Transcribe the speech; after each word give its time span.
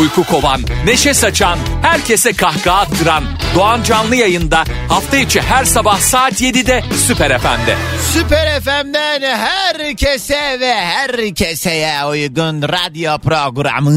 Uyku 0.00 0.24
kovan, 0.24 0.60
neşe 0.84 1.14
saçan, 1.14 1.58
herkese 1.82 2.32
kahkaha 2.32 2.80
attıran 2.80 3.24
Doğan 3.54 3.82
Canlı 3.82 4.16
yayında 4.16 4.64
hafta 4.88 5.16
içi 5.16 5.40
her 5.40 5.64
sabah 5.64 5.98
saat 5.98 6.32
7'de 6.42 6.82
Süper 7.06 7.38
FM'de. 7.38 7.76
Süper 8.12 8.60
FM'den 8.60 9.36
herkese 9.36 10.56
ve 10.60 10.74
herkeseye 10.74 12.04
uygun 12.04 12.62
radyo 12.62 13.18
programı. 13.18 13.90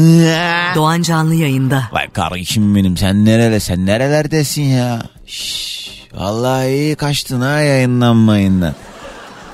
Doğan 0.74 1.02
Canlı 1.02 1.34
yayında. 1.34 1.82
Vay 1.92 2.10
kardeşim 2.10 2.74
benim 2.76 2.96
sen 2.96 3.24
nerede 3.24 3.60
sen 3.60 3.86
nerelerdesin 3.86 4.62
ya? 4.62 5.02
Şş, 5.26 5.88
vallahi 6.14 6.68
iyi 6.68 6.96
kaçtın 6.96 7.40
ha 7.40 7.60
yayınlanmayından. 7.60 8.74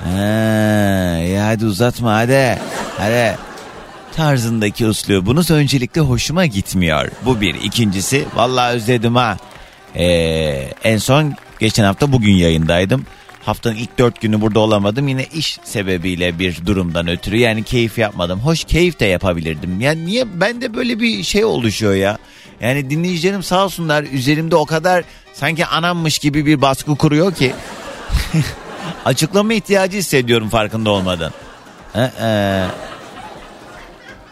Ha, 0.04 1.18
iyi 1.18 1.38
hadi 1.38 1.66
uzatma 1.66 2.14
hadi. 2.14 2.58
Hadi. 2.98 3.47
Tarzındaki 4.18 4.84
üslubunuz 4.84 5.50
öncelikle 5.50 6.00
hoşuma 6.00 6.46
gitmiyor. 6.46 7.08
Bu 7.24 7.40
bir. 7.40 7.54
İkincisi 7.54 8.24
vallahi 8.34 8.74
özledim 8.74 9.16
ha. 9.16 9.36
Ee, 9.96 10.04
en 10.84 10.98
son 10.98 11.34
geçen 11.60 11.84
hafta 11.84 12.12
bugün 12.12 12.32
yayındaydım. 12.32 13.06
Haftanın 13.42 13.76
ilk 13.76 13.98
dört 13.98 14.20
günü 14.20 14.40
burada 14.40 14.60
olamadım. 14.60 15.08
Yine 15.08 15.24
iş 15.24 15.58
sebebiyle 15.64 16.38
bir 16.38 16.66
durumdan 16.66 17.08
ötürü. 17.08 17.36
Yani 17.36 17.62
keyif 17.62 17.98
yapmadım. 17.98 18.40
Hoş 18.40 18.64
keyif 18.64 19.00
de 19.00 19.06
yapabilirdim. 19.06 19.80
Yani 19.80 20.06
niye 20.06 20.40
bende 20.40 20.74
böyle 20.74 21.00
bir 21.00 21.22
şey 21.22 21.44
oluşuyor 21.44 21.94
ya. 21.94 22.18
Yani 22.60 22.90
dinleyicilerim 22.90 23.42
sağ 23.42 23.64
olsunlar 23.64 24.02
üzerimde 24.12 24.56
o 24.56 24.66
kadar 24.66 25.04
sanki 25.32 25.66
anammış 25.66 26.18
gibi 26.18 26.46
bir 26.46 26.62
baskı 26.62 26.96
kuruyor 26.96 27.34
ki. 27.34 27.52
Açıklama 29.04 29.54
ihtiyacı 29.54 29.96
hissediyorum 29.96 30.48
farkında 30.48 30.90
olmadan. 30.90 31.32
Ee, 31.94 32.64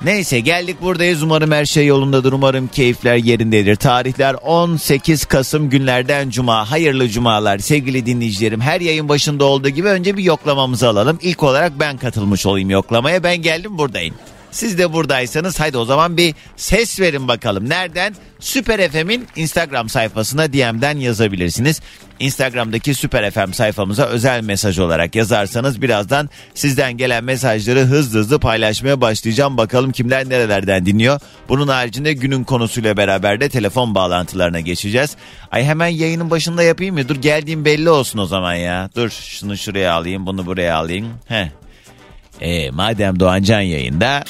Neyse 0.05 0.41
geldik 0.41 0.83
buradayız. 0.83 1.22
Umarım 1.22 1.50
her 1.50 1.64
şey 1.64 1.86
yolundadır. 1.86 2.33
Umarım 2.33 2.69
keyifler 2.69 3.16
yerindedir. 3.16 3.77
Tarihler 3.77 4.34
18 4.34 5.25
Kasım 5.25 5.70
günlerden 5.70 6.30
Cuma. 6.30 6.70
Hayırlı 6.70 7.08
Cumalar 7.08 7.58
sevgili 7.58 8.06
dinleyicilerim. 8.06 8.61
Her 8.61 8.80
yayın 8.80 9.08
başında 9.08 9.44
olduğu 9.44 9.69
gibi 9.69 9.88
önce 9.88 10.16
bir 10.16 10.25
yoklamamızı 10.25 10.88
alalım. 10.88 11.19
İlk 11.22 11.42
olarak 11.42 11.80
ben 11.80 11.97
katılmış 11.97 12.47
olayım 12.47 12.70
yoklamaya. 12.70 13.22
Ben 13.22 13.36
geldim 13.36 13.78
buradayım. 13.78 14.14
Siz 14.57 14.79
de 14.79 14.93
buradaysanız 14.93 15.61
haydi 15.61 15.79
o 15.79 15.85
zaman 15.85 16.17
bir 16.17 16.35
ses 16.57 17.01
verin 17.01 17.29
bakalım. 17.29 17.69
Nereden? 17.69 18.15
Süper 18.41 18.91
FM'in 18.91 19.27
Instagram 19.37 19.89
sayfasına 19.89 20.53
DM'den 20.53 20.99
yazabilirsiniz. 20.99 21.81
Instagram'daki 22.21 22.95
Süper 22.95 23.31
FM 23.31 23.53
sayfamıza 23.53 24.07
özel 24.07 24.43
mesaj 24.43 24.79
olarak 24.79 25.15
yazarsanız 25.15 25.83
birazdan 25.83 26.31
sizden 26.55 26.97
gelen 26.97 27.25
mesajları 27.25 27.81
hızlı 27.81 28.19
hızlı 28.19 28.39
paylaşmaya 28.39 29.01
başlayacağım. 29.01 29.57
Bakalım 29.57 29.93
kimler 29.93 30.29
nerelerden 30.29 30.87
dinliyor. 30.87 31.21
Bunun 31.49 31.69
haricinde 31.69 32.12
günün 32.12 32.45
konusuyla 32.45 32.97
beraber 32.97 33.41
de 33.41 33.49
telefon 33.49 33.95
bağlantılarına 33.95 34.61
geçeceğiz. 34.61 35.17
Ay 35.51 35.65
hemen 35.65 35.89
yayının 35.89 36.31
başında 36.31 36.62
yapayım 36.62 36.95
mı? 36.95 37.09
Dur 37.09 37.17
geldiğim 37.17 37.65
belli 37.65 37.91
olsun 37.91 38.19
o 38.19 38.27
zaman 38.27 38.55
ya. 38.55 38.91
Dur 38.97 39.11
şunu 39.11 39.57
şuraya 39.57 39.93
alayım 39.93 40.27
bunu 40.27 40.47
buraya 40.47 40.77
alayım. 40.77 41.09
Heh. 41.29 41.66
E, 42.41 42.70
madem 42.70 43.20
Doğancan 43.20 43.61
yayında 43.61 44.25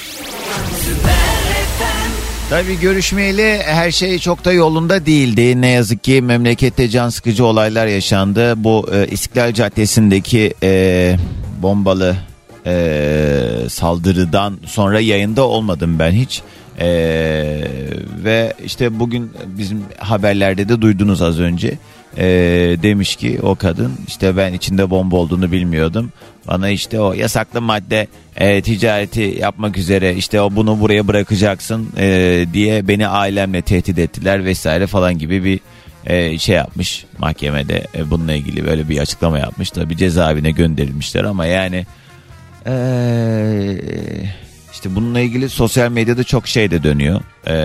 Tabii 2.51 2.81
görüşmeyeli 2.81 3.59
her 3.65 3.91
şey 3.91 4.19
çok 4.19 4.45
da 4.45 4.53
yolunda 4.53 5.07
değildi. 5.07 5.61
Ne 5.61 5.69
yazık 5.69 6.05
ki 6.05 6.23
memlekette 6.23 6.89
can 6.89 7.09
sıkıcı 7.09 7.45
olaylar 7.45 7.87
yaşandı. 7.87 8.64
Bu 8.64 8.89
e, 8.95 9.07
İstiklal 9.07 9.53
Caddesi'ndeki 9.53 10.55
e, 10.63 11.17
bombalı 11.63 12.17
e, 12.67 13.69
saldırıdan 13.69 14.59
sonra 14.67 15.01
yayında 15.01 15.47
olmadım 15.47 15.98
ben 15.98 16.13
hiç. 16.13 16.42
E, 16.79 16.89
ve 18.25 18.55
işte 18.64 19.01
bugün 19.01 19.30
bizim 19.47 19.83
haberlerde 19.98 20.69
de 20.69 20.83
duydunuz 20.83 21.23
az 21.23 21.41
önce. 21.41 21.79
E, 22.19 22.25
demiş 22.83 23.17
ki 23.17 23.39
o 23.43 23.55
kadın 23.55 23.93
işte 24.09 24.37
ben 24.37 24.53
içinde 24.53 24.91
bomba 24.91 25.17
olduğunu 25.17 25.53
bilmiyordum. 25.53 26.13
Bana 26.49 26.69
işte 26.69 27.01
o 27.01 27.13
yasaklı 27.13 27.61
madde 27.61 28.07
e, 28.37 28.63
ticareti 28.63 29.37
yapmak 29.41 29.79
üzere 29.79 30.15
işte 30.15 30.41
o 30.41 30.57
bunu 30.57 30.81
buraya 30.81 31.09
bırakacaksın 31.09 31.89
e, 31.99 32.47
diye 32.53 32.89
beni 32.89 33.09
ailemle 33.09 33.63
tehdit 33.63 33.99
ettiler 33.99 34.45
vesaire 34.45 34.87
falan 34.87 35.19
gibi 35.19 35.45
bir 35.45 35.61
e, 36.07 36.39
şey 36.39 36.57
yapmış 36.57 37.05
mahkemede 37.19 37.87
e, 37.95 38.11
bununla 38.11 38.33
ilgili 38.33 38.67
böyle 38.67 38.89
bir 38.89 38.98
açıklama 38.98 39.39
yapmış. 39.39 39.71
Tabi 39.71 39.97
cezaevine 39.97 40.51
gönderilmişler 40.51 41.25
ama 41.25 41.47
yani 41.47 41.87
e, 42.67 42.75
işte 44.73 44.95
bununla 44.95 45.21
ilgili 45.21 45.48
sosyal 45.48 45.91
medyada 45.91 46.25
çok 46.25 46.48
şey 46.48 46.71
de 46.71 46.83
dönüyor. 46.83 47.21
E, 47.48 47.57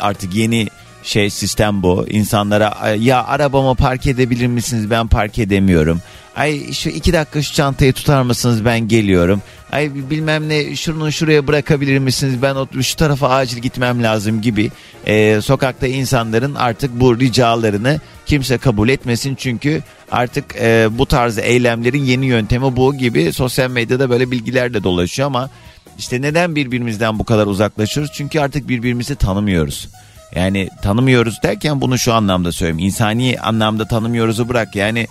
artık 0.00 0.34
yeni 0.34 0.68
şey 1.06 1.30
sistem 1.30 1.82
bu. 1.82 2.06
İnsanlara 2.08 2.94
ya 2.98 3.24
arabamı 3.24 3.74
park 3.74 4.06
edebilir 4.06 4.46
misiniz 4.46 4.90
ben 4.90 5.08
park 5.08 5.38
edemiyorum. 5.38 6.00
Ay 6.36 6.72
şu 6.72 6.88
iki 6.88 7.12
dakika 7.12 7.42
şu 7.42 7.54
çantayı 7.54 7.92
tutar 7.92 8.22
mısınız 8.22 8.64
ben 8.64 8.88
geliyorum. 8.88 9.42
Ay 9.72 9.90
bilmem 9.94 10.48
ne 10.48 10.76
şunu 10.76 11.12
şuraya 11.12 11.46
bırakabilir 11.46 11.98
misiniz 11.98 12.42
ben 12.42 12.54
o, 12.54 12.82
şu 12.82 12.96
tarafa 12.96 13.28
acil 13.28 13.58
gitmem 13.58 14.02
lazım 14.02 14.42
gibi. 14.42 14.70
Ee, 15.06 15.40
sokakta 15.42 15.86
insanların 15.86 16.54
artık 16.54 17.00
bu 17.00 17.20
ricalarını 17.20 18.00
kimse 18.26 18.58
kabul 18.58 18.88
etmesin. 18.88 19.34
Çünkü 19.34 19.82
artık 20.10 20.44
e, 20.60 20.88
bu 20.90 21.06
tarz 21.06 21.38
eylemlerin 21.38 22.04
yeni 22.04 22.26
yöntemi 22.26 22.76
bu 22.76 22.94
gibi 22.94 23.32
sosyal 23.32 23.70
medyada 23.70 24.10
böyle 24.10 24.30
bilgiler 24.30 24.74
de 24.74 24.84
dolaşıyor 24.84 25.26
ama 25.26 25.50
işte 25.98 26.22
neden 26.22 26.56
birbirimizden 26.56 27.18
bu 27.18 27.24
kadar 27.24 27.46
uzaklaşıyoruz? 27.46 28.12
Çünkü 28.14 28.40
artık 28.40 28.68
birbirimizi 28.68 29.16
tanımıyoruz. 29.16 29.88
Yani 30.34 30.68
tanımıyoruz 30.82 31.42
derken 31.42 31.80
bunu 31.80 31.98
şu 31.98 32.12
anlamda 32.12 32.52
söyleyeyim. 32.52 32.78
İnsani 32.78 33.36
anlamda 33.40 33.88
tanımıyoruzu 33.88 34.48
bırak. 34.48 34.76
Yani 34.76 35.06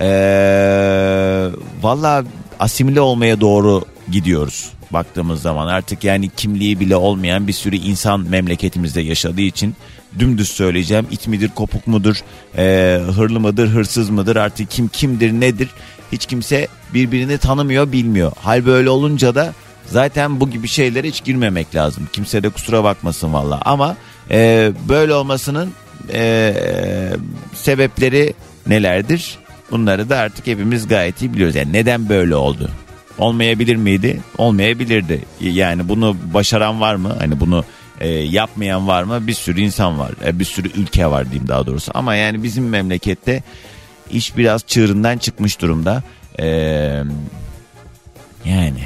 ee, 0.00 1.48
valla 1.82 2.24
asimile 2.60 3.00
olmaya 3.00 3.40
doğru 3.40 3.84
gidiyoruz 4.12 4.70
baktığımız 4.90 5.42
zaman. 5.42 5.66
Artık 5.66 6.04
yani 6.04 6.30
kimliği 6.36 6.80
bile 6.80 6.96
olmayan 6.96 7.48
bir 7.48 7.52
sürü 7.52 7.76
insan 7.76 8.20
memleketimizde 8.20 9.00
yaşadığı 9.00 9.40
için 9.40 9.74
dümdüz 10.18 10.48
söyleyeceğim. 10.48 11.06
İt 11.10 11.28
midir 11.28 11.50
kopuk 11.54 11.86
mudur 11.86 12.16
e, 12.56 12.98
hırlı 13.16 13.40
mıdır 13.40 13.68
hırsız 13.68 14.10
mıdır 14.10 14.36
artık 14.36 14.70
kim 14.70 14.88
kimdir 14.88 15.32
nedir? 15.32 15.68
Hiç 16.12 16.26
kimse 16.26 16.68
birbirini 16.94 17.38
tanımıyor 17.38 17.92
bilmiyor. 17.92 18.32
Hal 18.40 18.66
böyle 18.66 18.90
olunca 18.90 19.34
da 19.34 19.54
zaten 19.86 20.40
bu 20.40 20.50
gibi 20.50 20.68
şeylere 20.68 21.08
hiç 21.08 21.24
girmemek 21.24 21.74
lazım. 21.74 22.08
Kimse 22.12 22.42
de 22.42 22.48
kusura 22.48 22.84
bakmasın 22.84 23.32
valla 23.32 23.60
ama 23.64 23.96
e, 24.30 24.72
böyle 24.88 25.14
olmasının 25.14 25.72
e, 26.12 26.54
sebepleri 27.54 28.34
nelerdir 28.66 29.38
Bunları 29.70 30.08
da 30.08 30.18
artık 30.18 30.46
hepimiz 30.46 30.88
gayet 30.88 31.22
iyi 31.22 31.32
biliyoruz. 31.32 31.54
Yani 31.54 31.72
neden 31.72 32.08
böyle 32.08 32.36
oldu? 32.36 32.70
Olmayabilir 33.18 33.76
miydi? 33.76 34.20
Olmayabilirdi. 34.38 35.24
Yani 35.40 35.88
bunu 35.88 36.16
başaran 36.34 36.80
var 36.80 36.94
mı? 36.94 37.16
Hani 37.18 37.40
bunu 37.40 37.64
e, 38.00 38.08
yapmayan 38.08 38.88
var 38.88 39.02
mı? 39.02 39.26
Bir 39.26 39.34
sürü 39.34 39.60
insan 39.60 39.98
var. 39.98 40.10
E, 40.24 40.38
bir 40.38 40.44
sürü 40.44 40.68
ülke 40.68 41.06
var 41.06 41.24
diyeyim 41.24 41.48
daha 41.48 41.66
doğrusu. 41.66 41.92
Ama 41.94 42.14
yani 42.14 42.42
bizim 42.42 42.68
memlekette 42.68 43.42
iş 44.10 44.36
biraz 44.36 44.66
çığırından 44.66 45.18
çıkmış 45.18 45.60
durumda. 45.60 46.02
E, 46.38 46.46
yani 48.44 48.84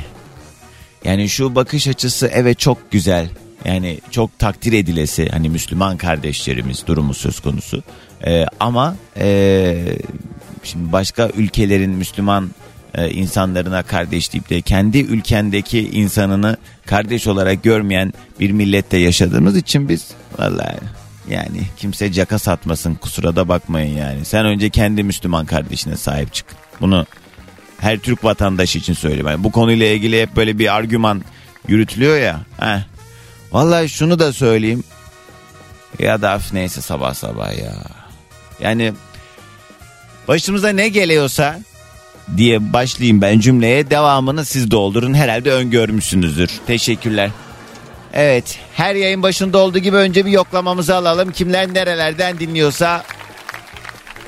yani 1.05 1.29
şu 1.29 1.55
bakış 1.55 1.89
açısı 1.89 2.31
evet 2.35 2.59
çok 2.59 2.91
güzel. 2.91 3.29
Yani 3.65 4.01
çok 4.11 4.39
takdir 4.39 4.73
edilesi 4.73 5.29
hani 5.29 5.49
Müslüman 5.49 5.97
kardeşlerimiz 5.97 6.87
durumu 6.87 7.15
söz 7.15 7.41
konusu. 7.41 7.83
E, 8.27 8.47
ama 8.61 8.97
e, 9.17 9.77
şimdi 10.65 10.93
başka 10.93 11.29
ülkelerin 11.37 11.91
Müslüman 11.91 12.51
e, 12.95 13.11
insanlarına 13.11 13.83
kardeş 13.83 14.33
deyip 14.33 14.51
de 14.51 14.61
kendi 14.61 14.99
ülkendeki 14.99 15.91
insanını 15.91 16.57
kardeş 16.87 17.27
olarak 17.27 17.63
görmeyen 17.63 18.13
bir 18.41 18.51
millette 18.51 18.97
yaşadığımız 18.97 19.57
için 19.57 19.89
biz 19.89 20.07
vallahi 20.39 20.79
yani 21.31 21.61
kimse 21.77 22.13
caka 22.13 22.39
satmasın 22.39 22.95
kusura 22.95 23.37
da 23.37 23.49
bakmayın 23.49 23.97
yani. 23.97 24.25
Sen 24.25 24.47
önce 24.47 24.71
kendi 24.71 25.03
Müslüman 25.03 25.47
kardeşine 25.47 25.97
sahip 25.97 26.35
çık. 26.35 26.47
Bunu 26.81 27.07
her 27.79 27.99
Türk 27.99 28.25
vatandaşı 28.25 28.79
için 28.79 28.95
söyleyeyim. 28.95 29.27
Yani 29.27 29.45
bu 29.45 29.53
konuyla 29.53 29.87
ilgili 29.87 30.23
hep 30.23 30.37
böyle 30.37 30.59
bir 30.59 30.75
argüman 30.77 31.23
yürütülüyor 31.69 32.19
ya. 32.19 32.41
Heh. 32.61 32.90
Vallahi 33.53 33.89
şunu 33.89 34.19
da 34.19 34.33
söyleyeyim. 34.33 34.85
Ya 35.99 36.23
da 36.23 36.41
neyse 36.53 36.81
sabah 36.81 37.15
sabah 37.15 37.59
ya. 37.59 37.75
Yani 38.61 38.93
Başımıza 40.31 40.69
ne 40.69 40.89
geliyorsa 40.89 41.61
diye 42.37 42.73
başlayayım 42.73 43.21
ben 43.21 43.41
cümleye. 43.41 43.91
Devamını 43.91 44.45
siz 44.45 44.71
doldurun. 44.71 45.15
Herhalde 45.15 45.53
öngörmüşsünüzdür. 45.53 46.51
Teşekkürler. 46.67 47.31
Evet 48.13 48.59
her 48.75 48.95
yayın 48.95 49.23
başında 49.23 49.59
olduğu 49.59 49.79
gibi 49.79 49.97
önce 49.97 50.27
bir 50.27 50.31
yoklamamızı 50.31 50.97
alalım. 50.97 51.33
Kimler 51.33 51.75
nerelerden 51.75 52.39
dinliyorsa 52.39 53.05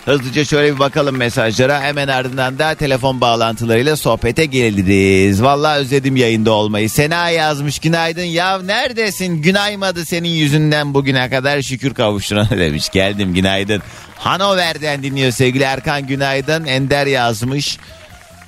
Hızlıca 0.04 0.44
şöyle 0.44 0.74
bir 0.74 0.78
bakalım 0.78 1.16
mesajlara. 1.16 1.80
Hemen 1.80 2.08
ardından 2.08 2.58
da 2.58 2.74
telefon 2.74 3.20
bağlantılarıyla 3.20 3.96
sohbete 3.96 4.44
geliriz. 4.44 5.42
Vallahi 5.42 5.78
özledim 5.78 6.16
yayında 6.16 6.50
olmayı. 6.52 6.90
Sena 6.90 7.30
yazmış 7.30 7.78
günaydın. 7.78 8.22
Ya 8.22 8.62
neredesin? 8.62 9.42
Günaymadı 9.42 10.04
senin 10.04 10.28
yüzünden 10.28 10.94
bugüne 10.94 11.30
kadar 11.30 11.62
şükür 11.62 11.94
kavuşturana 11.94 12.50
demiş. 12.58 12.88
Geldim 12.90 13.34
günaydın. 13.34 13.82
Hanover'den 14.16 15.02
dinliyor 15.02 15.30
sevgili 15.30 15.64
Erkan 15.64 16.06
günaydın. 16.06 16.64
Ender 16.64 17.06
yazmış. 17.06 17.78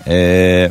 Ee, 0.09 0.71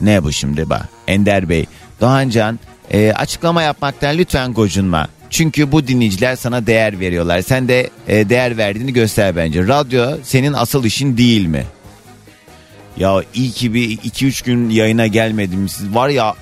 ne 0.00 0.22
bu 0.22 0.32
şimdi 0.32 0.70
bak? 0.70 0.88
Ender 1.08 1.48
Bey. 1.48 1.66
Doğancan 2.00 2.58
e, 2.90 3.12
açıklama 3.12 3.62
yapmaktan 3.62 4.18
lütfen 4.18 4.52
gocunma. 4.52 5.08
Çünkü 5.30 5.72
bu 5.72 5.86
dinleyiciler 5.86 6.36
sana 6.36 6.66
değer 6.66 7.00
veriyorlar. 7.00 7.42
Sen 7.42 7.68
de 7.68 7.90
e, 8.08 8.28
değer 8.28 8.56
verdiğini 8.56 8.92
göster 8.92 9.36
bence. 9.36 9.66
Radyo 9.68 10.16
senin 10.22 10.52
asıl 10.52 10.84
işin 10.84 11.16
değil 11.16 11.46
mi? 11.46 11.64
Ya 12.96 13.22
iyi 13.34 13.50
ki 13.50 13.74
bir 13.74 13.98
2-3 13.98 14.44
gün 14.44 14.70
yayına 14.70 15.06
gelmedim. 15.06 15.68
Siz 15.68 15.94
var 15.94 16.08
ya 16.08 16.34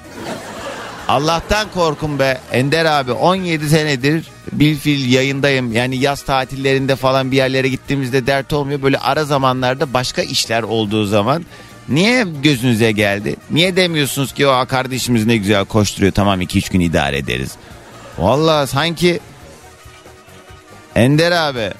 Allah'tan 1.08 1.66
korkun 1.74 2.18
be. 2.18 2.38
Ender 2.52 2.84
abi 2.84 3.12
17 3.12 3.68
senedir 3.68 4.24
bilfil 4.52 5.12
yayındayım. 5.12 5.72
Yani 5.72 5.96
yaz 5.96 6.22
tatillerinde 6.22 6.96
falan 6.96 7.30
bir 7.30 7.36
yerlere 7.36 7.68
gittiğimizde 7.68 8.26
dert 8.26 8.52
olmuyor. 8.52 8.82
Böyle 8.82 8.98
ara 8.98 9.24
zamanlarda 9.24 9.94
başka 9.94 10.22
işler 10.22 10.62
olduğu 10.62 11.04
zaman 11.04 11.44
niye 11.88 12.26
gözünüze 12.42 12.92
geldi? 12.92 13.36
Niye 13.50 13.76
demiyorsunuz 13.76 14.32
ki 14.32 14.46
o 14.46 14.66
kardeşimiz 14.66 15.26
ne 15.26 15.36
güzel 15.36 15.64
koşturuyor 15.64 16.12
tamam 16.12 16.40
2-3 16.42 16.72
gün 16.72 16.80
idare 16.80 17.18
ederiz. 17.18 17.52
Vallahi 18.18 18.66
sanki 18.66 19.20
Ender 20.94 21.32
abi 21.32 21.70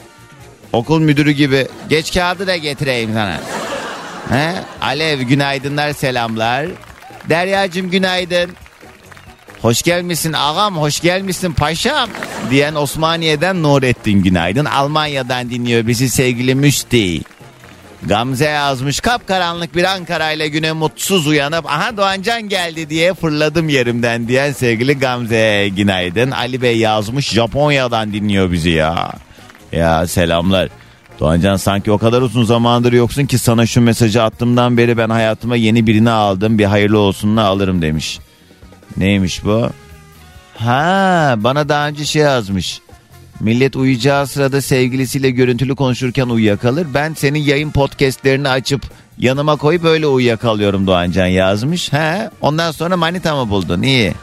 okul 0.72 1.00
müdürü 1.00 1.30
gibi 1.30 1.68
geç 1.88 2.14
kağıdı 2.14 2.46
da 2.46 2.56
getireyim 2.56 3.10
sana. 3.14 3.40
He? 4.30 4.54
Alev 4.80 5.20
günaydınlar 5.20 5.92
selamlar. 5.92 6.66
Deryacım 7.28 7.90
günaydın. 7.90 8.50
Hoş 9.62 9.82
gelmişsin 9.82 10.32
ağam 10.32 10.76
hoş 10.76 11.00
gelmişsin 11.00 11.52
paşam 11.52 12.10
diyen 12.50 12.74
Osmaniye'den 12.74 13.62
Nurettin 13.62 14.22
günaydın. 14.22 14.64
Almanya'dan 14.64 15.50
dinliyor 15.50 15.86
bizi 15.86 16.10
sevgili 16.10 16.54
Müsti. 16.54 17.20
Gamze 18.06 18.44
yazmış 18.44 19.00
kapkaranlık 19.00 19.76
bir 19.76 19.84
Ankara 19.84 20.32
ile 20.32 20.48
güne 20.48 20.72
mutsuz 20.72 21.26
uyanıp 21.26 21.66
aha 21.66 21.96
Doğancan 21.96 22.48
geldi 22.48 22.90
diye 22.90 23.14
fırladım 23.14 23.68
yerimden 23.68 24.28
diyen 24.28 24.52
sevgili 24.52 24.98
Gamze 24.98 25.68
günaydın. 25.76 26.30
Ali 26.30 26.62
Bey 26.62 26.78
yazmış 26.78 27.30
Japonya'dan 27.30 28.12
dinliyor 28.12 28.52
bizi 28.52 28.70
ya. 28.70 29.12
Ya 29.72 30.06
selamlar. 30.06 30.68
Doğancan 31.20 31.56
sanki 31.56 31.90
o 31.90 31.98
kadar 31.98 32.22
uzun 32.22 32.44
zamandır 32.44 32.92
yoksun 32.92 33.26
ki 33.26 33.38
sana 33.38 33.66
şu 33.66 33.80
mesajı 33.80 34.22
attığımdan 34.22 34.76
beri 34.76 34.96
ben 34.98 35.10
hayatıma 35.10 35.56
yeni 35.56 35.86
birini 35.86 36.10
aldım 36.10 36.58
bir 36.58 36.64
hayırlı 36.64 36.98
olsunla 36.98 37.42
alırım 37.42 37.82
demiş. 37.82 38.18
Neymiş 38.96 39.44
bu? 39.44 39.70
Ha 40.58 41.34
bana 41.38 41.68
daha 41.68 41.88
önce 41.88 42.04
şey 42.04 42.22
yazmış. 42.22 42.80
Millet 43.40 43.76
uyuyacağı 43.76 44.26
sırada 44.26 44.60
sevgilisiyle 44.60 45.30
görüntülü 45.30 45.74
konuşurken 45.74 46.26
uyuyakalır. 46.26 46.86
Ben 46.94 47.14
senin 47.14 47.38
yayın 47.38 47.70
podcastlerini 47.70 48.48
açıp 48.48 48.82
yanıma 49.18 49.56
koyup 49.56 49.84
öyle 49.84 50.06
uyuyakalıyorum 50.06 50.86
Doğancan 50.86 51.26
yazmış. 51.26 51.92
He, 51.92 52.30
ondan 52.40 52.70
sonra 52.70 52.96
manita 52.96 53.44
mı 53.44 53.50
buldun? 53.50 53.82
İyi. 53.82 54.14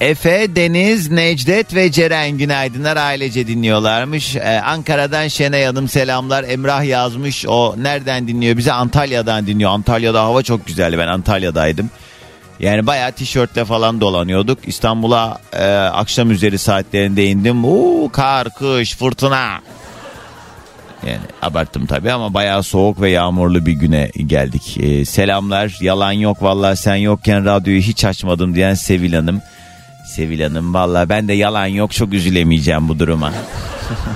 Efe, 0.00 0.56
Deniz, 0.56 1.10
Necdet 1.10 1.74
ve 1.74 1.92
Ceren 1.92 2.30
günaydınlar 2.30 2.96
ailece 2.96 3.46
dinliyorlarmış. 3.46 4.36
Ee, 4.36 4.60
Ankara'dan 4.64 5.28
Şenay 5.28 5.64
Hanım 5.64 5.88
selamlar. 5.88 6.44
Emrah 6.44 6.84
yazmış. 6.84 7.46
O 7.48 7.74
nereden 7.78 8.28
dinliyor? 8.28 8.56
Bize 8.56 8.72
Antalya'dan 8.72 9.46
dinliyor. 9.46 9.70
Antalya'da 9.70 10.22
hava 10.24 10.42
çok 10.42 10.66
güzeldi. 10.66 10.98
Ben 10.98 11.06
Antalya'daydım. 11.08 11.90
Yani 12.60 12.86
bayağı 12.86 13.12
tişörtle 13.12 13.64
falan 13.64 14.00
dolanıyorduk. 14.00 14.58
İstanbul'a 14.68 15.38
e, 15.52 15.64
akşam 15.74 16.30
üzeri 16.30 16.58
saatlerinde 16.58 17.26
indim. 17.26 17.64
Uuu 17.64 18.12
kar, 18.12 18.48
kış, 18.50 18.96
fırtına. 18.96 19.60
Yani 21.06 21.20
abarttım 21.42 21.86
tabii 21.86 22.12
ama 22.12 22.34
bayağı 22.34 22.62
soğuk 22.62 23.00
ve 23.00 23.10
yağmurlu 23.10 23.66
bir 23.66 23.72
güne 23.72 24.10
geldik. 24.26 24.78
E, 24.80 25.04
selamlar. 25.04 25.76
Yalan 25.80 26.12
yok 26.12 26.42
vallahi 26.42 26.76
sen 26.76 26.96
yokken 26.96 27.44
radyoyu 27.44 27.80
hiç 27.80 28.04
açmadım 28.04 28.54
diyen 28.54 28.74
Sevil 28.74 29.12
Hanım. 29.12 29.42
Sevil 30.06 30.40
Hanım 30.40 30.74
valla 30.74 31.08
ben 31.08 31.28
de 31.28 31.32
yalan 31.32 31.66
yok 31.66 31.92
çok 31.92 32.12
üzülemeyeceğim 32.12 32.88
bu 32.88 32.98
duruma. 32.98 33.32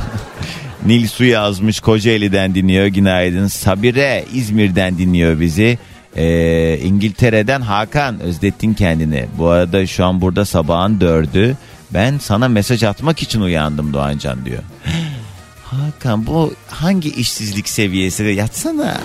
Nil 0.86 1.08
Su 1.08 1.24
yazmış 1.24 1.80
Kocaeli'den 1.80 2.54
dinliyor 2.54 2.86
günaydın. 2.86 3.46
Sabire 3.46 4.24
İzmir'den 4.34 4.98
dinliyor 4.98 5.40
bizi. 5.40 5.78
Ee, 6.16 6.78
İngiltere'den 6.78 7.60
Hakan 7.60 8.20
özlettin 8.20 8.74
kendini. 8.74 9.26
Bu 9.38 9.48
arada 9.48 9.86
şu 9.86 10.04
an 10.04 10.20
burada 10.20 10.44
sabahın 10.44 11.00
dördü. 11.00 11.56
Ben 11.90 12.18
sana 12.18 12.48
mesaj 12.48 12.82
atmak 12.82 13.22
için 13.22 13.40
uyandım 13.40 13.92
Doğancan 13.92 14.44
diyor. 14.44 14.62
Hakan 15.64 16.26
bu 16.26 16.54
hangi 16.68 17.14
işsizlik 17.14 17.68
seviyesi 17.68 18.24
yatsana. 18.24 19.00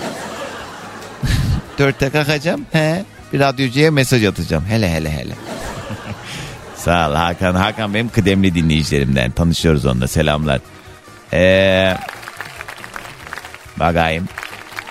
Dörtte 1.78 2.10
kalkacağım. 2.10 2.66
He, 2.72 3.04
bir 3.32 3.40
radyocuya 3.40 3.90
mesaj 3.90 4.24
atacağım. 4.24 4.64
Hele 4.68 4.90
hele 4.92 5.12
hele. 5.12 5.34
Sağ 6.76 7.10
ol 7.10 7.14
Hakan. 7.14 7.54
Hakan 7.54 7.94
benim 7.94 8.08
kıdemli 8.08 8.54
dinleyicilerimden. 8.54 9.30
Tanışıyoruz 9.30 9.86
onunla. 9.86 10.08
Selamlar. 10.08 10.60
Ee, 11.32 11.96
bakayım. 13.76 14.28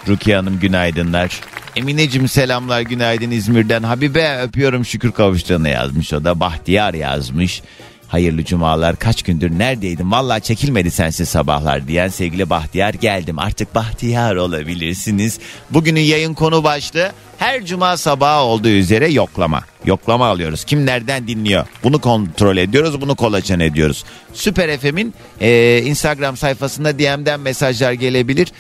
Rukiye 0.08 0.36
Hanım 0.36 0.60
günaydınlar. 0.60 1.42
Emineciğim 1.76 2.28
selamlar 2.28 2.82
günaydın 2.82 3.32
İzmir'den. 3.32 3.84
Habibe 3.84 4.42
öpüyorum 4.42 4.86
şükür 4.86 5.12
kavuştuğuna 5.12 5.70
yazmış 5.70 6.14
o 6.14 6.24
da. 6.24 6.40
Bahtiyar 6.40 6.94
yazmış. 6.94 7.62
Hayırlı 8.08 8.46
cumalar 8.46 8.96
kaç 8.96 9.24
gündür 9.24 9.52
neredeydim 9.60 10.12
valla 10.12 10.40
çekilmedi 10.40 10.92
sensiz 10.92 11.30
sabahlar 11.30 11.88
diyen 11.88 12.08
sevgili 12.08 12.50
Bahtiyar 12.50 12.94
geldim 12.94 13.40
artık 13.40 13.76
Bahtiyar 13.76 14.36
olabilirsiniz. 14.36 15.40
Bugünün 15.70 16.02
yayın 16.02 16.34
konu 16.34 16.64
başlığı 16.64 17.12
her 17.38 17.66
cuma 17.66 17.98
sabahı 17.98 18.42
olduğu 18.44 18.68
üzere 18.70 19.12
yoklama. 19.12 19.62
Yoklama 19.86 20.28
alıyoruz. 20.28 20.64
Kim 20.64 20.86
nereden 20.86 21.28
dinliyor? 21.28 21.66
Bunu 21.84 22.02
kontrol 22.02 22.58
ediyoruz. 22.58 23.02
Bunu 23.02 23.16
kolaçan 23.16 23.60
ediyoruz. 23.60 24.04
Süper 24.34 24.78
FM'in 24.78 25.14
e, 25.42 25.82
Instagram 25.86 26.38
sayfasında 26.38 27.00
DM'den 27.00 27.40
mesajlar 27.40 27.92
gelebilir. 27.92 28.52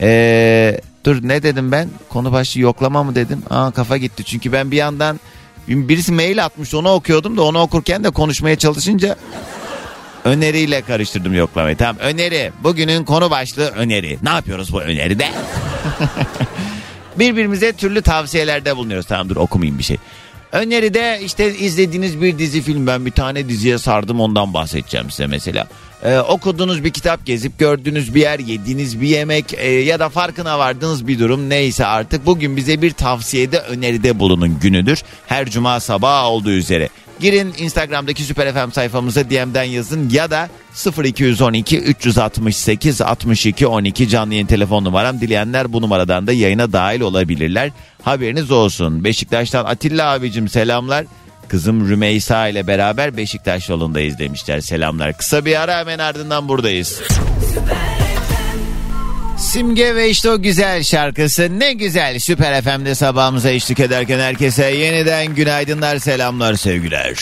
Eee 0.00 0.80
Dur 1.04 1.18
ne 1.22 1.42
dedim 1.42 1.72
ben? 1.72 1.88
Konu 2.08 2.32
başlığı 2.32 2.60
yoklama 2.60 3.02
mı 3.04 3.14
dedim? 3.14 3.42
Aa 3.50 3.70
kafa 3.70 3.96
gitti. 3.96 4.24
Çünkü 4.24 4.52
ben 4.52 4.70
bir 4.70 4.76
yandan 4.76 5.20
birisi 5.68 6.12
mail 6.12 6.44
atmış 6.44 6.74
onu 6.74 6.92
okuyordum 6.92 7.36
da 7.36 7.42
onu 7.42 7.60
okurken 7.60 8.04
de 8.04 8.10
konuşmaya 8.10 8.58
çalışınca 8.58 9.16
öneriyle 10.24 10.82
karıştırdım 10.82 11.34
yoklamayı. 11.34 11.76
Tamam 11.76 11.96
öneri. 11.98 12.52
Bugünün 12.62 13.04
konu 13.04 13.30
başlığı 13.30 13.68
öneri. 13.68 14.18
Ne 14.22 14.30
yapıyoruz 14.30 14.72
bu 14.72 14.80
öneride? 14.82 15.28
Birbirimize 17.18 17.72
türlü 17.72 18.02
tavsiyelerde 18.02 18.76
bulunuyoruz. 18.76 19.06
Tamam 19.06 19.28
dur 19.28 19.36
okumayayım 19.36 19.78
bir 19.78 19.84
şey. 19.84 19.96
Öneride 20.52 21.20
işte 21.24 21.54
izlediğiniz 21.58 22.20
bir 22.20 22.38
dizi 22.38 22.62
film 22.62 22.86
ben 22.86 23.06
bir 23.06 23.10
tane 23.10 23.48
diziye 23.48 23.78
sardım 23.78 24.20
ondan 24.20 24.54
bahsedeceğim 24.54 25.10
size 25.10 25.26
mesela. 25.26 25.68
Ee, 26.04 26.18
okuduğunuz 26.18 26.84
bir 26.84 26.90
kitap 26.90 27.26
gezip 27.26 27.58
gördüğünüz 27.58 28.14
bir 28.14 28.20
yer 28.20 28.38
yediğiniz 28.38 29.00
bir 29.00 29.08
yemek 29.08 29.54
e, 29.54 29.70
ya 29.70 30.00
da 30.00 30.08
farkına 30.08 30.58
vardığınız 30.58 31.06
bir 31.06 31.18
durum 31.18 31.48
neyse 31.48 31.86
artık 31.86 32.26
bugün 32.26 32.56
bize 32.56 32.82
bir 32.82 32.90
tavsiyede 32.90 33.58
öneride 33.58 34.18
bulunun 34.18 34.58
günüdür. 34.60 35.02
Her 35.26 35.50
cuma 35.50 35.80
sabahı 35.80 36.26
olduğu 36.26 36.50
üzere. 36.50 36.88
Girin 37.20 37.54
Instagram'daki 37.58 38.22
Süper 38.22 38.52
FM 38.52 38.72
sayfamıza 38.72 39.30
DM'den 39.30 39.62
yazın 39.62 40.10
ya 40.10 40.30
da 40.30 40.48
0212 41.04 41.80
368 41.80 43.00
62 43.00 43.66
12 43.66 44.08
canlı 44.08 44.34
yayın 44.34 44.46
telefon 44.46 44.84
numaram. 44.84 45.20
Dileyenler 45.20 45.72
bu 45.72 45.82
numaradan 45.82 46.26
da 46.26 46.32
yayına 46.32 46.72
dahil 46.72 47.00
olabilirler. 47.00 47.70
Haberiniz 48.02 48.50
olsun. 48.50 49.04
Beşiktaş'tan 49.04 49.64
Atilla 49.64 50.12
abicim 50.12 50.48
selamlar. 50.48 51.06
Kızım 51.50 51.88
Rümeysa 51.88 52.48
ile 52.48 52.66
beraber 52.66 53.16
Beşiktaş 53.16 53.68
yolundayız 53.68 54.18
demişler. 54.18 54.60
Selamlar. 54.60 55.16
Kısa 55.16 55.44
bir 55.44 55.60
ara 55.60 55.78
hemen 55.78 55.98
ardından 55.98 56.48
buradayız. 56.48 57.00
Simge 59.38 59.94
ve 59.94 60.10
işte 60.10 60.30
o 60.30 60.42
güzel 60.42 60.82
şarkısı 60.82 61.58
ne 61.58 61.72
güzel 61.72 62.18
Süper 62.18 62.62
FM'de 62.62 62.94
sabahımıza 62.94 63.50
eşlik 63.50 63.80
ederken 63.80 64.18
herkese 64.18 64.64
yeniden 64.64 65.34
günaydınlar 65.34 65.98
selamlar 65.98 66.54
sevgiler. 66.54 67.16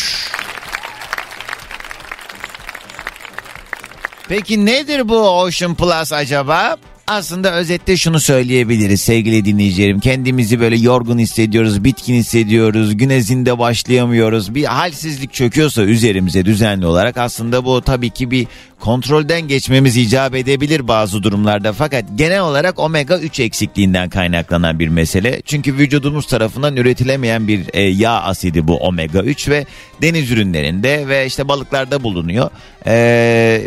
Peki 4.28 4.66
nedir 4.66 5.08
bu 5.08 5.40
Ocean 5.40 5.74
Plus 5.74 6.12
acaba? 6.12 6.76
Aslında 7.08 7.54
özette 7.54 7.96
şunu 7.96 8.20
söyleyebiliriz 8.20 9.00
sevgili 9.00 9.44
dinleyicilerim. 9.44 10.00
Kendimizi 10.00 10.60
böyle 10.60 10.76
yorgun 10.76 11.18
hissediyoruz, 11.18 11.84
bitkin 11.84 12.14
hissediyoruz, 12.14 12.96
güne 12.96 13.20
zinde 13.20 13.58
başlayamıyoruz. 13.58 14.54
Bir 14.54 14.64
halsizlik 14.64 15.32
çöküyorsa 15.32 15.82
üzerimize 15.82 16.44
düzenli 16.44 16.86
olarak 16.86 17.16
aslında 17.16 17.64
bu 17.64 17.82
tabii 17.82 18.10
ki 18.10 18.30
bir 18.30 18.46
kontrolden 18.80 19.40
geçmemiz 19.40 19.96
icap 19.96 20.34
edebilir 20.34 20.88
bazı 20.88 21.22
durumlarda. 21.22 21.72
Fakat 21.72 22.04
genel 22.14 22.40
olarak 22.40 22.78
omega 22.78 23.18
3 23.18 23.40
eksikliğinden 23.40 24.08
kaynaklanan 24.08 24.78
bir 24.78 24.88
mesele. 24.88 25.42
Çünkü 25.44 25.74
vücudumuz 25.74 26.26
tarafından 26.26 26.76
üretilemeyen 26.76 27.48
bir 27.48 27.64
e, 27.72 27.82
yağ 27.82 28.22
asidi 28.22 28.68
bu 28.68 28.76
omega 28.76 29.22
3 29.22 29.48
ve 29.48 29.66
deniz 30.02 30.30
ürünlerinde 30.30 31.08
ve 31.08 31.26
işte 31.26 31.48
balıklarda 31.48 32.02
bulunuyor. 32.02 32.50
E, 32.86 32.92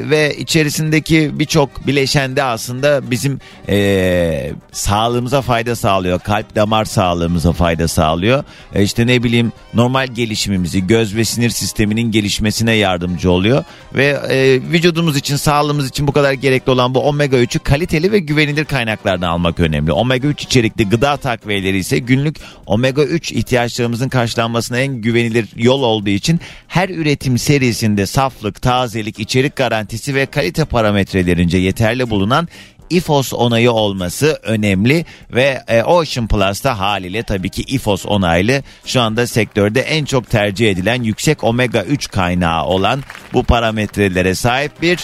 ve 0.09 0.35
içerisindeki 0.37 1.39
birçok 1.39 1.87
bileşende 1.87 2.43
aslında 2.43 3.11
bizim 3.11 3.39
e, 3.69 4.51
sağlığımıza 4.71 5.41
fayda 5.41 5.75
sağlıyor. 5.75 6.19
Kalp 6.19 6.55
damar 6.55 6.85
sağlığımıza 6.85 7.51
fayda 7.51 7.87
sağlıyor. 7.87 8.43
E, 8.75 8.83
işte 8.83 9.07
ne 9.07 9.23
bileyim 9.23 9.51
normal 9.73 10.07
gelişimimizi 10.07 10.87
göz 10.87 11.15
ve 11.15 11.25
sinir 11.25 11.49
sisteminin 11.49 12.11
gelişmesine 12.11 12.73
yardımcı 12.73 13.31
oluyor. 13.31 13.63
Ve 13.95 14.19
e, 14.29 14.57
vücudumuz 15.01 15.17
için 15.17 15.35
sağlığımız 15.35 15.89
için 15.89 16.07
bu 16.07 16.11
kadar 16.11 16.33
gerekli 16.33 16.71
olan 16.71 16.95
bu 16.95 16.99
omega 16.99 17.37
3'ü 17.37 17.59
kaliteli 17.59 18.11
ve 18.11 18.19
güvenilir 18.19 18.65
kaynaklardan 18.65 19.27
almak 19.27 19.59
önemli. 19.59 19.91
Omega 19.91 20.27
3 20.27 20.43
içerikli 20.43 20.89
gıda 20.89 21.17
takviyeleri 21.17 21.77
ise 21.77 21.99
günlük 21.99 22.35
omega 22.65 23.03
3 23.03 23.31
ihtiyaçlarımızın 23.31 24.09
karşılanmasına 24.09 24.79
en 24.79 25.01
güvenilir 25.01 25.47
yol 25.55 25.83
olduğu 25.83 26.09
için 26.09 26.39
her 26.67 26.89
üretim 26.89 27.37
serisinde 27.37 28.05
saflık, 28.05 28.61
tazelik, 28.61 29.19
içerik 29.19 29.55
garantisi 29.55 30.15
ve 30.15 30.25
kalite 30.25 30.65
parametrelerince 30.65 31.57
yeterli 31.57 32.09
bulunan 32.09 32.47
İFOS 32.91 33.33
onayı 33.33 33.71
olması 33.71 34.39
önemli 34.43 35.05
ve 35.33 35.63
e, 35.67 35.83
Ocean 35.83 36.27
Plus'ta 36.27 36.79
haliyle 36.79 37.23
tabii 37.23 37.49
ki 37.49 37.61
İFOS 37.61 38.05
onaylı 38.05 38.63
şu 38.85 39.01
anda 39.01 39.27
sektörde 39.27 39.81
en 39.81 40.05
çok 40.05 40.29
tercih 40.29 40.71
edilen 40.71 41.03
yüksek 41.03 41.43
omega 41.43 41.83
3 41.83 42.11
kaynağı 42.11 42.65
olan 42.65 43.03
bu 43.33 43.43
parametrelere 43.43 44.35
sahip 44.35 44.81
bir 44.81 44.99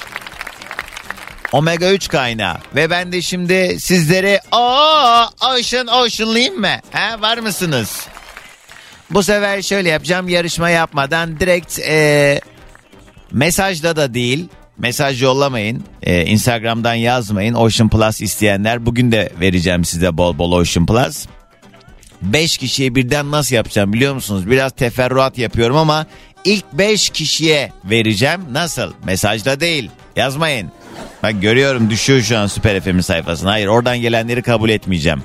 omega 1.52 1.92
3 1.92 2.08
kaynağı 2.08 2.58
ve 2.76 2.90
ben 2.90 3.12
de 3.12 3.22
şimdi 3.22 3.80
sizlere 3.80 4.42
aa 4.52 5.28
Ocean 5.54 5.88
Ocean'layım 5.88 6.60
mı? 6.60 6.76
He, 6.92 7.22
var 7.22 7.38
mısınız? 7.38 8.08
Bu 9.10 9.24
sefer 9.24 9.62
şöyle 9.62 9.90
yapacağım 9.90 10.30
yarışma 10.30 10.70
yapmadan 10.70 11.40
direkt 11.40 11.80
e, 11.80 12.42
mesajda 13.32 13.96
da 13.96 14.14
değil 14.14 14.50
Mesaj 14.78 15.24
yollamayın. 15.24 15.84
Ee, 16.04 16.26
Instagram'dan 16.26 16.94
yazmayın. 16.94 17.54
Ocean 17.54 17.90
Plus 17.90 18.22
isteyenler 18.22 18.86
bugün 18.86 19.12
de 19.12 19.30
vereceğim 19.42 19.86
size 19.86 20.18
bol 20.18 20.38
bol 20.38 20.52
Ocean 20.52 20.86
Plus. 20.86 21.26
5 22.22 22.58
kişiye 22.58 22.96
birden 22.96 23.32
nasıl 23.32 23.56
yapacağım 23.56 23.94
biliyor 23.94 24.14
musunuz? 24.14 24.50
Biraz 24.50 24.72
teferruat 24.72 25.38
yapıyorum 25.38 25.78
ama 25.78 26.06
ilk 26.46 26.74
5 26.74 27.10
kişiye 27.10 27.72
vereceğim. 27.86 28.42
Nasıl? 28.52 28.94
Mesajla 29.06 29.60
değil. 29.60 29.90
Yazmayın. 30.16 30.72
Bak 31.24 31.42
görüyorum 31.42 31.90
düşüyor 31.90 32.22
şu 32.22 32.38
an 32.38 32.48
Süper 32.48 32.80
FM'in 32.82 33.02
sayfasına. 33.02 33.52
Hayır 33.52 33.68
oradan 33.68 33.98
gelenleri 33.98 34.42
kabul 34.42 34.70
etmeyeceğim. 34.70 35.24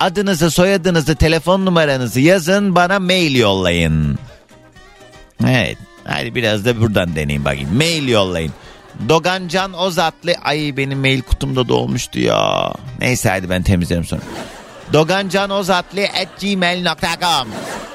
Adınızı, 0.00 0.50
soyadınızı, 0.50 1.16
telefon 1.16 1.66
numaranızı 1.66 2.20
yazın 2.20 2.74
bana 2.74 2.98
mail 2.98 3.34
yollayın. 3.34 4.18
Evet 5.48 5.78
Hadi 6.04 6.34
biraz 6.34 6.64
da 6.64 6.80
buradan 6.80 7.16
deneyim 7.16 7.44
bakayım. 7.44 7.76
Mail 7.76 8.08
yollayın. 8.08 8.52
Dogancan 9.08 9.72
Ozatlı. 9.72 10.32
Ay 10.44 10.76
benim 10.76 10.98
mail 10.98 11.22
kutumda 11.22 11.68
dolmuştu 11.68 12.20
ya. 12.20 12.72
Neyse 13.00 13.28
hadi 13.30 13.50
ben 13.50 13.62
temizlerim 13.62 14.04
sonra. 14.04 14.22
Dogancan 14.92 15.50
Ozatlı 15.50 16.02
at 16.02 16.40
gmail.com 16.40 17.48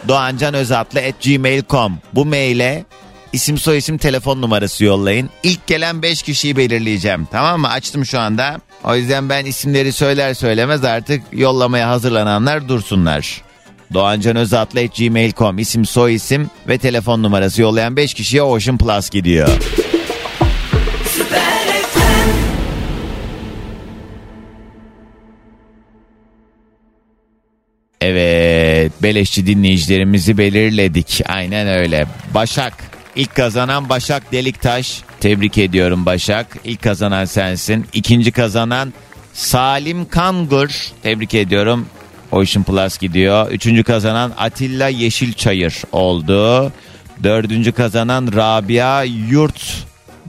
Doğancan 0.08 0.54
Özatlı 0.54 1.00
at 1.00 1.24
gmail.com 1.24 2.00
Bu 2.14 2.26
maile 2.26 2.86
isim 3.34 3.58
soy 3.58 3.78
isim 3.78 3.98
telefon 3.98 4.42
numarası 4.42 4.86
yollayın. 4.86 5.30
İlk 5.44 5.68
gelen 5.68 6.02
5 6.02 6.24
kişiyi 6.24 6.58
belirleyeceğim. 6.58 7.28
Tamam 7.32 7.62
mı? 7.62 7.70
Açtım 7.70 8.06
şu 8.06 8.20
anda. 8.20 8.62
O 8.84 8.96
yüzden 8.96 9.30
ben 9.30 9.46
isimleri 9.46 9.94
söyler 9.94 10.34
söylemez 10.34 10.84
artık 10.84 11.24
yollamaya 11.32 11.90
hazırlananlar 11.90 12.68
dursunlar. 12.68 13.42
doğancanözatlı.gmail.com 13.94 15.60
isim 15.60 15.86
soy 15.86 16.16
isim 16.16 16.50
ve 16.68 16.78
telefon 16.78 17.24
numarası 17.24 17.62
yollayan 17.62 17.96
5 17.96 18.14
kişiye 18.14 18.42
Ocean 18.42 18.78
Plus 18.78 19.10
gidiyor. 19.10 19.50
Evet, 28.02 28.92
beleşçi 29.04 29.48
dinleyicilerimizi 29.48 30.38
belirledik. 30.38 31.22
Aynen 31.28 31.68
öyle. 31.68 32.06
Başak, 32.34 32.74
ilk 33.16 33.36
kazanan 33.36 33.90
Başak 33.90 34.32
Deliktaş. 34.32 35.02
Tebrik 35.20 35.58
ediyorum 35.58 36.06
Başak. 36.06 36.58
İlk 36.64 36.82
kazanan 36.82 37.26
sensin. 37.26 37.86
İkinci 37.94 38.32
kazanan 38.32 38.94
Salim 39.34 40.10
Kangur. 40.10 40.92
Tebrik 41.04 41.34
ediyorum. 41.34 41.86
Ocean 42.36 42.64
Plus 42.64 42.98
gidiyor. 42.98 43.52
Üçüncü 43.52 43.84
kazanan 43.84 44.34
Atilla 44.38 44.88
Yeşilçayır 44.88 45.82
oldu. 45.92 46.72
Dördüncü 47.24 47.72
kazanan 47.72 48.30
Rabia 48.36 49.04
Yurt 49.04 49.86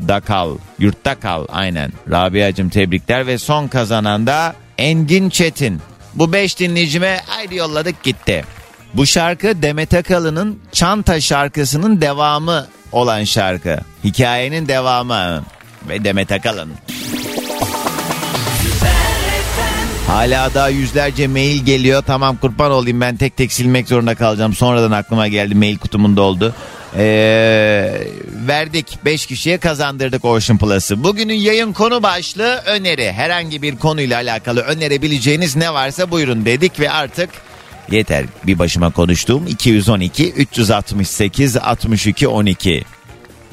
Dakal. 0.08 0.58
Yurtta 0.78 1.14
kal 1.14 1.46
aynen. 1.48 1.92
Rabia'cığım 2.10 2.68
tebrikler 2.68 3.26
ve 3.26 3.38
son 3.38 3.68
kazanan 3.68 4.26
da 4.26 4.54
Engin 4.78 5.30
Çetin. 5.30 5.80
Bu 6.14 6.32
beş 6.32 6.58
dinleyicime 6.58 7.20
ayrı 7.38 7.54
yolladık 7.54 8.02
gitti. 8.02 8.44
Bu 8.94 9.06
şarkı 9.06 9.62
Demet 9.62 9.94
Akalın'ın 9.94 10.58
Çanta 10.72 11.20
şarkısının 11.20 12.00
devamı 12.00 12.66
olan 12.92 13.24
şarkı. 13.24 13.78
Hikayenin 14.04 14.68
devamı 14.68 15.42
ve 15.88 16.04
Demet 16.04 16.32
Akalın. 16.32 16.70
Hala 20.06 20.54
daha 20.54 20.68
yüzlerce 20.68 21.26
mail 21.26 21.64
geliyor. 21.64 22.02
Tamam 22.06 22.36
kurban 22.36 22.70
olayım 22.70 23.00
ben 23.00 23.16
tek 23.16 23.36
tek 23.36 23.52
silmek 23.52 23.88
zorunda 23.88 24.14
kalacağım. 24.14 24.54
Sonradan 24.54 24.90
aklıma 24.90 25.28
geldi 25.28 25.54
mail 25.54 25.78
kutumunda 25.78 26.22
oldu. 26.22 26.54
Ee, 26.98 28.00
verdik 28.48 28.98
5 29.04 29.26
kişiye 29.26 29.58
kazandırdık 29.58 30.24
Ocean 30.24 30.58
Plus'ı. 30.58 31.04
Bugünün 31.04 31.34
yayın 31.34 31.72
konu 31.72 32.02
başlığı 32.02 32.56
öneri. 32.66 33.12
Herhangi 33.12 33.62
bir 33.62 33.76
konuyla 33.76 34.16
alakalı 34.16 34.60
önerebileceğiniz 34.60 35.56
ne 35.56 35.74
varsa 35.74 36.10
buyurun 36.10 36.44
dedik 36.44 36.80
ve 36.80 36.90
artık 36.90 37.30
yeter 37.90 38.26
bir 38.46 38.58
başıma 38.58 38.90
konuştuğum 38.90 39.46
212 39.46 40.32
368 40.32 41.56
62 41.56 42.28
12. 42.28 42.84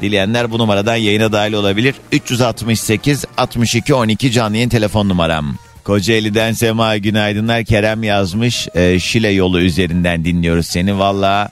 Dileyenler 0.01 0.51
bu 0.51 0.60
numaradan 0.60 0.95
yayına 0.95 1.31
dahil 1.31 1.53
olabilir. 1.53 1.95
368 2.12 3.25
62 3.38 3.93
12 3.93 4.31
canlı 4.31 4.55
yayın 4.55 4.69
telefon 4.69 5.10
numaram. 5.10 5.55
Kocaeli'den 5.84 6.54
Sema 6.54 6.98
günaydınlar. 6.98 7.63
Kerem 7.63 8.04
yazmış. 8.04 8.68
E, 8.75 9.00
Şile 9.00 9.30
yolu 9.30 9.62
üzerinden 9.62 10.25
dinliyoruz 10.25 10.68
seni. 10.68 11.00
Valla 11.00 11.50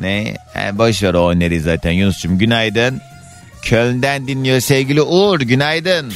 ne? 0.00 0.34
He, 0.54 0.78
boş 0.78 1.02
ver 1.02 1.14
o 1.14 1.30
öneri 1.30 1.60
zaten 1.60 1.90
Yunus'cum. 1.92 2.38
Günaydın. 2.38 3.00
Köln'den 3.62 4.28
dinliyor 4.28 4.60
sevgili 4.60 5.02
Uğur. 5.02 5.40
Günaydın. 5.40 6.12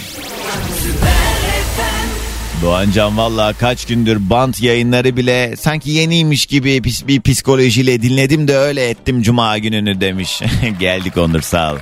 Doğancan 2.62 3.16
valla 3.18 3.52
kaç 3.52 3.86
gündür 3.86 4.30
bant 4.30 4.62
yayınları 4.62 5.16
bile 5.16 5.56
sanki 5.56 5.90
yeniymiş 5.90 6.46
gibi 6.46 6.84
bir 6.84 7.20
psikolojiyle 7.20 8.02
dinledim 8.02 8.48
de 8.48 8.56
öyle 8.56 8.88
ettim 8.88 9.22
cuma 9.22 9.58
gününü 9.58 10.00
demiş. 10.00 10.42
Geldik 10.80 11.16
Onur 11.16 11.40
sağ 11.40 11.72
ol. 11.72 11.78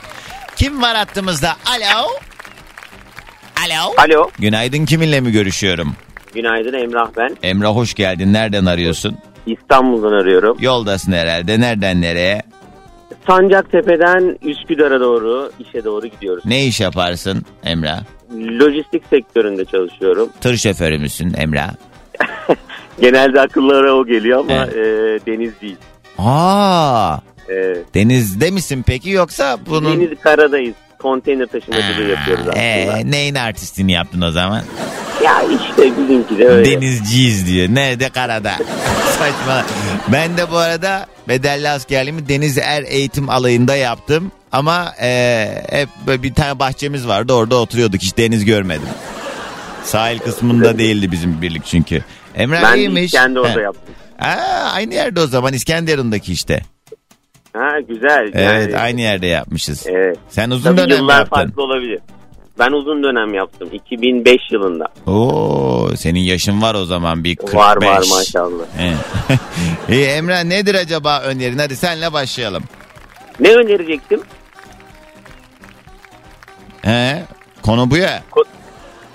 Kim 0.57 0.83
var 0.83 0.97
hattımızda? 0.97 1.57
Alo. 1.67 2.09
Alo. 3.67 3.93
Alo. 3.99 4.31
Günaydın 4.39 4.85
kiminle 4.85 5.21
mi 5.21 5.33
görüşüyorum? 5.33 5.93
Günaydın 6.35 6.73
Emrah 6.73 7.11
ben. 7.17 7.37
Emrah 7.43 7.71
hoş 7.77 7.95
geldin. 7.95 8.33
Nereden 8.33 8.67
arıyorsun? 8.67 9.19
İstanbul'dan 9.47 10.13
arıyorum. 10.13 10.57
Yoldasın 10.61 11.13
herhalde. 11.13 11.61
Nereden 11.61 12.01
nereye? 12.01 12.43
Sancaktepe'den 13.27 14.39
Üsküdar'a 14.43 15.01
doğru 15.01 15.51
işe 15.59 15.85
doğru 15.85 16.07
gidiyoruz. 16.07 16.45
Ne 16.47 16.65
iş 16.67 16.81
yaparsın 16.81 17.43
Emrah? 17.65 18.01
Lojistik 18.61 19.03
sektöründe 19.11 19.65
çalışıyorum. 19.65 20.29
Tır 20.41 20.57
şoförü 20.57 20.99
müsün 20.99 21.35
Emrah? 21.37 21.71
Genelde 23.01 23.41
akıllara 23.41 23.93
o 23.95 24.07
geliyor 24.07 24.39
ama 24.41 24.53
e, 24.67 24.77
deniz 25.27 25.61
değil. 25.61 25.77
Aa, 26.19 27.17
E, 27.51 27.77
denizde 27.95 28.51
misin 28.51 28.85
peki 28.87 29.11
yoksa 29.11 29.59
bunun... 29.67 30.01
deniz 30.01 30.21
karadayız. 30.21 30.75
Konteyner 30.99 31.47
taşımacılığı 31.47 32.09
yapıyoruz 32.09 32.45
aslında. 32.49 32.59
Ee, 32.63 33.11
neyin 33.11 33.35
artistini 33.35 33.93
yaptın 33.93 34.21
o 34.21 34.31
zaman? 34.31 34.63
Ya 35.25 35.43
işte 35.43 35.83
bizimki 35.99 36.39
de 36.39 36.49
öyle. 36.49 36.71
Denizciyiz 36.73 37.47
diyor. 37.47 37.69
Nerede 37.71 38.09
karada? 38.09 38.53
Saçma. 39.19 39.65
Ben 40.13 40.37
de 40.37 40.51
bu 40.51 40.57
arada 40.57 41.07
bedelli 41.29 41.69
askerliğimi 41.69 42.29
Deniz 42.29 42.59
Er 42.59 42.83
Eğitim 42.83 43.31
Alayı'nda 43.31 43.77
yaptım. 43.77 44.33
Ama 44.53 44.93
e, 45.03 45.49
hep 45.71 45.89
böyle 46.07 46.23
bir 46.23 46.35
tane 46.35 46.59
bahçemiz 46.59 47.09
vardı 47.09 47.33
orada 47.33 47.57
oturuyorduk 47.57 48.03
hiç 48.03 48.17
deniz 48.19 48.45
görmedim. 48.45 48.89
Sahil 49.85 50.19
kısmında 50.19 50.79
değildi 50.79 51.13
bizim 51.13 51.43
birlik 51.43 51.65
çünkü. 51.65 52.05
Emrah 52.35 52.63
Ben 52.63 52.77
iyiymiş. 52.77 53.05
İskenderun'da 53.05 53.57
He. 53.57 53.61
yaptım. 53.61 53.95
Aa, 54.19 54.71
aynı 54.73 54.95
yerde 54.95 55.21
o 55.21 55.27
zaman 55.27 55.53
İskenderun'daki 55.53 56.33
işte. 56.33 56.61
Ha 57.59 57.81
güzel. 57.81 58.31
Evet 58.35 58.71
Yani, 58.73 58.79
aynı 58.83 59.01
yerde 59.01 59.27
yapmışız. 59.27 59.87
Evet. 59.89 60.19
Sen 60.29 60.51
uzun 60.51 60.71
Tabii 60.77 60.77
dönem 60.91 60.99
yıllar 60.99 61.19
yaptın. 61.19 61.37
farklı 61.37 61.63
olabilir. 61.63 61.99
Ben 62.59 62.73
uzun 62.73 63.03
dönem 63.03 63.35
yaptım. 63.35 63.69
2005 63.73 64.37
yılında. 64.53 64.85
Oo, 65.07 65.89
senin 65.97 66.21
yaşın 66.21 66.63
var 66.63 66.75
o 66.75 66.85
zaman 66.85 67.25
bir 67.25 67.37
45. 67.37 67.55
Var 67.55 67.77
var 67.77 68.03
maşallah. 68.17 68.65
He. 68.77 68.93
İyi 69.95 70.05
Emrah 70.05 70.45
nedir 70.45 70.75
acaba 70.75 71.21
önerin? 71.21 71.59
Hadi 71.59 71.77
senle 71.77 72.13
başlayalım. 72.13 72.63
Ne 73.41 73.53
önerecektim? 73.55 74.21
He? 76.83 77.23
Konu 77.63 77.91
bu 77.91 77.97
ya. 77.97 78.23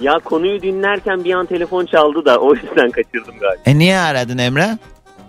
Ya 0.01 0.13
konuyu 0.23 0.61
dinlerken 0.61 1.23
bir 1.23 1.33
an 1.33 1.45
telefon 1.45 1.85
çaldı 1.85 2.25
da 2.25 2.37
o 2.37 2.53
yüzden 2.55 2.91
kaçırdım 2.91 3.39
galiba. 3.39 3.61
E 3.65 3.77
niye 3.77 3.97
aradın 3.99 4.37
Emrah? 4.37 4.77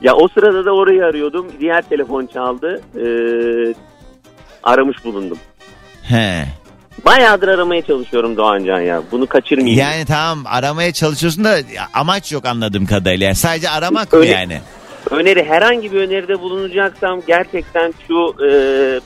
Ya 0.03 0.15
o 0.15 0.29
sırada 0.29 0.65
da 0.65 0.71
orayı 0.71 1.05
arıyordum. 1.05 1.47
Diğer 1.61 1.83
telefon 1.83 2.27
çaldı. 2.27 2.81
Ee, 2.97 3.75
aramış 4.63 5.05
bulundum. 5.05 5.39
He. 6.03 6.45
Bayağıdır 7.05 7.49
aramaya 7.49 7.83
çalışıyorum 7.83 8.37
Doğancan 8.37 8.81
ya. 8.81 9.03
Bunu 9.13 9.27
kaçırmayayım. 9.27 9.81
Yani 9.81 10.05
tamam 10.05 10.45
aramaya 10.47 10.93
çalışıyorsun 10.93 11.45
da 11.45 11.57
amaç 11.95 12.33
yok 12.33 12.47
anladığım 12.47 12.87
kadarıyla. 12.87 13.27
Yani 13.27 13.37
sadece 13.37 13.71
aramak 13.71 14.13
mı 14.13 14.27
yani? 14.27 14.61
Öneri 15.11 15.45
herhangi 15.45 15.93
bir 15.93 15.99
öneride 15.99 16.41
bulunacaksam 16.41 17.21
gerçekten 17.27 17.95
şu 18.09 18.35
e, 18.45 18.51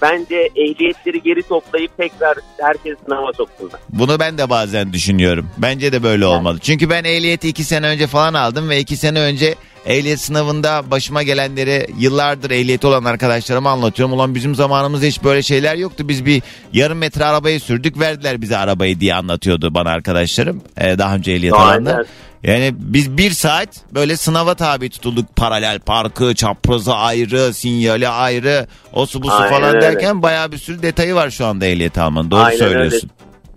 bence 0.03 0.49
ehliyetleri 0.57 1.23
geri 1.23 1.43
toplayıp 1.43 1.97
tekrar 1.97 2.35
herkes 2.61 2.97
sınava 3.05 3.33
soksunlar. 3.33 3.81
Bunu 3.89 4.21
ben 4.21 4.39
de 4.39 4.51
bazen 4.51 4.93
düşünüyorum. 4.93 5.51
Bence 5.59 5.93
de 5.93 6.03
böyle 6.03 6.27
olmalı. 6.27 6.59
Çünkü 6.59 6.91
ben 6.91 7.05
ehliyeti 7.05 7.49
iki 7.49 7.65
sene 7.65 7.87
önce 7.87 8.07
falan 8.07 8.35
aldım 8.35 8.69
ve 8.71 8.81
iki 8.81 8.97
sene 8.97 9.21
önce 9.21 9.55
ehliyet 9.89 10.21
sınavında 10.21 10.83
başıma 10.91 11.23
gelenleri 11.23 11.87
yıllardır 11.99 12.51
ehliyeti 12.51 12.87
olan 12.87 13.05
arkadaşlarıma 13.05 13.71
anlatıyorum. 13.71 14.13
Ulan 14.15 14.35
bizim 14.35 14.55
zamanımızda 14.55 15.07
hiç 15.07 15.25
böyle 15.25 15.43
şeyler 15.43 15.77
yoktu. 15.77 16.09
Biz 16.09 16.27
bir 16.27 16.43
yarım 16.73 16.99
metre 16.99 17.25
arabayı 17.25 17.61
sürdük 17.61 18.01
verdiler 18.01 18.41
bize 18.41 18.57
arabayı 18.57 19.01
diye 19.01 19.15
anlatıyordu 19.15 19.75
bana 19.75 19.91
arkadaşlarım. 19.91 20.63
Ee, 20.81 20.99
daha 20.99 21.15
önce 21.15 21.33
ehliyet 21.33 21.55
alanlar. 21.55 22.07
Yani 22.43 22.71
biz 22.75 23.19
bir 23.19 23.31
saat 23.31 23.69
böyle 23.95 24.17
sınava 24.17 24.55
tabi 24.55 24.91
tutulduk. 24.91 25.37
Paralel 25.37 25.79
parkı, 25.81 26.35
çaprazı 26.35 26.95
ayrı, 26.95 27.55
sinyali 27.55 28.09
ayrı, 28.09 28.67
o 28.93 29.07
su 29.07 29.23
bu 29.23 29.27
su 29.27 29.33
Aynen 29.33 29.51
falan 29.51 29.75
öyle. 29.75 29.81
derken 29.81 30.23
bayağı 30.23 30.53
bir 30.53 30.57
sürü 30.59 30.83
detayı 30.83 31.15
var 31.15 31.31
şu 31.31 31.47
anda 31.47 31.67
ehliyet 31.67 31.99
almanın. 31.99 32.31
Doğru 32.31 32.41
Aynen 32.41 32.61
öyle. 32.61 32.71
söylüyorsun. 32.71 33.11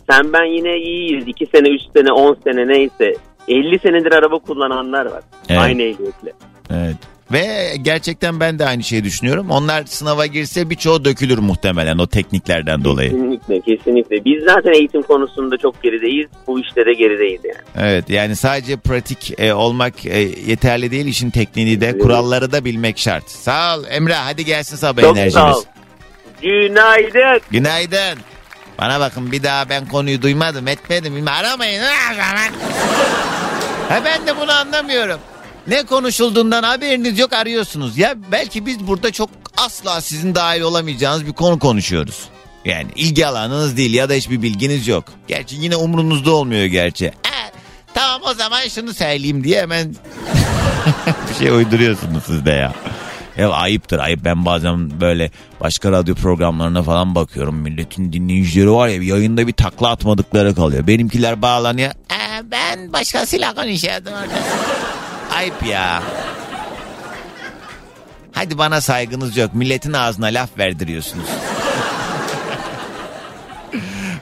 Sen 0.09 0.33
ben 0.33 0.55
yine 0.57 0.77
iyiyiz. 0.77 1.23
2 1.27 1.45
sene, 1.55 1.69
3 1.69 1.81
sene, 1.95 2.11
10 2.11 2.37
sene 2.43 2.67
neyse. 2.67 3.15
50 3.47 3.79
senedir 3.79 4.11
araba 4.11 4.39
kullananlar 4.39 5.05
var. 5.05 5.23
Evet. 5.49 5.59
Aynı 5.61 5.81
ehliyetle. 5.81 6.33
Evet. 6.71 6.95
Ve 7.31 7.45
gerçekten 7.81 8.39
ben 8.39 8.59
de 8.59 8.65
aynı 8.65 8.83
şeyi 8.83 9.03
düşünüyorum. 9.03 9.49
Onlar 9.51 9.85
sınava 9.85 10.25
girse 10.25 10.69
birçoğu 10.69 11.05
dökülür 11.05 11.37
muhtemelen 11.37 11.97
o 11.97 12.07
tekniklerden 12.07 12.83
dolayı. 12.83 13.09
Kesinlikle, 13.11 13.61
kesinlikle. 13.61 14.25
Biz 14.25 14.43
zaten 14.43 14.73
eğitim 14.73 15.01
konusunda 15.01 15.57
çok 15.57 15.83
gerideyiz. 15.83 16.27
Bu 16.47 16.59
işte 16.59 16.85
de 16.85 16.93
gerideyiz 16.93 17.41
yani. 17.45 17.87
Evet 17.87 18.09
yani 18.09 18.35
sadece 18.35 18.77
pratik 18.77 19.39
e, 19.39 19.53
olmak 19.53 20.05
e, 20.05 20.19
yeterli 20.47 20.91
değil 20.91 21.05
işin 21.05 21.29
tekniğini 21.29 21.81
de 21.81 21.87
Evet. 21.87 22.01
kuralları 22.01 22.51
da 22.51 22.65
bilmek 22.65 22.97
şart. 22.97 23.29
Sağ 23.29 23.77
ol 23.77 23.83
Emrah 23.89 24.25
hadi 24.25 24.45
gelsin 24.45 24.75
sabah 24.75 25.01
Çok 25.01 25.17
enerjimiz. 25.17 25.33
sağ 25.33 25.57
ol. 25.57 25.63
Günaydın. 26.41 27.41
Günaydın. 27.51 28.19
Bana 28.79 28.99
bakın 28.99 29.31
bir 29.31 29.43
daha 29.43 29.69
ben 29.69 29.87
konuyu 29.87 30.21
duymadım 30.21 30.67
etmedim. 30.67 31.27
Aramayın. 31.27 31.83
Ha 33.89 34.01
ben 34.05 34.27
de 34.27 34.37
bunu 34.37 34.51
anlamıyorum. 34.51 35.19
Ne 35.67 35.83
konuşulduğundan 35.85 36.63
haberiniz 36.63 37.19
yok 37.19 37.33
arıyorsunuz. 37.33 37.97
Ya 37.97 38.15
belki 38.31 38.65
biz 38.65 38.87
burada 38.87 39.11
çok 39.11 39.29
asla 39.57 40.01
sizin 40.01 40.35
dahil 40.35 40.61
olamayacağınız 40.61 41.27
bir 41.27 41.33
konu 41.33 41.59
konuşuyoruz. 41.59 42.19
Yani 42.65 42.87
ilgi 42.95 43.27
alanınız 43.27 43.77
değil 43.77 43.93
ya 43.93 44.09
da 44.09 44.13
hiçbir 44.13 44.41
bilginiz 44.41 44.87
yok. 44.87 45.03
Gerçi 45.27 45.55
yine 45.55 45.75
umrunuzda 45.75 46.31
olmuyor 46.31 46.65
gerçi. 46.65 47.05
E, 47.05 47.51
tamam 47.93 48.21
o 48.31 48.33
zaman 48.33 48.61
şunu 48.67 48.93
söyleyeyim 48.93 49.43
diye 49.43 49.61
hemen 49.61 49.95
bir 51.29 51.35
şey 51.39 51.49
uyduruyorsunuz 51.49 52.23
siz 52.25 52.45
de 52.45 52.51
ya. 52.51 52.73
Ya 53.41 53.49
ayıptır 53.49 53.99
ayıp 53.99 54.25
ben 54.25 54.45
bazen 54.45 55.01
böyle 55.01 55.31
başka 55.61 55.91
radyo 55.91 56.15
programlarına 56.15 56.83
falan 56.83 57.15
bakıyorum. 57.15 57.55
Milletin 57.55 58.13
dinleyicileri 58.13 58.71
var 58.71 58.87
ya 58.87 59.03
yayında 59.03 59.47
bir 59.47 59.53
takla 59.53 59.89
atmadıkları 59.89 60.55
kalıyor. 60.55 60.87
Benimkiler 60.87 61.41
bağlanıyor. 61.41 61.91
"Ee, 61.91 62.51
ben 62.51 62.93
başkasıyla 62.93 63.53
konuşuyordum 63.53 64.13
orada. 64.13 64.33
Ayıp 65.35 65.65
ya. 65.67 66.03
Hadi 68.31 68.57
bana 68.57 68.81
saygınız 68.81 69.37
yok. 69.37 69.53
Milletin 69.53 69.93
ağzına 69.93 70.25
laf 70.25 70.49
verdiriyorsunuz. 70.57 71.25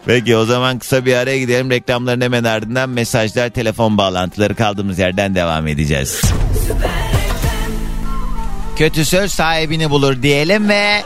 Peki 0.05 0.35
o 0.37 0.45
zaman 0.45 0.79
kısa 0.79 1.05
bir 1.05 1.15
araya 1.15 1.39
gidelim. 1.39 1.69
Reklamların 1.71 2.21
hemen 2.21 2.43
ardından 2.43 2.89
mesajlar, 2.89 3.49
telefon 3.49 3.97
bağlantıları 3.97 4.55
kaldığımız 4.55 4.99
yerden 4.99 5.35
devam 5.35 5.67
edeceğiz. 5.67 6.21
Kötü 8.79 9.05
söz 9.05 9.31
sahibini 9.31 9.89
bulur 9.89 10.21
diyelim 10.21 10.69
ve 10.69 11.03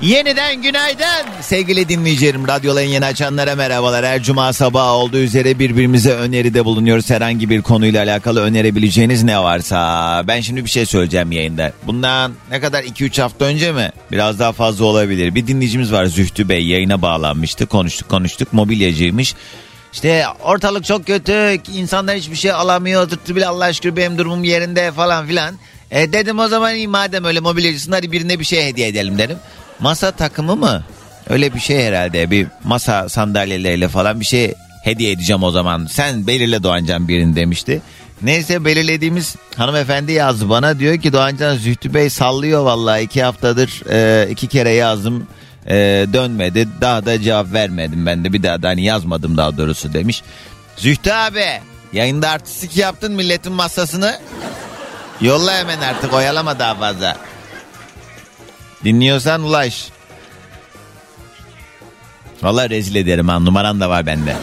yeniden 0.00 0.62
günaydın 0.62 1.26
sevgili 1.40 1.88
dinleyicilerim. 1.88 2.48
Radyoların 2.48 2.86
yeni 2.86 3.04
açanlara 3.04 3.54
merhabalar. 3.54 4.06
Her 4.06 4.22
cuma 4.22 4.52
sabahı 4.52 4.92
olduğu 4.92 5.18
üzere 5.18 5.58
birbirimize 5.58 6.12
öneride 6.12 6.64
bulunuyoruz. 6.64 7.10
Herhangi 7.10 7.50
bir 7.50 7.62
konuyla 7.62 8.04
alakalı 8.04 8.42
önerebileceğiniz 8.42 9.22
ne 9.22 9.38
varsa. 9.38 10.22
Ben 10.28 10.40
şimdi 10.40 10.64
bir 10.64 10.70
şey 10.70 10.86
söyleyeceğim 10.86 11.32
yayında. 11.32 11.72
Bundan 11.86 12.32
ne 12.50 12.60
kadar 12.60 12.82
2-3 12.82 13.22
hafta 13.22 13.44
önce 13.44 13.72
mi? 13.72 13.92
Biraz 14.12 14.38
daha 14.38 14.52
fazla 14.52 14.84
olabilir. 14.84 15.34
Bir 15.34 15.46
dinleyicimiz 15.46 15.92
var 15.92 16.06
Zühtü 16.06 16.48
Bey 16.48 16.66
yayına 16.66 17.02
bağlanmıştı. 17.02 17.66
Konuştuk 17.66 18.08
konuştuk 18.08 18.52
mobilyacıymış. 18.52 19.34
İşte 19.92 20.24
ortalık 20.44 20.84
çok 20.84 21.06
kötü. 21.06 21.58
insanlar 21.74 22.16
hiçbir 22.16 22.36
şey 22.36 22.52
alamıyor. 22.52 23.08
Zıttı 23.08 23.36
bile 23.36 23.46
Allah 23.46 23.72
şükür 23.72 23.96
benim 23.96 24.18
durumum 24.18 24.44
yerinde 24.44 24.92
falan 24.92 25.26
filan. 25.26 25.54
E 25.90 26.12
dedim 26.12 26.38
o 26.38 26.48
zaman 26.48 26.74
iyi 26.74 26.88
madem 26.88 27.24
öyle 27.24 27.40
mobilyacısın 27.40 27.92
hadi 27.92 28.12
birine 28.12 28.38
bir 28.38 28.44
şey 28.44 28.66
hediye 28.66 28.88
edelim 28.88 29.18
dedim. 29.18 29.38
Masa 29.80 30.10
takımı 30.10 30.56
mı? 30.56 30.84
Öyle 31.30 31.54
bir 31.54 31.60
şey 31.60 31.84
herhalde. 31.84 32.30
Bir 32.30 32.46
masa 32.64 33.08
sandalyeleriyle 33.08 33.88
falan 33.88 34.20
bir 34.20 34.24
şey 34.24 34.54
hediye 34.84 35.10
edeceğim 35.10 35.42
o 35.42 35.50
zaman. 35.50 35.86
Sen 35.86 36.26
belirle 36.26 36.62
Doğancan 36.62 37.08
birini 37.08 37.36
demişti. 37.36 37.82
Neyse 38.22 38.64
belirlediğimiz 38.64 39.36
hanımefendi 39.56 40.12
yazdı 40.12 40.48
bana. 40.48 40.78
Diyor 40.78 40.96
ki 40.96 41.12
Doğancan 41.12 41.56
Zühtü 41.56 41.94
Bey 41.94 42.10
sallıyor 42.10 42.64
vallahi 42.64 43.02
iki 43.02 43.22
haftadır 43.22 43.82
e, 43.90 44.28
iki 44.30 44.46
kere 44.46 44.70
yazdım 44.70 45.26
e, 45.66 45.74
dönmedi. 46.12 46.68
Daha 46.80 47.06
da 47.06 47.22
cevap 47.22 47.52
vermedim 47.52 48.06
ben 48.06 48.24
de 48.24 48.32
bir 48.32 48.42
daha 48.42 48.62
da 48.62 48.68
hani 48.68 48.84
yazmadım 48.84 49.36
daha 49.36 49.56
doğrusu 49.56 49.92
demiş. 49.92 50.22
Zühtü 50.76 51.10
abi 51.10 51.44
yayında 51.92 52.30
artistik 52.30 52.76
yaptın 52.76 53.12
milletin 53.12 53.52
masasını. 53.52 54.18
Yolla 55.20 55.58
hemen 55.58 55.80
artık 55.80 56.12
oyalama 56.12 56.58
daha 56.58 56.74
fazla. 56.74 57.16
Dinliyorsan 58.84 59.42
ulaş. 59.42 59.88
Valla 62.42 62.70
rezil 62.70 62.94
ederim 62.94 63.28
ha 63.28 63.38
numaran 63.38 63.80
da 63.80 63.90
var 63.90 64.06
bende. 64.06 64.36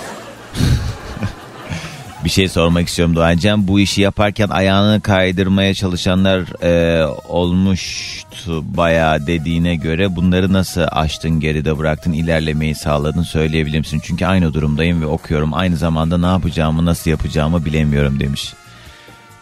bir 2.25 2.29
şey 2.29 2.49
sormak 2.49 2.88
istiyorum 2.88 3.15
Doğancan. 3.15 3.67
Bu 3.67 3.79
işi 3.79 4.01
yaparken 4.01 4.49
ayağını 4.49 5.01
kaydırmaya 5.01 5.73
çalışanlar 5.73 6.63
e, 6.63 7.05
olmuştu 7.27 8.63
bayağı 8.77 9.27
dediğine 9.27 9.75
göre 9.75 10.15
bunları 10.15 10.53
nasıl 10.53 10.86
aştın 10.91 11.39
geride 11.39 11.77
bıraktın 11.77 12.13
ilerlemeyi 12.13 12.75
sağladın 12.75 13.23
söyleyebilir 13.23 13.79
misin? 13.79 14.01
Çünkü 14.03 14.25
aynı 14.25 14.53
durumdayım 14.53 15.01
ve 15.01 15.05
okuyorum 15.05 15.53
aynı 15.53 15.77
zamanda 15.77 16.17
ne 16.17 16.25
yapacağımı 16.25 16.86
nasıl 16.86 17.12
yapacağımı 17.12 17.65
bilemiyorum 17.65 18.19
demiş. 18.19 18.53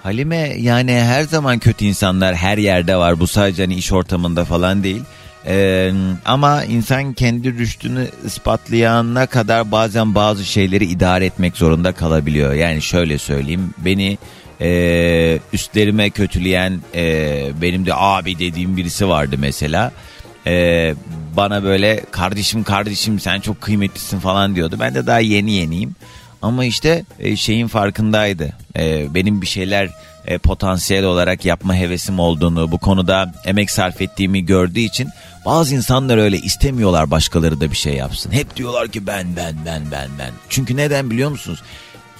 Halime 0.04 0.56
yani 0.60 0.92
her 0.94 1.24
zaman 1.24 1.60
kötü 1.60 1.86
insanlar 1.86 2.36
her 2.36 2.58
yerde 2.58 2.96
var. 2.96 3.20
Bu 3.20 3.28
sadece 3.28 3.64
hani 3.64 3.76
iş 3.76 3.92
ortamında 3.92 4.46
falan 4.46 4.84
değil. 4.84 5.02
Ee, 5.46 5.92
ama 6.26 6.64
insan 6.64 7.14
kendi 7.14 7.58
rüştünü 7.58 8.08
ispatlayana 8.26 9.26
kadar 9.26 9.72
bazen 9.72 10.16
bazı 10.16 10.46
şeyleri 10.46 10.86
idare 10.86 11.26
etmek 11.26 11.58
zorunda 11.58 11.92
kalabiliyor. 11.92 12.54
Yani 12.54 12.82
şöyle 12.82 13.18
söyleyeyim 13.18 13.74
beni 13.78 14.18
e, 14.62 15.40
üstlerime 15.54 16.10
kötüleyen 16.10 16.80
e, 16.96 17.52
benim 17.62 17.86
de 17.86 17.92
abi 17.96 18.40
dediğim 18.40 18.78
birisi 18.78 19.08
vardı 19.08 19.36
mesela. 19.40 19.92
E, 20.48 20.96
bana 21.38 21.64
böyle 21.64 22.04
kardeşim 22.12 22.64
kardeşim 22.64 23.20
sen 23.20 23.40
çok 23.40 23.62
kıymetlisin 23.62 24.20
falan 24.20 24.56
diyordu. 24.56 24.76
Ben 24.80 24.96
de 24.96 25.08
daha 25.08 25.20
yeni 25.20 25.52
yeniyim. 25.52 25.96
Ama 26.42 26.66
işte 26.66 27.04
e, 27.20 27.36
şeyin 27.36 27.68
farkındaydı. 27.68 28.54
E, 28.78 29.14
benim 29.14 29.42
bir 29.42 29.48
şeyler 29.48 29.90
e, 30.26 30.38
potansiyel 30.38 31.06
olarak 31.06 31.46
yapma 31.46 31.76
hevesim 31.76 32.20
olduğunu, 32.20 32.72
bu 32.72 32.78
konuda 32.78 33.34
emek 33.46 33.72
sarf 33.72 34.02
ettiğimi 34.02 34.46
gördüğü 34.46 34.80
için 34.80 35.10
bazı 35.46 35.76
insanlar 35.76 36.18
öyle 36.18 36.38
istemiyorlar 36.38 37.12
başkaları 37.12 37.62
da 37.62 37.72
bir 37.72 37.78
şey 37.78 37.94
yapsın. 37.94 38.32
Hep 38.32 38.56
diyorlar 38.56 38.88
ki 38.88 39.08
ben 39.08 39.36
ben 39.36 39.56
ben 39.66 39.82
ben 39.92 40.10
ben. 40.20 40.32
Çünkü 40.50 40.78
neden 40.78 41.12
biliyor 41.12 41.30
musunuz? 41.30 41.60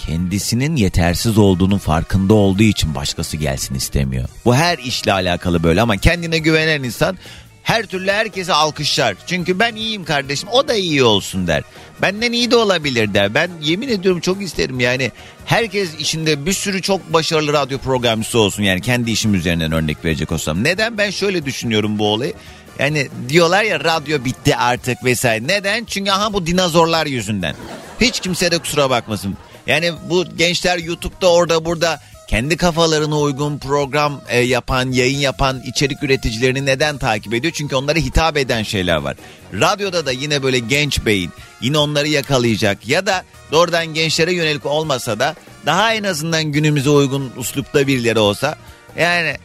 kendisinin 0.08 0.76
yetersiz 0.76 1.38
olduğunun 1.38 1.78
farkında 1.78 2.34
olduğu 2.34 2.64
için 2.64 2.96
başkası 2.96 3.38
gelsin 3.38 3.76
istemiyor. 3.76 4.30
Bu 4.46 4.56
her 4.56 4.78
işle 4.78 5.14
alakalı 5.14 5.64
böyle 5.64 5.82
ama 5.82 5.98
kendine 5.98 6.38
güvenen 6.38 6.84
insan 6.84 7.18
her 7.64 7.86
türlü 7.86 8.12
herkese 8.12 8.54
alkışlar. 8.54 9.16
Çünkü 9.28 9.60
ben 9.60 9.76
iyiyim 9.76 10.06
kardeşim 10.06 10.50
o 10.52 10.68
da 10.68 10.74
iyi 10.74 11.04
olsun 11.04 11.48
der. 11.48 11.64
Benden 12.02 12.32
iyi 12.32 12.52
de 12.52 12.56
olabilir 12.56 13.14
der. 13.14 13.34
Ben 13.34 13.52
yemin 13.62 13.88
ediyorum 13.90 14.22
çok 14.22 14.42
isterim 14.42 14.80
yani 14.80 15.12
herkes 15.46 15.90
işinde 16.00 16.46
bir 16.46 16.54
sürü 16.54 16.82
çok 16.82 17.14
başarılı 17.14 17.54
radyo 17.54 17.78
programcısı 17.78 18.40
olsun 18.40 18.64
yani 18.64 18.82
kendi 18.82 19.12
işim 19.12 19.34
üzerinden 19.34 19.72
örnek 19.72 20.06
verecek 20.06 20.32
olsam. 20.32 20.64
Neden 20.64 20.98
ben 20.98 21.10
şöyle 21.10 21.46
düşünüyorum 21.46 22.00
bu 22.00 22.08
olayı? 22.08 22.34
Yani 22.80 23.08
diyorlar 23.30 23.64
ya 23.64 23.80
radyo 23.80 24.26
bitti 24.26 24.56
artık 24.56 25.04
vesaire. 25.04 25.48
Neden? 25.48 25.86
Çünkü 25.86 26.12
aha 26.12 26.34
bu 26.34 26.48
dinozorlar 26.48 27.06
yüzünden. 27.06 27.56
Hiç 28.02 28.20
kimse 28.20 28.52
de 28.52 28.58
kusura 28.58 28.90
bakmasın. 28.90 29.38
Yani 29.68 29.92
bu 30.10 30.38
gençler 30.38 30.78
YouTube'da 30.78 31.32
orada 31.32 31.66
burada 31.66 32.02
kendi 32.32 32.58
kafalarına 32.58 33.20
uygun 33.20 33.58
program 33.58 34.22
e, 34.30 34.40
yapan, 34.40 34.92
yayın 34.92 35.18
yapan 35.18 35.62
içerik 35.66 36.04
üreticilerini 36.04 36.66
neden 36.66 36.98
takip 36.98 37.34
ediyor? 37.34 37.54
Çünkü 37.54 37.76
onlara 37.76 38.00
hitap 38.00 38.38
eden 38.38 38.64
şeyler 38.64 38.96
var. 38.96 39.16
Radyoda 39.54 40.06
da 40.06 40.12
yine 40.12 40.44
böyle 40.44 40.60
genç 40.60 41.06
beyin 41.06 41.32
yine 41.62 41.78
onları 41.78 42.08
yakalayacak 42.08 42.88
ya 42.88 43.06
da 43.06 43.24
doğrudan 43.52 43.86
gençlere 43.86 44.34
yönelik 44.34 44.66
olmasa 44.66 45.20
da 45.20 45.36
daha 45.66 45.94
en 45.94 46.04
azından 46.04 46.44
günümüze 46.44 46.90
uygun 46.90 47.32
uslupta 47.38 47.88
birileri 47.88 48.20
olsa 48.20 48.56
yani 48.98 49.36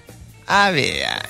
abi 0.49 0.81
ya 0.81 1.22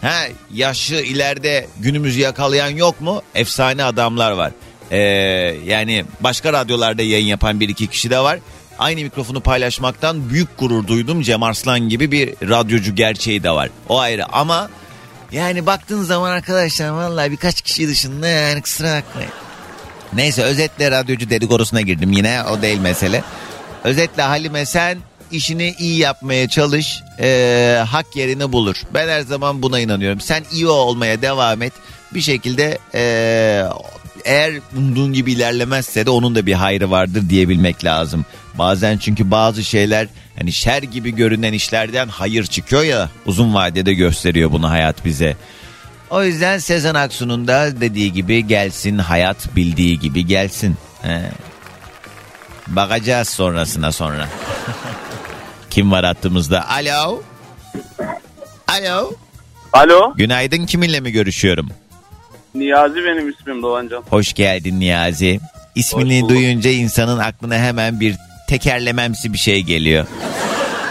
ha 0.00 0.22
yaşı 0.52 0.94
ileride 0.94 1.66
günümüzü 1.80 2.20
yakalayan 2.20 2.70
yok 2.70 3.00
mu? 3.00 3.22
Efsane 3.34 3.84
adamlar 3.84 4.32
var. 4.32 4.52
Ee, 4.90 4.98
yani 5.66 6.04
başka 6.20 6.52
radyolarda 6.52 7.02
yayın 7.02 7.26
yapan 7.26 7.60
bir 7.60 7.68
iki 7.68 7.86
kişi 7.86 8.10
de 8.10 8.18
var 8.18 8.38
aynı 8.78 9.00
mikrofonu 9.00 9.40
paylaşmaktan 9.40 10.30
büyük 10.30 10.58
gurur 10.58 10.86
duydum. 10.86 11.22
Cem 11.22 11.42
Arslan 11.42 11.88
gibi 11.88 12.12
bir 12.12 12.28
radyocu 12.48 12.94
gerçeği 12.94 13.42
de 13.42 13.50
var. 13.50 13.70
O 13.88 13.98
ayrı 13.98 14.32
ama 14.32 14.70
yani 15.32 15.66
baktığın 15.66 16.02
zaman 16.02 16.30
arkadaşlar 16.30 16.88
vallahi 16.88 17.30
birkaç 17.30 17.62
kişi 17.62 17.88
dışında 17.88 18.28
yani 18.28 18.62
kusura 18.62 19.02
bakmayın. 19.02 19.30
Neyse 20.12 20.42
özetle 20.42 20.90
radyocu 20.90 21.30
dedikodusuna 21.30 21.80
girdim 21.80 22.12
yine 22.12 22.42
o 22.42 22.62
değil 22.62 22.78
mesele. 22.78 23.24
Özetle 23.84 24.22
Halime 24.22 24.66
sen 24.66 24.98
işini 25.30 25.74
iyi 25.78 25.98
yapmaya 25.98 26.48
çalış 26.48 27.02
ee, 27.20 27.82
hak 27.88 28.16
yerini 28.16 28.52
bulur. 28.52 28.76
Ben 28.94 29.08
her 29.08 29.20
zaman 29.20 29.62
buna 29.62 29.80
inanıyorum. 29.80 30.20
Sen 30.20 30.44
iyi 30.52 30.66
olmaya 30.66 31.22
devam 31.22 31.62
et 31.62 31.72
bir 32.14 32.20
şekilde 32.20 32.78
ee, 32.94 33.64
eğer 34.24 34.54
umduğun 34.76 35.12
gibi 35.12 35.32
ilerlemezse 35.32 36.06
de 36.06 36.10
onun 36.10 36.34
da 36.34 36.46
bir 36.46 36.52
hayrı 36.52 36.90
vardır 36.90 37.30
diyebilmek 37.30 37.84
lazım. 37.84 38.24
Bazen 38.58 38.98
çünkü 38.98 39.30
bazı 39.30 39.64
şeyler 39.64 40.08
hani 40.38 40.52
şer 40.52 40.82
gibi 40.82 41.14
görünen 41.14 41.52
işlerden 41.52 42.08
hayır 42.08 42.46
çıkıyor 42.46 42.82
ya 42.82 43.08
uzun 43.26 43.54
vadede 43.54 43.94
gösteriyor 43.94 44.52
bunu 44.52 44.70
hayat 44.70 45.04
bize. 45.04 45.36
O 46.10 46.24
yüzden 46.24 46.58
Sezen 46.58 46.94
Aksu'nun 46.94 47.48
da 47.48 47.80
dediği 47.80 48.12
gibi 48.12 48.46
gelsin 48.46 48.98
hayat 48.98 49.56
bildiği 49.56 49.98
gibi 49.98 50.26
gelsin. 50.26 50.76
He. 51.02 51.22
Bakacağız 52.66 53.28
sonrasına 53.28 53.92
sonra. 53.92 54.28
Kim 55.70 55.92
var 55.92 56.04
hattımızda? 56.04 56.70
Alo. 56.70 57.22
Alo. 58.68 59.12
Alo. 59.72 60.14
Günaydın 60.16 60.66
kiminle 60.66 61.00
mi 61.00 61.12
görüşüyorum? 61.12 61.68
Niyazi 62.54 62.94
benim 62.94 63.28
ismim 63.30 63.62
Doğancan. 63.62 64.02
Hoş 64.10 64.32
geldin 64.32 64.80
Niyazi. 64.80 65.40
İsmini 65.74 66.28
duyunca 66.28 66.70
insanın 66.70 67.18
aklına 67.18 67.54
hemen 67.54 68.00
bir 68.00 68.16
tekerlememsi 68.46 69.32
bir 69.32 69.38
şey 69.38 69.62
geliyor. 69.62 70.06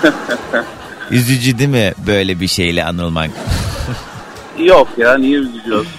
Üzücü 1.12 1.58
değil 1.60 1.70
mi 1.70 1.94
böyle 2.08 2.40
bir 2.40 2.48
şeyle 2.48 2.86
anılmak? 2.86 3.30
Yok 4.60 4.88
ya 4.98 5.18
niye 5.18 5.38
üzücü 5.38 5.74
olsun? 5.74 5.92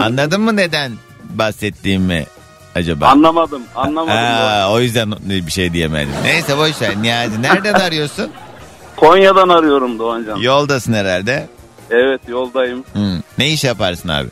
Anladın 0.00 0.40
mı 0.40 0.56
neden 0.56 0.92
bahsettiğimi 1.24 2.26
acaba? 2.74 3.06
Anlamadım 3.06 3.62
anlamadım. 3.74 4.18
Aa, 4.18 4.72
o 4.72 4.80
yüzden 4.80 5.12
bir 5.20 5.52
şey 5.52 5.72
diyemedim. 5.72 6.12
Neyse 6.24 6.58
boş 6.58 6.82
ver 6.82 7.02
Niyazi. 7.02 7.42
Nereden 7.42 7.74
arıyorsun? 7.74 8.30
Konya'dan 8.96 9.48
arıyorum 9.48 9.98
Doğancan. 9.98 10.36
Yoldasın 10.36 10.92
herhalde. 10.92 11.48
Evet 11.90 12.20
yoldayım. 12.28 12.84
Hı. 12.92 13.20
Ne 13.38 13.50
iş 13.50 13.64
yaparsın 13.64 14.08
abi? 14.08 14.28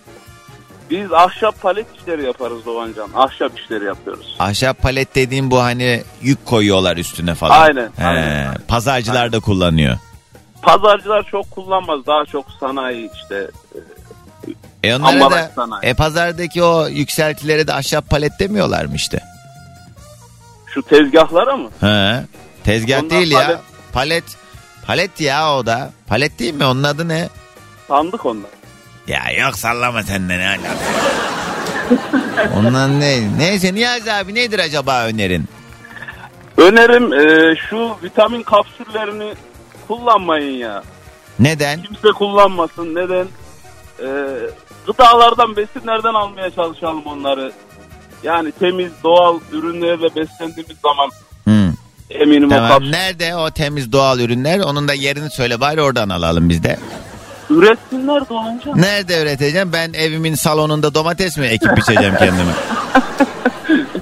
Biz 0.92 1.12
ahşap 1.12 1.62
palet 1.62 1.86
işleri 2.00 2.24
yaparız 2.24 2.66
Doğancan. 2.66 3.08
Ahşap 3.14 3.58
işleri 3.60 3.84
yapıyoruz. 3.84 4.36
Ahşap 4.38 4.82
palet 4.82 5.14
dediğim 5.14 5.50
bu 5.50 5.62
hani 5.62 6.02
yük 6.22 6.46
koyuyorlar 6.46 6.96
üstüne 6.96 7.34
falan. 7.34 7.60
Aynen, 7.60 7.90
He, 7.96 8.06
aynen. 8.06 8.54
Pazarcılar 8.68 9.20
Aynen. 9.20 9.32
da 9.32 9.40
kullanıyor. 9.40 9.98
Pazarcılar 10.62 11.22
çok 11.30 11.50
kullanmaz. 11.50 12.06
Daha 12.06 12.24
çok 12.24 12.46
sanayi 12.60 13.10
işte. 13.14 13.50
E 14.82 14.94
onlara 14.94 15.08
Ambalaj 15.08 15.32
da 15.44 15.50
sanayi. 15.54 15.80
e 15.90 15.94
pazardaki 15.94 16.62
o 16.62 16.88
yükseltilere 16.88 17.66
de 17.66 17.72
ahşap 17.74 18.10
palet 18.10 18.32
demiyorlar 18.40 18.84
mı 18.84 18.94
işte? 18.94 19.20
Şu 20.66 20.82
tezgahlara 20.82 21.56
mı? 21.56 21.70
He. 21.80 22.24
Tezgah 22.64 22.98
Onlar 22.98 23.10
değil 23.10 23.30
ya. 23.30 23.38
palet. 23.40 23.58
Palet. 23.92 24.24
Palet 24.86 25.20
ya 25.20 25.54
o 25.56 25.66
da. 25.66 25.90
Palet 26.06 26.38
değil 26.38 26.54
mi? 26.54 26.64
Onun 26.64 26.82
adı 26.82 27.08
ne? 27.08 27.28
Sandık 27.88 28.26
onlar. 28.26 28.50
Ya 29.06 29.22
yok 29.44 29.56
sallama 29.58 30.02
sen 30.02 30.28
de 30.28 30.38
ne 30.38 30.48
alaka. 30.48 30.76
Ondan 32.56 33.00
ne? 33.00 33.38
Neyse 33.38 33.74
Niyazi 33.74 34.12
abi 34.12 34.34
nedir 34.34 34.58
acaba 34.58 35.04
önerin? 35.06 35.44
Önerim 36.56 37.12
e, 37.12 37.56
şu 37.70 37.96
vitamin 38.02 38.42
kapsüllerini 38.42 39.34
kullanmayın 39.88 40.56
ya. 40.58 40.82
Neden? 41.38 41.82
Kimse 41.82 42.08
kullanmasın. 42.08 42.94
Neden? 42.94 43.26
E, 43.98 44.08
gıdalardan, 44.86 45.56
besinlerden 45.56 46.14
almaya 46.14 46.50
çalışalım 46.50 47.06
onları. 47.06 47.52
Yani 48.22 48.52
temiz, 48.52 48.92
doğal 49.04 49.40
ürünlerle 49.52 50.14
beslendiğimiz 50.16 50.76
zaman 50.82 51.10
Hı. 51.48 51.72
eminim 52.10 52.46
o 52.46 52.50
Tamam. 52.50 52.68
kapsül 52.68 52.90
Nerede 52.90 53.36
o 53.36 53.50
temiz 53.50 53.92
doğal 53.92 54.18
ürünler? 54.20 54.58
Onun 54.58 54.88
da 54.88 54.94
yerini 54.94 55.30
söyle 55.30 55.60
bari 55.60 55.82
oradan 55.82 56.08
alalım 56.08 56.48
biz 56.48 56.62
de. 56.62 56.78
Üretsinler 57.50 58.28
Doğancan. 58.28 58.80
Nerede 58.80 59.22
üreteceğim? 59.22 59.72
Ben 59.72 59.92
evimin 59.92 60.34
salonunda 60.34 60.94
domates 60.94 61.38
mi 61.38 61.46
ekip 61.46 61.76
biçeceğim 61.76 62.14
kendime? 62.18 62.52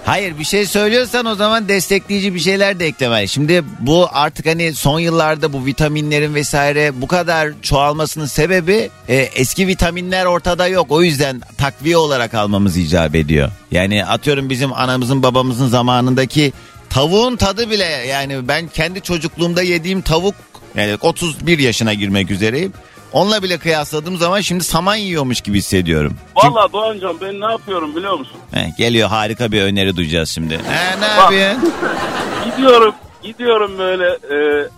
Hayır 0.05 0.39
bir 0.39 0.45
şey 0.45 0.67
söylüyorsan 0.67 1.27
o 1.27 1.35
zaman 1.35 1.69
destekleyici 1.69 2.35
bir 2.35 2.41
şeyler 2.41 2.81
de 2.81 2.87
eklemeli. 2.87 3.29
Şimdi 3.29 3.65
bu 3.81 4.09
artık 4.13 4.47
hani 4.47 4.75
son 4.75 5.01
yıllarda 5.01 5.53
bu 5.53 5.67
vitaminlerin 5.67 6.35
vesaire 6.35 7.01
bu 7.01 7.07
kadar 7.07 7.49
çoğalmasının 7.63 8.27
sebebi 8.27 8.91
e, 9.09 9.17
eski 9.17 9.67
vitaminler 9.67 10.25
ortada 10.25 10.67
yok. 10.67 10.87
O 10.91 11.03
yüzden 11.03 11.41
takviye 11.59 11.97
olarak 11.97 12.35
almamız 12.35 12.77
icap 12.77 13.15
ediyor. 13.15 13.51
Yani 13.71 14.05
atıyorum 14.05 14.51
bizim 14.51 14.73
anamızın 14.73 15.23
babamızın 15.23 15.69
zamanındaki 15.69 16.53
tavuğun 16.91 17.37
tadı 17.37 17.71
bile 17.71 17.85
yani 17.85 18.49
ben 18.49 18.69
kendi 18.69 19.01
çocukluğumda 19.01 19.63
yediğim 19.63 20.03
tavuk 20.03 20.35
yani 20.75 20.97
31 21.01 21.59
yaşına 21.59 21.95
girmek 21.95 22.31
üzereyim. 22.31 22.73
Onunla 23.13 23.43
bile 23.43 23.59
kıyasladığım 23.59 24.17
zaman 24.17 24.41
şimdi 24.41 24.65
saman 24.65 24.95
yiyormuş 24.97 25.41
gibi 25.41 25.59
hissediyorum. 25.59 26.17
Valla 26.37 26.73
Doğancan 26.73 27.17
ben 27.21 27.41
ne 27.41 27.51
yapıyorum 27.53 27.97
biliyor 27.97 28.19
musun? 28.19 28.37
Heh, 28.55 28.77
geliyor 28.79 29.09
harika 29.09 29.53
bir 29.53 29.63
öneri 29.63 29.97
duyacağız 29.97 30.31
şimdi. 30.31 30.55
He, 30.59 31.01
ne 31.01 31.07
yapıyorsun? 31.07 31.73
Gidiyorum, 32.45 32.95
gidiyorum 33.23 33.79
böyle 33.79 34.07
e, 34.09 34.69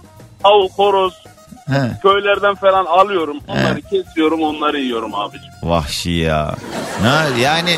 tavuk, 0.42 0.72
horoz, 0.76 1.14
He, 1.66 1.98
köylerden 2.02 2.54
falan 2.54 2.84
alıyorum. 2.84 3.36
Onları 3.48 3.80
kesiyorum, 3.82 4.42
onları 4.42 4.80
yiyorum 4.80 5.14
abicim. 5.14 5.48
vahşi 5.62 6.10
ya. 6.10 6.54
Ne, 7.02 7.40
yani 7.40 7.76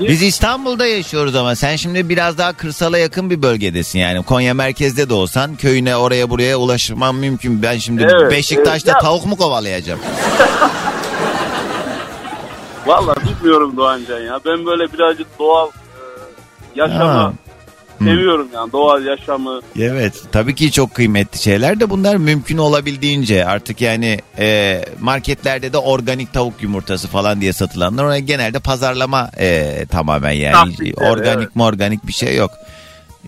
biz 0.00 0.22
İstanbul'da 0.22 0.86
yaşıyoruz 0.86 1.34
ama 1.36 1.56
sen 1.56 1.76
şimdi 1.76 2.08
biraz 2.08 2.38
daha 2.38 2.52
kırsala 2.52 2.98
yakın 2.98 3.30
bir 3.30 3.42
bölgedesin 3.42 3.98
yani. 3.98 4.22
Konya 4.22 4.54
merkezde 4.54 5.08
de 5.08 5.14
olsan 5.14 5.56
köyüne 5.56 5.96
oraya 5.96 6.30
buraya 6.30 6.56
ulaşmam 6.56 7.16
mümkün. 7.16 7.62
Ben 7.62 7.78
şimdi 7.78 8.02
Evet, 8.02 8.30
Beşiktaş'ta 8.32 8.90
evet. 8.90 9.02
Ya- 9.02 9.08
tavuk 9.08 9.26
mu 9.26 9.36
kovalayacağım? 9.36 10.00
Valla 12.86 13.14
bilmiyorum 13.16 13.76
Doğancan 13.76 14.20
ya. 14.20 14.40
Ben 14.46 14.66
böyle 14.66 14.92
birazcık 14.92 15.38
doğal 15.38 15.68
e, 15.68 15.70
yaşamı 16.74 17.04
Ha. 17.04 17.32
Seviyorum 18.04 18.48
yani. 18.54 18.72
Doğal 18.72 19.04
yaşamı. 19.04 19.60
Evet 19.80 20.14
tabii 20.32 20.54
ki 20.54 20.72
çok 20.72 20.94
kıymetli 20.94 21.42
şeyler 21.42 21.80
de 21.80 21.90
bunlar 21.90 22.16
mümkün 22.16 22.58
olabildiğince 22.58 23.46
artık 23.46 23.80
yani 23.80 24.18
e, 24.38 24.80
marketlerde 25.00 25.72
de 25.72 25.78
organik 25.78 26.32
tavuk 26.32 26.62
yumurtası 26.62 27.08
falan 27.08 27.40
diye 27.40 27.52
satılanlar 27.52 28.04
ona 28.04 28.18
genelde 28.18 28.58
pazarlama 28.58 29.30
e, 29.38 29.86
tamamen 29.90 30.32
yani 30.32 30.52
Taktikler, 30.52 31.10
organik 31.10 31.38
evet. 31.38 31.56
mi 31.56 31.62
organik 31.62 32.06
bir 32.06 32.12
şey 32.12 32.36
yok. 32.36 32.50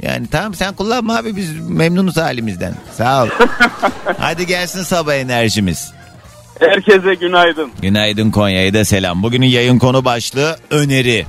Yani 0.03 0.27
tamam 0.31 0.55
sen 0.55 0.75
kullanma 0.75 1.17
abi 1.17 1.37
biz 1.37 1.61
memnunuz 1.69 2.17
halimizden 2.17 2.75
sağ 2.93 3.25
ol. 3.25 3.29
Hadi 4.19 4.47
gelsin 4.47 4.83
sabah 4.83 5.15
enerjimiz. 5.15 5.93
Herkese 6.61 7.15
günaydın. 7.15 7.71
Günaydın 7.83 8.31
Konya'ya 8.31 8.75
da 8.75 8.85
selam. 8.85 9.23
Bugünün 9.23 9.47
yayın 9.47 9.79
konu 9.79 10.05
başlığı 10.05 10.57
öneri. 10.71 11.27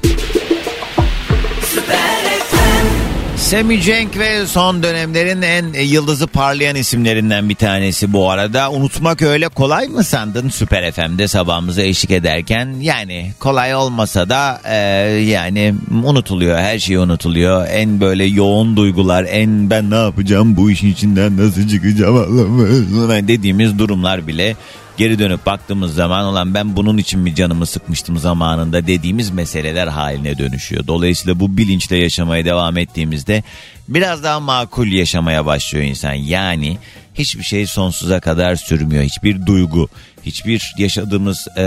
Semi 3.46 3.82
Cenk 3.82 4.18
ve 4.18 4.48
son 4.48 4.84
dönemlerin 4.84 5.42
en 5.42 5.74
yıldızı 5.74 6.28
parlayan 6.28 6.76
isimlerinden 6.76 7.50
bir 7.50 7.56
tanesi 7.56 8.14
bu 8.14 8.32
arada. 8.32 8.72
Unutmak 8.72 9.22
öyle 9.22 9.48
kolay 9.48 9.88
mı 9.88 10.04
sandın 10.04 10.50
Süper 10.50 10.92
FM'de 10.92 11.28
sabahımıza 11.28 11.82
eşlik 11.82 12.12
ederken? 12.12 12.76
Yani 12.82 13.32
kolay 13.40 13.76
olmasa 13.76 14.30
da 14.30 14.62
e, 14.66 14.76
yani 15.22 15.76
unutuluyor 16.04 16.58
her 16.58 16.80
şey 16.80 16.96
unutuluyor. 16.96 17.68
En 17.70 18.02
böyle 18.02 18.26
yoğun 18.26 18.78
duygular 18.78 19.26
en 19.30 19.70
ben 19.70 19.92
ne 19.92 19.96
yapacağım 19.96 20.58
bu 20.58 20.72
işin 20.72 20.92
içinden 20.92 21.38
nasıl 21.38 21.68
çıkacağım 21.68 22.16
Allah'ım 22.16 23.28
dediğimiz 23.28 23.80
durumlar 23.80 24.28
bile 24.28 24.56
geri 24.98 25.20
dönüp 25.20 25.46
baktığımız 25.46 25.96
zaman 25.96 26.26
olan 26.26 26.54
ben 26.54 26.76
bunun 26.76 26.98
için 26.98 27.20
mi 27.20 27.36
canımı 27.36 27.66
sıkmıştım 27.66 28.18
zamanında 28.18 28.88
dediğimiz 28.88 29.30
meseleler 29.30 29.88
haline 29.88 30.38
dönüşüyor. 30.38 30.88
Dolayısıyla 30.88 31.40
bu 31.40 31.58
bilinçle 31.58 31.98
yaşamaya 31.98 32.46
devam 32.46 32.78
ettiğimizde 32.78 33.44
biraz 33.88 34.24
daha 34.24 34.40
makul 34.40 34.88
yaşamaya 34.88 35.46
başlıyor 35.46 35.86
insan. 35.86 36.14
Yani 36.14 36.78
hiçbir 37.16 37.44
şey 37.44 37.68
sonsuza 37.68 38.20
kadar 38.20 38.56
sürmüyor. 38.56 39.04
Hiçbir 39.04 39.46
duygu, 39.46 39.90
hiçbir 40.26 40.74
yaşadığımız 40.78 41.48
e, 41.58 41.64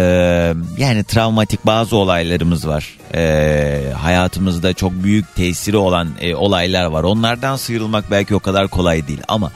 yani 0.78 1.04
travmatik 1.04 1.66
bazı 1.66 1.96
olaylarımız 1.96 2.68
var. 2.68 2.98
E, 3.14 3.92
hayatımızda 3.92 4.72
çok 4.72 4.92
büyük 4.92 5.34
tesiri 5.34 5.76
olan 5.76 6.08
e, 6.20 6.34
olaylar 6.34 6.84
var. 6.84 7.02
Onlardan 7.02 7.56
sıyrılmak 7.56 8.10
belki 8.10 8.34
o 8.34 8.40
kadar 8.40 8.68
kolay 8.68 9.08
değil 9.08 9.20
ama 9.28 9.52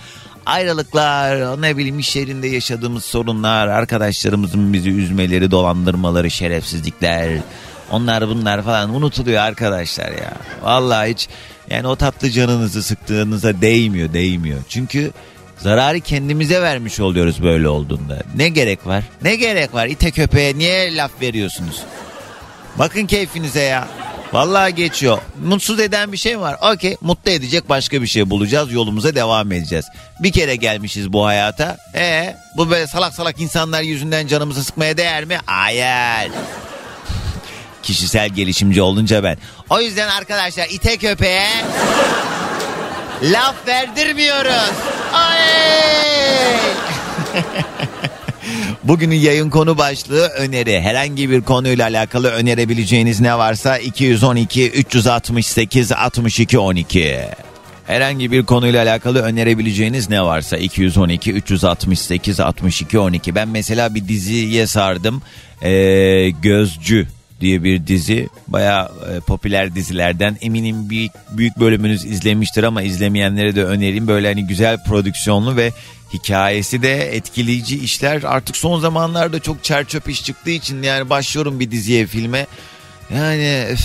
ayrılıklar, 0.47 1.63
ne 1.63 1.77
bileyim 1.77 1.99
iş 1.99 2.17
yerinde 2.17 2.49
yaşadığımız 2.49 3.05
sorunlar, 3.05 3.69
arkadaşlarımızın 3.69 4.73
bizi 4.73 4.91
üzmeleri, 4.91 5.51
dolandırmaları, 5.51 6.31
şerefsizlikler, 6.31 7.39
onlar 7.91 8.29
bunlar 8.29 8.63
falan 8.63 8.95
unutuluyor 8.95 9.43
arkadaşlar 9.43 10.09
ya. 10.09 10.33
Vallahi 10.63 11.11
hiç 11.11 11.29
yani 11.71 11.87
o 11.87 11.97
tatlı 11.97 12.31
canınızı 12.31 12.83
sıktığınıza 12.83 13.61
değmiyor, 13.61 14.13
değmiyor. 14.13 14.61
Çünkü 14.69 15.11
zararı 15.59 16.01
kendimize 16.01 16.63
vermiş 16.63 17.01
oluyoruz 17.01 17.43
böyle 17.43 17.69
olduğunda. 17.69 18.23
Ne 18.37 18.49
gerek 18.49 18.87
var? 18.87 19.05
Ne 19.23 19.37
gerek 19.37 19.75
var? 19.75 19.87
İte 19.87 20.11
köpeğe 20.11 20.59
niye 20.59 20.97
laf 20.97 21.11
veriyorsunuz? 21.21 21.83
Bakın 22.79 23.07
keyfinize 23.07 23.63
ya. 23.63 23.89
Vallahi 24.33 24.75
geçiyor. 24.75 25.19
Mutsuz 25.45 25.81
eden 25.81 26.13
bir 26.13 26.17
şey 26.17 26.41
var. 26.41 26.57
Okey 26.73 26.97
mutlu 27.01 27.31
edecek 27.31 27.69
başka 27.69 28.03
bir 28.03 28.07
şey 28.07 28.31
bulacağız. 28.31 28.73
Yolumuza 28.73 29.15
devam 29.15 29.53
edeceğiz. 29.53 29.85
Bir 30.21 30.33
kere 30.33 30.57
gelmişiz 30.57 31.13
bu 31.13 31.27
hayata. 31.27 31.77
E 31.95 32.37
bu 32.57 32.71
böyle 32.71 32.87
salak 32.87 33.15
salak 33.15 33.41
insanlar 33.41 33.83
yüzünden 33.83 34.27
canımızı 34.27 34.65
sıkmaya 34.65 34.97
değer 34.97 35.25
mi? 35.25 35.39
Hayır. 35.47 36.33
Kişisel 37.83 38.29
gelişimci 38.29 38.83
olunca 38.83 39.25
ben. 39.25 39.39
O 39.71 39.81
yüzden 39.81 40.09
arkadaşlar 40.09 40.69
ite 40.69 40.97
köpeğe 40.97 41.49
laf 43.23 43.67
verdirmiyoruz. 43.67 44.73
Ay! 45.13 46.57
Bugünün 48.85 49.17
yayın 49.17 49.51
konu 49.51 49.79
başlığı 49.79 50.27
öneri. 50.29 50.81
Herhangi 50.81 51.31
bir 51.31 51.41
konuyla 51.41 51.87
alakalı 51.87 52.31
önerebileceğiniz 52.31 53.21
ne 53.21 53.39
varsa 53.39 53.79
212 53.79 54.71
368 54.71 55.93
62 55.93 56.59
12. 56.59 57.21
Herhangi 57.87 58.33
bir 58.33 58.43
konuyla 58.43 58.83
alakalı 58.83 59.23
önerebileceğiniz 59.23 60.11
ne 60.11 60.23
varsa 60.23 60.57
212 60.57 61.33
368 61.33 62.41
62 62.41 62.99
12. 62.99 63.35
Ben 63.35 63.49
mesela 63.49 63.95
bir 63.95 64.09
diziye 64.09 64.67
sardım. 64.67 65.23
Ee, 65.63 66.31
Gözcü 66.31 67.07
diye 67.43 67.65
bir 67.65 67.87
dizi. 67.87 68.29
Baya 68.49 68.93
e, 69.11 69.21
popüler 69.21 69.75
dizilerden. 69.75 70.37
Eminim 70.41 70.91
büyük, 70.91 71.13
büyük 71.31 71.61
bölümünüz 71.61 72.05
izlemiştir 72.05 72.63
ama 72.63 72.83
izlemeyenlere 72.83 73.57
de 73.57 73.65
önereyim. 73.65 74.09
Böyle 74.09 74.29
hani 74.29 74.47
güzel 74.47 74.85
prodüksiyonlu 74.85 75.57
ve 75.57 75.73
hikayesi 76.13 76.83
de 76.83 77.17
etkileyici 77.17 77.79
işler. 77.79 78.23
Artık 78.23 78.57
son 78.57 78.81
zamanlarda 78.81 79.41
çok 79.41 79.65
çerçöp 79.65 80.09
iş 80.09 80.25
çıktığı 80.25 80.51
için 80.51 80.83
yani 80.83 81.11
başlıyorum 81.11 81.61
bir 81.61 81.71
diziye 81.71 82.07
filme. 82.07 82.47
Yani 83.15 83.67
öf, 83.71 83.81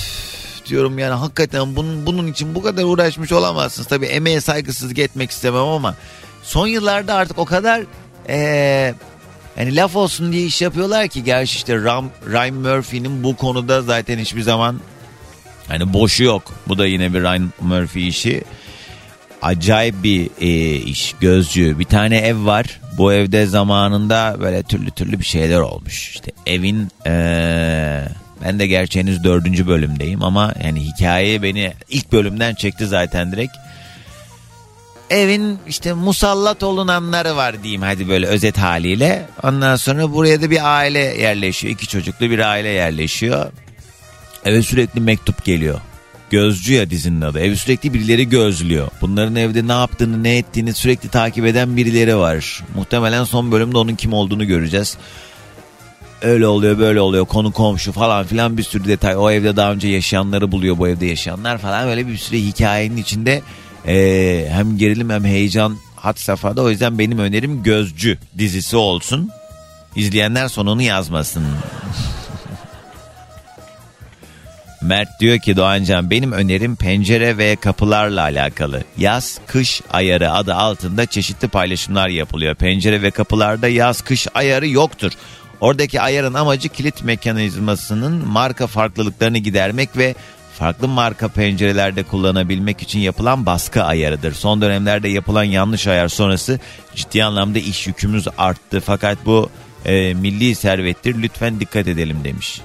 diyorum 0.70 1.00
yani 1.00 1.13
hakikaten 1.13 1.76
bunun, 1.76 2.06
bunun 2.06 2.28
için 2.28 2.56
bu 2.56 2.62
kadar 2.62 2.84
uğraşmış 2.84 3.32
olamazsınız. 3.32 3.88
Tabii 3.88 4.06
emeğe 4.06 4.41
saygısızlık 4.41 5.00
etmek 5.00 5.32
istemem 5.32 5.62
ama 5.62 5.96
son 6.43 6.67
yıllarda 6.67 7.13
artık 7.13 7.38
o 7.38 7.46
kadar 7.46 7.82
ee, 8.30 8.93
yani 9.58 9.76
laf 9.76 9.96
olsun 9.96 10.32
diye 10.32 10.46
iş 10.46 10.62
yapıyorlar 10.62 11.08
ki 11.08 11.24
gerçi 11.24 11.56
işte 11.56 11.84
Ram, 11.84 12.10
Ryan 12.28 12.56
Murphy'nin 12.56 13.24
bu 13.24 13.36
konuda 13.36 13.82
zaten 13.82 14.20
hiçbir 14.20 14.41
zaman 14.41 14.80
hani 15.67 15.93
boşu 15.93 16.24
yok. 16.24 16.54
Bu 16.67 16.78
da 16.78 16.88
yine 16.88 17.13
bir 17.13 17.22
Ryan 17.22 17.54
Murphy 17.62 18.08
işi. 18.08 18.43
Acayip 19.41 20.04
bir 20.04 20.30
e, 20.41 20.76
iş 20.76 21.15
gözcü. 21.20 21.80
Bir 21.80 21.86
tane 21.86 22.17
ev 22.17 22.46
var. 22.46 22.80
Bu 22.98 23.13
evde 23.13 23.46
zamanında 23.46 24.38
böyle 24.39 24.63
türlü 24.63 24.91
türlü 24.91 25.20
bir 25.20 25.26
şeyler 25.26 25.60
olmuş. 25.60 26.10
İşte 26.10 26.32
evin 26.46 26.88
e, 27.08 27.12
ben 28.46 28.60
de 28.60 28.67
gerçi 28.67 29.00
henüz 29.00 29.24
dördüncü 29.24 29.67
bölümdeyim 29.67 30.24
ama 30.24 30.54
yani 30.63 30.84
hikaye 30.84 31.43
beni 31.43 31.74
ilk 31.89 32.12
bölümden 32.12 32.56
çekti 32.56 32.88
zaten 32.88 33.32
direkt 33.32 33.54
evin 35.10 35.60
işte 35.67 35.93
musallat 35.93 36.63
olunanları 36.63 37.36
var 37.36 37.63
diyeyim 37.63 37.82
hadi 37.82 38.10
böyle 38.10 38.28
özet 38.28 38.58
haliyle. 38.58 39.26
Ondan 39.43 39.76
sonra 39.76 40.13
buraya 40.13 40.41
da 40.41 40.52
bir 40.52 40.78
aile 40.78 41.00
yerleşiyor. 41.00 41.74
iki 41.74 41.88
çocuklu 41.88 42.30
bir 42.30 42.39
aile 42.39 42.70
yerleşiyor. 42.70 43.52
Eve 44.46 44.62
sürekli 44.62 45.02
mektup 45.02 45.46
geliyor. 45.46 45.80
Gözcü 46.30 46.74
ya 46.74 46.89
dizinin 46.89 47.22
adı. 47.22 47.39
Ev 47.39 47.56
sürekli 47.56 47.93
birileri 47.93 48.30
gözlüyor. 48.30 48.88
Bunların 49.02 49.36
evde 49.36 49.67
ne 49.67 49.72
yaptığını 49.72 50.24
ne 50.24 50.38
ettiğini 50.38 50.74
sürekli 50.74 51.10
takip 51.10 51.46
eden 51.46 51.78
birileri 51.78 52.17
var. 52.17 52.63
Muhtemelen 52.76 53.24
son 53.24 53.52
bölümde 53.52 53.78
onun 53.78 53.96
kim 53.96 54.13
olduğunu 54.13 54.48
göreceğiz. 54.48 54.98
Öyle 56.22 56.48
oluyor 56.48 56.80
böyle 56.80 57.02
oluyor 57.02 57.26
konu 57.26 57.52
komşu 57.52 57.91
falan 57.91 58.26
filan 58.26 58.58
bir 58.58 58.63
sürü 58.63 58.88
detay. 58.88 59.15
O 59.17 59.32
evde 59.32 59.56
daha 59.56 59.72
önce 59.72 59.88
yaşayanları 59.88 60.52
buluyor 60.52 60.78
bu 60.78 60.88
evde 60.88 61.06
yaşayanlar 61.06 61.58
falan 61.58 61.88
böyle 61.88 62.08
bir 62.08 62.17
sürü 62.17 62.38
hikayenin 62.38 62.98
içinde 62.98 63.41
ee, 63.88 64.47
hem 64.52 64.78
gerilim 64.78 65.10
hem 65.10 65.26
heyecan 65.26 65.78
hat 65.95 66.19
safhada. 66.19 66.62
O 66.62 66.69
yüzden 66.69 67.00
benim 67.00 67.19
önerim 67.19 67.63
Gözcü 67.63 68.17
dizisi 68.38 68.78
olsun. 68.78 69.30
İzleyenler 69.95 70.47
sonunu 70.47 70.82
yazmasın. 70.82 71.45
Mert 74.82 75.19
diyor 75.19 75.39
ki 75.39 75.58
Doğancan 75.58 76.10
benim 76.10 76.32
önerim 76.32 76.76
pencere 76.76 77.38
ve 77.38 77.56
kapılarla 77.56 78.21
alakalı. 78.21 78.84
Yaz 78.97 79.39
kış 79.47 79.82
ayarı 79.91 80.32
adı 80.32 80.54
altında 80.54 81.06
çeşitli 81.06 81.47
paylaşımlar 81.47 82.10
yapılıyor. 82.10 82.56
Pencere 82.56 83.02
ve 83.02 83.12
kapılarda 83.12 83.67
yaz 83.67 84.02
kış 84.02 84.28
ayarı 84.34 84.67
yoktur. 84.67 85.12
Oradaki 85.62 86.02
ayarın 86.02 86.34
amacı 86.34 86.69
kilit 86.69 87.04
mekanizmasının 87.04 88.28
marka 88.28 88.67
farklılıklarını 88.67 89.38
gidermek 89.38 89.97
ve 89.97 90.15
farklı 90.58 90.88
marka 90.88 91.28
pencerelerde 91.28 92.04
kullanabilmek 92.04 92.82
için 92.82 93.00
yapılan 93.00 93.46
baskı 93.46 93.84
ayarıdır. 93.84 94.34
Son 94.34 94.62
dönemlerde 94.62 95.10
yapılan 95.10 95.43
yanlış 95.43 95.88
ayar 95.88 96.08
sonrası 96.08 96.60
ciddi 96.96 97.24
anlamda 97.24 97.60
iş 97.60 97.88
yükümüz 97.88 98.28
arttı. 98.38 98.80
Fakat 98.80 99.17
bu 99.26 99.50
e, 99.86 100.13
milli 100.13 100.56
servettir 100.56 101.22
lütfen 101.22 101.60
dikkat 101.60 101.88
edelim 101.88 102.24
demiş. 102.24 102.62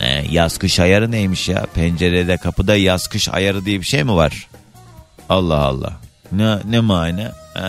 E, 0.00 0.24
yaz 0.30 0.58
kış 0.58 0.80
ayarı 0.80 1.10
neymiş 1.10 1.48
ya? 1.48 1.66
Pencerede 1.74 2.36
kapıda 2.36 2.76
yaz 2.76 3.06
kış 3.06 3.28
ayarı 3.28 3.64
diye 3.64 3.80
bir 3.80 3.86
şey 3.86 4.04
mi 4.04 4.14
var? 4.14 4.48
Allah 5.28 5.58
Allah. 5.58 5.92
Ne, 6.32 6.58
ne 6.64 6.80
mane? 6.80 7.30
E, 7.56 7.62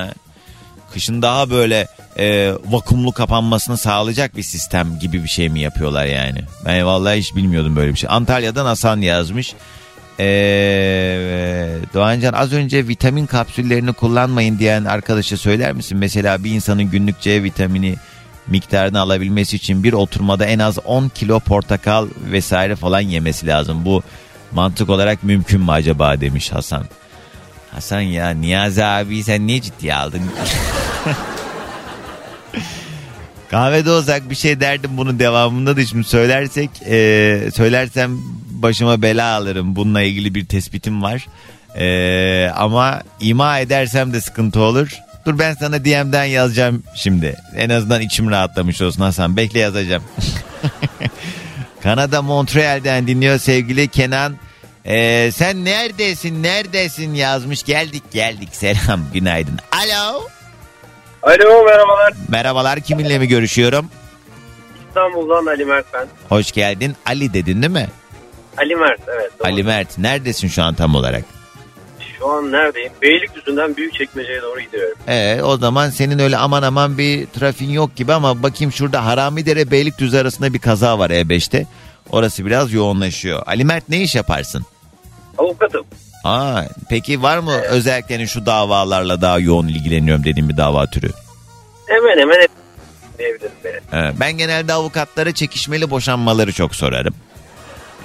kışın 0.94 1.22
daha 1.22 1.50
böyle 1.50 1.88
e, 2.18 2.54
vakumlu 2.66 3.12
kapanmasını 3.12 3.78
sağlayacak 3.78 4.38
bir 4.38 4.44
sistem 4.44 5.00
gibi 5.00 5.24
bir 5.24 5.30
şey 5.30 5.50
mi 5.50 5.60
yapıyorlar 5.60 6.06
yani? 6.06 6.40
Ben 6.66 6.86
vallahi 6.86 7.20
hiç 7.20 7.36
bilmiyordum 7.36 7.76
böyle 7.76 7.94
bir 7.94 7.98
şey. 7.98 8.10
Antalya'dan 8.14 8.66
Hasan 8.66 9.02
yazmış. 9.02 9.54
Ee, 10.20 11.78
Doğancan 11.94 12.34
az 12.34 12.54
önce 12.54 12.88
vitamin 12.88 13.26
kapsüllerini 13.26 13.94
kullanmayın 13.94 14.60
diyen 14.60 14.86
arkadaşa 14.86 15.38
söyler 15.38 15.74
misin? 15.74 15.98
Mesela 15.98 16.44
bir 16.44 16.52
insanın 16.52 16.84
günlük 16.84 17.20
C 17.22 17.44
vitamini 17.44 17.96
miktarını 18.48 19.00
alabilmesi 19.00 19.56
için 19.56 19.84
bir 19.84 19.94
oturmada 19.94 20.46
en 20.46 20.60
az 20.60 20.80
10 20.86 21.10
kilo 21.10 21.40
portakal 21.40 22.08
vesaire 22.32 22.76
falan 22.76 23.00
yemesi 23.00 23.48
lazım. 23.48 23.86
Bu 23.86 24.04
mantık 24.52 24.90
olarak 24.90 25.24
mümkün 25.24 25.62
mü 25.62 25.72
acaba 25.72 26.22
demiş 26.22 26.52
Hasan. 26.52 26.86
Hasan 27.72 28.02
ya 28.02 28.30
Niyazi 28.30 28.84
abi 28.84 29.24
sen 29.24 29.48
niye 29.48 29.62
ciddiye 29.62 29.96
aldın? 29.96 30.22
Kahvede 33.52 33.92
olsak 33.92 34.30
bir 34.30 34.36
şey 34.36 34.60
derdim 34.60 34.92
bunun 34.98 35.20
devamında 35.20 35.78
da 35.78 35.86
şimdi 35.86 36.04
söylersek 36.04 36.70
e, 36.88 37.50
söylersem 37.56 38.18
başıma 38.50 39.02
bela 39.02 39.36
alırım. 39.36 39.76
Bununla 39.76 40.02
ilgili 40.02 40.36
bir 40.36 40.46
tespitim 40.46 41.04
var. 41.04 41.28
E, 41.78 42.50
ama 42.56 43.02
ima 43.20 43.60
edersem 43.60 44.14
de 44.14 44.22
sıkıntı 44.22 44.60
olur. 44.60 44.98
Dur 45.26 45.40
ben 45.40 45.54
sana 45.54 45.86
DM'den 45.86 46.24
yazacağım 46.26 46.84
şimdi. 46.96 47.36
En 47.56 47.70
azından 47.70 48.02
içim 48.02 48.32
rahatlamış 48.32 48.82
olsun 48.82 49.02
Hasan. 49.02 49.38
Bekle 49.38 49.60
yazacağım. 49.60 50.04
Kanada 51.84 52.22
Montreal'den 52.22 53.08
dinliyor 53.08 53.38
sevgili 53.40 53.88
Kenan 53.88 54.36
Ee, 54.86 55.30
sen 55.34 55.66
neredesin 55.66 56.44
neredesin 56.44 57.14
yazmış 57.14 57.64
geldik 57.64 58.04
geldik 58.12 58.50
selam 58.52 59.02
günaydın. 59.14 59.60
Alo. 59.72 60.22
Alo 61.24 61.64
merhabalar. 61.66 62.14
Merhabalar 62.28 62.80
kiminle 62.80 63.20
mi 63.20 63.28
görüşüyorum? 63.28 63.90
İstanbul'dan 64.88 65.46
Ali 65.46 65.66
Mert 65.66 65.86
ben. 65.94 66.08
Hoş 66.30 66.52
geldin. 66.52 66.96
Ali 67.06 67.34
dedin 67.34 67.62
değil 67.62 67.74
mi? 67.74 67.88
Ali 68.58 68.76
Mert 68.76 69.02
evet. 69.08 69.32
doğru. 69.40 69.48
Ali 69.48 69.64
Mert 69.64 69.98
neredesin 69.98 70.48
şu 70.48 70.64
an 70.64 70.76
tam 70.76 70.96
olarak? 70.96 71.24
Şu 72.20 72.30
an 72.30 72.52
neredeyim? 72.52 72.92
Beylikdüzü'nden 73.02 73.78
Büyükçekmece'ye 73.78 74.42
doğru 74.42 74.60
gidiyorum. 74.62 74.98
Ee, 75.08 75.42
o 75.44 75.58
zaman 75.58 75.90
senin 75.90 76.20
öyle 76.20 76.38
aman 76.38 76.64
aman 76.64 76.98
bir 76.98 77.26
trafiğin 77.26 77.72
yok 77.72 77.96
gibi 77.96 78.14
ama 78.14 78.44
bakayım 78.44 78.72
şurada 78.72 79.06
Haramidere 79.06 79.72
Beylikdüzü 79.72 80.18
arasında 80.18 80.54
bir 80.54 80.60
kaza 80.60 81.00
var 81.00 81.10
E5'te. 81.10 81.68
Orası 82.10 82.46
biraz 82.46 82.74
yoğunlaşıyor. 82.74 83.44
Ali 83.46 83.66
Mert 83.66 83.90
ne 83.90 84.02
iş 84.02 84.16
yaparsın? 84.16 84.66
Avukatım. 85.38 85.86
Aa, 86.24 86.62
peki 86.90 87.22
var 87.24 87.38
mı 87.38 87.62
özellikle 87.62 88.16
hani 88.16 88.28
şu 88.28 88.46
davalarla 88.46 89.22
daha 89.22 89.40
yoğun 89.40 89.68
ilgileniyorum 89.68 90.24
dediğim 90.24 90.50
bir 90.50 90.58
dava 90.58 90.86
türü? 90.88 91.10
Hemen 91.88 92.20
hemen 92.20 92.42
hep 92.42 92.52
diyebilirim 93.20 93.52
beni. 93.64 94.02
Ee, 94.02 94.14
ben 94.20 94.38
genelde 94.38 94.74
avukatlara 94.74 95.32
çekişmeli 95.32 95.90
boşanmaları 95.90 96.54
çok 96.54 96.76
sorarım. 96.76 97.14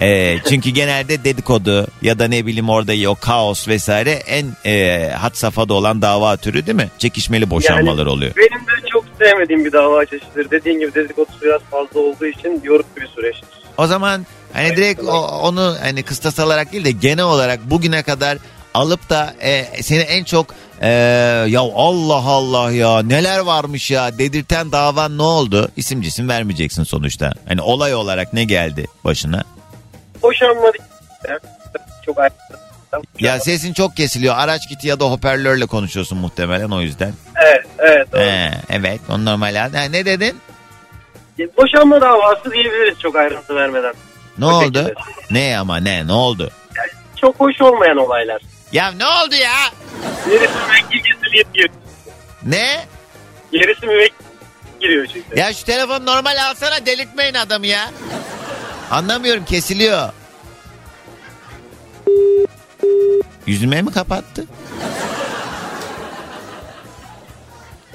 Ee, 0.01 0.39
çünkü 0.49 0.71
genelde 0.71 1.25
dedikodu 1.25 1.87
ya 2.03 2.19
da 2.19 2.29
ne 2.29 2.47
bileyim 2.47 2.69
orada 2.69 3.11
o 3.11 3.15
kaos 3.15 3.69
vesaire 3.69 4.11
en 4.11 4.47
e, 4.67 5.09
hat 5.11 5.37
safhada 5.37 5.75
olan 5.75 6.03
dava 6.03 6.37
türü 6.37 6.67
değil 6.67 6.77
mi? 6.77 6.91
Çekişmeli 6.99 7.51
boşanmalar 7.51 8.07
oluyor. 8.07 8.33
Benim 8.37 8.61
de 8.61 8.89
çok 8.93 9.05
sevmediğim 9.19 9.65
bir 9.65 9.73
dava 9.73 10.05
çeşididir. 10.07 10.51
Dediğin 10.51 10.81
gibi 10.81 10.95
dedikodusu 10.95 11.41
biraz 11.43 11.61
fazla 11.61 12.01
olduğu 12.01 12.27
için 12.27 12.61
yorucu 12.65 12.89
bir 12.97 13.07
süreçtir. 13.07 13.49
O 13.79 13.87
zaman 13.87 14.27
hani 14.57 14.77
direkt 14.77 15.03
o- 15.03 15.29
onu 15.43 15.77
hani 15.83 16.03
kıstas 16.03 16.39
alarak 16.41 16.73
değil 16.73 16.85
de 16.85 16.91
genel 16.91 17.25
olarak 17.25 17.71
bugüne 17.71 18.03
kadar 18.03 18.39
alıp 18.75 19.11
da 19.11 19.35
e, 19.41 19.83
seni 19.83 20.01
en 20.01 20.25
çok 20.25 20.47
e, 20.81 20.89
ya 21.49 21.61
Allah 21.61 22.23
Allah 22.27 22.71
ya 22.73 23.03
neler 23.03 23.39
varmış 23.39 23.91
ya 23.91 24.19
dedirten 24.19 24.73
davan 24.73 25.19
ne 25.19 25.23
oldu? 25.23 25.69
İsim 25.77 26.03
cisim 26.03 26.29
vermeyeceksin 26.29 26.85
sonuçta. 26.85 27.33
Hani 27.49 27.61
olay 27.63 27.95
olarak 27.95 28.33
ne 28.33 28.45
geldi 28.45 28.87
başına? 29.05 29.45
Boşanma 30.23 30.73
çok. 32.07 32.17
Ya 33.21 33.41
sesin 33.41 33.73
çok 33.73 33.97
kesiliyor. 33.97 34.35
Araç 34.39 34.69
kiti 34.69 34.89
ya 34.89 35.01
da 35.01 35.05
hoparlörle 35.11 35.67
konuşuyorsun 35.67 36.19
muhtemelen 36.19 36.71
o 36.71 36.81
yüzden. 36.81 37.13
Evet, 37.45 37.67
evet. 37.79 38.13
doğru. 38.13 38.21
He, 38.21 38.51
evet 38.71 39.01
o 39.09 39.25
normal. 39.25 39.55
Ha, 39.55 39.69
ne 39.91 40.05
dedin? 40.05 40.41
Boşanma 41.57 42.01
davası 42.01 42.53
diyebiliriz 42.53 42.99
çok 42.99 43.17
ayrıntı 43.17 43.55
vermeden. 43.55 43.95
Ne 44.39 44.45
O 44.47 44.49
oldu? 44.49 44.65
şekilde. 44.65 44.95
Ne 45.31 45.59
ama 45.59 45.77
ne? 45.77 46.07
Ne 46.07 46.13
oldu? 46.13 46.51
Çok 47.21 47.41
hoş 47.41 47.61
olmayan 47.61 47.97
olaylar. 47.97 48.43
Ya 48.73 48.91
ne 48.93 49.07
oldu 49.07 49.35
ya? 49.35 49.53
Gerisi 50.31 50.55
müvekkil 50.69 51.11
getirliğe 51.13 51.43
giriyor. 51.55 51.69
Ne? 52.43 52.85
Gerisi 53.53 53.87
müvekkil 53.87 54.25
giriyor 54.81 55.07
çünkü. 55.07 55.39
Ya 55.41 55.53
şu 55.55 55.65
telefon 55.65 56.07
normal 56.07 56.37
alsana 56.51 56.87
delirtmeyin 56.87 57.35
adamı 57.35 57.67
ya. 57.67 57.91
Anlamıyorum 58.91 59.45
kesiliyor. 59.45 60.09
Yüzüme 63.47 63.83
mi 63.83 63.93
kapattı? 63.93 64.45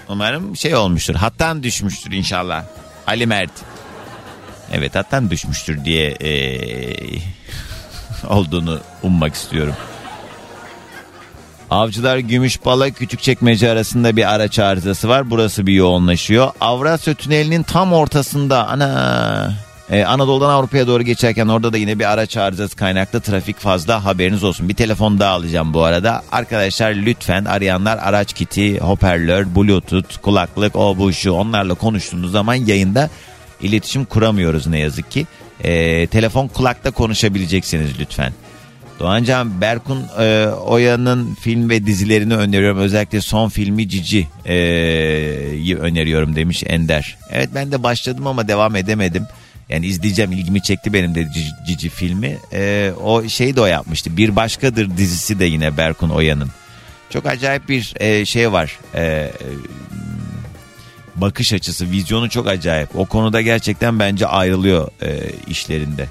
Umarım 0.10 0.58
şey 0.58 0.76
olmuştur. 0.76 1.16
Hattan 1.16 1.64
düşmüştür 1.64 2.12
inşallah. 2.12 2.64
Ali 3.08 3.26
Mert. 3.28 3.52
Evet 4.72 4.96
hattan 4.96 5.30
düşmüştür 5.30 5.86
diye 5.86 6.12
eee, 6.12 7.22
olduğunu 8.30 8.80
ummak 9.04 9.34
istiyorum. 9.34 9.74
Avcılar 11.70 12.18
Gümüşbala 12.18 12.90
Küçükçekmece 12.90 13.72
arasında 13.72 14.16
bir 14.16 14.34
araç 14.34 14.60
arızası 14.60 15.10
var. 15.10 15.32
Burası 15.32 15.68
bir 15.68 15.74
yoğunlaşıyor. 15.74 16.52
Avrasya 16.62 17.14
Tüneli'nin 17.14 17.64
tam 17.64 17.94
ortasında 17.94 18.68
ana 18.68 19.54
Ee, 19.92 20.04
Anadolu'dan 20.06 20.50
Avrupa'ya 20.50 20.88
doğru 20.88 21.04
geçerken 21.04 21.48
orada 21.48 21.74
da 21.74 21.78
yine 21.78 22.00
bir 22.00 22.12
araç 22.12 22.38
arızası 22.38 22.76
kaynaklı 22.76 23.22
trafik 23.22 23.60
fazla 23.60 24.06
haberiniz 24.06 24.44
olsun. 24.44 24.70
Bir 24.70 24.74
telefon 24.74 25.20
daha 25.20 25.34
alacağım 25.34 25.74
bu 25.74 25.84
arada. 25.84 26.24
Arkadaşlar 26.32 26.94
lütfen 26.94 27.46
arayanlar 27.46 27.98
araç 27.98 28.34
kiti, 28.34 28.80
hoparlör, 28.80 29.56
bluetooth, 29.56 30.18
kulaklık, 30.22 30.76
o 30.76 30.98
bu 30.98 31.14
şu 31.14 31.32
onlarla 31.32 31.74
konuştuğunuz 31.74 32.32
zaman 32.32 32.56
yayında 32.56 33.10
iletişim 33.62 34.06
kuramıyoruz 34.06 34.68
ne 34.68 34.80
yazık 34.80 35.12
ki. 35.12 35.28
Ee, 35.64 36.08
telefon 36.08 36.48
kulakta 36.48 36.92
konuşabileceksiniz 36.92 38.00
lütfen. 38.00 38.34
Doğancan 39.00 39.62
Berkun 39.62 40.04
e, 40.20 40.46
Oya'nın 40.48 41.36
film 41.36 41.70
ve 41.70 41.86
dizilerini 41.86 42.36
öneriyorum. 42.36 42.80
Özellikle 42.80 43.22
son 43.22 43.50
filmi 43.50 43.90
Cici 43.90 44.28
e, 44.46 44.54
öneriyorum 45.80 46.36
demiş 46.36 46.64
Ender. 46.68 47.18
Evet 47.32 47.50
ben 47.56 47.72
de 47.72 47.84
başladım 47.84 48.28
ama 48.28 48.48
devam 48.48 48.76
edemedim. 48.76 49.28
Yani 49.70 49.86
izleyeceğim 49.86 50.32
ilgimi 50.32 50.62
çekti 50.62 50.94
benim 50.94 51.16
de 51.16 51.28
Cici, 51.34 51.50
Cici 51.68 51.90
filmi. 51.90 52.38
E, 52.54 52.92
o 53.04 53.30
şeyi 53.30 53.56
de 53.56 53.62
o 53.62 53.66
yapmıştı. 53.66 54.18
Bir 54.18 54.36
Başkadır 54.36 54.98
dizisi 54.98 55.40
de 55.40 55.46
yine 55.46 55.78
Berkun 55.78 56.10
Oya'nın. 56.10 56.50
Çok 57.10 57.26
acayip 57.26 57.70
bir 57.70 57.94
e, 58.00 58.26
şey 58.26 58.52
var. 58.52 58.80
E, 58.94 59.04
e, 59.04 59.32
bakış 61.16 61.54
açısı, 61.54 61.92
vizyonu 61.92 62.30
çok 62.30 62.48
acayip. 62.48 62.96
O 62.96 63.06
konuda 63.06 63.42
gerçekten 63.42 64.00
bence 64.00 64.28
ayrılıyor 64.28 64.88
e, 65.02 65.20
işlerinde. 65.48 66.08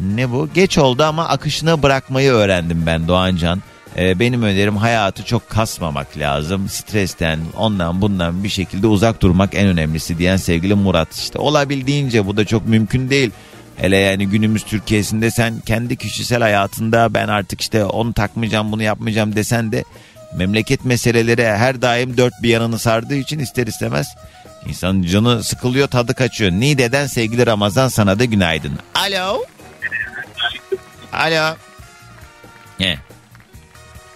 Ne 0.00 0.30
bu? 0.30 0.48
Geç 0.54 0.78
oldu 0.78 1.04
ama 1.04 1.28
akışına 1.28 1.82
bırakmayı 1.82 2.30
öğrendim 2.32 2.82
ben 2.86 3.08
Doğancan. 3.08 3.62
Ee, 3.98 4.18
benim 4.18 4.42
önerim 4.42 4.76
hayatı 4.76 5.24
çok 5.24 5.48
kasmamak 5.48 6.18
lazım. 6.18 6.68
Stresten, 6.68 7.40
ondan 7.56 8.00
bundan 8.00 8.44
bir 8.44 8.48
şekilde 8.48 8.86
uzak 8.86 9.22
durmak 9.22 9.54
en 9.54 9.66
önemlisi 9.66 10.18
diyen 10.18 10.36
sevgili 10.36 10.74
Murat. 10.74 11.14
İşte 11.14 11.38
olabildiğince 11.38 12.26
bu 12.26 12.36
da 12.36 12.44
çok 12.44 12.68
mümkün 12.68 13.10
değil. 13.10 13.30
Hele 13.76 13.96
yani 13.96 14.26
günümüz 14.26 14.62
Türkiye'sinde 14.62 15.30
sen 15.30 15.60
kendi 15.60 15.96
kişisel 15.96 16.42
hayatında 16.42 17.14
ben 17.14 17.28
artık 17.28 17.60
işte 17.60 17.84
onu 17.84 18.12
takmayacağım 18.12 18.72
bunu 18.72 18.82
yapmayacağım 18.82 19.36
desen 19.36 19.72
de 19.72 19.84
memleket 20.36 20.84
meseleleri 20.84 21.44
her 21.46 21.82
daim 21.82 22.16
dört 22.16 22.32
bir 22.42 22.48
yanını 22.48 22.78
sardığı 22.78 23.14
için 23.14 23.38
ister 23.38 23.66
istemez 23.66 24.06
insanın 24.66 25.02
canı 25.02 25.44
sıkılıyor 25.44 25.88
tadı 25.88 26.14
kaçıyor. 26.14 26.52
Nide'den 26.52 27.06
sevgili 27.06 27.46
Ramazan 27.46 27.88
sana 27.88 28.18
da 28.18 28.24
günaydın. 28.24 28.72
Alo. 28.94 29.44
Alo. 31.12 31.56
Ne? 32.80 32.98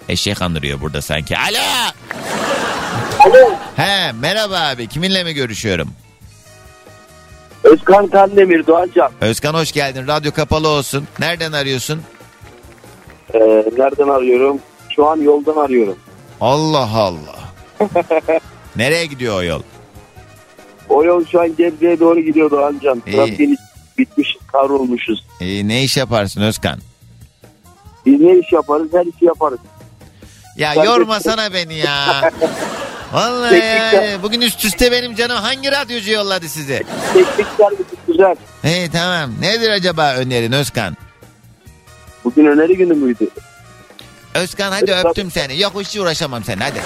Eşek 0.09 0.43
andırıyor 0.43 0.81
burada 0.81 1.03
sanki. 1.03 1.37
Alo. 1.39 1.59
Alo. 3.19 3.55
He 3.77 4.13
merhaba 4.13 4.59
abi 4.61 4.87
kiminle 4.87 5.25
mi 5.25 5.35
görüşüyorum? 5.35 5.91
Özkan 7.65 8.07
Kandemir 8.07 8.67
Doğancan. 8.67 9.11
Özkan 9.21 9.55
hoş 9.55 9.73
geldin. 9.73 10.07
Radyo 10.07 10.33
kapalı 10.33 10.69
olsun. 10.69 11.09
Nereden 11.19 11.53
arıyorsun? 11.53 12.03
Ee, 13.35 13.39
nereden 13.79 14.09
arıyorum? 14.09 14.61
Şu 14.97 15.07
an 15.07 15.17
yoldan 15.17 15.57
arıyorum. 15.57 15.97
Allah 16.41 16.91
Allah. 16.95 17.39
Nereye 18.77 19.07
gidiyor 19.07 19.37
o 19.37 19.43
yol? 19.43 19.63
O 20.89 21.05
yol 21.05 21.25
şu 21.27 21.41
an 21.41 21.57
Gebze'ye 21.57 22.01
doğru 22.01 22.21
gidiyor 22.21 22.51
Doğancan. 22.51 23.03
İyi. 23.07 23.17
Trafiğin 23.17 23.57
bitmiş 23.99 24.37
kavrulmuşuz. 24.53 25.27
Ee, 25.41 25.69
ne 25.69 25.83
iş 25.85 25.97
yaparsın 25.97 26.41
Özkan? 26.43 26.79
Biz 28.07 28.21
ne 28.21 28.39
iş 28.39 28.53
yaparız? 28.53 28.89
Her 28.93 29.07
işi 29.07 29.25
yaparız. 29.25 29.59
Ya 30.57 30.73
Ben 30.77 30.83
de- 30.83 30.87
yormasana 30.87 31.55
beni 31.55 31.75
ya. 31.75 32.31
Vallahi 33.13 33.59
yani 33.59 34.23
bugün 34.23 34.41
üst 34.41 34.65
üste 34.65 34.93
benim 34.93 35.15
canım 35.15 35.37
hangi 35.37 35.71
radyocu 35.73 36.13
yolladı 36.13 36.49
sizi? 36.49 36.83
Teknik 37.13 38.07
güzel. 38.07 38.35
Hey 38.63 38.91
tamam. 38.91 39.31
Nedir 39.41 39.71
acaba 39.71 40.15
önerin 40.15 40.53
Özkan? 40.53 40.97
Bugün 42.25 42.47
öneri 42.47 42.77
günü 42.77 42.95
müydü? 42.95 43.29
Özkan 44.35 44.73
hadi 44.73 44.93
öptüm 44.93 45.31
seni. 45.31 45.61
Yok 45.61 45.73
hiç 45.81 45.97
uğraşamam 45.97 46.45
sen 46.45 46.59
hadi. 46.59 46.81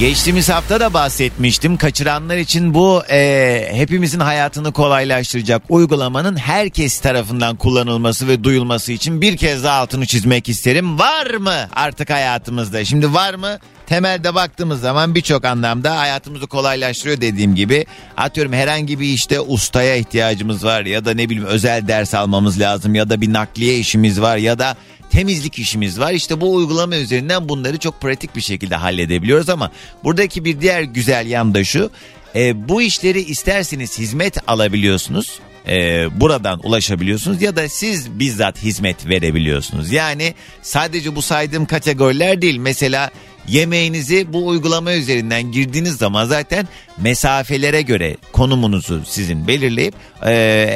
Geçtiğimiz 0.00 0.48
hafta 0.48 0.80
da 0.80 0.94
bahsetmiştim. 0.94 1.76
Kaçıranlar 1.76 2.36
için 2.36 2.74
bu 2.74 3.02
e, 3.10 3.68
hepimizin 3.72 4.20
hayatını 4.20 4.72
kolaylaştıracak 4.72 5.62
uygulamanın 5.68 6.36
herkes 6.36 7.00
tarafından 7.00 7.56
kullanılması 7.56 8.28
ve 8.28 8.44
duyulması 8.44 8.92
için 8.92 9.20
bir 9.20 9.36
kez 9.36 9.64
daha 9.64 9.80
altını 9.80 10.06
çizmek 10.06 10.48
isterim. 10.48 10.98
Var 10.98 11.34
mı 11.34 11.68
artık 11.72 12.10
hayatımızda? 12.10 12.84
Şimdi 12.84 13.14
var 13.14 13.34
mı? 13.34 13.58
Temelde 13.90 14.34
baktığımız 14.34 14.80
zaman 14.80 15.14
birçok 15.14 15.44
anlamda 15.44 15.98
hayatımızı 15.98 16.46
kolaylaştırıyor 16.46 17.20
dediğim 17.20 17.54
gibi. 17.54 17.86
Atıyorum 18.16 18.52
herhangi 18.52 19.00
bir 19.00 19.06
işte 19.06 19.40
ustaya 19.40 19.96
ihtiyacımız 19.96 20.64
var 20.64 20.84
ya 20.84 21.04
da 21.04 21.14
ne 21.14 21.28
bileyim 21.28 21.48
özel 21.48 21.88
ders 21.88 22.14
almamız 22.14 22.60
lazım 22.60 22.94
ya 22.94 23.10
da 23.10 23.20
bir 23.20 23.32
nakliye 23.32 23.78
işimiz 23.78 24.20
var 24.20 24.36
ya 24.36 24.58
da 24.58 24.76
temizlik 25.10 25.58
işimiz 25.58 26.00
var. 26.00 26.12
İşte 26.12 26.40
bu 26.40 26.54
uygulama 26.54 26.96
üzerinden 26.96 27.48
bunları 27.48 27.78
çok 27.78 28.00
pratik 28.00 28.36
bir 28.36 28.40
şekilde 28.40 28.76
halledebiliyoruz 28.76 29.48
ama 29.48 29.70
buradaki 30.04 30.44
bir 30.44 30.60
diğer 30.60 30.82
güzel 30.82 31.26
yan 31.26 31.54
da 31.54 31.64
şu. 31.64 31.90
E, 32.34 32.68
bu 32.68 32.82
işleri 32.82 33.20
isterseniz 33.20 33.98
hizmet 33.98 34.48
alabiliyorsunuz. 34.48 35.40
e, 35.68 36.08
buradan 36.20 36.66
ulaşabiliyorsunuz 36.66 37.42
ya 37.42 37.56
da 37.56 37.68
siz 37.68 38.18
bizzat 38.18 38.62
hizmet 38.62 39.08
verebiliyorsunuz. 39.08 39.92
Yani 39.92 40.34
sadece 40.62 41.16
bu 41.16 41.22
saydığım 41.22 41.66
kategoriler 41.66 42.42
değil. 42.42 42.56
Mesela 42.56 43.10
yemeğinizi 43.48 44.32
bu 44.32 44.46
uygulama 44.46 44.92
üzerinden 44.92 45.42
girdiğiniz 45.52 45.96
zaman 45.96 46.24
zaten 46.24 46.68
mesafelere 46.98 47.82
göre 47.82 48.16
konumunuzu 48.32 49.02
sizin 49.04 49.46
belirleyip 49.46 49.94
e, 50.26 50.32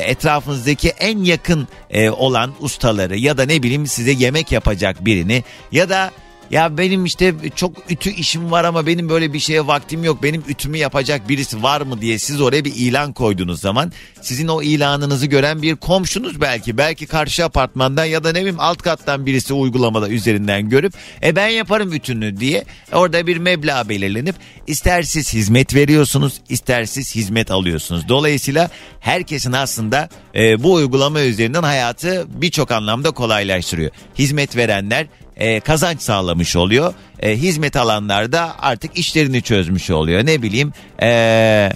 etrafınızdaki 0.07 0.89
en 0.89 1.19
yakın 1.19 1.69
e, 1.91 2.11
olan 2.11 2.53
ustaları 2.61 3.17
ya 3.17 3.39
da 3.39 3.45
ne 3.45 3.63
bileyim 3.63 3.87
size 3.87 4.13
yemek 4.13 4.53
yapacak 4.53 5.05
birini 5.05 5.45
ya 5.73 5.89
da 5.89 6.11
ya 6.51 6.79
benim 6.79 7.05
işte 7.05 7.35
çok 7.57 7.73
ütü 7.91 8.11
işim 8.11 8.51
var 8.51 8.65
ama 8.65 8.87
benim 8.87 9.09
böyle 9.09 9.33
bir 9.33 9.39
şeye 9.39 9.67
vaktim 9.67 10.05
yok. 10.05 10.23
Benim 10.23 10.45
ütümü 10.49 10.79
yapacak 10.79 11.29
birisi 11.29 11.63
var 11.63 11.81
mı 11.81 12.01
diye 12.01 12.19
siz 12.19 12.41
oraya 12.41 12.65
bir 12.65 12.75
ilan 12.75 13.13
koyduğunuz 13.13 13.61
zaman 13.61 13.93
sizin 14.23 14.49
o 14.49 14.63
ilanınızı 14.63 15.27
gören 15.27 15.63
bir 15.63 15.77
komşunuz 15.77 16.41
belki 16.41 16.79
belki 16.79 17.07
karşı 17.07 17.45
apartmandan 17.45 18.05
ya 18.05 18.25
da 18.25 18.33
ne 18.33 18.39
bileyim 18.39 18.61
alt 18.61 18.83
kattan 18.83 19.27
birisi 19.27 19.55
uygulamada 19.55 20.09
üzerinden 20.09 20.69
görüp 20.69 20.95
e 21.23 21.37
ben 21.37 21.49
yaparım 21.49 21.93
ütünü 21.93 22.41
diye 22.41 22.65
orada 22.93 23.27
bir 23.27 23.37
meblağ 23.37 23.89
belirlenip 23.89 24.35
ister 24.67 25.03
siz 25.03 25.35
hizmet 25.35 25.75
veriyorsunuz 25.75 26.41
ister 26.49 26.85
siz 26.85 27.15
hizmet 27.15 27.51
alıyorsunuz. 27.51 28.09
Dolayısıyla 28.09 28.71
herkesin 29.01 29.53
aslında 29.53 30.09
e, 30.35 30.63
bu 30.63 30.73
uygulama 30.73 31.21
üzerinden 31.21 31.63
hayatı 31.63 32.27
birçok 32.29 32.71
anlamda 32.71 33.11
kolaylaştırıyor. 33.11 33.91
Hizmet 34.19 34.57
verenler 34.57 35.07
e, 35.37 35.61
kazanç 35.61 36.01
sağlamış 36.01 36.57
oluyor. 36.57 36.95
E, 37.21 37.37
hizmet 37.37 37.77
alanlar 37.77 38.33
da 38.33 38.55
artık 38.59 38.99
işlerini 38.99 39.43
çözmüş 39.43 39.91
oluyor. 39.91 40.27
Ne 40.27 40.43
bileyim 40.43 40.73
e, 41.03 41.71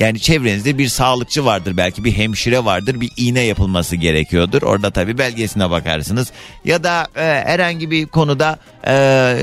yani 0.00 0.20
çevrenizde 0.20 0.78
bir 0.78 0.88
sağlıkçı 0.88 1.44
vardır 1.44 1.76
belki 1.76 2.04
bir 2.04 2.12
hemşire 2.12 2.64
vardır 2.64 3.00
bir 3.00 3.10
iğne 3.16 3.40
yapılması 3.40 3.96
gerekiyordur. 3.96 4.62
Orada 4.62 4.90
tabii 4.90 5.18
belgesine 5.18 5.70
bakarsınız. 5.70 6.32
Ya 6.64 6.84
da 6.84 7.06
e, 7.16 7.20
herhangi 7.22 7.90
bir 7.90 8.06
konuda 8.06 8.58
e, 8.86 8.92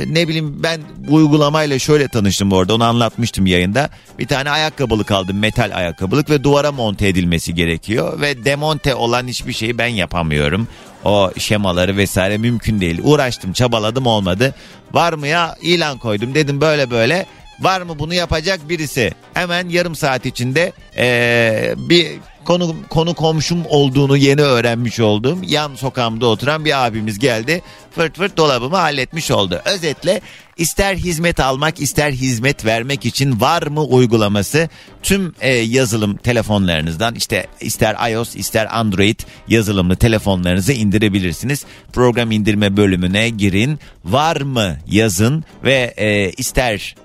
ne 0.07 0.27
bileyim 0.27 0.63
ben 0.63 0.81
bu 0.97 1.15
uygulamayla 1.15 1.79
şöyle 1.79 2.07
tanıştım 2.07 2.51
orada 2.51 2.75
onu 2.75 2.83
anlatmıştım 2.83 3.45
yayında. 3.45 3.89
Bir 4.19 4.27
tane 4.27 4.49
ayakkabılık 4.49 5.11
aldım 5.11 5.39
metal 5.39 5.71
ayakkabılık 5.75 6.29
ve 6.29 6.43
duvara 6.43 6.71
monte 6.71 7.07
edilmesi 7.07 7.55
gerekiyor. 7.55 8.21
Ve 8.21 8.45
demonte 8.45 8.95
olan 8.95 9.27
hiçbir 9.27 9.53
şeyi 9.53 9.77
ben 9.77 9.87
yapamıyorum. 9.87 10.67
O 11.05 11.31
şemaları 11.37 11.97
vesaire 11.97 12.37
mümkün 12.37 12.81
değil. 12.81 12.99
Uğraştım 13.03 13.53
çabaladım 13.53 14.07
olmadı. 14.07 14.55
Var 14.93 15.13
mı 15.13 15.27
ya 15.27 15.55
ilan 15.61 15.97
koydum 15.97 16.35
dedim 16.35 16.61
böyle 16.61 16.91
böyle. 16.91 17.25
Var 17.59 17.81
mı 17.81 17.99
bunu 17.99 18.13
yapacak 18.13 18.69
birisi? 18.69 19.11
Hemen 19.33 19.69
yarım 19.69 19.95
saat 19.95 20.25
içinde 20.25 20.73
ee, 20.97 21.73
bir 21.77 22.07
konu 22.45 22.75
konu 22.89 23.13
komşum 23.13 23.65
olduğunu 23.65 24.17
yeni 24.17 24.41
öğrenmiş 24.41 24.99
olduğum 24.99 25.37
yan 25.43 25.75
sokağımda 25.75 26.27
oturan 26.27 26.65
bir 26.65 26.85
abimiz 26.85 27.19
geldi. 27.19 27.61
Fırt 27.91 28.17
fırt 28.17 28.37
dolabımı 28.37 28.75
halletmiş 28.75 29.31
oldu. 29.31 29.61
Özetle 29.65 30.21
ister 30.57 30.95
hizmet 30.95 31.39
almak 31.39 31.81
ister 31.81 32.11
hizmet 32.11 32.65
vermek 32.65 33.05
için 33.05 33.41
var 33.41 33.67
mı 33.67 33.83
uygulaması 33.83 34.69
tüm 35.03 35.35
e, 35.41 35.53
yazılım 35.53 36.17
telefonlarınızdan 36.17 37.15
işte 37.15 37.47
ister 37.61 38.11
iOS 38.11 38.35
ister 38.35 38.77
Android 38.79 39.19
yazılımlı 39.47 39.95
telefonlarınızı 39.95 40.73
indirebilirsiniz. 40.73 41.65
Program 41.93 42.31
indirme 42.31 42.77
bölümüne 42.77 43.29
girin 43.29 43.79
var 44.05 44.41
mı 44.41 44.77
yazın 44.87 45.43
ve 45.63 45.93
e, 45.97 46.31
ister 46.31 46.95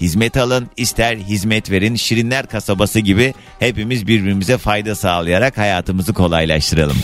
Hizmet 0.00 0.36
alın, 0.36 0.70
ister 0.76 1.16
hizmet 1.16 1.70
verin. 1.70 1.96
Şirinler 1.96 2.46
kasabası 2.46 3.00
gibi 3.00 3.34
hepimiz 3.58 4.06
birbirimize 4.06 4.58
fayda 4.58 4.94
sağlayarak 4.94 5.58
hayatımızı 5.58 6.12
kolaylaştıralım. 6.12 6.96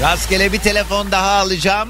Rastgele 0.00 0.52
bir 0.52 0.58
telefon 0.58 1.10
daha 1.10 1.30
alacağım. 1.30 1.88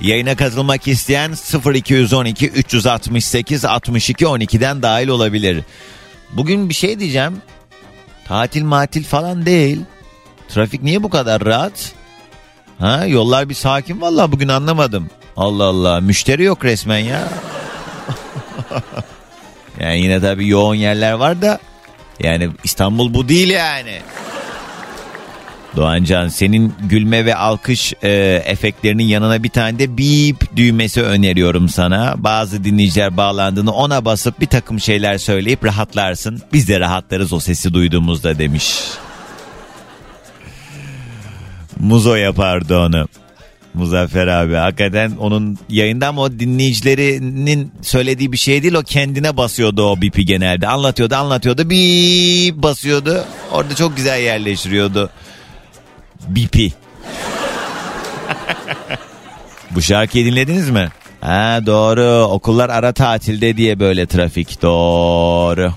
Yayına 0.00 0.36
katılmak 0.36 0.88
isteyen 0.88 1.32
0212 1.74 2.48
368 2.48 3.64
62 3.64 4.24
12'den 4.24 4.82
dahil 4.82 5.08
olabilir. 5.08 5.64
Bugün 6.32 6.68
bir 6.68 6.74
şey 6.74 7.00
diyeceğim. 7.00 7.42
Tatil 8.24 8.64
matil 8.64 9.04
falan 9.04 9.46
değil. 9.46 9.80
Trafik 10.48 10.82
niye 10.82 11.02
bu 11.02 11.10
kadar 11.10 11.44
rahat? 11.44 11.92
Ha 12.78 13.06
yollar 13.06 13.48
bir 13.48 13.54
sakin 13.54 14.00
vallahi 14.00 14.32
bugün 14.32 14.48
anlamadım. 14.48 15.10
Allah 15.36 15.64
Allah 15.64 16.00
müşteri 16.00 16.42
yok 16.42 16.64
resmen 16.64 16.98
ya. 16.98 17.28
yani 19.80 20.00
yine 20.00 20.20
tabii 20.20 20.48
yoğun 20.48 20.74
yerler 20.74 21.12
var 21.12 21.42
da 21.42 21.58
yani 22.20 22.50
İstanbul 22.64 23.14
bu 23.14 23.28
değil 23.28 23.50
yani. 23.50 24.00
Doğancan 25.76 26.28
senin 26.28 26.74
gülme 26.88 27.24
ve 27.24 27.36
alkış 27.36 27.94
e, 28.02 28.42
efektlerinin 28.46 29.04
yanına 29.04 29.42
bir 29.42 29.48
tane 29.48 29.78
de 29.78 29.96
bip 29.96 30.56
düğmesi 30.56 31.02
öneriyorum 31.02 31.68
sana. 31.68 32.14
Bazı 32.16 32.64
dinleyiciler 32.64 33.16
bağlandığını 33.16 33.72
ona 33.72 34.04
basıp 34.04 34.40
bir 34.40 34.46
takım 34.46 34.80
şeyler 34.80 35.18
söyleyip 35.18 35.64
rahatlarsın. 35.64 36.42
Biz 36.52 36.68
de 36.68 36.80
rahatlarız 36.80 37.32
o 37.32 37.40
sesi 37.40 37.74
duyduğumuzda 37.74 38.38
demiş. 38.38 38.74
Muzo 41.80 42.14
yapardı 42.14 42.78
onu. 42.78 43.08
Muzaffer 43.74 44.26
abi 44.26 44.54
hakikaten 44.54 45.12
onun 45.20 45.58
yayında 45.68 46.08
ama 46.08 46.22
o 46.22 46.32
dinleyicilerinin 46.32 47.72
söylediği 47.82 48.32
bir 48.32 48.36
şey 48.36 48.62
değil 48.62 48.74
o 48.74 48.82
kendine 48.82 49.36
basıyordu 49.36 49.90
o 49.90 50.00
bipi 50.00 50.24
genelde 50.24 50.68
anlatıyordu 50.68 51.14
anlatıyordu 51.14 51.70
bip 51.70 52.62
basıyordu 52.62 53.24
orada 53.52 53.74
çok 53.74 53.96
güzel 53.96 54.22
yerleştiriyordu 54.22 55.10
bipi. 56.28 56.70
Bu 59.70 59.82
şarkıyı 59.82 60.26
dinlediniz 60.26 60.70
mi? 60.70 60.88
Ha 61.20 61.60
doğru 61.66 62.24
okullar 62.24 62.70
ara 62.70 62.92
tatilde 62.92 63.56
diye 63.56 63.80
böyle 63.80 64.06
trafik 64.06 64.62
doğru. 64.62 65.72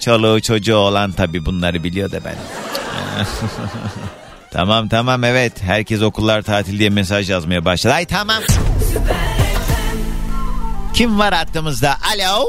Çoluğu 0.00 0.40
çocuğu 0.40 0.76
olan 0.76 1.12
tabi 1.12 1.46
bunları 1.46 1.84
biliyor 1.84 2.12
da 2.12 2.20
ben. 2.24 2.34
Tamam 4.50 4.88
tamam 4.88 5.24
evet. 5.24 5.62
Herkes 5.62 6.02
okullar 6.02 6.42
tatil 6.42 6.78
diye 6.78 6.90
mesaj 6.90 7.30
yazmaya 7.30 7.64
başladı. 7.64 7.94
Ay 7.94 8.06
tamam. 8.06 8.42
Kim 10.94 11.18
var 11.18 11.34
hattımızda? 11.34 11.90
Alo. 12.14 12.46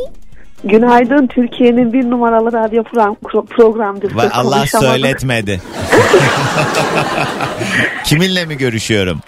Günaydın 0.64 1.28
Türkiye'nin 1.28 1.94
bir 1.94 2.10
numaralı 2.10 2.54
radyo 2.54 2.84
program, 2.84 3.46
programdır. 3.46 4.12
Va- 4.12 4.32
Allah 4.32 4.66
söyletmedi. 4.68 5.62
Kiminle 8.04 8.46
mi 8.46 8.58
görüşüyorum? 8.58 9.20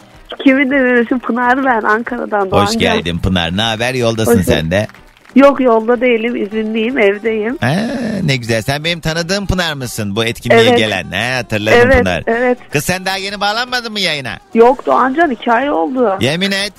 Kiminle 0.43 0.78
görüşüm? 0.78 1.19
Pınar 1.19 1.65
ben 1.65 1.82
Ankara'dan. 1.82 2.49
Hoş 2.51 2.78
geldin 2.78 3.19
Pınar. 3.19 3.57
Ne 3.57 3.61
haber? 3.61 3.93
Yoldasın 3.93 4.39
Hoş 4.39 4.45
sen 4.45 4.71
de. 4.71 4.88
Yok 5.36 5.61
yolda 5.61 6.01
değilim 6.01 6.36
izinliyim 6.36 6.97
evdeyim. 6.99 7.57
Ha, 7.61 7.75
ne 8.23 8.36
güzel. 8.36 8.61
Sen 8.61 8.84
benim 8.84 8.99
tanıdığım 8.99 9.47
Pınar 9.47 9.73
mısın? 9.73 10.15
Bu 10.15 10.25
etkinliğe 10.25 10.61
Evet. 10.61 10.77
gelen. 10.77 11.03
Ha, 11.11 11.38
hatırladım 11.38 11.79
Evet 11.84 11.97
Pınar. 11.99 12.23
evet. 12.27 12.57
Kız 12.71 12.84
sen 12.86 13.05
daha 13.05 13.17
yeni 13.17 13.41
bağlanmadın 13.41 13.91
mı 13.91 13.99
yayına? 13.99 14.38
Yok 14.53 14.86
Doğancan 14.86 15.31
hikaye 15.31 15.71
oldu. 15.71 16.17
Yemin 16.21 16.51
et. 16.51 16.73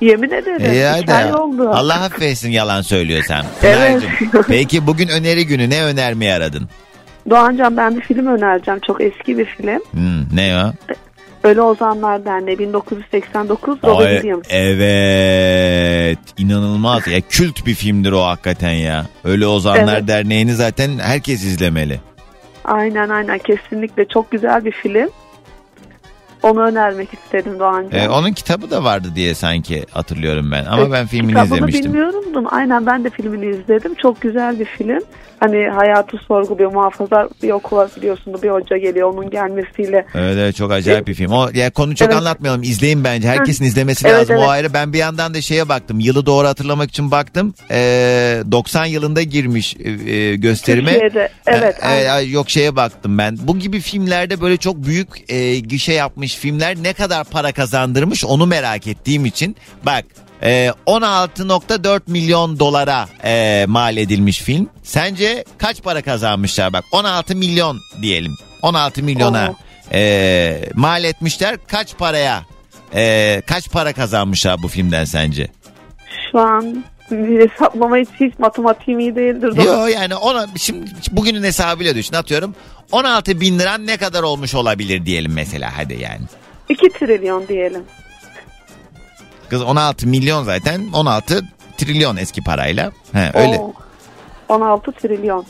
Yemin 0.00 0.30
ederim 0.30 0.72
İyi 0.72 0.84
hadi. 0.84 1.34
oldu. 1.36 1.70
Allah 1.70 1.94
affetsin 1.94 2.50
yalan 2.50 2.80
söylüyorsan. 2.82 3.44
Evet. 3.62 4.02
Pınar'cığım, 4.02 4.42
Peki 4.48 4.86
bugün 4.86 5.08
öneri 5.08 5.46
günü 5.46 5.70
ne 5.70 5.82
önermeyi 5.82 6.32
aradın? 6.32 6.68
Doğancan 7.30 7.76
ben 7.76 7.96
bir 7.96 8.00
film 8.00 8.26
önereceğim. 8.26 8.80
Çok 8.86 9.00
eski 9.00 9.38
bir 9.38 9.44
film. 9.44 9.80
Hmm, 9.90 10.36
ne 10.36 10.56
o? 10.64 10.92
Ölü 11.44 11.60
Ozanlar 11.60 12.24
Derneği 12.24 12.58
1989 12.58 13.78
Robin 13.84 14.04
Williams. 14.14 14.46
evet 14.50 16.18
inanılmaz 16.38 17.06
ya 17.06 17.20
kült 17.28 17.66
bir 17.66 17.74
filmdir 17.74 18.12
o 18.12 18.22
hakikaten 18.22 18.72
ya. 18.72 19.06
Ölü 19.24 19.46
Ozanlar 19.46 19.96
Evet. 19.98 20.08
Derneği'ni 20.08 20.54
zaten 20.54 20.98
herkes 20.98 21.44
izlemeli. 21.44 22.00
Aynen 22.64 23.08
aynen 23.08 23.38
kesinlikle 23.38 24.08
çok 24.08 24.30
güzel 24.30 24.64
bir 24.64 24.72
film. 24.72 25.08
Onu 26.42 26.60
önermek 26.62 27.08
istedim 27.14 27.58
Doğancan. 27.58 28.00
Ee, 28.00 28.08
onun 28.08 28.32
kitabı 28.32 28.70
da 28.70 28.84
vardı 28.84 29.08
diye 29.14 29.34
sanki 29.34 29.86
hatırlıyorum 29.90 30.50
ben 30.52 30.64
ama 30.64 30.92
ben 30.92 31.06
filmini 31.06 31.28
Kitabını 31.30 31.54
izlemiştim. 31.54 31.84
bilmiyordum. 31.84 32.44
Aynen 32.50 32.86
ben 32.86 33.04
de 33.04 33.10
filmini 33.10 33.46
izledim. 33.46 33.94
Çok 33.94 34.20
güzel 34.20 34.60
bir 34.60 34.64
film. 34.64 35.00
Hani 35.40 35.68
hayatı 35.68 36.16
sorguluyor. 36.16 36.72
Muhafazlar 36.72 37.28
bir 37.42 37.50
okula 37.50 37.88
biliyorsun 37.96 38.42
bir 38.42 38.48
hoca 38.50 38.76
geliyor 38.76 39.12
onun 39.12 39.30
gelmesiyle. 39.30 40.06
Evet, 40.14 40.36
evet 40.38 40.56
çok 40.56 40.72
acayip 40.72 41.06
bir 41.06 41.14
film. 41.14 41.32
O 41.32 41.48
ya 41.54 41.70
konu 41.70 41.94
çok 41.96 42.08
Evet. 42.08 42.16
anlatmayalım. 42.18 42.62
İzleyin 42.62 43.04
bence. 43.04 43.28
Herkesin 43.28 43.64
izlemesi 43.64 44.08
Evet, 44.08 44.20
lazım. 44.20 44.36
O 44.36 44.38
evet. 44.38 44.48
ayrı. 44.48 44.72
Ben 44.74 44.92
bir 44.92 44.98
yandan 44.98 45.34
da 45.34 45.40
şeye 45.40 45.68
baktım. 45.68 46.00
Yılı 46.00 46.26
doğru 46.26 46.46
hatırlamak 46.46 46.88
için 46.90 47.10
baktım. 47.10 47.54
Ee, 47.70 48.42
90 48.52 48.84
yılında 48.84 49.22
girmiş 49.22 49.76
e, 49.84 50.10
e, 50.12 50.36
gösterime. 50.36 50.92
Türkiye'de. 50.92 51.28
Evet. 51.46 51.76
Ee, 51.82 52.20
e, 52.20 52.22
yok 52.22 52.50
şeye 52.50 52.76
baktım 52.76 53.18
ben. 53.18 53.36
Bu 53.42 53.58
gibi 53.58 53.80
filmlerde 53.80 54.40
böyle 54.40 54.56
çok 54.56 54.76
büyük 54.84 55.08
e, 55.28 55.58
gişe 55.58 55.92
yapmış 55.92 56.27
filmler 56.36 56.76
ne 56.76 56.92
kadar 56.92 57.24
para 57.24 57.52
kazandırmış 57.52 58.24
onu 58.24 58.46
merak 58.46 58.86
ettiğim 58.86 59.26
için. 59.26 59.56
Bak 59.82 60.04
Ee, 60.42 60.72
16.4 60.86 62.00
milyon 62.06 62.58
dolara 62.58 63.08
e, 63.24 63.64
mal 63.68 63.96
edilmiş 63.96 64.38
film. 64.38 64.68
Sence 64.82 65.44
kaç 65.58 65.82
para 65.82 66.02
kazanmışlar? 66.02 66.72
Bak 66.72 66.84
16 66.92 67.36
milyon 67.36 67.78
diyelim. 68.02 68.36
16 68.62 69.02
milyona 69.02 69.54
e, 69.92 70.62
mal 70.74 71.04
etmişler. 71.04 71.56
Kaç 71.66 71.96
paraya? 71.98 72.44
e, 72.94 73.42
kaç 73.46 73.70
para 73.70 73.92
kazanmışlar 73.92 74.62
bu 74.62 74.68
filmden 74.68 75.04
sence? 75.04 75.48
Şu 76.32 76.38
an 76.38 76.84
hesaplama 77.10 77.96
hiç, 77.96 78.08
hiç 78.20 78.38
matematiğim 78.38 79.00
iyi 79.00 79.16
değildir. 79.16 79.56
Doğru. 79.56 79.66
Yo 79.66 79.86
yani 79.86 80.14
ona 80.16 80.46
şimdi 80.56 80.90
bugünün 81.10 81.42
hesabıyla 81.42 81.94
düşün 81.94 82.14
atıyorum. 82.14 82.54
16 82.92 83.40
bin 83.40 83.58
liran 83.58 83.86
ne 83.86 83.96
kadar 83.96 84.22
olmuş 84.22 84.54
olabilir 84.54 85.06
diyelim 85.06 85.32
mesela 85.32 85.70
hadi 85.76 85.94
yani. 86.02 86.20
2 86.68 86.88
trilyon 86.88 87.48
diyelim. 87.48 87.82
Kız 89.50 89.62
16 89.62 90.06
milyon 90.06 90.44
zaten 90.44 90.88
16 90.92 91.44
trilyon 91.76 92.16
eski 92.16 92.44
parayla. 92.44 92.92
He, 93.12 93.30
öyle. 93.34 93.58
Oo, 93.58 93.72
16 94.48 94.92
trilyon. 94.92 95.46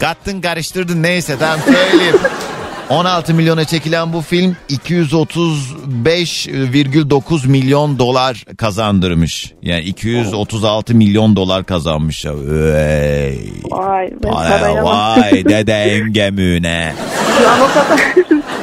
Kattın 0.00 0.40
karıştırdın 0.40 1.02
neyse 1.02 1.36
tamam 1.38 1.58
söyleyeyim. 1.60 2.16
16 2.92 3.34
milyona 3.34 3.64
çekilen 3.64 4.12
bu 4.12 4.20
film 4.20 4.56
235,9 4.70 7.48
milyon 7.48 7.98
dolar 7.98 8.44
kazandırmış. 8.56 9.52
Yani 9.62 9.82
236 9.82 10.94
milyon 10.94 11.36
dolar 11.36 11.64
kazanmış. 11.64 12.26
Vay. 12.26 13.38
Vay 13.70 14.10
be 14.24 14.28
Vay, 14.82 15.44
deden 15.48 16.12
gemüne. 16.12 16.94
Kadar 17.74 18.00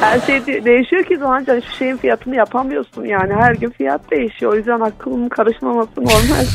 her 0.00 0.20
şey 0.26 0.46
de- 0.46 0.64
değişiyor 0.64 1.04
ki 1.04 1.20
Doğancan 1.20 1.56
hiçbir 1.56 1.74
şeyin 1.74 1.96
fiyatını 1.96 2.36
yapamıyorsun 2.36 3.04
yani. 3.04 3.34
Her 3.34 3.54
gün 3.54 3.70
fiyat 3.70 4.10
değişiyor. 4.10 4.52
O 4.52 4.56
yüzden 4.56 4.80
aklımın 4.80 5.28
karışmaması 5.28 5.90
normal. 5.96 6.46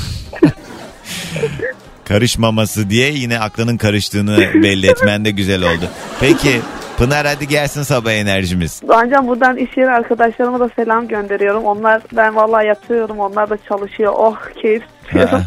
Karışmaması 2.06 2.90
diye 2.90 3.12
yine 3.12 3.40
aklının 3.40 3.78
karıştığını 3.78 4.38
belli 4.64 4.88
etmen 4.88 5.26
de 5.26 5.32
güzel 5.32 5.64
oldu. 5.64 5.86
Peki 6.20 6.62
Pınar 6.98 7.28
hadi 7.28 7.48
gelsin 7.48 7.84
sabah 7.84 8.12
enerjimiz. 8.12 8.82
Doğancan 8.88 9.28
buradan 9.28 9.58
iş 9.58 9.78
yeri 9.78 9.90
arkadaşlarıma 9.92 10.60
da 10.60 10.70
selam 10.76 11.08
gönderiyorum. 11.08 11.64
Onlar 11.64 12.02
ben 12.14 12.36
vallahi 12.36 12.68
yatıyorum. 12.68 13.20
Onlar 13.20 13.50
da 13.50 13.58
çalışıyor. 13.70 14.14
Oh 14.18 14.36
keyif. 14.62 14.84
Ha. 15.14 15.42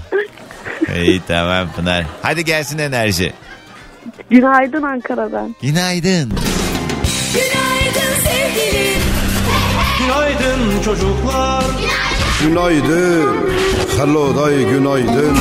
İyi 0.96 1.20
tamam 1.28 1.68
Pınar. 1.76 2.04
Hadi 2.22 2.44
gelsin 2.44 2.78
enerji. 2.78 3.32
Günaydın 4.30 4.82
Ankara'dan. 4.82 5.54
Günaydın. 5.62 6.32
Günaydın 7.34 8.14
sevgilim. 8.24 9.00
Günaydın 9.98 10.82
çocuklar. 10.84 11.64
Günaydın. 12.42 13.36
Hello 13.98 14.36
day 14.36 14.64
günaydın. 14.70 15.38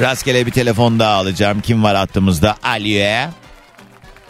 Rastgele 0.00 0.46
bir 0.46 0.50
telefon 0.50 0.98
daha 0.98 1.12
alacağım. 1.14 1.60
Kim 1.60 1.82
var 1.82 1.96
hattımızda? 1.96 2.54
Aliye. 2.62 3.28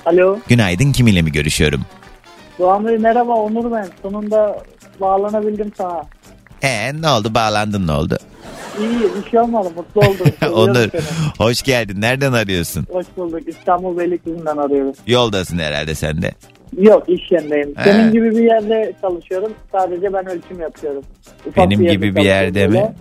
Alo. 0.06 0.38
Günaydın 0.48 0.92
kiminle 0.92 1.22
mi 1.22 1.32
görüşüyorum? 1.32 1.80
Doğan 2.58 2.86
Bey 2.86 2.98
merhaba 2.98 3.32
Onur 3.32 3.72
ben. 3.72 3.88
Sonunda 4.02 4.62
bağlanabildim 5.00 5.72
sana. 5.78 6.02
Ee 6.62 6.92
ne 7.02 7.08
oldu 7.08 7.34
bağlandın 7.34 7.86
ne 7.86 7.92
oldu? 7.92 8.18
İyi 8.80 9.24
bir 9.24 9.30
şey 9.30 9.40
olmadı 9.40 9.68
mutlu 9.76 10.00
oldum. 10.00 10.26
Onur 10.54 10.74
seni. 10.74 11.02
hoş 11.38 11.62
geldin. 11.62 12.00
Nereden 12.00 12.32
arıyorsun? 12.32 12.86
Hoş 12.92 13.06
bulduk. 13.16 13.48
İstanbul 13.48 13.98
Beylikdüzü'nden 13.98 14.56
arıyorum. 14.56 14.92
Yoldasın 15.06 15.58
herhalde 15.58 15.94
sen 15.94 16.22
de. 16.22 16.32
Yok 16.78 17.08
iş 17.08 17.30
yerindeyim. 17.30 17.74
He. 17.76 17.84
Senin 17.84 18.12
gibi 18.12 18.30
bir 18.30 18.44
yerde 18.44 18.92
çalışıyorum. 19.00 19.52
Sadece 19.72 20.12
ben 20.12 20.26
ölçüm 20.26 20.60
yapıyorum. 20.60 21.02
Ufak 21.46 21.56
Benim 21.70 21.80
yerde 21.82 21.94
gibi 21.94 22.16
bir 22.16 22.22
yerde 22.22 22.66
mi? 22.66 22.72
böyle. 22.74 22.92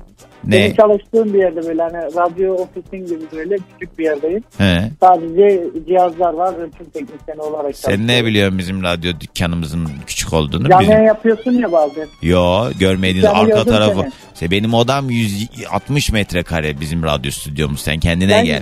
Ne? 0.44 0.52
Benim 0.52 0.76
çalıştığım 0.76 1.34
bir 1.34 1.40
yerde 1.40 1.64
böyle 1.68 1.82
hani 1.82 1.98
radyo 2.16 2.54
ofisin 2.54 3.06
gibi 3.06 3.22
böyle 3.36 3.56
küçük 3.56 4.00
bir 4.00 4.04
yerdeyim. 4.04 4.44
He. 4.58 4.92
Sadece 5.00 5.64
cihazlar 5.88 6.34
var 6.34 6.54
ölçüm 6.54 6.86
teknisyeni 6.94 7.42
olarak 7.42 7.76
Sen 7.78 8.08
ne 8.08 8.26
biliyorsun 8.26 8.58
bizim 8.58 8.84
radyo 8.84 9.12
dükkanımızın 9.20 9.88
küçük 10.08 10.34
olduğunu? 10.34 10.70
Canlı 10.70 10.82
Bizim... 10.84 11.04
yapıyorsun 11.06 11.52
ya 11.52 11.72
bazen. 11.72 12.08
Yo 12.22 12.68
görmediğiniz 12.80 13.26
arka 13.34 13.64
tarafı. 13.66 14.00
seni. 14.02 14.12
İşte 14.34 14.52
benim 14.52 14.74
odam 14.74 15.10
160 15.10 16.12
metrekare 16.12 16.80
bizim 16.82 17.04
radyo 17.04 17.32
stüdyomuz. 17.32 17.82
Sen 17.82 18.00
kendine 18.00 18.30
Ben 18.32 18.46
gel. 18.46 18.62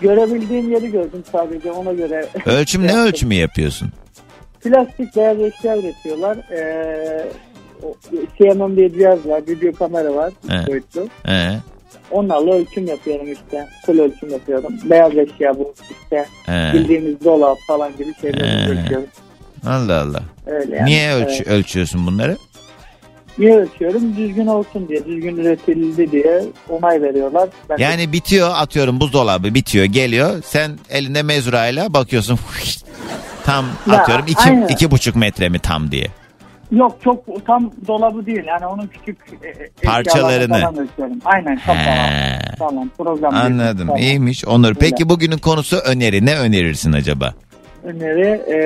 görebildiğim 0.00 0.72
yeri 0.72 0.90
gördüm 0.90 1.22
sadece 1.32 1.72
ona 1.72 1.92
göre. 1.92 2.26
Ölçüm 2.46 2.82
ne 2.86 2.96
ölçümü 2.96 3.34
yapıyorsun? 3.34 3.90
Plastik 4.64 5.16
beyaz 5.16 5.40
eşya 5.40 5.76
üretiyorlar. 5.78 6.36
Ee, 6.36 7.26
CMM 8.38 8.76
diye 8.76 8.92
cihaz 8.92 9.26
var, 9.26 9.42
video 9.48 9.72
kamera 9.72 10.14
var 10.14 10.32
Evet. 10.52 10.68
boyutlu. 10.68 11.08
He. 11.22 11.50
Onlarla 12.10 12.54
ölçüm 12.54 12.86
yapıyorum 12.86 13.32
işte. 13.32 13.66
Full 13.86 13.98
ölçüm 13.98 14.30
yapıyorum. 14.30 14.72
Beyaz 14.84 15.12
eşya 15.18 15.58
bu 15.58 15.74
işte. 15.90 16.26
He. 16.46 16.70
Bildiğimiz 16.74 17.24
dolap 17.24 17.58
falan 17.66 17.92
gibi 17.96 18.14
şeyleri 18.20 18.46
He. 18.46 18.70
ölçüyorum. 18.70 19.06
Allah 19.66 20.00
Allah. 20.00 20.22
Öyle 20.46 20.76
yani. 20.76 20.86
Niye 20.90 21.12
ölç 21.14 21.28
Evet. 21.36 21.46
ölçüyorsun 21.48 22.06
bunları? 22.06 22.36
Niye 23.38 23.56
ölçüyorum? 23.56 24.16
Düzgün 24.16 24.46
olsun 24.46 24.88
diye, 24.88 25.04
düzgün 25.04 25.36
üretildi 25.36 26.10
diye 26.10 26.42
onay 26.68 27.02
veriyorlar. 27.02 27.48
Ben 27.70 27.78
de- 27.78 27.82
Yani 27.82 28.12
bitiyor 28.12 28.50
atıyorum 28.54 29.00
buzdolabı 29.00 29.54
bitiyor 29.54 29.84
geliyor. 29.84 30.42
Sen 30.46 30.70
elinde 30.90 31.22
mezurayla 31.22 31.94
bakıyorsun. 31.94 32.38
Tam 33.44 33.64
Ya, 33.86 33.98
atıyorum 33.98 34.24
iki, 34.28 34.50
aynen. 34.50 34.68
iki 34.68 34.90
buçuk 34.90 35.16
metre 35.16 35.48
mi 35.48 35.58
tam 35.58 35.90
diye. 35.90 36.06
Yok 36.70 36.96
çok 37.04 37.46
tam 37.46 37.70
dolabı 37.86 38.26
değil. 38.26 38.44
Yani 38.46 38.66
onun 38.66 38.86
küçük 38.86 39.18
e, 39.42 39.48
e, 39.48 39.68
Parçalarını. 39.84 40.72
Aynen 41.24 41.58
falan. 42.58 42.90
Program 42.98 43.34
Anladım. 43.34 43.86
falan. 43.86 43.98
İyiymiş. 43.98 44.44
Onur. 44.44 44.74
Peki 44.74 44.94
Öyle. 44.94 45.08
bugünün 45.08 45.38
konusu 45.38 45.76
öneri. 45.76 46.26
Ne 46.26 46.38
önerirsin 46.38 46.92
acaba? 46.92 47.34
öneri 47.84 48.42
e, 48.48 48.56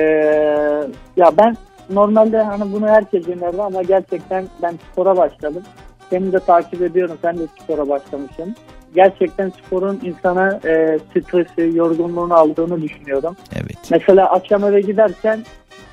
ya 1.17 1.31
ben 1.37 1.57
normalde 1.89 2.37
hani 2.37 2.73
bunu 2.73 2.87
herkes 2.87 3.27
önerdi 3.27 3.61
ama 3.61 3.83
gerçekten 3.83 4.47
ben 4.61 4.79
spora 4.91 5.17
başladım. 5.17 5.63
Seni 6.09 6.33
de 6.33 6.39
takip 6.39 6.81
ediyorum. 6.81 7.17
Sen 7.21 7.37
de 7.37 7.41
spora 7.63 7.89
başlamışsın. 7.89 8.55
Gerçekten 8.95 9.49
sporun 9.49 9.99
insana 10.03 10.59
e, 10.65 10.99
stresi, 11.09 11.77
yorgunluğunu 11.77 12.33
aldığını 12.33 12.81
düşünüyorum. 12.81 13.35
Evet. 13.53 13.77
Mesela 13.91 14.31
akşam 14.31 14.63
eve 14.63 14.81
giderken 14.81 15.43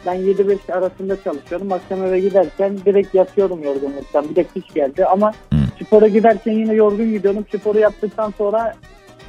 ben 0.06 0.16
7-5 0.16 0.72
arasında 0.72 1.22
çalışıyorum. 1.22 1.72
Akşam 1.72 2.04
eve 2.04 2.20
giderken 2.20 2.78
direkt 2.86 3.14
yatıyorum 3.14 3.62
yorgunluktan. 3.62 4.28
Bir 4.30 4.36
de 4.36 4.44
kış 4.44 4.74
geldi 4.74 5.04
ama 5.06 5.32
Hı. 5.52 5.84
spora 5.84 6.08
giderken 6.08 6.52
yine 6.52 6.74
yorgun 6.74 7.12
gidiyorum. 7.12 7.44
Sporu 7.56 7.78
yaptıktan 7.78 8.32
sonra 8.38 8.74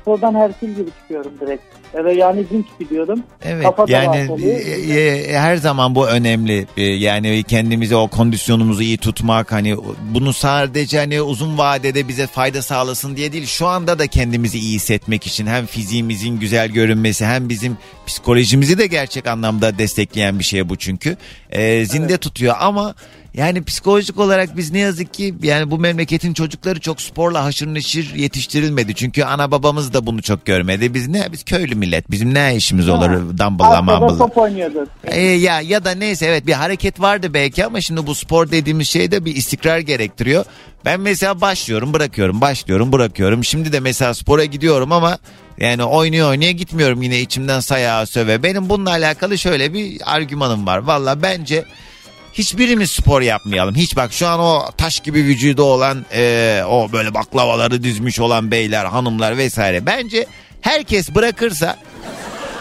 spordan 0.01 0.35
her 0.35 0.51
şey 0.59 0.69
gibi 0.69 0.89
çıkıyorum 1.01 1.31
direkt. 1.41 1.63
Eve 1.93 2.13
yani 2.13 2.49
dinç 2.49 2.65
gidiyorum. 2.79 3.23
Evet 3.45 3.63
Kafa 3.63 3.85
yani 3.88 4.41
e, 4.43 4.49
e, 4.49 5.38
her 5.38 5.55
zaman 5.55 5.95
bu 5.95 6.07
önemli. 6.07 6.67
E, 6.77 6.83
yani 6.83 7.43
kendimizi 7.43 7.95
o 7.95 8.07
kondisyonumuzu 8.07 8.81
iyi 8.81 8.97
tutmak 8.97 9.51
hani 9.51 9.75
bunu 10.13 10.33
sadece 10.33 10.97
hani 10.97 11.21
uzun 11.21 11.57
vadede 11.57 12.07
bize 12.07 12.27
fayda 12.27 12.61
sağlasın 12.61 13.15
diye 13.15 13.33
değil. 13.33 13.45
Şu 13.45 13.67
anda 13.67 13.99
da 13.99 14.07
kendimizi 14.07 14.59
iyi 14.59 14.75
hissetmek 14.75 15.27
için 15.27 15.47
hem 15.47 15.65
fiziğimizin 15.65 16.39
güzel 16.39 16.69
görünmesi 16.69 17.25
hem 17.25 17.49
bizim 17.49 17.77
psikolojimizi 18.07 18.77
de 18.77 18.88
gerçek 18.88 19.27
anlamda 19.27 19.77
destekleyen 19.77 20.39
bir 20.39 20.43
şey 20.43 20.69
bu 20.69 20.75
çünkü. 20.75 21.17
E, 21.49 21.85
zinde 21.85 22.17
tutuyor 22.17 22.55
ama 22.59 22.95
yani 23.34 23.63
psikolojik 23.63 24.19
olarak 24.19 24.57
biz 24.57 24.71
ne 24.71 24.80
yazık 24.80 25.13
ki 25.13 25.36
yani 25.43 25.71
bu 25.71 25.80
memleketin 25.80 26.34
çocukları 26.34 26.80
çok 26.80 27.01
sporla 27.01 27.43
haşır 27.43 27.67
neşir 27.67 28.15
yetiştirilmedi. 28.15 28.95
Çünkü 28.95 29.23
ana 29.23 29.51
babamız 29.51 29.93
da 29.93 30.05
bunu 30.05 30.21
çok 30.21 30.45
görmedi. 30.45 30.93
Biz 30.93 31.07
ne 31.07 31.32
biz 31.32 31.43
köylü 31.43 31.75
millet. 31.75 32.11
Bizim 32.11 32.34
ne 32.34 32.55
işimiz 32.55 32.89
olur 32.89 33.09
dumbbell'la 33.11 33.67
Arkada 33.67 33.82
mambılla. 33.82 34.17
top 34.17 34.38
oynuyordu. 34.38 34.88
E, 35.03 35.21
ya 35.21 35.61
ya 35.61 35.86
da 35.86 35.91
neyse 35.91 36.25
evet 36.25 36.47
bir 36.47 36.53
hareket 36.53 37.01
vardı 37.01 37.34
belki 37.34 37.65
ama 37.65 37.82
şimdi 37.82 38.07
bu 38.07 38.15
spor 38.15 38.51
dediğimiz 38.51 38.88
şey 38.89 39.11
de 39.11 39.25
bir 39.25 39.36
istikrar 39.36 39.80
gerektiriyor. 39.80 40.45
Ben 40.86 40.99
mesela 40.99 41.41
başlıyorum 41.41 41.93
bırakıyorum 41.93 42.41
başlıyorum 42.41 42.91
bırakıyorum. 42.91 43.43
Şimdi 43.43 43.71
de 43.73 43.80
mesela 43.80 44.13
spora 44.13 44.45
gidiyorum 44.45 44.91
ama 44.91 45.17
yani 45.59 45.84
oynuyor 45.84 46.30
oynaya 46.30 46.51
gitmiyorum 46.51 47.01
yine 47.01 47.19
içimden 47.19 47.59
sayağa 47.59 48.05
söve. 48.05 48.43
Benim 48.43 48.69
bununla 48.69 48.89
alakalı 48.89 49.38
şöyle 49.38 49.73
bir 49.73 50.01
argümanım 50.15 50.65
var. 50.67 50.78
Valla 50.78 51.21
bence 51.21 51.65
hiçbirimiz 52.38 52.91
spor 52.91 53.21
yapmayalım. 53.21 53.75
Hiç 53.75 53.95
bak 53.95 54.13
şu 54.13 54.27
an 54.27 54.39
o 54.39 54.71
taş 54.77 54.99
gibi 54.99 55.19
vücudu 55.19 55.63
olan 55.63 56.05
e, 56.13 56.63
o 56.69 56.91
böyle 56.91 57.13
baklavaları 57.13 57.83
düzmüş 57.83 58.19
olan 58.19 58.51
beyler 58.51 58.85
hanımlar 58.85 59.38
vesaire. 59.38 59.85
Bence 59.85 60.25
herkes 60.61 61.15
bırakırsa 61.15 61.77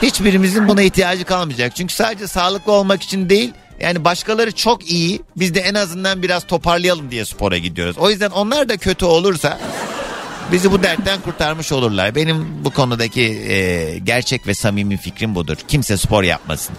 hiçbirimizin 0.03 0.68
buna 0.68 0.83
ihtiyacı 0.83 1.24
kalmayacak. 1.24 1.77
Çünkü 1.77 1.95
sadece 1.95 2.27
sağlıklı 2.27 2.72
olmak 2.72 3.03
için 3.03 3.29
değil 3.29 3.53
yani 3.81 4.05
başkaları 4.05 4.53
çok 4.53 4.91
iyi 4.91 5.22
biz 5.37 5.55
de 5.55 5.61
en 5.61 5.74
azından 5.74 6.22
biraz 6.22 6.47
toparlayalım 6.47 7.11
diye 7.11 7.24
spora 7.24 7.59
gidiyoruz. 7.59 7.99
O 7.99 8.11
yüzden 8.11 8.31
onlar 8.31 8.68
da 8.68 8.77
kötü 8.77 9.05
olursa 9.05 9.59
Bizi 10.53 10.72
bu 10.72 10.83
dertten 10.83 11.20
kurtarmış 11.20 11.72
olurlar. 11.72 12.14
Benim 12.14 12.64
bu 12.64 12.70
konudaki 12.70 13.22
e, 13.22 13.99
gerçek 13.99 14.47
ve 14.47 14.55
samimi 14.55 14.97
fikrim 14.97 15.35
budur. 15.35 15.57
Kimse 15.68 15.97
spor 15.97 16.22
yapmasın. 16.22 16.77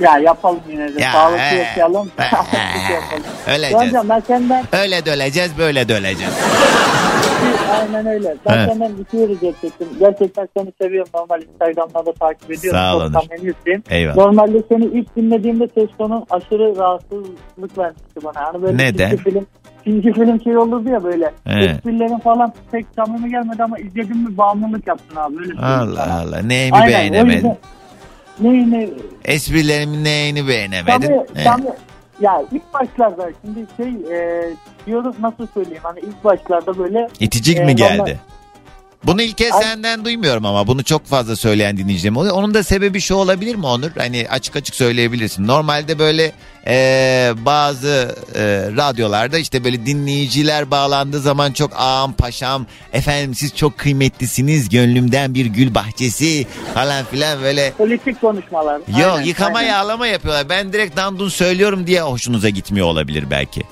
Ya 0.00 0.18
yapalım 0.18 0.60
yine 0.70 0.94
de. 0.94 1.02
Ya, 1.02 1.12
Sağlıklı 1.12 1.38
he. 1.42 1.56
yaşayalım. 1.56 2.10
He, 2.16 2.92
yapalım. 2.92 3.22
Öleceğiz. 3.48 3.72
Doğancan 3.74 4.08
ben 4.08 4.20
senden 4.20 4.64
Öyle 4.72 5.04
de 5.04 5.10
öleceğiz 5.12 5.58
böyle 5.58 5.88
de 5.88 5.94
öleceğiz. 5.94 6.32
aynen 7.80 8.06
öyle. 8.06 8.34
Ben 8.46 8.58
He. 8.58 8.66
senden 8.70 8.92
bir 8.98 9.04
şey 9.10 9.28
rica 9.28 9.46
edecektim. 9.48 9.88
Gerçekten 10.00 10.48
seni 10.56 10.72
seviyorum. 10.82 11.10
Normal 11.14 11.42
Instagram'da 11.42 12.06
da 12.06 12.12
takip 12.12 12.50
ediyorum. 12.50 12.80
Sağ 12.80 12.96
ol 12.96 13.12
Çok 13.12 13.24
samimisin. 13.24 13.84
Eyvallah. 13.90 14.16
Normalde 14.16 14.62
seni 14.68 14.84
ilk 14.84 15.16
dinlediğimde 15.16 15.68
ses 15.74 15.88
tonun 15.98 16.24
aşırı 16.30 16.76
rahatsızlık 16.76 17.78
vermişti 17.78 18.20
bana. 18.24 18.34
Hani 18.46 18.62
böyle 18.62 18.76
Neden? 18.76 19.16
film, 19.16 19.46
çizgi 19.84 20.12
film 20.12 20.40
şey 20.42 20.56
olurdu 20.58 20.90
ya 20.90 21.04
böyle. 21.04 21.30
He. 21.44 21.64
Esprilerin 21.64 22.18
falan 22.18 22.52
pek 22.72 22.86
samimi 22.96 23.30
gelmedi 23.30 23.62
ama 23.62 23.78
izledin 23.78 24.16
mi 24.16 24.36
bağımlılık 24.36 24.86
yaptın 24.86 25.16
abi. 25.16 25.36
Öyle 25.40 25.60
Allah. 25.60 26.20
Allah. 26.26 26.38
Neyimi 26.42 26.76
Aynen, 26.76 26.86
o 26.86 26.90
beğenemedin? 26.98 27.34
yüzden- 27.36 27.56
Neyini? 28.40 28.90
Esprilerimin 29.24 30.04
neyini 30.04 30.48
beğenemedin? 30.48 31.00
Tabii, 31.06 31.40
He. 31.40 31.44
tabii. 31.44 31.72
Ya 32.20 32.42
ilk 32.52 32.74
başlarda 32.74 33.30
şimdi 33.44 33.66
şey 33.76 34.16
e, 34.16 34.44
diyorum 34.86 35.14
nasıl 35.20 35.46
söyleyeyim 35.54 35.82
hani 35.82 36.00
ilk 36.00 36.24
başlarda 36.24 36.78
böyle 36.78 37.08
İticik 37.20 37.58
e, 37.58 37.64
mi 37.64 37.76
geldi? 37.76 38.18
Bunu 39.04 39.22
ilk 39.22 39.38
kez 39.38 39.52
Ay- 39.54 39.62
senden 39.62 40.04
duymuyorum 40.04 40.46
ama 40.46 40.66
bunu 40.66 40.84
çok 40.84 41.06
fazla 41.06 41.36
söyleyen 41.36 41.76
dinleyicilerim 41.76 42.16
oluyor. 42.16 42.34
Onun 42.34 42.54
da 42.54 42.62
sebebi 42.62 43.00
şu 43.00 43.14
olabilir 43.14 43.54
mi 43.54 43.66
Onur? 43.66 43.90
Hani 43.98 44.26
açık 44.30 44.56
açık 44.56 44.74
söyleyebilirsin. 44.74 45.46
Normalde 45.46 45.98
böyle 45.98 46.32
e, 46.66 47.32
bazı 47.36 48.16
e, 48.34 48.42
radyolarda 48.76 49.38
işte 49.38 49.64
böyle 49.64 49.86
dinleyiciler 49.86 50.70
bağlandığı 50.70 51.20
zaman 51.20 51.52
çok 51.52 51.70
ağam 51.76 52.12
paşam 52.12 52.66
efendim 52.92 53.34
siz 53.34 53.56
çok 53.56 53.78
kıymetlisiniz 53.78 54.68
gönlümden 54.68 55.34
bir 55.34 55.46
gül 55.46 55.74
bahçesi 55.74 56.46
falan 56.74 57.04
filan 57.04 57.42
böyle 57.42 57.72
politik 57.78 58.20
konuşmalar. 58.20 58.74
Yok 59.00 59.12
Aynen, 59.14 59.22
yıkama 59.26 59.58
aynen. 59.58 59.70
yağlama 59.70 60.06
yapıyorlar. 60.06 60.48
Ben 60.48 60.72
direkt 60.72 60.96
dandun 60.96 61.28
söylüyorum 61.28 61.86
diye 61.86 62.00
hoşunuza 62.02 62.48
gitmiyor 62.48 62.86
olabilir 62.86 63.24
belki. 63.30 63.62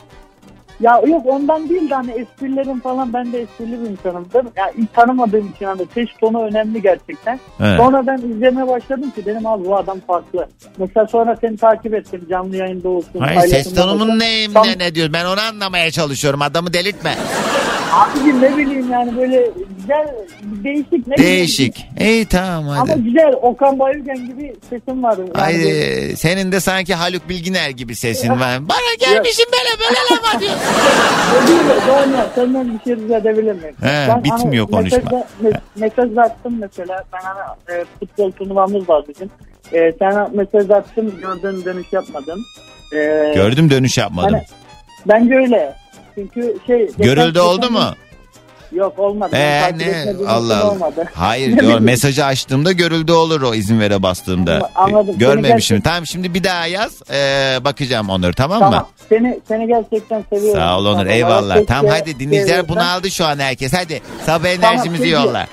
Ya 0.81 1.03
yok 1.07 1.27
ondan 1.27 1.69
değil 1.69 1.91
de 1.91 1.95
hani 1.95 2.11
esprilerim 2.11 2.81
falan 2.81 3.13
ben 3.13 3.33
de 3.33 3.41
esprili 3.41 3.83
bir 3.83 3.91
insanımdır. 3.91 4.45
Ya 4.57 4.71
ilk 4.77 4.95
tanımadığım 4.95 5.53
için 5.57 5.65
hani 5.67 5.83
ses 5.95 6.09
tonu 6.21 6.43
önemli 6.43 6.83
gerçekten. 6.83 7.41
Evet. 7.61 7.77
Sonra 7.81 8.07
ben 8.07 8.19
izlemeye 8.19 8.69
başladım 8.69 9.11
ki 9.11 9.25
dedim 9.25 9.47
abi 9.47 9.65
bu 9.65 9.77
adam 9.77 10.01
farklı. 10.07 10.49
Mesela 10.79 11.07
sonra 11.07 11.37
seni 11.41 11.57
takip 11.57 11.95
ettim 11.95 12.27
canlı 12.31 12.57
yayında 12.57 12.89
olsun. 12.89 13.19
Hayır 13.21 13.51
ses 13.51 13.75
tonumun 13.75 14.19
neyim 14.19 14.53
Tam- 14.53 14.67
ne, 14.67 14.79
ne 14.79 14.95
diyor 14.95 15.13
ben 15.13 15.25
onu 15.25 15.41
anlamaya 15.41 15.91
çalışıyorum 15.91 16.43
adamı 16.43 16.73
delirtme. 16.73 17.15
Abicim 17.97 18.43
ne 18.43 18.57
bileyim 18.57 18.93
yani 18.93 19.17
böyle 19.17 19.51
güzel 19.81 20.09
değişik 20.43 21.07
ne. 21.07 21.17
Değişik. 21.17 21.87
İyi 22.01 22.27
tamam 22.27 22.69
Ama 22.69 22.93
hadi. 22.93 23.03
güzel 23.03 23.33
Okan 23.43 23.79
Bayülgen 23.79 24.27
gibi 24.27 24.55
sesim 24.71 25.03
var. 25.03 25.19
Yani 25.19 25.31
Ay, 25.35 25.55
böyle- 25.55 26.17
senin 26.17 26.53
de 26.53 26.61
sanki 26.61 26.95
Haluk 26.95 27.29
Bilginer 27.29 27.71
gibi 27.71 27.97
sesin 27.97 28.29
var. 28.41 28.69
Bana 28.69 28.95
gelmişim 29.01 29.47
böyle 29.53 29.81
böyle 29.81 30.01
laf 30.11 30.43
Doğan 31.89 32.11
ya, 32.19 32.27
senden 32.35 32.75
bir 32.79 32.85
şey 32.85 32.97
rica 33.05 33.17
edebilir 33.19 33.53
miyim? 33.53 33.75
He, 33.81 34.07
Ben 34.09 34.25
bitmiyor 34.25 34.69
hani 34.73 34.91
konuşma. 34.91 35.11
Mesaj, 35.11 35.55
me- 35.55 35.61
mesaj 35.77 36.19
attım 36.19 36.59
mesela. 36.61 37.05
Ben 37.13 37.19
hani 37.23 37.41
e, 37.81 37.85
futbol 38.01 38.31
turnuvamız 38.33 38.89
var 38.89 39.05
bizim. 39.09 39.31
E, 39.73 39.93
sana 39.99 40.29
mesaj 40.35 40.71
attım 40.71 41.15
gördün 41.21 41.65
dönüş 41.65 41.93
yapmadın. 41.93 42.45
E, 42.93 42.97
Gördüm 43.35 43.71
dönüş 43.71 43.99
yapmadım. 43.99 44.33
Hani, 44.35 44.45
bence 45.07 45.35
öyle. 45.35 45.75
Çünkü 46.17 46.57
şey... 46.67 46.91
Görüldü 46.99 47.41
oldu 47.41 47.71
mu? 47.71 47.85
Yok 48.73 48.99
olmadı. 48.99 49.37
Ee 49.37 49.79
ne 49.79 50.05
Allah 50.29 50.33
Allah. 50.33 50.71
Olmadı. 50.71 51.09
Hayır 51.15 51.57
bileyim. 51.59 51.83
mesajı 51.85 52.25
açtığımda 52.25 52.73
görüldü 52.73 53.13
olur 53.13 53.43
o 53.43 53.55
izin 53.55 53.81
vere 53.81 54.03
bastığımda. 54.03 54.71
Anladım. 54.75 55.19
Görmemişim. 55.19 55.81
Tamam 55.81 56.07
şimdi 56.07 56.35
bir 56.35 56.45
daha 56.45 56.67
yaz. 56.67 57.03
Ee, 57.11 57.59
bakacağım 57.65 58.09
Onur 58.11 58.33
tamam, 58.33 58.59
Tamam. 58.61 58.81
mı? 58.81 58.87
Seni, 59.09 59.41
seni 59.49 59.67
gerçekten 59.67 60.25
seviyorum. 60.31 60.61
Sağ 60.61 60.79
ol 60.79 60.85
Onur 60.87 60.97
Tamam, 60.99 61.09
eyvallah. 61.13 61.59
Tamam 61.67 61.93
hadi 61.99 62.19
dinleyiciler 62.21 62.69
bunu 62.69 62.91
aldı 62.93 63.11
şu 63.11 63.25
an 63.27 63.39
herkes. 63.39 63.73
Hadi 63.73 64.01
sabah 64.27 64.55
Tamam, 64.61 64.75
enerjimizi 64.75 65.03
peki. 65.03 65.15
yolla. 65.15 65.47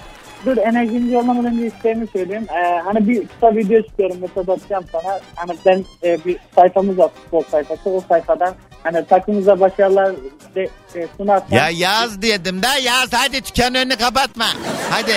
Dur 0.45 0.57
enerjimizi 0.57 1.13
yollamadan 1.13 1.45
önce 1.45 1.67
isteğimi 1.67 2.07
söyleyeyim. 2.13 2.47
Ee, 2.49 2.81
hani 2.85 3.07
bir 3.07 3.27
kısa 3.27 3.55
video 3.55 3.79
istiyorum 3.79 4.17
mesela 4.21 4.53
atacağım 4.53 4.83
sana. 4.91 5.19
Hani 5.35 5.51
ben 5.65 5.85
e, 6.03 6.17
bir 6.25 6.37
sayfamız 6.55 6.97
var 6.97 7.09
futbol 7.23 7.43
sayfası. 7.51 7.89
O 7.89 8.01
sayfadan 8.09 8.55
hani 8.83 9.05
takımıza 9.05 9.59
başarılar 9.59 10.15
de, 10.55 10.69
e, 10.95 11.07
sunarsan. 11.17 11.55
Ya 11.55 11.69
yaz 11.69 12.21
dedim 12.21 12.63
da 12.63 12.75
yaz 12.75 13.09
hadi 13.13 13.43
dükkanın 13.45 13.75
önünü 13.75 13.95
kapatma. 13.95 14.45
Hadi 14.89 15.11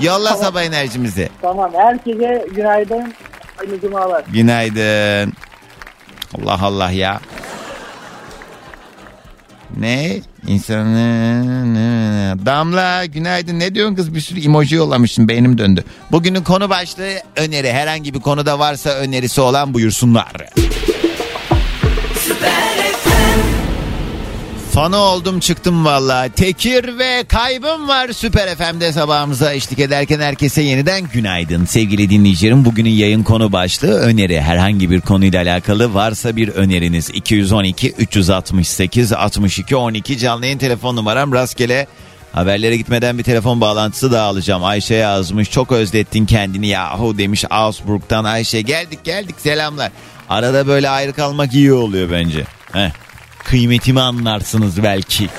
yolla 0.06 0.36
sabah 0.36 0.62
enerjimizi. 0.62 1.28
Tamam 1.42 1.70
herkese 1.74 2.46
günaydın. 2.54 3.12
Hayırlı 3.56 3.80
cumalar. 3.80 4.24
Günaydın. 4.32 5.32
Allah 6.38 6.58
Allah 6.62 6.90
ya. 6.90 7.20
Ne? 9.76 10.20
İnsanın... 10.46 11.76
Damla 12.46 13.04
günaydın. 13.04 13.58
Ne 13.58 13.74
diyorsun 13.74 13.94
kız? 13.94 14.14
Bir 14.14 14.20
sürü 14.20 14.44
emoji 14.44 14.76
yollamışsın. 14.76 15.28
Beynim 15.28 15.58
döndü. 15.58 15.84
Bugünün 16.12 16.42
konu 16.42 16.70
başlığı 16.70 17.12
öneri. 17.36 17.72
Herhangi 17.72 18.14
bir 18.14 18.20
konuda 18.20 18.58
varsa 18.58 18.90
önerisi 18.90 19.40
olan 19.40 19.74
buyursunlar. 19.74 20.32
Fanı 24.80 24.96
oldum 24.96 25.40
çıktım 25.40 25.84
valla. 25.84 26.28
Tekir 26.28 26.98
ve 26.98 27.24
kaybım 27.28 27.88
var 27.88 28.12
Süper 28.12 28.56
FM'de 28.56 28.92
sabahımıza 28.92 29.52
eşlik 29.52 29.78
ederken 29.78 30.20
herkese 30.20 30.62
yeniden 30.62 31.08
günaydın. 31.12 31.64
Sevgili 31.64 32.10
dinleyicilerim 32.10 32.64
bugünün 32.64 32.90
yayın 32.90 33.22
konu 33.22 33.52
başlığı 33.52 34.00
öneri. 34.00 34.40
Herhangi 34.40 34.90
bir 34.90 35.00
konuyla 35.00 35.42
alakalı 35.42 35.94
varsa 35.94 36.36
bir 36.36 36.48
öneriniz. 36.48 37.10
212 37.10 37.90
368 37.90 39.12
62 39.12 39.76
12 39.76 40.18
canlı 40.18 40.44
yayın 40.44 40.58
telefon 40.58 40.96
numaram 40.96 41.32
rastgele. 41.32 41.86
Haberlere 42.32 42.76
gitmeden 42.76 43.18
bir 43.18 43.24
telefon 43.24 43.60
bağlantısı 43.60 44.12
daha 44.12 44.26
alacağım. 44.26 44.64
Ayşe 44.64 44.94
yazmış 44.94 45.50
çok 45.50 45.72
özlettin 45.72 46.26
kendini 46.26 46.66
yahu 46.66 47.18
demiş 47.18 47.44
Augsburg'dan 47.50 48.24
Ayşe. 48.24 48.60
Geldik 48.60 49.04
geldik 49.04 49.34
selamlar. 49.38 49.92
Arada 50.28 50.66
böyle 50.66 50.88
ayrı 50.88 51.12
kalmak 51.12 51.54
iyi 51.54 51.72
oluyor 51.72 52.10
bence. 52.10 52.44
Heh. 52.72 53.09
Kıymetimi 53.44 54.00
anlarsınız 54.00 54.82
belki. 54.82 55.28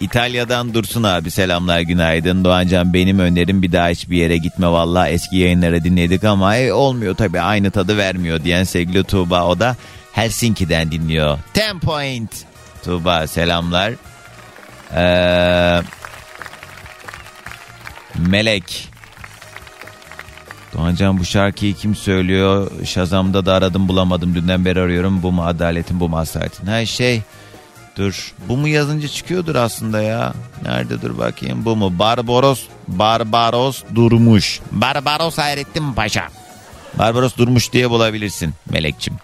İtalya'dan 0.00 0.74
Dursun 0.74 1.02
abi 1.02 1.30
selamlar 1.30 1.80
günaydın. 1.80 2.44
Doğancan 2.44 2.92
benim 2.94 3.18
önerim 3.18 3.62
bir 3.62 3.72
daha 3.72 3.88
hiçbir 3.88 4.16
yere 4.16 4.36
gitme 4.36 4.66
valla 4.66 5.08
eski 5.08 5.36
yayınları 5.36 5.84
dinledik 5.84 6.24
ama 6.24 6.56
e, 6.56 6.72
olmuyor 6.72 7.14
tabi 7.14 7.40
aynı 7.40 7.70
tadı 7.70 7.96
vermiyor 7.96 8.44
diyen 8.44 8.64
sevgili 8.64 9.04
Tuğba 9.04 9.44
o 9.46 9.60
da 9.60 9.76
Helsinki'den 10.12 10.90
dinliyor. 10.92 11.38
Ten 11.54 11.80
point 11.80 12.30
Tuğba 12.84 13.26
selamlar. 13.26 13.92
Ee, 14.94 15.82
Melek 18.18 18.88
Doğancan 20.74 21.18
bu 21.18 21.24
şarkıyı 21.24 21.74
kim 21.74 21.94
söylüyor? 21.94 22.70
Şazam'da 22.84 23.46
da 23.46 23.54
aradım 23.54 23.88
bulamadım. 23.88 24.34
Dünden 24.34 24.64
beri 24.64 24.80
arıyorum. 24.80 25.22
Bu 25.22 25.32
mu 25.32 25.44
adaletin 25.44 26.00
bu 26.00 26.08
mu 26.08 26.18
asaletin? 26.18 26.66
Ha 26.66 26.86
şey 26.86 27.22
dur. 27.96 28.34
Bu 28.48 28.56
mu 28.56 28.68
yazınca 28.68 29.08
çıkıyordur 29.08 29.54
aslında 29.54 30.02
ya. 30.02 30.32
Nerede 30.64 31.02
dur 31.02 31.18
bakayım 31.18 31.64
bu 31.64 31.76
mu? 31.76 31.98
Barbaros 31.98 32.62
Barbaros 32.88 33.82
Durmuş. 33.94 34.60
Barbaros 34.72 35.38
Hayrettin 35.38 35.92
Paşa. 35.92 36.28
Barbaros 36.98 37.36
Durmuş 37.36 37.72
diye 37.72 37.90
bulabilirsin 37.90 38.54
Melekçim. 38.70 39.14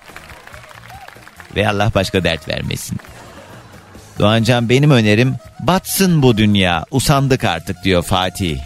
Ve 1.57 1.69
Allah 1.69 1.93
başka 1.95 2.25
dert 2.25 2.49
vermesin. 2.49 2.99
Doğancan 4.19 4.69
benim 4.69 4.91
önerim 4.91 5.35
batsın 5.61 6.23
bu 6.23 6.37
dünya. 6.37 6.85
Usandık 6.91 7.45
artık 7.45 7.85
diyor 7.85 8.03
Fatih. 8.03 8.59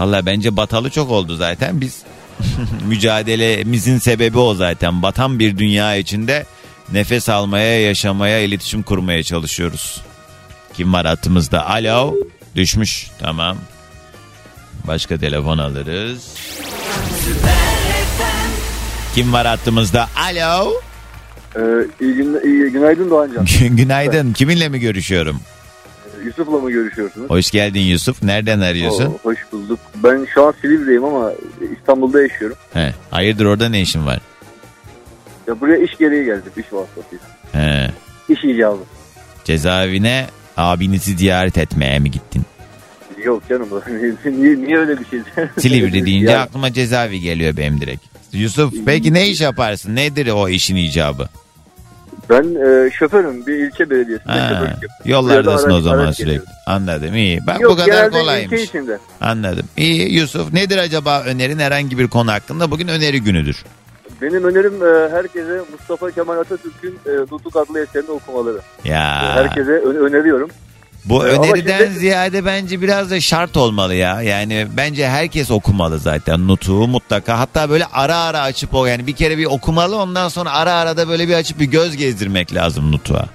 Valla 0.00 0.26
bence 0.26 0.56
batalı 0.56 0.90
çok 0.90 1.10
oldu 1.10 1.36
zaten. 1.36 1.80
Biz 1.80 2.02
mücadelemizin 2.86 3.98
sebebi 3.98 4.38
o 4.38 4.54
zaten. 4.54 5.02
Batan 5.02 5.38
bir 5.38 5.58
dünya 5.58 5.96
içinde 5.96 6.46
nefes 6.92 7.28
almaya, 7.28 7.80
yaşamaya, 7.80 8.40
iletişim 8.40 8.82
kurmaya 8.82 9.22
çalışıyoruz. 9.22 10.02
Kim 10.74 10.92
var 10.92 11.06
hattımızda? 11.06 11.68
Alo. 11.70 12.14
Düşmüş. 12.56 13.10
Tamam. 13.18 13.56
Başka 14.86 15.18
telefon 15.18 15.58
alırız. 15.58 16.34
Kim 19.14 19.32
var 19.32 19.46
hattımızda? 19.46 20.08
Alo. 20.16 20.72
Ee, 21.56 21.60
iyi, 22.00 22.14
gün, 22.14 22.40
iyi 22.44 22.72
günaydın 22.72 23.10
Doğancan. 23.10 23.46
Günaydın. 23.76 24.32
Kiminle 24.32 24.68
mi 24.68 24.80
görüşüyorum? 24.80 25.40
Yusuf'la 26.24 26.58
mı 26.58 26.70
görüşüyorsunuz? 26.70 27.30
Hoş 27.30 27.50
geldin 27.50 27.80
Yusuf. 27.80 28.22
Nereden 28.22 28.60
arıyorsun? 28.60 29.04
Oo, 29.06 29.18
hoş 29.22 29.38
bulduk. 29.52 29.78
Ben 30.04 30.26
şu 30.34 30.46
an 30.46 30.54
Silivri'deyim 30.60 31.04
ama 31.04 31.32
İstanbul'da 31.78 32.22
yaşıyorum. 32.22 32.56
He. 32.74 32.94
Hayırdır 33.10 33.44
orada 33.44 33.68
ne 33.68 33.80
işin 33.80 34.06
var? 34.06 34.20
Ya 35.46 35.60
buraya 35.60 35.78
iş 35.84 35.96
gereği 35.98 36.24
geldim. 36.24 36.52
iş 36.56 36.72
vasıtasıyla. 36.72 37.24
He. 37.52 37.90
İş 38.28 38.44
icabı. 38.44 38.78
Cezaevine 39.44 40.26
Abinizi 40.56 41.16
ziyaret 41.16 41.58
etmeye 41.58 41.98
mi 41.98 42.10
gittin? 42.10 42.42
Yok 43.24 43.42
canım 43.48 43.68
niye, 44.24 44.56
niye 44.56 44.78
öyle 44.78 44.96
bir 45.00 45.04
şey? 45.04 45.20
Silivri 45.58 46.06
deyince 46.06 46.30
Ya, 46.32 46.40
aklıma 46.42 46.72
cezaevi 46.72 47.20
geliyor 47.20 47.56
benim 47.56 47.80
direkt. 47.80 48.02
Yusuf 48.32 48.74
peki 48.86 49.14
ne 49.14 49.28
iş 49.28 49.40
yaparsın? 49.40 49.96
Nedir 49.96 50.26
o 50.28 50.48
işin 50.48 50.76
icabı? 50.76 51.28
Ben 52.30 52.42
e, 52.86 52.90
şoförüm 52.90 53.46
bir 53.46 53.54
ilçe 53.54 53.90
belediyesinde 53.90 54.32
Ha, 54.32 54.48
şoförlük 54.48 54.72
yapıyorum. 54.82 55.04
yollardasın 55.04 55.70
o 55.70 55.80
zaman 55.80 55.98
araç 55.98 56.16
sürekli. 56.16 56.42
Anladım 56.66 57.14
iyi. 57.16 57.46
Bak 57.46 57.60
Yok 57.60 57.72
bu 57.72 57.76
kadar 57.76 58.10
kolaymış. 58.10 58.62
içinde. 58.62 58.98
Anladım. 59.20 59.64
İyi 59.76 60.14
Yusuf 60.14 60.52
nedir 60.52 60.78
acaba 60.78 61.22
önerin 61.26 61.58
herhangi 61.58 61.98
bir 61.98 62.08
konu 62.08 62.32
hakkında? 62.32 62.70
Bugün 62.70 62.88
öneri 62.88 63.22
günüdür. 63.22 63.64
Benim 64.22 64.44
önerim 64.44 64.74
e, 64.82 65.10
herkese 65.10 65.60
Mustafa 65.72 66.10
Kemal 66.10 66.38
Atatürk'ün 66.38 66.98
e, 67.06 67.10
Nutuk 67.30 67.56
adlı 67.56 67.80
eserini 67.82 68.10
okumaları. 68.10 68.58
Ya 68.84 69.34
Herkese 69.34 69.70
ö- 69.70 70.04
öneriyorum. 70.06 70.50
Bu 71.04 71.26
Ee, 71.26 71.28
öneriden 71.30 71.78
şimdi- 71.78 71.98
ziyade 71.98 72.44
bence 72.44 72.82
biraz 72.82 73.10
da 73.10 73.20
şart 73.20 73.56
olmalı 73.56 73.94
ya. 73.94 74.22
Yani 74.22 74.66
bence 74.76 75.08
herkes 75.08 75.50
okumalı 75.50 75.98
zaten 75.98 76.48
Nutuk'u 76.48 76.88
mutlaka. 76.88 77.38
Hatta 77.38 77.70
böyle 77.70 77.86
ara 77.92 78.16
ara 78.16 78.40
açıp 78.40 78.74
o 78.74 78.86
yani 78.86 79.06
bir 79.06 79.12
kere 79.12 79.38
bir 79.38 79.46
okumalı 79.46 79.96
ondan 79.96 80.28
sonra 80.28 80.52
ara 80.52 80.72
ara 80.72 80.96
da 80.96 81.08
böyle 81.08 81.28
bir 81.28 81.34
açıp 81.34 81.60
bir 81.60 81.64
göz 81.64 81.96
gezdirmek 81.96 82.54
lazım 82.54 82.92
Nutuk'a. 82.92 83.28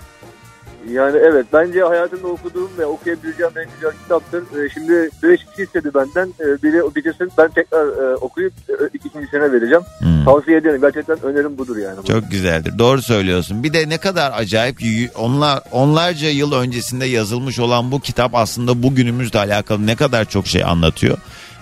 Yani 0.92 1.18
evet 1.18 1.46
bence 1.54 1.82
hayatımda 1.82 2.28
okuduğum 2.28 2.70
ve 2.78 2.86
okuyabileceğim 2.86 3.52
en 3.58 3.66
güzel 3.76 3.92
kitaptır. 4.04 4.64
E, 4.64 4.70
şimdi 4.70 5.10
5 5.24 5.46
kişi 5.46 5.64
istedi 5.64 5.90
benden. 5.96 6.28
E, 6.40 6.64
biri 6.64 6.96
birisini 6.96 7.30
ben 7.38 7.50
tekrar 7.50 7.88
e, 7.88 8.16
okuyup 8.16 8.54
e, 8.70 8.74
ikincisine 8.94 9.52
vereceğim. 9.52 9.84
Hmm. 10.00 10.26
Tavsiye 10.26 10.58
ederim. 10.58 10.82
Gerçekten 10.82 11.24
önerim 11.24 11.58
budur 11.58 11.78
yani. 11.78 12.06
Çok 12.08 12.32
güzeldir. 12.32 12.80
Doğru 12.80 13.02
söylüyorsun. 13.02 13.64
Bir 13.64 13.74
de 13.74 13.90
ne 13.90 13.98
kadar 13.98 14.32
acayip 14.36 14.78
onlar 15.18 15.60
onlarca 15.72 16.30
yıl 16.30 16.52
öncesinde 16.52 17.06
yazılmış 17.06 17.60
olan 17.60 17.92
bu 17.92 18.00
kitap 18.00 18.36
aslında 18.36 18.84
bugünümüzle 18.84 19.40
alakalı 19.40 19.88
ne 19.88 19.96
kadar 19.96 20.26
çok 20.26 20.48
şey 20.48 20.64
anlatıyor. 20.64 21.18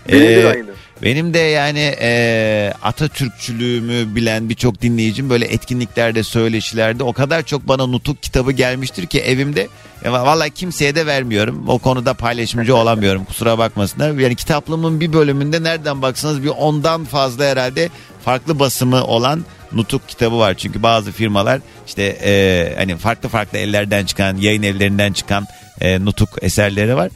De 0.09 0.17
Ee, 0.17 0.47
aynı. 0.47 0.65
Benim 1.01 1.33
de 1.33 1.39
yani 1.39 1.95
e, 2.01 2.73
Atatürkçülüğümü 2.83 4.15
bilen 4.15 4.49
birçok 4.49 4.81
dinleyicim 4.81 5.29
böyle 5.29 5.45
etkinliklerde, 5.45 6.23
söyleşilerde 6.23 7.03
o 7.03 7.13
kadar 7.13 7.43
çok 7.43 7.67
bana 7.67 7.85
nutuk 7.85 8.23
kitabı 8.23 8.51
gelmiştir 8.51 9.05
ki 9.05 9.21
evimde. 9.21 9.67
E, 10.03 10.11
vallahi 10.11 10.51
kimseye 10.51 10.95
de 10.95 11.05
vermiyorum. 11.05 11.65
O 11.67 11.79
konuda 11.79 12.13
paylaşımcı 12.13 12.75
olamıyorum. 12.75 13.25
Kusura 13.25 13.57
bakmasınlar. 13.57 14.11
Yani 14.11 14.35
kitaplığımın 14.35 14.99
bir 14.99 15.13
bölümünde 15.13 15.63
nereden 15.63 16.01
baksanız 16.01 16.43
bir 16.43 16.49
ondan 16.49 17.05
fazla 17.05 17.45
herhalde 17.45 17.89
farklı 18.25 18.59
basımı 18.59 19.03
olan 19.03 19.45
nutuk 19.71 20.09
kitabı 20.09 20.39
var. 20.39 20.53
Çünkü 20.53 20.83
bazı 20.83 21.11
firmalar 21.11 21.59
işte 21.87 22.03
e, 22.23 22.73
hani 22.77 22.97
farklı 22.97 23.29
farklı 23.29 23.57
ellerden 23.57 24.05
çıkan, 24.05 24.37
yayın 24.37 24.63
evlerinden 24.63 25.13
çıkan 25.13 25.45
e, 25.81 26.05
nutuk 26.05 26.29
eserleri 26.41 26.95
var. 26.95 27.09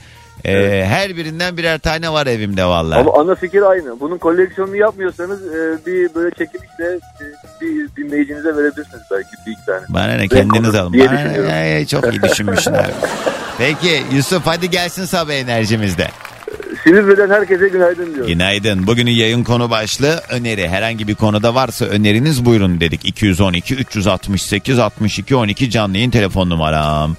E, 0.48 0.86
Her 0.86 1.16
birinden 1.18 1.58
birer 1.58 1.80
tane 1.80 2.14
var 2.14 2.28
evimde 2.28 2.66
vallahi. 2.66 3.00
Ama 3.00 3.14
ana 3.20 3.36
fikir 3.36 3.62
aynı. 3.62 4.00
Bunun 4.00 4.18
koleksiyonunu 4.18 4.76
yapmıyorsanız 4.76 5.42
e, 5.48 5.86
bir 5.86 6.16
böyle 6.16 6.30
çekilişle 6.36 6.86
e, 7.22 7.26
bir 7.62 7.90
dinleyicinize 8.04 8.56
verebilirsiniz 8.56 9.04
belki 9.12 9.30
bir 9.48 9.52
iki 9.52 9.66
tane. 9.66 9.82
Bana 9.90 10.14
ne 10.14 10.28
kendiniz 10.28 10.76
alın. 10.76 10.94
Bana 11.00 11.12
ne, 11.12 11.54
ay, 11.54 11.86
çok 11.86 12.14
iyi 12.14 12.22
düşünmüşsün 12.22 12.74
abi. 12.74 12.92
Peki 13.58 14.02
Yusuf 14.16 14.42
hadi 14.46 14.70
gelsin 14.70 15.06
sabah 15.06 15.34
enerjimizde. 15.34 16.08
Silivri'den 16.84 17.30
herkese 17.30 17.68
günaydın 17.68 18.06
diyorum. 18.06 18.28
Günaydın. 18.28 18.88
Bugünün 18.88 19.12
yayın 19.12 19.44
konu 19.44 19.70
başlığı 19.70 20.22
öneri. 20.30 20.68
Herhangi 20.70 21.08
bir 21.08 21.16
konuda 21.16 21.56
varsa 21.56 21.86
öneriniz 21.86 22.46
buyurun 22.46 22.80
dedik. 22.80 23.06
212 23.06 23.76
368 23.76 24.80
62 24.80 25.36
12 25.36 25.70
canlı 25.70 25.98
yayın 25.98 26.12
telefon 26.12 26.50
numaram. 26.50 27.16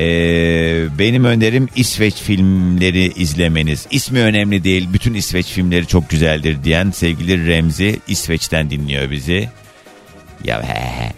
Ee, 0.00 0.98
benim 0.98 1.24
önerim 1.24 1.68
İsveç 1.76 2.14
filmleri 2.14 3.12
izlemeniz. 3.16 3.86
İsmi 3.90 4.20
önemli 4.20 4.64
değil. 4.64 4.88
Bütün 4.92 5.14
İsveç 5.14 5.46
filmleri 5.46 5.86
çok 5.86 6.10
güzeldir 6.10 6.64
diyen 6.64 6.90
sevgili 6.90 7.46
Remzi 7.46 8.00
İsveç'ten 8.08 8.70
dinliyor 8.70 9.10
bizi. 9.10 9.48
Ya 10.44 10.62
he. 10.62 11.12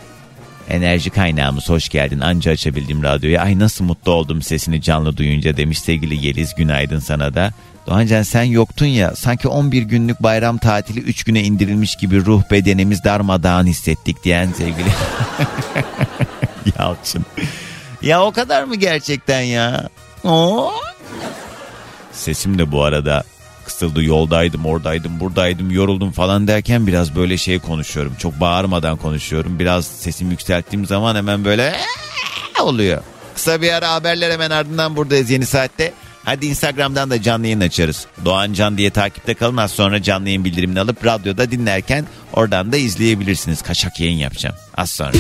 Enerji 0.69 1.11
kaynağımız 1.11 1.69
hoş 1.69 1.89
geldin. 1.89 2.21
Anca 2.21 2.53
açabildim 2.53 3.03
radyoyu. 3.03 3.41
Ay 3.41 3.59
nasıl 3.59 3.85
mutlu 3.85 4.13
oldum 4.13 4.43
sesini 4.43 4.83
canlı 4.83 5.17
duyunca 5.17 5.57
demiş 5.57 5.79
sevgili 5.79 6.27
Yeliz. 6.27 6.55
Günaydın 6.55 6.99
sana 6.99 7.35
da. 7.35 7.53
Doğancan 7.87 8.23
sen 8.23 8.43
yoktun 8.43 8.87
ya 8.87 9.17
sanki 9.17 9.49
11 9.49 9.83
günlük 9.83 10.23
bayram 10.23 10.59
tatili 10.59 11.01
3 11.01 11.25
güne 11.25 11.43
indirilmiş 11.43 11.97
gibi 11.97 12.25
ruh 12.25 12.43
bedenimiz 12.51 13.05
darmadağın 13.05 13.67
hissettik 13.67 14.25
diyen 14.25 14.53
sevgili 14.53 14.89
Yalçın. 16.79 17.27
Ya 18.03 18.23
o 18.25 18.33
kadar 18.33 18.65
mı 18.65 18.75
gerçekten 18.77 19.41
ya? 19.41 19.89
Oo. 20.25 20.73
Sesim 22.13 22.59
de 22.59 22.73
bu 22.73 22.83
arada 22.85 23.25
kısıldı 23.65 24.03
yoldaydım 24.03 24.67
oradaydım 24.67 25.21
buradaydım 25.21 25.71
yoruldum 25.71 26.13
falan 26.13 26.49
derken 26.49 26.87
biraz 26.87 27.17
böyle 27.17 27.37
şey 27.37 27.59
konuşuyorum. 27.59 28.15
Çok 28.19 28.41
bağırmadan 28.41 28.97
konuşuyorum. 28.97 29.59
Biraz 29.59 29.87
sesimi 29.87 30.31
yükselttiğim 30.31 30.87
zaman 30.87 31.17
hemen 31.17 31.45
böyle 31.45 31.77
oluyor. 32.63 33.03
Kısa 33.35 33.63
bir 33.63 33.73
ara 33.73 33.93
haberler 33.93 34.31
hemen 34.31 34.51
ardından 34.51 34.97
buradayız 34.97 35.31
yeni 35.31 35.47
saatte. 35.47 35.93
Hadi 36.25 36.47
Instagram'dan 36.47 37.11
da 37.11 37.23
canlı 37.23 37.47
yayın 37.47 37.61
açarız. 37.61 38.07
Doğan 38.25 38.53
Can 38.53 38.79
diye 38.79 38.91
takipte 38.91 39.35
kalın. 39.35 39.57
Az 39.57 39.71
sonra 39.71 40.03
canlı 40.03 40.29
yayın 40.29 40.45
bildirimini 40.45 40.81
alıp 40.81 41.05
radyoda 41.07 41.51
dinlerken 41.51 42.07
oradan 42.33 42.73
da 42.73 42.77
izleyebilirsiniz. 42.77 43.63
Kaçak 43.63 44.01
yayın 44.01 44.19
yapacağım. 44.19 44.57
Az 44.77 44.91
sonra. 44.91 45.13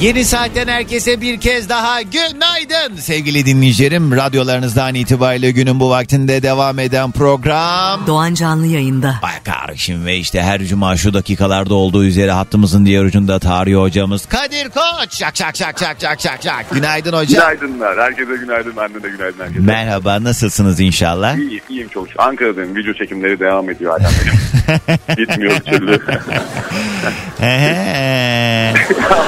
Yeni 0.00 0.24
saatten 0.24 0.68
herkese 0.68 1.20
bir 1.20 1.40
kez 1.40 1.68
daha 1.68 2.02
günaydın 2.02 2.96
sevgili 2.96 3.46
dinleyicilerim. 3.46 4.12
Radyolarınızdan 4.16 4.94
itibariyle 4.94 5.50
günün 5.50 5.80
bu 5.80 5.90
vaktinde 5.90 6.42
devam 6.42 6.78
eden 6.78 7.10
program... 7.12 8.06
Doğan 8.06 8.34
Canlı 8.34 8.66
yayında. 8.66 9.14
Bay 9.22 9.42
kardeşim 9.44 10.06
ve 10.06 10.16
işte 10.16 10.42
her 10.42 10.62
cuma 10.64 10.96
şu 10.96 11.14
dakikalarda 11.14 11.74
olduğu 11.74 12.04
üzere 12.04 12.30
hattımızın 12.30 12.86
diğer 12.86 13.04
ucunda 13.04 13.38
tarih 13.38 13.74
hocamız 13.76 14.26
Kadir 14.26 14.68
Koç. 14.68 15.14
Şak 15.18 15.36
şak 15.36 15.56
şak 15.56 15.78
şak 15.78 15.96
şak 16.00 16.20
şak 16.20 16.42
şak. 16.42 16.70
Günaydın 16.70 17.12
hocam. 17.12 17.26
Günaydınlar. 17.58 17.98
Herkese 17.98 18.36
günaydın. 18.36 18.76
Benden 18.76 19.02
de 19.02 19.08
günaydın 19.08 19.40
herkese. 19.44 19.60
Merhaba 19.60 20.24
nasılsınız 20.24 20.80
inşallah? 20.80 21.36
İyiyim, 21.36 21.60
iyiyim 21.70 21.88
çok. 21.88 22.08
şükür. 22.08 22.22
Ankara'dayım. 22.22 22.76
Video 22.76 22.94
çekimleri 22.94 23.40
devam 23.40 23.70
ediyor 23.70 23.98
hala 24.00 24.10
benim. 24.20 25.18
Bitmiyor 25.18 25.52
bir 25.52 25.60
türlü. 25.60 26.00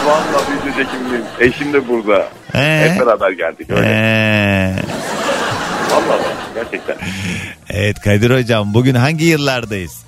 Valla 0.08 0.40
çekimdeyim. 0.78 1.24
Eşim 1.40 1.72
de 1.72 1.88
burada. 1.88 2.28
Hep 2.52 3.00
beraber 3.00 3.30
geldik 3.30 3.70
öyle. 3.70 4.74
Valla 5.90 6.18
gerçekten. 6.54 6.96
Evet 7.70 8.00
Kadir 8.00 8.30
hocam 8.30 8.74
bugün 8.74 8.94
hangi 8.94 9.24
yıllardayız? 9.24 10.04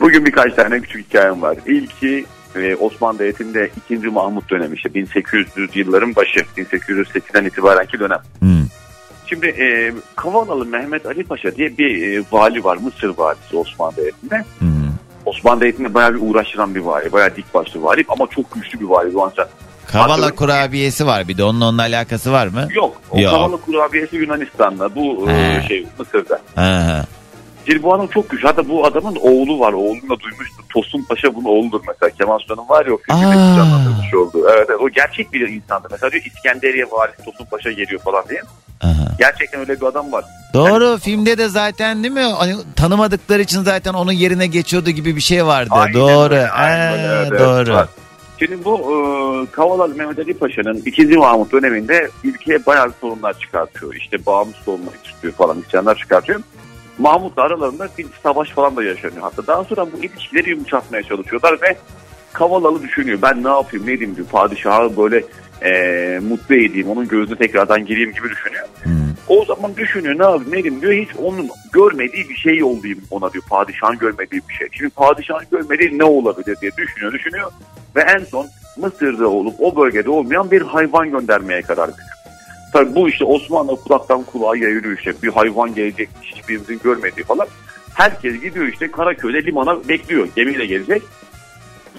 Bugün 0.00 0.26
birkaç 0.26 0.54
tane 0.54 0.80
küçük 0.80 1.08
hikayem 1.08 1.42
var. 1.42 1.56
İlki 1.66 2.26
e, 2.56 2.74
Osmanlı 2.74 3.18
Devleti'nde 3.18 3.70
2. 3.90 4.08
Mahmut 4.08 4.50
dönemi 4.50 4.76
işte 4.76 4.94
1800 4.94 5.76
yılların 5.76 6.16
başı 6.16 6.40
1808'den 6.56 7.44
itibarenki 7.44 7.98
dönem. 8.00 8.20
Hmm. 8.38 8.66
Şimdi 9.26 9.46
e, 9.46 9.92
Kavanalı 10.16 10.66
Mehmet 10.66 11.06
Ali 11.06 11.24
Paşa 11.24 11.56
diye 11.56 11.78
bir 11.78 12.18
e, 12.18 12.22
vali 12.32 12.64
var 12.64 12.76
Mısır 12.76 13.08
valisi 13.18 13.56
Osmanlı 13.56 13.96
Devleti'nde. 13.96 14.44
Osmanlı 15.26 15.60
Devleti'nde 15.60 15.94
bayağı 15.94 16.14
bir 16.14 16.20
uğraştıran 16.22 16.74
bir 16.74 16.80
vali. 16.80 17.12
Bayağı 17.12 17.36
dik 17.36 17.54
başlı 17.54 17.82
vali 17.82 18.04
ama 18.08 18.26
çok 18.26 18.54
güçlü 18.54 18.80
bir 18.80 18.84
vali 18.84 19.12
Doğan 19.12 19.32
Kavala 19.92 20.34
kurabiyesi 20.34 21.06
var 21.06 21.28
bir 21.28 21.38
de 21.38 21.44
onun 21.44 21.60
onunla 21.60 21.82
alakası 21.82 22.32
var 22.32 22.46
mı? 22.46 22.68
Yok. 22.74 23.02
O 23.10 23.20
Yok. 23.20 23.30
Kavala 23.30 23.56
kurabiyesi 23.56 24.16
Yunanistan'da. 24.16 24.94
Bu 24.94 25.30
e, 25.30 25.62
He. 25.62 25.68
şey 25.68 25.86
Mısır'da. 25.98 26.40
Bu 27.82 27.94
adam 27.94 28.06
çok 28.06 28.30
güçlü. 28.30 28.46
Hatta 28.46 28.68
bu 28.68 28.86
adamın 28.86 29.16
oğlu 29.16 29.60
var. 29.60 29.72
Oğlunu 29.72 30.02
da 30.02 30.20
duymuştur. 30.20 30.62
Tosun 30.68 31.04
Paşa 31.08 31.34
bunun 31.34 31.44
oğludur 31.44 31.80
mesela. 31.88 32.10
Kemal 32.10 32.38
Sunal'ın 32.38 32.68
var 32.68 32.86
ya 32.86 32.92
o 32.94 32.98
filmde 32.98 33.26
Aa. 33.26 33.56
canlandırmış 33.56 34.14
oldu. 34.14 34.46
Evet, 34.56 34.66
evet. 34.70 34.80
O 34.80 34.88
gerçek 34.88 35.32
bir 35.32 35.48
insandı. 35.48 35.88
Mesela 35.90 36.12
diyor 36.12 36.24
İskenderiye 36.24 36.84
valisi 36.90 37.24
Tosun 37.24 37.44
Paşa 37.44 37.70
geliyor 37.72 38.00
falan 38.00 38.24
diye. 38.28 38.42
Gerçekten 39.18 39.60
öyle 39.60 39.80
bir 39.80 39.86
adam 39.86 40.12
var. 40.12 40.24
Doğru 40.54 40.98
filmde 40.98 41.38
de 41.38 41.48
zaten 41.48 42.02
değil 42.02 42.14
mi? 42.14 42.20
Hani 42.20 42.54
tanımadıkları 42.76 43.42
için 43.42 43.62
zaten 43.62 43.94
onun 43.94 44.12
yerine 44.12 44.46
geçiyordu 44.46 44.90
gibi 44.90 45.16
bir 45.16 45.20
şey 45.20 45.46
vardı. 45.46 45.70
Aynen 45.72 45.94
doğru. 45.94 46.34
öyle, 46.34 46.50
aynen 46.50 46.92
öyle, 46.92 47.02
evet, 47.02 47.28
evet, 47.30 47.40
doğru. 47.40 47.74
var. 47.74 47.88
Şimdi 48.40 48.64
bu 48.64 48.76
e, 48.78 48.96
Kavalalı 49.50 49.94
Mehmet 49.94 50.18
Ali 50.18 50.34
Paşa'nın 50.34 50.82
2. 50.86 51.06
Mahmut 51.06 51.52
döneminde 51.52 52.08
ülkeye 52.24 52.66
bayağı 52.66 52.92
sorunlar 53.00 53.38
çıkartıyor. 53.38 53.94
İşte 53.94 54.26
bağımsız 54.26 54.68
olmak 54.68 55.06
istiyor 55.06 55.32
falan 55.32 55.60
isyanlar 55.60 55.94
çıkartıyor. 55.96 56.40
Mahmut'la 56.98 57.42
aralarında 57.42 57.88
bir 57.98 58.06
savaş 58.22 58.50
falan 58.50 58.76
da 58.76 58.84
yaşanıyor. 58.84 59.22
Hatta 59.22 59.46
daha 59.46 59.64
sonra 59.64 59.86
bu 59.92 60.04
ilişkileri 60.04 60.50
yumuşatmaya 60.50 61.02
çalışıyorlar 61.02 61.58
ve 61.62 61.76
Kavalalı 62.32 62.82
düşünüyor. 62.82 63.18
Ben 63.22 63.44
ne 63.44 63.48
yapayım 63.48 63.86
ne 63.86 63.92
edeyim 63.92 64.16
diyor. 64.16 64.26
Padişahı 64.26 64.96
böyle 64.96 65.24
e, 65.62 66.20
mutlu 66.28 66.54
edeyim. 66.54 66.90
Onun 66.90 67.08
gözüne 67.08 67.36
tekrardan 67.36 67.86
gireyim 67.86 68.12
gibi 68.12 68.28
düşünüyor. 68.30 68.66
O 69.28 69.44
zaman 69.44 69.76
düşünüyor 69.76 70.18
ne 70.18 70.22
yapayım 70.22 70.76
ne 70.76 70.80
diyor. 70.80 70.92
Hiç 70.92 71.08
onun 71.18 71.48
görmediği 71.72 72.28
bir 72.28 72.34
şey 72.34 72.64
olayım 72.64 72.98
ona 73.10 73.32
diyor. 73.32 73.44
Padişahın 73.50 73.98
görmediği 73.98 74.42
bir 74.48 74.54
şey. 74.54 74.68
Şimdi 74.72 74.90
padişahın 74.90 75.46
görmediği 75.50 75.98
ne 75.98 76.04
olabilir 76.04 76.56
diye 76.60 76.72
düşünüyor 76.76 77.12
düşünüyor. 77.12 77.50
Ve 77.96 78.00
en 78.00 78.24
son 78.24 78.46
Mısır'da 78.76 79.28
olup 79.28 79.54
o 79.58 79.76
bölgede 79.76 80.10
olmayan 80.10 80.50
bir 80.50 80.62
hayvan 80.62 81.10
göndermeye 81.10 81.62
karar 81.62 81.88
veriyor. 81.88 82.10
Tabii 82.72 82.94
bu 82.94 83.08
işte 83.08 83.24
Osmanlı 83.24 83.76
kulaktan 83.76 84.22
kulağa 84.22 84.56
yayılıyor 84.56 84.98
işte 84.98 85.12
bir 85.22 85.28
hayvan 85.28 85.74
gelecek 85.74 86.08
hiçbirimizin 86.22 86.80
görmediği 86.84 87.24
falan. 87.24 87.46
Herkes 87.94 88.40
gidiyor 88.40 88.66
işte 88.66 88.90
Karaköy'de 88.90 89.42
limana 89.42 89.88
bekliyor 89.88 90.28
gemiyle 90.36 90.66
gelecek. 90.66 91.02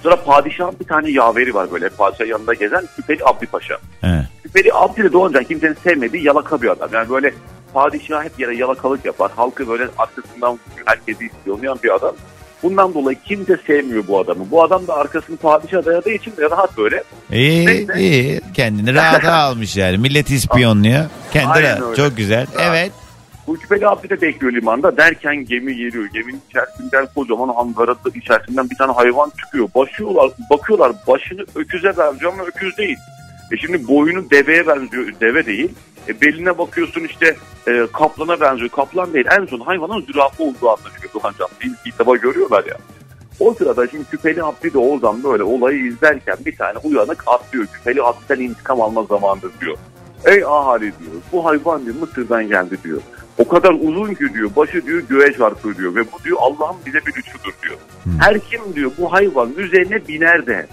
Sıra 0.04 0.24
padişahın 0.24 0.76
bir 0.80 0.86
tane 0.86 1.12
yaveri 1.12 1.54
var 1.54 1.72
böyle 1.72 1.90
padişah 1.90 2.28
yanında 2.28 2.54
gezen 2.54 2.84
Küpeli 2.96 3.26
Abdi 3.26 3.46
Paşa. 3.46 3.78
He. 4.02 4.26
Küpeli 4.44 4.74
Abdi 4.74 5.04
de 5.04 5.14
doğunca 5.14 5.44
kimsenin 5.44 5.78
sevmediği 5.84 6.24
yalaka 6.26 6.62
bir 6.62 6.68
adam. 6.70 6.90
Yani 6.94 7.10
böyle 7.10 7.34
padişah 7.74 8.24
hep 8.24 8.40
yere 8.40 8.56
yalakalık 8.58 9.06
yapar. 9.06 9.32
Halkı 9.36 9.68
böyle 9.68 9.88
arkasından 9.98 10.60
herkesi 10.86 11.26
ispiyonlayan 11.26 11.80
bir 11.84 11.96
adam. 11.96 12.16
Bundan 12.64 12.94
dolayı 12.94 13.18
kimse 13.28 13.58
sevmiyor 13.68 14.08
bu 14.08 14.20
adamı. 14.20 14.52
Bu 14.52 14.64
adam 14.64 14.88
da 14.88 14.96
arkasını 14.96 15.38
padişah 15.38 15.86
dayadığı 15.86 16.10
için 16.12 16.32
de 16.38 16.50
rahat 16.50 16.78
böyle. 16.78 17.04
İyi 17.32 17.66
Neyse. 17.66 17.94
iyi. 17.98 18.42
Kendini 18.54 18.94
rahata 18.94 19.34
almış 19.38 19.78
yani. 19.78 19.98
Millet 19.98 20.30
ispiyonluyor. 20.32 21.06
Kendi 21.34 21.48
Aynen 21.50 21.70
rahat. 21.70 21.82
öyle. 21.82 21.96
Çok 21.96 22.18
güzel. 22.18 22.48
Evet. 22.62 22.92
Bu 23.48 23.58
Küpeli 23.58 23.88
Abdi 23.88 24.10
de 24.10 24.22
bekliyor 24.22 24.54
limanda 24.54 24.98
derken 24.98 25.46
gemi 25.46 25.76
geliyor. 25.76 26.06
Geminin 26.06 26.42
içerisinden 26.50 27.08
kocaman 27.16 27.50
hangarada 27.50 28.10
içerisinden 28.16 28.70
bir 28.70 28.76
tane 28.76 28.92
hayvan 28.92 29.32
çıkıyor. 29.40 29.70
Başıyorlar, 29.76 30.32
bakıyorlar 30.50 30.92
başını 31.08 31.46
öküze 31.56 31.98
benziyor 31.98 32.34
ama 32.34 32.44
öküz 32.44 32.78
değil. 32.78 32.98
E 33.52 33.58
şimdi 33.58 33.88
boyunu 33.88 34.30
deveye 34.30 34.68
benziyor, 34.68 35.14
deve 35.22 35.46
değil. 35.46 35.70
E 36.08 36.22
beline 36.22 36.58
bakıyorsun 36.58 37.02
işte 37.02 37.36
e, 37.68 37.88
kaplana 37.94 38.42
benziyor, 38.42 38.70
kaplan 38.70 39.14
değil. 39.14 39.26
En 39.40 39.46
son 39.46 39.60
hayvanın 39.60 40.02
zürafa 40.02 40.44
olduğu 40.44 40.70
anlaşılıyor 40.70 41.14
Doğan 41.14 41.34
Can. 41.40 41.48
İlk 41.64 41.84
kitaba 41.84 42.16
görüyorlar 42.16 42.66
ya. 42.66 42.78
O 43.40 43.54
sırada 43.54 43.88
şimdi 43.88 44.06
Küpeli 44.06 44.44
Abdi 44.44 44.74
de 44.74 44.78
oradan 44.78 45.24
böyle 45.24 45.44
olayı 45.44 45.86
izlerken 45.86 46.38
bir 46.46 46.56
tane 46.56 46.78
uyanık 46.84 47.24
atlıyor. 47.28 47.66
Küpeli 47.66 48.04
Abdi'den 48.04 48.40
intikam 48.40 48.82
alma 48.82 49.04
zamandır 49.04 49.52
diyor. 49.62 49.78
Ey 50.26 50.44
ahali 50.44 50.82
diyor 50.82 51.12
bu 51.32 51.46
hayvan 51.46 51.86
diyor 51.86 51.96
Mısır'dan 51.96 52.48
geldi 52.48 52.78
diyor. 52.84 53.02
O 53.42 53.48
kadar 53.48 53.74
uzun 53.74 54.14
ki 54.14 54.34
diyor 54.34 54.50
başı 54.56 54.86
diyor 54.86 55.02
göğe 55.10 55.34
çarpıyor 55.34 55.78
diyor 55.78 55.96
ve 55.96 56.02
bu 56.12 56.24
diyor 56.24 56.38
Allah'ın 56.42 56.76
bize 56.86 56.98
bir 56.98 57.14
lütfudur 57.18 57.54
diyor. 57.64 57.78
Her 58.20 58.40
kim 58.40 58.62
diyor 58.76 58.92
bu 58.98 59.14
hayvan 59.14 59.54
üzerine 59.58 60.08
biner 60.08 60.46
de 60.46 60.68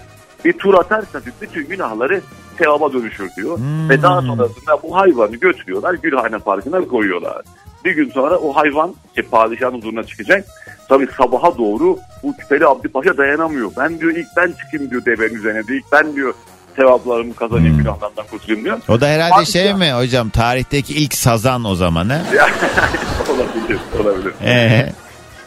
bir 0.44 0.52
tur 0.52 0.74
atarsa 0.74 1.24
diyor, 1.24 1.34
bütün 1.40 1.66
günahları 1.68 2.20
sevaba 2.58 2.92
dönüşür 2.92 3.28
diyor. 3.36 3.58
Ve 3.88 4.02
daha 4.02 4.22
sonrasında 4.22 4.82
bu 4.82 4.96
hayvanı 4.96 5.36
götürüyorlar 5.36 5.94
Gülhane 5.94 6.38
Parkı'na 6.38 6.80
koyuyorlar. 6.80 7.42
Bir 7.84 7.92
gün 7.92 8.10
sonra 8.10 8.36
o 8.38 8.56
hayvan 8.56 8.94
işte 9.08 9.22
padişahın 9.22 9.74
huzuruna 9.74 10.04
çıkacak. 10.04 10.44
Tabii 10.88 11.08
sabaha 11.16 11.58
doğru 11.58 11.98
bu 12.22 12.36
küpeli 12.36 12.66
Abdi 12.66 12.88
Paşa 12.88 13.16
dayanamıyor. 13.16 13.70
Ben 13.78 14.00
diyor 14.00 14.12
ilk 14.12 14.26
ben 14.36 14.52
çıkayım 14.52 14.90
diyor 14.90 15.04
devenin 15.04 15.34
üzerine 15.34 15.66
diyor. 15.66 15.78
İlk 15.80 15.92
ben 15.92 16.14
diyor 16.16 16.34
sevaplarımı 16.78 17.34
kazanayım 17.34 17.78
günahlardan 17.78 18.26
kurtulayım 18.30 18.64
diyor. 18.64 18.78
O 18.88 19.00
da 19.00 19.06
herhalde 19.06 19.34
Padişah- 19.34 19.52
şey 19.52 19.74
mi 19.74 19.92
hocam 19.92 20.30
tarihteki 20.30 20.94
ilk 20.94 21.14
sazan 21.14 21.64
o 21.64 21.74
zaman 21.74 22.08
ha? 22.08 22.22
olabilir, 23.30 23.80
olabilir. 24.02 24.32
Ee, 24.44 24.92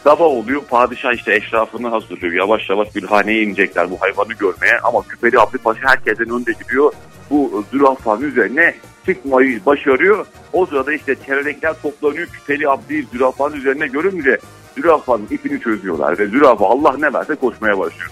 Sabah 0.04 0.24
oluyor 0.24 0.62
padişah 0.70 1.12
işte 1.12 1.34
eşrafını 1.34 1.88
hazırlıyor. 1.88 2.32
Yavaş 2.32 2.70
yavaş 2.70 2.88
Gülhane'ye 2.92 3.42
inecekler 3.42 3.90
bu 3.90 3.96
hayvanı 4.00 4.32
görmeye. 4.32 4.78
Ama 4.82 5.02
Küpeli 5.02 5.40
Abdi 5.40 5.58
Paşa 5.58 5.80
herkesten 5.84 6.30
önde 6.30 6.52
gidiyor. 6.52 6.92
Bu 7.30 7.64
zürafanın 7.72 8.22
üzerine 8.22 8.74
çıkmayı 9.06 9.60
başarıyor. 9.66 10.26
O 10.52 10.66
sırada 10.66 10.92
işte 10.92 11.14
çevredekiler 11.26 11.74
toplanıyor. 11.82 12.26
Küpeli 12.26 12.68
Abdi'yi 12.68 13.06
zürafanın 13.12 13.56
üzerine 13.56 13.86
görünce 13.86 14.38
zürafanın 14.76 15.26
ipini 15.30 15.60
çözüyorlar. 15.60 16.18
Ve 16.18 16.26
zürafa 16.26 16.66
Allah 16.66 16.94
ne 16.98 17.12
verse 17.12 17.34
koşmaya 17.34 17.78
başlıyor. 17.78 18.10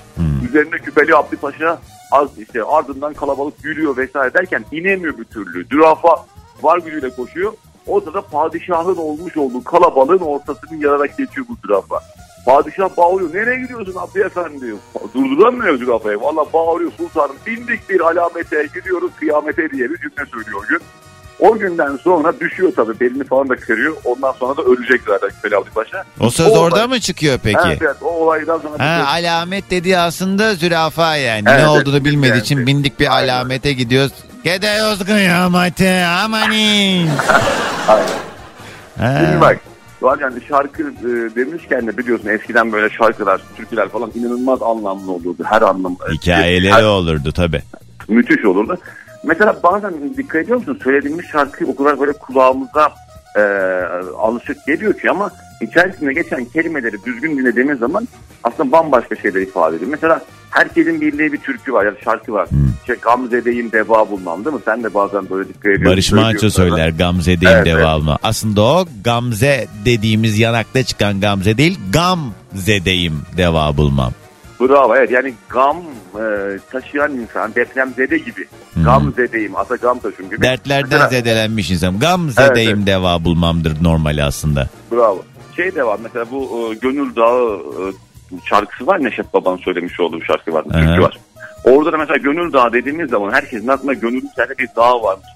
Üzerinde 0.49 0.79
Küpeli 0.79 1.17
Abdi 1.17 1.37
Paşa 1.37 1.79
az 2.11 2.39
işte 2.39 2.65
ardından 2.65 3.15
kalabalık 3.15 3.65
yürüyor 3.65 3.97
vesaire 3.97 4.35
derken 4.35 4.65
inemiyor 4.73 5.19
bir 5.19 5.25
türlü. 5.25 5.65
Zürafa 5.65 6.27
var 6.63 6.79
gücüyle 6.79 7.11
koşuyor. 7.11 7.53
O 7.87 8.01
sırada 8.01 8.21
padişahın 8.21 8.97
olmuş 8.97 9.37
olduğu 9.37 9.65
kalabalığın 9.65 10.19
ortasını 10.19 10.85
yararak 10.85 11.19
geçiyor 11.19 11.47
bu 11.49 11.57
zürafa. 11.67 12.01
Padişah 12.47 12.97
bağırıyor. 12.97 13.35
Nereye 13.35 13.61
gidiyorsun 13.61 13.95
Abdi 13.97 14.21
Efendi 14.21 14.61
diyor. 14.61 14.79
Durduramıyor 15.15 15.79
zürafayı. 15.79 16.21
Valla 16.21 16.53
bağırıyor 16.53 16.93
sultanım. 16.93 17.37
Bindik 17.47 17.91
bir 17.91 18.01
alamete 18.01 18.69
gidiyoruz 18.75 19.11
kıyamete 19.19 19.71
diye 19.71 19.91
bir 19.91 19.97
cümle 19.97 20.31
söylüyor 20.33 20.69
gün. 20.69 20.81
O 21.41 21.59
günden 21.59 21.97
sonra 21.97 22.41
düşüyor 22.41 22.73
tabii. 22.77 23.01
Belini 23.01 23.25
falan 23.25 23.49
da 23.49 23.57
kırıyor. 23.57 23.97
Ondan 24.05 24.33
sonra 24.33 24.57
da 24.57 24.63
ölecek 24.63 25.01
zaten 25.07 25.31
Küpeli 25.31 25.57
Abdi 25.57 25.71
Paşa. 25.71 26.05
o 26.21 26.31
söz 26.31 26.47
O 26.47 26.51
orada 26.51 26.77
olay- 26.77 26.87
mı 26.89 27.01
çıkıyor 27.01 27.39
peki? 27.43 27.59
Evet, 27.67 27.79
evet, 27.83 27.97
o 28.03 28.07
olaydan 28.09 28.59
sonra 28.59 28.79
Ha, 28.79 29.05
alamet 29.09 29.71
dediği 29.71 29.99
aslında 29.99 30.55
zürafa 30.55 31.17
yani. 31.17 31.45
Evet, 31.49 31.61
ne 31.61 31.69
olduğunu 31.69 32.05
bilmediği 32.05 32.31
yani. 32.31 32.41
için 32.41 32.67
bindik 32.67 33.01
bir 33.01 33.07
alamete 33.07 33.73
gidiyoruz. 33.73 34.13
Gidiyoruz 34.45 35.05
kıyamete 35.05 36.05
amanin. 36.05 37.09
Ha. 37.87 38.01
Şimdi 39.21 39.41
bak 39.41 39.59
Doğan 40.01 40.19
yani 40.21 40.41
şarkı 40.49 40.83
e, 40.83 41.37
demişken 41.37 41.87
de 41.87 41.97
biliyorsun 41.99 42.29
eskiden 42.29 42.73
böyle 42.73 42.91
şarkılar, 42.95 43.41
türküler 43.57 43.89
falan 43.89 44.11
inanılmaz 44.15 44.63
anlamlı 44.63 45.13
olurdu. 45.13 45.43
Her 45.45 45.63
anlam. 45.63 45.97
Hikayeleri 46.13 46.73
Her- 46.73 46.83
olurdu 46.83 47.33
tabi. 47.33 47.63
müthiş 48.09 48.45
olurdu. 48.45 48.79
Mesela 49.23 49.57
bazen 49.63 49.95
dikkat 50.17 50.43
ediyor 50.43 50.59
musun? 50.59 50.79
Söylediğimiz 50.85 51.27
şarkı 51.27 51.67
o 51.67 51.77
kadar 51.77 52.01
böyle 52.01 52.13
kulağımıza 52.13 52.93
e, 53.37 53.41
alışık 54.19 54.67
geliyor 54.67 54.95
ki 54.95 55.11
ama 55.11 55.31
içerisinde 55.61 56.13
geçen 56.13 56.45
kelimeleri 56.45 57.05
düzgün 57.05 57.39
dinlediğimiz 57.39 57.79
zaman 57.79 58.09
aslında 58.45 58.73
bambaşka 58.73 59.17
şeyler 59.17 59.41
ifade 59.41 59.77
ediyor. 59.77 59.91
Mesela 59.91 60.21
herkesin 60.51 61.01
bildiği 61.01 61.33
bir 61.33 61.39
türkü 61.39 61.73
var 61.73 61.85
ya 61.85 61.93
da 61.93 62.01
şarkı 62.05 62.33
var. 62.33 62.49
İşte 62.81 62.97
Gamze'deyim 63.03 63.73
deva 63.73 64.11
bulmam 64.11 64.45
değil 64.45 64.57
mi? 64.57 64.63
Sen 64.65 64.85
de 64.85 64.95
bazen 64.95 65.31
böyle 65.31 65.49
dikkat 65.49 65.67
ediyorsun. 65.67 65.87
Barış 65.93 66.13
Manço 66.13 66.51
söyler 66.51 66.89
Gamze'deyim 66.89 67.57
Evet, 67.57 67.67
evet. 67.67 67.79
devamlı. 67.79 68.17
Aslında 68.23 68.63
o 68.63 68.87
Gamze 69.05 69.67
dediğimiz 69.85 70.39
yanakta 70.39 70.83
çıkan 70.83 71.21
Gamze 71.21 71.57
değil 71.59 71.79
Gamze'deyim 71.93 73.23
deva 73.37 73.77
bulmam. 73.77 74.13
Bravo 74.61 74.97
evet 74.97 75.11
yani 75.11 75.35
gam 75.49 75.77
e, 76.15 76.23
taşıyan 76.73 77.13
insan 77.13 77.55
depremzede 77.55 78.19
gibi. 78.19 78.47
Gam 78.85 79.13
zedeyim 79.17 79.57
ata 79.57 79.77
gam 79.77 79.99
taşım 79.99 80.31
gibi. 80.31 80.43
Dertlerden 80.43 80.89
Mesela- 80.91 81.09
zedelenmiş 81.09 81.71
insan. 81.71 81.99
Gamze'deyim 81.99 82.77
Evet, 82.79 82.87
deva 82.87 83.25
bulmamdır 83.25 83.85
normali 83.85 84.23
aslında. 84.25 84.69
Bravo. 84.93 85.23
Şey 85.57 85.75
de 85.75 85.85
var 85.87 85.99
mesela 86.03 86.27
bu 86.31 86.71
e, 86.73 86.75
Gönül 86.75 87.17
Dağı 87.17 87.57
e, 87.59 87.83
şarkısı 88.45 88.87
var 88.87 89.05
Neşet 89.05 89.35
Baba'nın 89.35 89.57
söylemiş 89.59 90.01
olduğu 90.01 90.21
bir 90.21 90.27
şarkı 90.27 90.53
var. 90.53 90.65
Türkü 90.65 91.03
var. 91.03 91.19
Orada 91.65 91.93
da 91.93 91.97
mesela 91.97 92.17
Gönül 92.17 92.53
Dağı 92.53 92.73
dediğimiz 92.73 93.11
zaman 93.11 93.33
herkesin 93.33 93.69
aklına 93.69 93.93
gönülün 93.93 94.19
içinde 94.33 94.59
bir 94.59 94.69
dağ 94.77 95.03
varmış. 95.03 95.27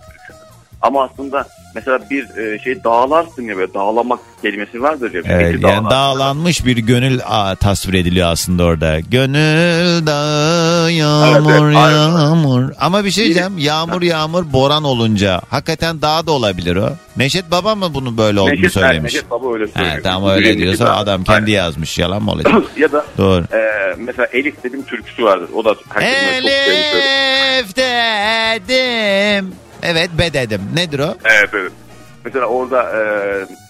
Ama 0.85 1.03
aslında 1.05 1.47
mesela 1.75 1.99
bir 2.11 2.37
e, 2.37 2.59
şey 2.59 2.85
dağlarsın 2.85 3.43
ya 3.43 3.57
böyle 3.57 3.75
dağlamak 3.75 4.21
kelimesi 4.43 4.83
vardır 4.83 5.15
ya. 5.15 5.23
Evet, 5.29 5.53
yani 5.63 5.63
dağlar. 5.63 5.91
dağlanmış 5.91 6.67
bir 6.67 6.77
gönül 6.77 7.21
aa, 7.27 7.55
tasvir 7.55 7.95
ediliyor 7.95 8.29
aslında 8.29 8.65
orada. 8.65 9.01
Gönül 9.01 10.07
dağı 10.07 10.93
yağmur 10.93 11.51
Evet, 11.51 11.63
evet, 11.63 11.77
aynen. 11.77 12.19
yağmur. 12.19 12.73
Ama 12.81 13.05
bir 13.05 13.11
şey 13.11 13.25
diyeceğim 13.25 13.59
yağmur 13.59 14.03
yağmur 14.03 14.53
boran 14.53 14.85
olunca 14.85 15.41
hakikaten 15.51 16.03
dağ 16.03 16.27
da 16.27 16.33
olabilir 16.33 16.77
o. 16.77 16.89
Neşet 17.17 17.51
Baba 17.51 17.75
mı 17.75 17.95
bunu 17.95 18.19
böyle 18.19 18.41
olduğunu 18.41 18.55
Neşet, 18.55 18.73
söylemiş? 18.73 19.15
Neşet 19.15 19.31
Baba 19.31 19.53
öyle 19.55 19.67
söylüyor. 19.67 19.97
He, 19.97 20.03
tamam 20.03 20.31
öyle 20.31 20.39
Yüreğindeki 20.49 20.63
diyorsa 20.79 20.87
dağ. 20.87 20.97
adam 20.97 21.25
kendi 21.25 21.51
yazmış 21.51 21.99
yalan 21.99 22.23
mı 22.23 22.31
olacak? 22.33 22.53
ya 22.77 22.93
da 22.93 23.05
Doğru. 23.19 23.45
e, 23.53 23.59
mesela 23.99 24.27
Elif 24.33 24.65
dediğim 24.65 24.85
türküsü 24.85 25.25
vardır. 25.25 25.49
O 25.55 25.65
da 25.65 25.75
herkesin 25.89 26.41
çok 26.41 26.51
sevdiği. 26.51 26.85
Elif 27.55 27.77
dedim. 27.77 29.53
Evet 29.85 30.11
be 30.19 30.33
dedim. 30.33 30.61
Nedir 30.75 30.99
o? 30.99 31.15
Evet 31.25 31.51
evet. 31.53 31.73
Mesela 32.25 32.47
orada 32.47 32.83
e, 32.83 33.01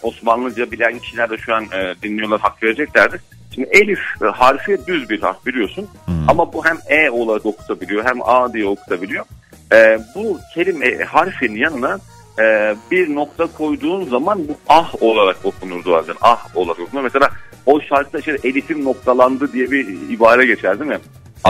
Osmanlıca 0.03 0.71
bilen 0.71 0.99
kişiler 0.99 1.31
de 1.31 1.37
şu 1.39 1.55
an 1.55 1.65
e, 1.65 1.95
dinliyorlar 2.03 2.41
hak 2.41 2.63
vereceklerdir. 2.63 3.21
Şimdi 3.55 3.69
Elif 3.73 3.99
e, 4.23 4.27
harfi 4.27 4.81
düz 4.87 5.11
bir 5.11 5.21
harf 5.21 5.47
biliyorsun. 5.47 5.89
Ama 6.29 6.53
bu 6.53 6.65
hem 6.67 6.79
E 6.89 7.11
olarak 7.11 7.47
okutabiliyor 7.47 8.05
hem 8.05 8.23
A 8.23 8.53
diye 8.53 8.67
okutabiliyor. 8.67 9.25
E, 9.73 9.99
bu 10.15 10.39
kelime 10.55 10.99
harfin 11.05 11.57
yanına 11.57 11.99
e, 12.39 12.75
bir 12.91 13.15
nokta 13.15 13.47
koyduğun 13.47 14.05
zaman 14.11 14.49
bu 14.49 14.57
ah 14.69 15.03
olarak 15.03 15.37
okunur 15.45 15.85
zaten. 15.85 16.15
Ah 16.23 16.57
olarak 16.57 16.81
okunur. 16.81 17.03
Mesela 17.03 17.31
o 17.67 17.81
şarkıda 17.81 18.19
işte 18.19 18.39
Elif'im 18.45 18.85
noktalandı 18.85 19.53
diye 19.53 19.71
bir 19.71 20.11
ibare 20.11 20.47
geçer 20.47 20.81
değil 20.81 20.91
mi? 20.91 20.99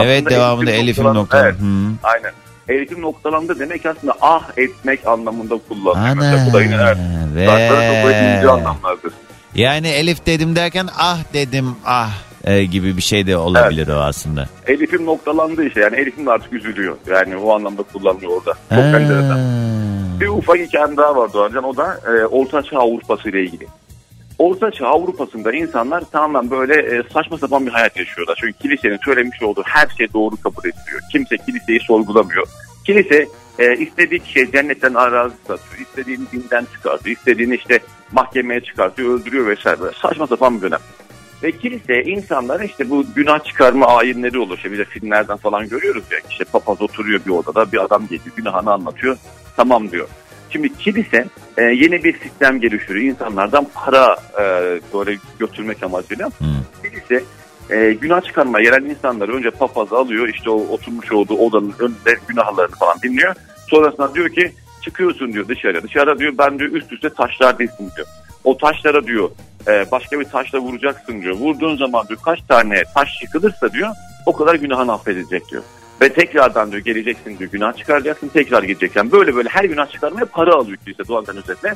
Evet 0.01 0.17
Aslında 0.17 0.29
devamında 0.29 0.71
Elif'im 0.71 0.83
Elif'in 0.85 1.03
noktalan- 1.03 1.15
noktalı. 1.15 1.41
Evet. 1.43 1.55
Hı. 1.59 1.63
Aynen. 2.03 2.31
Elif'im 2.69 3.01
noktalandı 3.01 3.59
demek 3.59 3.85
aslında 3.85 4.13
ah 4.21 4.49
etmek 4.57 5.07
anlamında 5.07 5.59
kullanılıyor. 5.69 6.15
Mesela 6.15 6.47
bu 6.49 6.53
da 6.53 6.63
yine 6.63 6.75
evet. 6.75 6.97
Ve- 7.35 7.45
çok 7.45 8.11
ince 8.11 8.49
anlamlardır. 8.49 9.13
Yani 9.55 9.87
Elif 9.87 10.25
dedim 10.25 10.55
derken 10.55 10.87
ah 10.97 11.19
dedim 11.33 11.75
ah 11.85 12.11
e, 12.43 12.63
gibi 12.63 12.97
bir 12.97 13.01
şey 13.01 13.27
de 13.27 13.37
olabilir 13.37 13.87
o 13.87 13.99
aslında. 13.99 14.49
Elif'im 14.67 15.05
noktalandı 15.05 15.65
işte 15.65 15.79
yani 15.79 15.95
Elif'im 15.95 16.25
de 16.25 16.31
artık 16.31 16.53
üzülüyor. 16.53 16.97
Yani 17.07 17.37
o 17.37 17.55
anlamda 17.55 17.83
kullanılıyor 17.83 18.31
orada. 18.31 18.53
Çok 18.69 19.01
enteresan. 19.01 19.39
Bir 20.19 20.27
ufak 20.27 20.57
hikayem 20.57 20.97
daha 20.97 21.15
var 21.15 21.33
Doğancan 21.33 21.63
o 21.63 21.77
da 21.77 21.99
e, 22.07 22.25
Orta 22.25 22.63
Çağ 22.63 22.79
Avrupası 22.79 23.29
ile 23.29 23.43
ilgili. 23.43 23.67
Orta 24.39 24.71
Çağ 24.71 24.87
Avrupa'sında 24.87 25.53
insanlar 25.53 26.01
tamamen 26.11 26.51
böyle 26.51 26.97
e, 26.97 27.03
saçma 27.13 27.37
sapan 27.37 27.65
bir 27.65 27.71
hayat 27.71 27.97
yaşıyorlar. 27.97 28.37
Çünkü 28.41 28.53
kilisenin 28.53 28.99
söylemiş 29.05 29.43
olduğu 29.43 29.63
her 29.65 29.87
şey 29.97 30.13
doğru 30.13 30.35
kabul 30.35 30.59
ediliyor. 30.59 31.01
Kimse 31.11 31.37
kiliseyi 31.37 31.79
sorgulamıyor. 31.79 32.47
Kilise 32.85 33.27
e, 33.59 33.77
istediği 33.77 34.19
kişiye 34.19 34.51
cennetten 34.51 34.93
arazi 34.93 35.35
satıyor. 35.47 35.87
istediğini 35.87 36.23
dinden 36.31 36.65
çıkartıyor. 36.73 37.17
istediğini 37.17 37.55
işte 37.55 37.79
mahkemeye 38.11 38.61
çıkartıyor, 38.61 39.19
öldürüyor 39.19 39.47
vesaire. 39.47 39.79
Saçma 40.01 40.27
sapan 40.27 40.57
bir 40.57 40.61
dönem. 40.61 40.79
Ve 41.43 41.51
kilise 41.51 42.03
insanlara 42.03 42.63
işte 42.63 42.89
bu 42.89 43.05
günah 43.15 43.43
çıkarma 43.43 43.87
ayinleri 43.87 44.39
olur. 44.39 44.57
İşte 44.57 44.71
bir 44.71 44.77
de 44.77 44.85
filmlerden 44.85 45.37
falan 45.37 45.69
görüyoruz 45.69 46.03
ya. 46.11 46.17
İşte 46.29 46.43
papaz 46.43 46.81
oturuyor 46.81 47.19
bir 47.25 47.31
odada 47.31 47.71
bir 47.71 47.83
adam 47.83 48.03
geliyor 48.03 48.35
günahını 48.35 48.73
anlatıyor. 48.73 49.17
Tamam 49.55 49.91
diyor. 49.91 50.07
Şimdi 50.55 50.77
kilise 50.77 51.25
e, 51.57 51.63
yeni 51.63 52.03
bir 52.03 52.19
sistem 52.19 52.59
geliştiriyor. 52.59 53.13
İnsanlardan 53.13 53.67
para 53.73 54.17
e, 54.33 54.43
böyle 54.93 55.17
götürmek 55.39 55.83
amacıyla. 55.83 56.29
Kilise 56.83 57.23
e, 57.69 57.93
günah 57.93 58.21
çıkarma 58.21 58.59
yerel 58.59 58.85
insanları 58.85 59.35
önce 59.35 59.51
papazı 59.51 59.95
alıyor. 59.95 60.27
işte 60.27 60.49
o 60.49 60.55
oturmuş 60.55 61.11
olduğu 61.11 61.37
odanın 61.37 61.73
önünde 61.79 62.19
günahlarını 62.27 62.75
falan 62.75 62.97
dinliyor. 63.03 63.35
Sonrasında 63.69 64.15
diyor 64.15 64.29
ki 64.29 64.51
çıkıyorsun 64.83 65.33
diyor 65.33 65.47
dışarıya. 65.47 65.83
Dışarıda 65.83 66.19
diyor 66.19 66.33
ben 66.37 66.59
diyor 66.59 66.71
üst 66.71 66.91
üste 66.91 67.09
taşlar 67.09 67.59
dizdim 67.59 67.89
diyor. 67.95 68.07
O 68.43 68.57
taşlara 68.57 69.07
diyor 69.07 69.29
e, 69.67 69.85
başka 69.91 70.19
bir 70.19 70.25
taşla 70.25 70.59
vuracaksın 70.59 71.21
diyor. 71.21 71.35
Vurduğun 71.35 71.77
zaman 71.77 72.07
diyor 72.07 72.19
kaç 72.25 72.39
tane 72.41 72.83
taş 72.93 73.09
yıkılırsa 73.21 73.73
diyor 73.73 73.89
o 74.25 74.35
kadar 74.35 74.55
günahın 74.55 74.87
affedilecek 74.87 75.49
diyor. 75.51 75.63
Ve 76.01 76.13
tekrardan 76.13 76.71
diyor 76.71 76.83
geleceksin 76.83 77.39
diyor 77.39 77.51
günah 77.51 77.73
çıkaracaksın 77.73 78.27
tekrar 78.27 78.63
gideceksin. 78.63 79.11
Böyle 79.11 79.35
böyle 79.35 79.49
her 79.49 79.63
günah 79.63 79.91
çıkarmaya 79.91 80.25
para 80.25 80.53
alıyor 80.53 80.77
kilise 80.77 81.07
doğandan 81.07 81.37
özetle. 81.37 81.75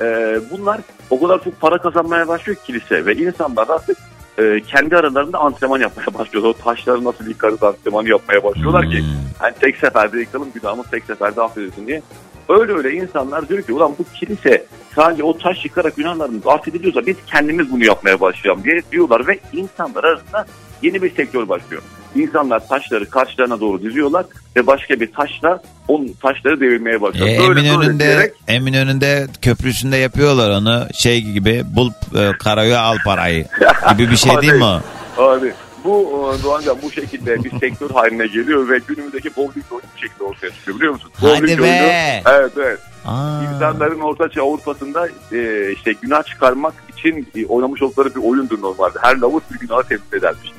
E, 0.00 0.38
bunlar 0.50 0.80
o 1.10 1.20
kadar 1.20 1.44
çok 1.44 1.60
para 1.60 1.78
kazanmaya 1.78 2.28
başlıyor 2.28 2.56
ki 2.56 2.64
kilise 2.66 3.06
ve 3.06 3.14
insanlar 3.14 3.68
artık 3.68 3.98
e, 4.38 4.60
kendi 4.60 4.96
aralarında 4.96 5.38
antrenman 5.38 5.80
yapmaya 5.80 6.18
başlıyorlar. 6.18 6.50
O 6.50 6.52
taşları 6.52 7.04
nasıl 7.04 7.28
yıkarız 7.28 7.62
antrenmanı 7.62 8.08
yapmaya 8.08 8.44
başlıyorlar 8.44 8.90
ki 8.90 9.04
hani 9.38 9.54
tek 9.60 9.76
seferde 9.76 10.18
yıkalım 10.20 10.48
günahımız 10.54 10.90
tek 10.90 11.04
seferde 11.04 11.42
affedilsin 11.42 11.86
diye. 11.86 12.02
Öyle 12.48 12.72
öyle 12.72 12.92
insanlar 12.92 13.48
diyor 13.48 13.62
ki 13.62 13.72
ulan 13.72 13.92
bu 13.98 14.04
kilise 14.14 14.66
sadece 14.94 15.22
o 15.22 15.38
taş 15.38 15.64
yıkarak 15.64 15.96
günahlarımız 15.96 16.46
affediliyorsa 16.46 17.06
biz 17.06 17.16
kendimiz 17.26 17.72
bunu 17.72 17.84
yapmaya 17.84 18.20
başlayalım 18.20 18.64
diye 18.64 18.82
diyorlar 18.92 19.26
ve 19.26 19.38
insanlar 19.52 20.04
arasında 20.04 20.46
yeni 20.82 21.02
bir 21.02 21.14
sektör 21.14 21.48
başlıyor. 21.48 21.82
İnsanlar 22.14 22.68
taşları 22.68 23.10
karşılarına 23.10 23.60
doğru 23.60 23.82
diziyorlar 23.82 24.26
ve 24.56 24.66
başka 24.66 25.00
bir 25.00 25.12
taşla 25.12 25.62
onun 25.88 26.08
taşları 26.22 26.60
devirmeye 26.60 27.00
başlıyor. 27.00 27.26
E, 27.26 27.32
Eminönü'nde, 27.32 28.04
diyerek 28.04 28.32
Eminönü'nde 28.48 29.26
köprüsünde 29.42 29.96
yapıyorlar 29.96 30.50
onu 30.50 30.86
şey 30.94 31.20
gibi 31.22 31.62
bul 31.76 31.90
e, 31.90 32.32
karayı 32.38 32.80
al 32.80 32.96
parayı 33.04 33.46
gibi 33.98 34.10
bir 34.10 34.16
şey 34.16 34.42
değil 34.42 34.52
mi 34.52 34.64
o? 34.64 34.80
Abi 35.22 35.52
bu 35.86 36.32
e, 36.40 36.42
Doğancan 36.42 36.76
bu 36.82 36.90
şekilde 36.90 37.44
bir 37.44 37.50
sektör 37.60 37.90
haline 37.90 38.26
geliyor 38.26 38.68
ve 38.68 38.78
günümüzdeki 38.88 39.36
bowling 39.36 39.66
oyunu 39.72 39.84
bu 39.96 40.00
şekilde 40.00 40.24
ortaya 40.24 40.50
çıkıyor 40.50 40.76
biliyor 40.76 40.92
musun? 40.92 41.10
Hadi 41.20 41.30
Bowling 41.32 41.58
be! 41.58 41.62
oyunu- 41.62 42.38
evet 42.38 42.52
evet. 42.56 42.78
Aa. 43.06 43.42
İnsanların 43.54 44.00
Ortaçağ 44.00 44.42
Avrupa'sında 44.42 45.08
e, 45.32 45.72
işte 45.72 45.92
günah 46.02 46.22
çıkarmak 46.24 46.74
için 46.96 47.28
e, 47.36 47.46
oynamış 47.46 47.82
oldukları 47.82 48.14
bir 48.14 48.20
oyundur 48.20 48.62
normalde. 48.62 48.98
Her 49.02 49.16
lavuk 49.16 49.42
bir 49.54 49.58
günahı 49.58 49.82
temsil 49.88 50.12
edermiş. 50.16 50.52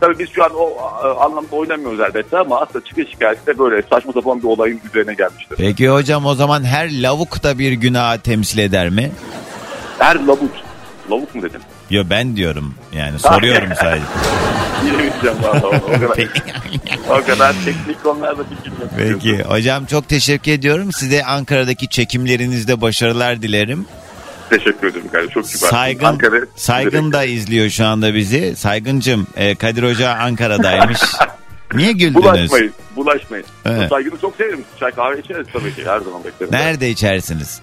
Tabii 0.00 0.18
biz 0.18 0.30
şu 0.30 0.44
an 0.44 0.50
o 0.54 0.68
e, 1.04 1.06
anlamda 1.08 1.56
oynamıyoruz 1.56 2.00
elbette 2.00 2.38
ama 2.38 2.60
aslında 2.60 2.84
çıkış 2.84 3.06
hikayesi 3.08 3.46
de 3.46 3.58
böyle 3.58 3.82
saçma 3.82 4.12
sapan 4.12 4.38
bir 4.38 4.44
olayın 4.48 4.80
üzerine 4.90 5.14
gelmiştir. 5.14 5.56
Peki 5.56 5.88
hocam 5.88 6.26
o 6.26 6.34
zaman 6.34 6.64
her 6.64 7.02
lavuk 7.02 7.42
da 7.42 7.58
bir 7.58 7.72
günah 7.72 8.16
temsil 8.18 8.58
eder 8.58 8.90
mi? 8.90 9.12
Her 9.98 10.16
lavuk. 10.26 10.50
Lavuk 11.10 11.34
mu 11.34 11.42
dedim? 11.42 11.60
Yo 11.90 12.04
ben 12.10 12.36
diyorum 12.36 12.74
yani 12.92 13.18
soruyorum 13.18 13.68
sadece. 13.80 14.04
Bilemeyeceğim 14.84 15.42
valla. 15.42 15.66
O 15.66 15.86
kadar, 15.92 16.28
o 17.08 17.26
kadar 17.26 17.54
teknik 17.64 18.02
konularda 18.02 18.42
bilgim 18.50 18.72
yok. 18.80 18.90
Peki 18.98 19.42
hocam 19.42 19.86
çok 19.86 20.08
teşekkür 20.08 20.52
ediyorum. 20.52 20.92
Size 20.92 21.24
Ankara'daki 21.24 21.88
çekimlerinizde 21.88 22.80
başarılar 22.80 23.42
dilerim. 23.42 23.86
Teşekkür 24.50 24.86
ederim 24.88 25.08
kardeşim. 25.12 25.34
Çok 25.34 25.46
süper. 25.46 25.68
Saygın, 25.68 26.04
Ankara, 26.04 26.40
Saygın 26.56 27.12
da 27.12 27.24
izliyor 27.24 27.70
şu 27.70 27.86
anda 27.86 28.14
bizi. 28.14 28.56
Saygıncım 28.56 29.26
e, 29.36 29.54
Kadir 29.54 29.82
Hoca 29.82 30.10
Ankara'daymış. 30.10 31.00
Niye 31.74 31.92
güldünüz? 31.92 32.14
Bulaşmayın. 32.24 32.72
Bulaşmayın. 32.96 33.46
Evet. 33.66 33.88
Saygını 33.88 34.20
çok 34.20 34.36
severim. 34.36 34.64
Çay 34.80 34.90
kahve 34.90 35.20
içeriz 35.20 35.46
tabii 35.52 35.74
ki. 35.74 35.84
Her 35.86 35.98
zaman 36.00 36.24
beklerim. 36.24 36.52
Nerede 36.52 36.90
içersiniz? 36.90 37.60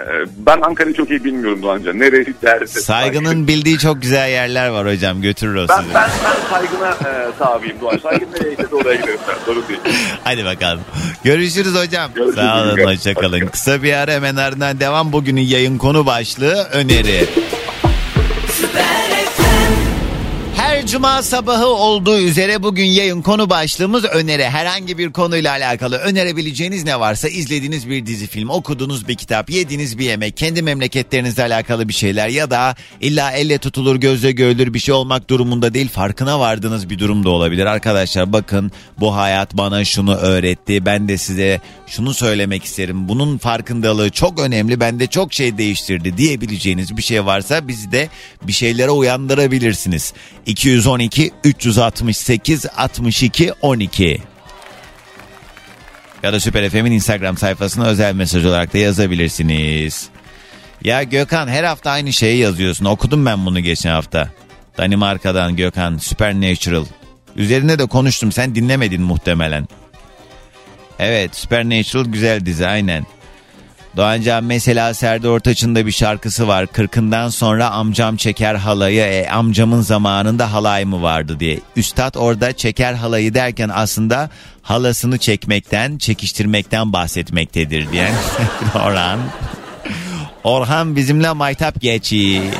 Ee, 0.00 0.26
Ben 0.46 0.60
Ankara'yı 0.60 0.94
çok 0.94 1.10
iyi 1.10 1.24
bilmiyorum 1.24 1.62
Doğanca. 1.62 1.92
Neresi 1.92 2.34
derse. 2.42 2.80
Saygının 2.80 3.48
bildiği 3.48 3.78
çok 3.78 4.02
güzel 4.02 4.30
yerler 4.30 4.68
var 4.68 4.86
hocam. 4.86 5.22
Götürür 5.22 5.54
o 5.54 5.66
Ben, 5.68 5.80
sizi. 5.82 5.94
ben, 5.94 6.10
ben 6.24 6.50
saygına 6.50 6.90
e, 7.10 7.38
tabiyim 7.38 7.76
Doğan. 7.80 7.98
Saygın 7.98 8.28
nereyse 8.40 8.70
de 8.70 8.74
oraya 8.74 8.94
giderim 8.94 9.20
ben. 9.28 9.44
Sorun 9.44 9.64
değil. 9.68 9.80
Hadi 10.24 10.44
bakalım. 10.44 10.80
Görüşürüz 11.24 11.74
hocam. 11.74 12.10
Görüşürüz. 12.14 12.34
Sağ 12.36 12.62
olun 12.62 12.84
hoşçakalın. 12.84 13.46
Kısa 13.46 13.82
bir 13.82 13.92
ara 13.92 14.12
hemen 14.12 14.36
ardından 14.36 14.80
devam. 14.80 15.12
Bugünün 15.12 15.40
yayın 15.42 15.78
konu 15.78 16.06
başlığı 16.06 16.68
öneri. 16.72 17.26
Cuma 20.86 21.22
sabahı 21.22 21.66
olduğu 21.66 22.18
üzere 22.18 22.62
bugün 22.62 22.84
yayın 22.84 23.22
konu 23.22 23.50
başlığımız 23.50 24.04
öneri. 24.04 24.44
Herhangi 24.44 24.98
bir 24.98 25.12
konuyla 25.12 25.50
alakalı 25.50 25.96
önerebileceğiniz 25.96 26.84
ne 26.84 27.00
varsa 27.00 27.28
izlediğiniz 27.28 27.88
bir 27.88 28.06
dizi 28.06 28.26
film, 28.26 28.50
okuduğunuz 28.50 29.08
bir 29.08 29.14
kitap, 29.14 29.50
yediğiniz 29.50 29.98
bir 29.98 30.04
yemek, 30.04 30.36
kendi 30.36 30.62
memleketlerinizle 30.62 31.42
alakalı 31.42 31.88
bir 31.88 31.92
şeyler 31.92 32.28
ya 32.28 32.50
da 32.50 32.74
illa 33.00 33.32
elle 33.32 33.58
tutulur 33.58 33.96
gözle 33.96 34.32
görülür 34.32 34.74
bir 34.74 34.78
şey 34.78 34.94
olmak 34.94 35.30
durumunda 35.30 35.74
değil 35.74 35.88
farkına 35.88 36.40
vardığınız 36.40 36.90
bir 36.90 36.98
durum 36.98 37.24
da 37.24 37.30
olabilir. 37.30 37.66
Arkadaşlar 37.66 38.32
bakın 38.32 38.72
bu 39.00 39.16
hayat 39.16 39.56
bana 39.56 39.84
şunu 39.84 40.14
öğretti. 40.14 40.86
Ben 40.86 41.08
de 41.08 41.18
size 41.18 41.60
şunu 41.86 42.14
söylemek 42.14 42.64
isterim. 42.64 43.08
Bunun 43.08 43.38
farkındalığı 43.38 44.10
çok 44.10 44.40
önemli. 44.40 44.80
Bende 44.80 45.06
çok 45.06 45.32
şey 45.32 45.58
değiştirdi 45.58 46.16
diyebileceğiniz 46.16 46.96
bir 46.96 47.02
şey 47.02 47.26
varsa 47.26 47.68
bizi 47.68 47.92
de 47.92 48.08
bir 48.42 48.52
şeylere 48.52 48.90
uyandırabilirsiniz. 48.90 50.12
212 50.70 51.32
368 51.44 52.66
62 52.76 53.52
12 53.62 54.22
ya 56.22 56.32
da 56.32 56.40
Süper 56.40 56.70
FM'in 56.70 56.92
Instagram 56.92 57.36
sayfasına 57.36 57.86
özel 57.86 58.14
mesaj 58.14 58.46
olarak 58.46 58.74
da 58.74 58.78
yazabilirsiniz. 58.78 60.08
Ya 60.84 61.02
Gökhan 61.02 61.48
her 61.48 61.64
hafta 61.64 61.90
aynı 61.90 62.12
şeyi 62.12 62.38
yazıyorsun. 62.38 62.84
Okudum 62.84 63.26
ben 63.26 63.46
bunu 63.46 63.60
geçen 63.60 63.90
hafta. 63.90 64.30
Danimarka'dan 64.78 65.56
Gökhan 65.56 65.98
Supernatural. 65.98 66.84
Üzerinde 67.36 67.78
de 67.78 67.86
konuştum 67.86 68.32
sen 68.32 68.54
dinlemedin 68.54 69.02
muhtemelen. 69.02 69.68
Evet 70.98 71.36
Supernatural 71.36 72.04
güzel 72.04 72.46
dizi 72.46 72.66
aynen. 72.66 73.06
Doğancan 73.96 74.44
mesela 74.44 74.94
Serdar 74.94 75.28
Ortaç'ın 75.28 75.74
da 75.74 75.86
bir 75.86 75.92
şarkısı 75.92 76.48
var. 76.48 76.66
Kırkından 76.66 77.28
sonra 77.28 77.70
amcam 77.70 78.16
çeker 78.16 78.54
halayı. 78.54 79.02
E, 79.02 79.28
amcamın 79.28 79.80
zamanında 79.80 80.52
halay 80.52 80.84
mı 80.84 81.02
vardı 81.02 81.40
diye. 81.40 81.60
Üstad 81.76 82.14
orada 82.14 82.52
çeker 82.52 82.92
halayı 82.94 83.34
derken 83.34 83.70
aslında 83.74 84.30
halasını 84.62 85.18
çekmekten, 85.18 85.98
çekiştirmekten 85.98 86.92
bahsetmektedir 86.92 87.92
diyen 87.92 88.14
Orhan. 88.74 89.20
Orhan 90.44 90.96
bizimle 90.96 91.32
maytap 91.32 91.80
geçi. 91.80 92.42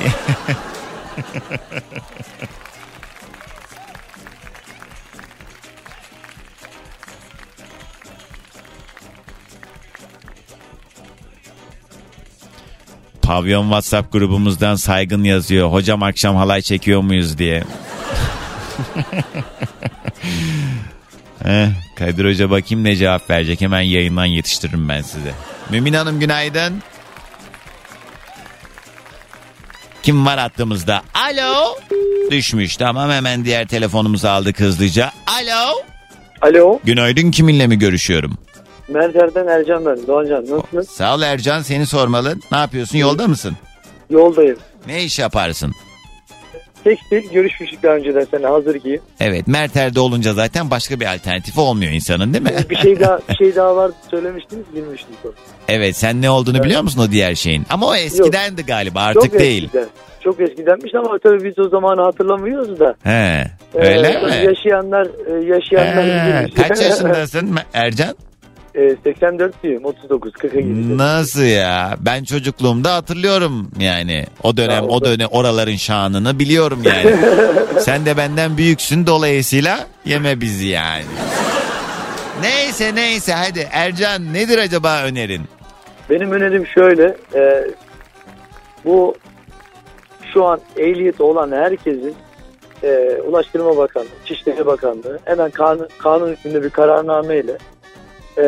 Pavyon 13.31 13.63
WhatsApp 13.63 14.13
grubumuzdan 14.13 14.75
saygın 14.75 15.25
yazıyor. 15.25 15.73
Hocam 15.73 16.03
akşam 16.03 16.37
halay 16.37 16.63
çekiyor 16.63 17.01
muyuz 17.01 17.39
diye. 17.39 17.65
eh, 21.45 21.69
Kadir 21.99 22.25
Hoca 22.25 22.51
bakayım 22.51 22.85
ne 22.85 22.97
cevap 22.97 23.31
verecek. 23.31 23.61
Hemen 23.61 23.81
yayından 23.81 24.25
yetiştiririm 24.25 24.89
ben 24.89 25.03
size. 25.03 25.33
Mümin 25.71 25.93
Hanım 25.93 26.21
günaydın. 26.21 26.83
Kim 30.03 30.27
var 30.27 30.39
hattımızda? 30.39 31.03
Alo. 31.15 31.77
Düşmüş 32.31 32.77
tamam 32.77 33.11
hemen 33.11 33.45
diğer 33.45 33.69
telefonumuzu 33.69 34.29
aldık 34.29 34.61
hızlıca. 34.61 35.13
Alo. 35.27 35.83
Alo. 36.41 36.81
Günaydın 36.85 37.31
kiminle 37.31 37.67
mi 37.67 37.79
görüşüyorum? 37.79 38.39
Mercer'den 38.91 39.47
Ercan 39.47 39.87
ben. 39.87 40.07
Doğancan 40.07 40.43
nasılsınız? 40.43 40.89
Sağ 40.89 41.15
ol 41.15 41.23
Ercan 41.23 41.63
seni 41.63 41.87
sormalı. 41.87 42.35
Ne 42.53 42.59
yapıyorsun 42.59 42.99
yolda 42.99 43.29
mısın? 43.29 43.57
Yoldayım. 44.11 44.59
Ne 44.87 45.03
iş 45.05 45.19
yaparsın? 45.19 45.73
tekstil 46.85 47.31
görüşmüştük 47.33 47.83
daha 47.83 47.93
önceden 47.93 48.27
sana 48.31 48.51
hazır 48.51 48.75
giyim. 48.75 49.01
Evet 49.21 49.47
Merter'de 49.47 50.01
olunca 50.01 50.33
zaten 50.33 50.71
başka 50.71 51.01
bir 51.01 51.07
alternatifi 51.07 51.61
olmuyor 51.61 51.93
insanın 51.93 52.35
değil 52.35 52.45
mi? 52.45 52.51
Bir 52.71 52.77
şey 52.77 53.01
daha 53.01 53.19
bir 53.31 53.35
şey 53.37 53.57
daha 53.57 53.77
vardı 53.77 53.95
söylemiştiniz 54.11 54.65
bilmiştim 54.75 55.15
evet 55.69 55.97
sen 55.97 56.23
ne 56.23 56.31
olduğunu 56.31 56.63
biliyor 56.63 56.83
musun 56.83 57.01
o 57.09 57.11
diğer 57.11 57.35
şeyin? 57.35 57.67
Ama 57.71 57.87
o 57.87 57.95
eskidendi 57.95 58.67
galiba 58.67 59.01
artık 59.01 59.23
Çok 59.23 59.39
değil. 59.41 59.65
Eskiden, 59.65 59.87
çok 60.25 60.41
eskidenmiş 60.41 60.95
ama 60.95 61.19
tabii 61.19 61.45
biz 61.45 61.59
o 61.59 61.69
zamanı 61.69 62.03
hatırlamıyoruz 62.03 62.81
da. 62.81 62.95
He. 63.05 63.45
Öyle 63.75 64.09
Ee, 64.09 64.23
mi? 64.27 64.47
Yaşayanlar 64.47 65.07
e, 65.07 65.45
yaşayanlar 65.45 66.05
He, 66.05 66.49
kaç 66.55 66.81
yaşındasın 66.91 67.57
Ercan? 67.75 68.15
E, 68.75 68.97
84 69.05 69.63
diyeyim 69.63 69.85
39 69.85 70.33
40'a 70.33 70.61
gidiyor. 70.61 70.99
Nasıl 70.99 71.43
ya? 71.43 71.97
Ben 72.01 72.25
çocukluğumda 72.25 72.95
hatırlıyorum 72.95 73.71
yani. 73.79 74.25
O 74.43 74.57
dönem 74.57 74.85
o 74.89 75.05
dönem 75.05 75.29
oraların 75.31 75.77
şanını 75.77 76.39
biliyorum 76.39 76.83
yani. 76.85 77.17
Sen 77.81 78.07
de 78.07 78.17
benden 78.17 78.57
büyüksün 78.57 79.07
dolayısıyla 79.07 79.87
yeme 80.05 80.41
bizi 80.41 80.67
yani. 80.67 81.05
Neyse 82.43 82.95
neyse 82.95 83.33
hadi 83.33 83.69
Ercan 83.73 84.33
nedir 84.35 84.59
acaba 84.59 85.03
önerin? 85.03 85.43
Benim 86.11 86.33
önerim 86.33 86.67
şöyle. 86.67 87.17
e, 87.35 87.67
bu 88.85 89.15
şu 90.35 90.45
an 90.45 90.61
ehliyeti 90.77 91.23
olan 91.23 91.53
herkesin 91.53 92.15
e, 92.83 93.21
Ulaştırma 93.29 93.77
Bakanlığı, 93.77 94.09
İçişleri 94.25 94.67
Bakanlığı 94.67 95.19
hemen 95.25 95.51
kanun, 95.51 95.89
kanun 95.99 96.29
hükmünde 96.31 96.63
bir 96.63 96.71
kararnameyle 96.71 97.59
e, 98.41 98.47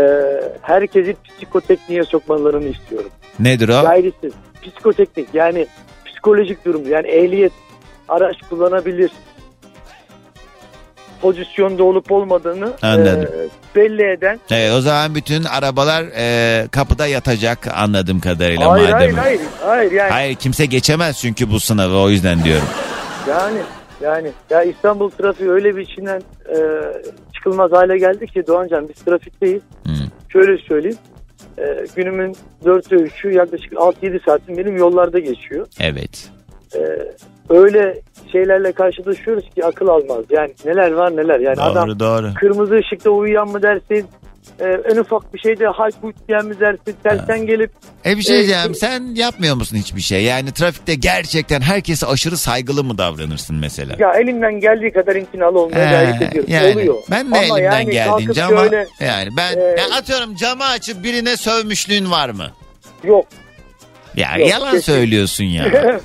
herkesi 0.63 1.17
psikotekniğe 1.25 2.05
sokmalarını 2.05 2.69
istiyorum. 2.69 3.11
Nedir 3.41 3.69
o? 3.69 3.83
Gayrisiz. 3.83 4.33
Psikoteknik 4.63 5.29
yani 5.35 5.67
psikolojik 6.07 6.65
durum 6.65 6.89
yani 6.91 7.07
ehliyet 7.09 7.53
araç 8.09 8.37
kullanabilir 8.51 9.11
pozisyonda 11.23 11.85
olup 11.85 12.13
olmadığını 12.13 12.73
Anladım. 12.83 13.23
e, 13.23 13.77
belli 13.77 14.13
eden 14.13 14.41
Evet, 14.51 14.73
o 14.73 14.81
zaman 14.81 15.15
bütün 15.15 15.45
arabalar 15.45 16.05
e, 16.17 16.69
kapıda 16.69 17.07
yatacak 17.07 17.67
anladığım 17.77 18.21
kadarıyla 18.21 18.71
hayır, 18.71 18.93
madem. 18.93 18.99
hayır 18.99 19.17
hayır 19.17 19.41
hayır 19.67 19.93
yani 19.93 20.11
Hayır 20.11 20.35
kimse 20.35 20.67
geçemez 20.67 21.19
çünkü 21.21 21.51
bu 21.51 21.61
sınavı 21.61 21.97
o 21.97 22.09
yüzden 22.11 22.45
diyorum. 22.45 22.67
Yani 23.29 23.59
yani 24.03 24.31
ya 24.51 24.63
İstanbul 24.63 25.11
trafiği 25.11 25.51
öyle 25.51 25.77
bir 25.77 25.81
içinden 25.81 26.23
e, 26.49 26.59
çıkılmaz 27.35 27.73
hale 27.73 27.99
geldi 27.99 28.27
ki 28.27 28.47
Doğancan 28.47 28.89
biz 28.89 29.05
trafikteyiz. 29.05 29.63
Şöyle 30.29 30.59
söyleyeyim. 30.59 30.99
E, 31.59 31.85
günümün 31.97 32.37
dörtte 32.65 32.97
üçü 32.97 33.31
yaklaşık 33.31 33.73
6-7 33.73 34.25
saatim 34.25 34.57
benim 34.57 34.77
yollarda 34.77 35.19
geçiyor. 35.19 35.67
Evet. 35.81 36.31
E, 36.75 36.81
öyle 37.49 38.01
şeylerle 38.33 38.73
karşılaşıyoruz 38.73 39.51
ki 39.51 39.65
akıl 39.65 39.89
almaz. 39.89 40.25
Yani 40.31 40.51
neler 40.65 40.93
var 40.93 41.17
neler. 41.17 41.41
Yani 41.41 41.57
Doğru 41.57 41.65
adam 41.65 41.99
doğru. 42.01 42.27
kırmızı 42.41 42.75
ışıkta 42.75 43.11
uyuyan 43.11 43.49
mı 43.49 43.63
dersin? 43.63 44.07
E, 44.61 44.65
en 44.93 44.97
ufak 44.97 45.35
bir 45.35 45.39
şeyde 45.39 45.67
haykuyt 45.67 46.17
diyen 46.29 46.45
mi 46.47 46.61
dersin? 46.61 46.97
Tersten 47.03 47.47
gelip 47.47 47.71
E 48.05 48.17
bir 48.17 48.23
şey 48.23 48.35
e, 48.35 48.39
diyeceğim 48.47 48.75
sen 48.75 49.15
yapmıyor 49.15 49.57
musun 49.57 49.77
hiçbir 49.77 50.01
şey? 50.01 50.25
Yani 50.25 50.53
trafikte 50.53 50.95
gerçekten 50.95 51.61
herkese 51.61 52.07
aşırı 52.07 52.37
saygılı 52.37 52.85
mı 52.85 52.99
davranırsın 52.99 53.57
mesela? 53.57 53.97
Ya 53.99 54.13
elimden 54.13 54.61
geldiği 54.61 54.93
kadar 54.93 55.17
imtinalı 55.17 55.59
olmaya 55.61 55.87
He, 55.87 55.91
gayret 55.91 56.23
ediyorum. 56.23 56.51
yani 56.53 56.73
Oluyor. 56.73 56.95
Ben 57.11 57.31
de 57.33 57.39
Ama 57.39 57.59
elimden 57.59 57.63
yani 57.81 57.91
geldiğince 57.91 58.45
ama 58.45 58.61
şöyle- 58.61 58.87
yani 59.01 59.29
ben 59.37 59.57
e, 59.57 59.61
ya 59.81 59.91
atıyorum 59.97 60.37
camı 60.37 60.65
açıp 60.65 61.05
birine 61.05 61.37
sövmüşlüğün 61.37 62.11
var 62.11 62.31
mı? 62.31 62.51
Yok. 63.05 63.27
Ya 64.17 64.37
Yok, 64.39 64.49
yalan 64.51 64.73
kesin. 64.73 64.93
söylüyorsun 64.93 65.45
ya. 65.45 65.65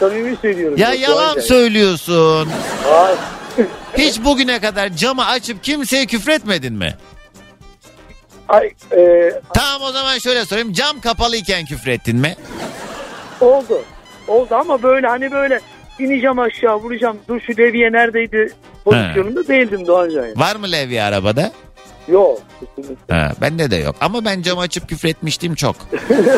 Samimi 0.00 0.36
söylüyorum. 0.42 0.78
ya 0.78 0.90
Yok, 0.92 1.00
yalan 1.00 1.24
Doğancan. 1.24 1.40
söylüyorsun. 1.42 2.48
Hayır. 2.84 3.18
Hiç 3.98 4.24
bugüne 4.24 4.60
kadar 4.60 4.88
camı 4.96 5.26
açıp 5.26 5.64
kimseye 5.64 6.06
küfretmedin 6.06 6.72
mi? 6.74 6.94
Ay, 8.50 8.70
e, 8.96 9.32
Tamam 9.54 9.82
o 9.88 9.92
zaman 9.92 10.18
şöyle 10.18 10.44
sorayım. 10.44 10.72
Cam 10.72 11.00
kapalıyken 11.00 11.64
küfrettin 11.64 12.16
mi? 12.16 12.34
oldu. 13.40 13.82
Oldu 14.28 14.54
ama 14.54 14.82
böyle 14.82 15.06
hani 15.06 15.32
böyle 15.32 15.60
ineceğim 15.98 16.38
aşağı 16.38 16.76
vuracağım. 16.76 17.18
Dur 17.28 17.40
şu 17.40 17.56
deviye 17.56 17.92
neredeydi 17.92 18.52
pozisyonunda 18.84 19.48
değildim 19.48 19.86
Doğancan. 19.86 20.22
yani. 20.26 20.38
Var 20.38 20.56
mı 20.56 20.72
levye 20.72 21.02
arabada? 21.02 21.52
Yok. 22.08 22.42
kesinlikle. 22.60 23.14
Ha, 23.14 23.32
bende 23.40 23.70
de 23.70 23.76
yok. 23.76 23.96
Ama 24.00 24.24
ben 24.24 24.42
cam 24.42 24.58
açıp 24.58 24.88
küfretmiştim 24.88 25.54
çok. 25.54 25.76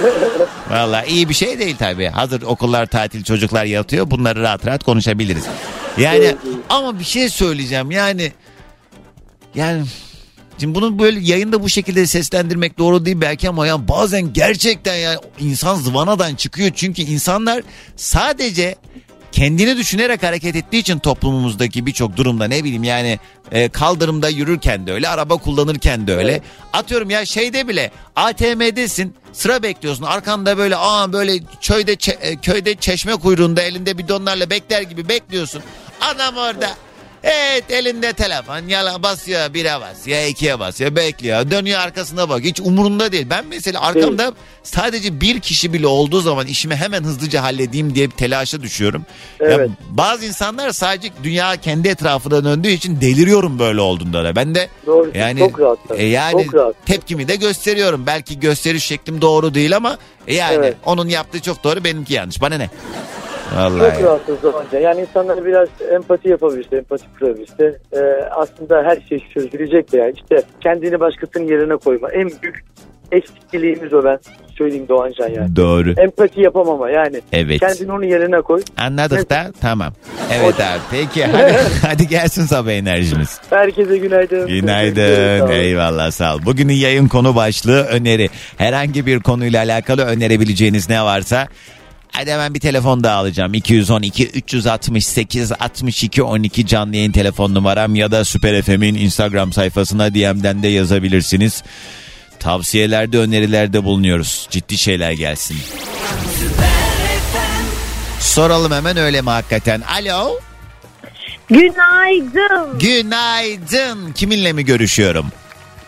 Valla 0.70 1.04
iyi 1.04 1.28
bir 1.28 1.34
şey 1.34 1.58
değil 1.58 1.76
tabii. 1.78 2.06
Hazır 2.08 2.42
okullar 2.42 2.86
tatil 2.86 3.24
çocuklar 3.24 3.64
yatıyor. 3.64 4.10
Bunları 4.10 4.42
rahat 4.42 4.66
rahat 4.66 4.84
konuşabiliriz. 4.84 5.44
Yani 5.98 6.36
ama 6.68 6.98
bir 6.98 7.04
şey 7.04 7.28
söyleyeceğim. 7.28 7.90
Yani 7.90 8.32
yani 9.54 9.82
Şimdi 10.62 10.74
bunu 10.74 10.98
böyle 10.98 11.20
yayında 11.20 11.62
bu 11.62 11.68
şekilde 11.68 12.06
seslendirmek 12.06 12.78
doğru 12.78 13.04
değil 13.04 13.20
belki 13.20 13.48
ama 13.48 13.66
ya 13.66 13.88
bazen 13.88 14.32
gerçekten 14.32 14.96
yani 14.96 15.18
insan 15.40 15.74
zıvanadan 15.74 16.34
çıkıyor. 16.34 16.70
Çünkü 16.74 17.02
insanlar 17.02 17.62
sadece 17.96 18.76
kendini 19.32 19.76
düşünerek 19.76 20.22
hareket 20.22 20.56
ettiği 20.56 20.78
için 20.78 20.98
toplumumuzdaki 20.98 21.86
birçok 21.86 22.16
durumda 22.16 22.44
ne 22.44 22.64
bileyim 22.64 22.84
yani 22.84 23.18
e, 23.52 23.68
kaldırımda 23.68 24.28
yürürken 24.28 24.86
de 24.86 24.92
öyle 24.92 25.08
araba 25.08 25.36
kullanırken 25.36 26.06
de 26.06 26.16
öyle. 26.16 26.40
Atıyorum 26.72 27.10
ya 27.10 27.26
şeyde 27.26 27.68
bile 27.68 27.90
ATM'desin 28.16 29.14
sıra 29.32 29.62
bekliyorsun. 29.62 30.04
Arkanda 30.04 30.58
böyle 30.58 30.76
aa 30.76 31.12
böyle 31.12 31.38
köyde 31.60 31.92
çe- 31.94 32.20
e, 32.20 32.36
köyde 32.36 32.74
çeşme 32.74 33.12
kuyruğunda 33.16 33.62
elinde 33.62 33.98
bidonlarla 33.98 34.50
bekler 34.50 34.82
gibi 34.82 35.08
bekliyorsun. 35.08 35.62
Adam 36.00 36.36
orada 36.36 36.70
Evet 37.24 37.64
elinde 37.70 38.12
telefon 38.12 38.68
yala 38.68 39.02
basıyor 39.02 39.54
bire 39.54 39.80
basıyor 39.80 40.24
ikiye 40.28 40.60
basıyor 40.60 40.96
bekliyor 40.96 41.50
dönüyor 41.50 41.80
arkasına 41.80 42.28
bak 42.28 42.40
hiç 42.44 42.60
umurunda 42.60 43.12
değil. 43.12 43.26
Ben 43.30 43.44
mesela 43.46 43.80
arkamda 43.80 44.32
sadece 44.62 45.20
bir 45.20 45.40
kişi 45.40 45.72
bile 45.72 45.86
olduğu 45.86 46.20
zaman 46.20 46.46
işimi 46.46 46.76
hemen 46.76 47.04
hızlıca 47.04 47.42
halledeyim 47.42 47.94
diye 47.94 48.10
bir 48.10 48.14
telaşa 48.16 48.62
düşüyorum. 48.62 49.06
Ya 49.40 49.46
Evet. 49.50 49.70
bazı 49.90 50.26
insanlar 50.26 50.70
sadece 50.72 51.08
dünya 51.22 51.56
kendi 51.56 51.88
etrafında 51.88 52.44
döndüğü 52.44 52.68
için 52.70 53.00
deliriyorum 53.00 53.58
böyle 53.58 53.80
olduğunda 53.80 54.24
da. 54.24 54.36
Ben 54.36 54.54
de 54.54 54.68
Doğru. 54.86 55.10
yani 55.14 55.38
çok 55.38 55.60
rahat. 55.60 55.78
e 55.96 56.04
yani 56.06 56.44
Çok 56.44 56.54
rahat. 56.54 56.74
tepkimi 56.86 57.28
de 57.28 57.36
gösteriyorum. 57.36 58.06
Belki 58.06 58.40
gösteriş 58.40 58.84
şeklim 58.84 59.20
doğru 59.20 59.54
değil 59.54 59.76
ama 59.76 59.98
e 60.26 60.34
yani 60.34 60.54
Evet. 60.54 60.76
onun 60.86 61.08
yaptığı 61.08 61.40
çok 61.40 61.64
doğru 61.64 61.84
benimki 61.84 62.14
yanlış. 62.14 62.40
Bana 62.40 62.54
ne? 62.56 62.70
Vallahi. 63.57 63.94
Çok 63.94 64.03
rahatsız 64.05 64.42
Doğancan. 64.42 64.80
Yani 64.80 65.00
insanlar 65.00 65.44
biraz 65.44 65.68
empati 65.94 66.28
yapabilse, 66.28 66.76
empati 66.76 67.05
kurabilse 67.18 67.78
e, 67.92 68.00
aslında 68.30 68.82
her 68.82 68.98
şey 69.09 69.18
çözülecek 69.34 69.92
de 69.92 69.96
yani. 69.98 70.12
İşte 70.16 70.42
kendini 70.61 71.00
başkasının 71.00 71.44
yerine 71.44 71.76
koyma. 71.76 72.11
En 72.12 72.28
büyük 72.42 72.64
eksikliğimiz 73.12 73.92
o 73.94 74.05
ben 74.05 74.18
söyleyeyim 74.59 74.88
Doğancan 74.88 75.28
yani. 75.28 75.57
Doğru. 75.57 75.94
Empati 75.96 76.40
yapamama 76.40 76.90
yani. 76.90 77.20
Evet. 77.32 77.61
Kendini 77.61 77.92
onun 77.92 78.05
yerine 78.07 78.40
koy. 78.40 78.62
Anladık 78.78 79.30
da 79.30 79.53
tamam. 79.61 79.92
Evet 80.34 80.55
abi 80.61 80.80
peki 80.90 81.24
hadi, 81.32 81.55
hadi 81.86 82.09
gelsin 82.09 82.46
sabah 82.46 82.70
enerjimiz. 82.70 83.40
Herkese 83.50 83.98
günaydın. 83.98 84.40
Sağ 84.40 84.46
Günaydın. 84.46 85.40
olun. 85.40 85.50
Eyvallah 85.53 86.11
sağ 86.11 86.34
ol. 86.34 86.40
Bugünün 86.46 86.72
yayın 86.72 87.09
konu 87.09 87.36
başlığı 87.36 87.82
öneri. 87.84 88.28
Herhangi 88.57 89.07
bir 89.07 89.20
konuyla 89.20 89.62
alakalı 89.62 90.03
önerebileceğiniz 90.05 90.88
ne 90.88 91.03
varsa 91.03 91.48
Hadi 92.12 92.30
hemen 92.32 92.54
bir 92.54 92.60
telefon 92.60 93.04
daha 93.04 93.16
alacağım. 93.16 93.54
212 93.54 94.26
368 94.28 95.52
62 95.52 96.22
12 96.22 96.66
canlı 96.66 96.96
yayın 96.96 97.12
telefon 97.12 97.54
numaram 97.54 97.94
ya 97.94 98.10
da 98.10 98.24
Süper 98.24 98.62
FM'in 98.62 98.94
Instagram 98.94 99.52
sayfasına 99.52 100.14
DM'den 100.14 100.62
de 100.62 100.68
yazabilirsiniz. 100.68 101.62
Tavsiyelerde, 102.40 103.18
önerilerde 103.18 103.84
bulunuyoruz. 103.84 104.47
Ciddi 104.51 104.78
şeyler 104.78 105.12
gelsin. 105.12 105.56
Soralım 108.20 108.72
hemen 108.72 108.97
öyle 108.97 109.22
mi 109.22 109.30
hakikaten? 109.30 109.80
Alo. 109.80 110.40
Günaydın. 111.48 112.78
Günaydın. 112.78 114.12
Kiminle 114.12 114.52
mi 114.52 114.64
görüşüyorum? 114.64 115.26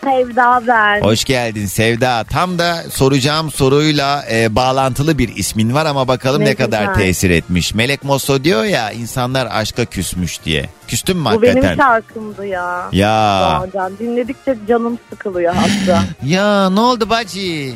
Sevda 0.05 0.61
ben. 0.67 1.01
Hoş 1.01 1.23
geldin 1.23 1.65
Sevda. 1.65 2.23
Tam 2.23 2.59
da 2.59 2.83
soracağım 2.91 3.51
soruyla 3.51 4.25
e, 4.31 4.55
bağlantılı 4.55 5.17
bir 5.17 5.35
ismin 5.35 5.73
var 5.73 5.85
ama 5.85 6.07
bakalım 6.07 6.41
ne, 6.41 6.45
Ne 6.45 6.55
kadar 6.55 6.81
güzel. 6.81 6.93
tesir 6.95 7.29
etmiş. 7.29 7.73
Melek 7.73 8.03
Mosso 8.03 8.43
diyor 8.43 8.63
ya 8.63 8.91
insanlar 8.91 9.47
aşka 9.51 9.85
küsmüş 9.85 10.43
diye. 10.45 10.69
Küstün 10.87 11.17
mü 11.17 11.25
Bu 11.25 11.29
hakikaten? 11.29 11.63
benim 11.63 11.75
şarkımdı 11.77 12.45
ya. 12.45 12.89
Ya. 12.91 13.39
Doğancan. 13.41 13.97
Dinledikçe 13.99 14.57
canım 14.67 14.99
sıkılıyor 15.09 15.53
hatta. 15.55 16.03
Ya 16.25 16.69
ne 16.69 16.79
oldu 16.79 17.09
bacı? 17.09 17.71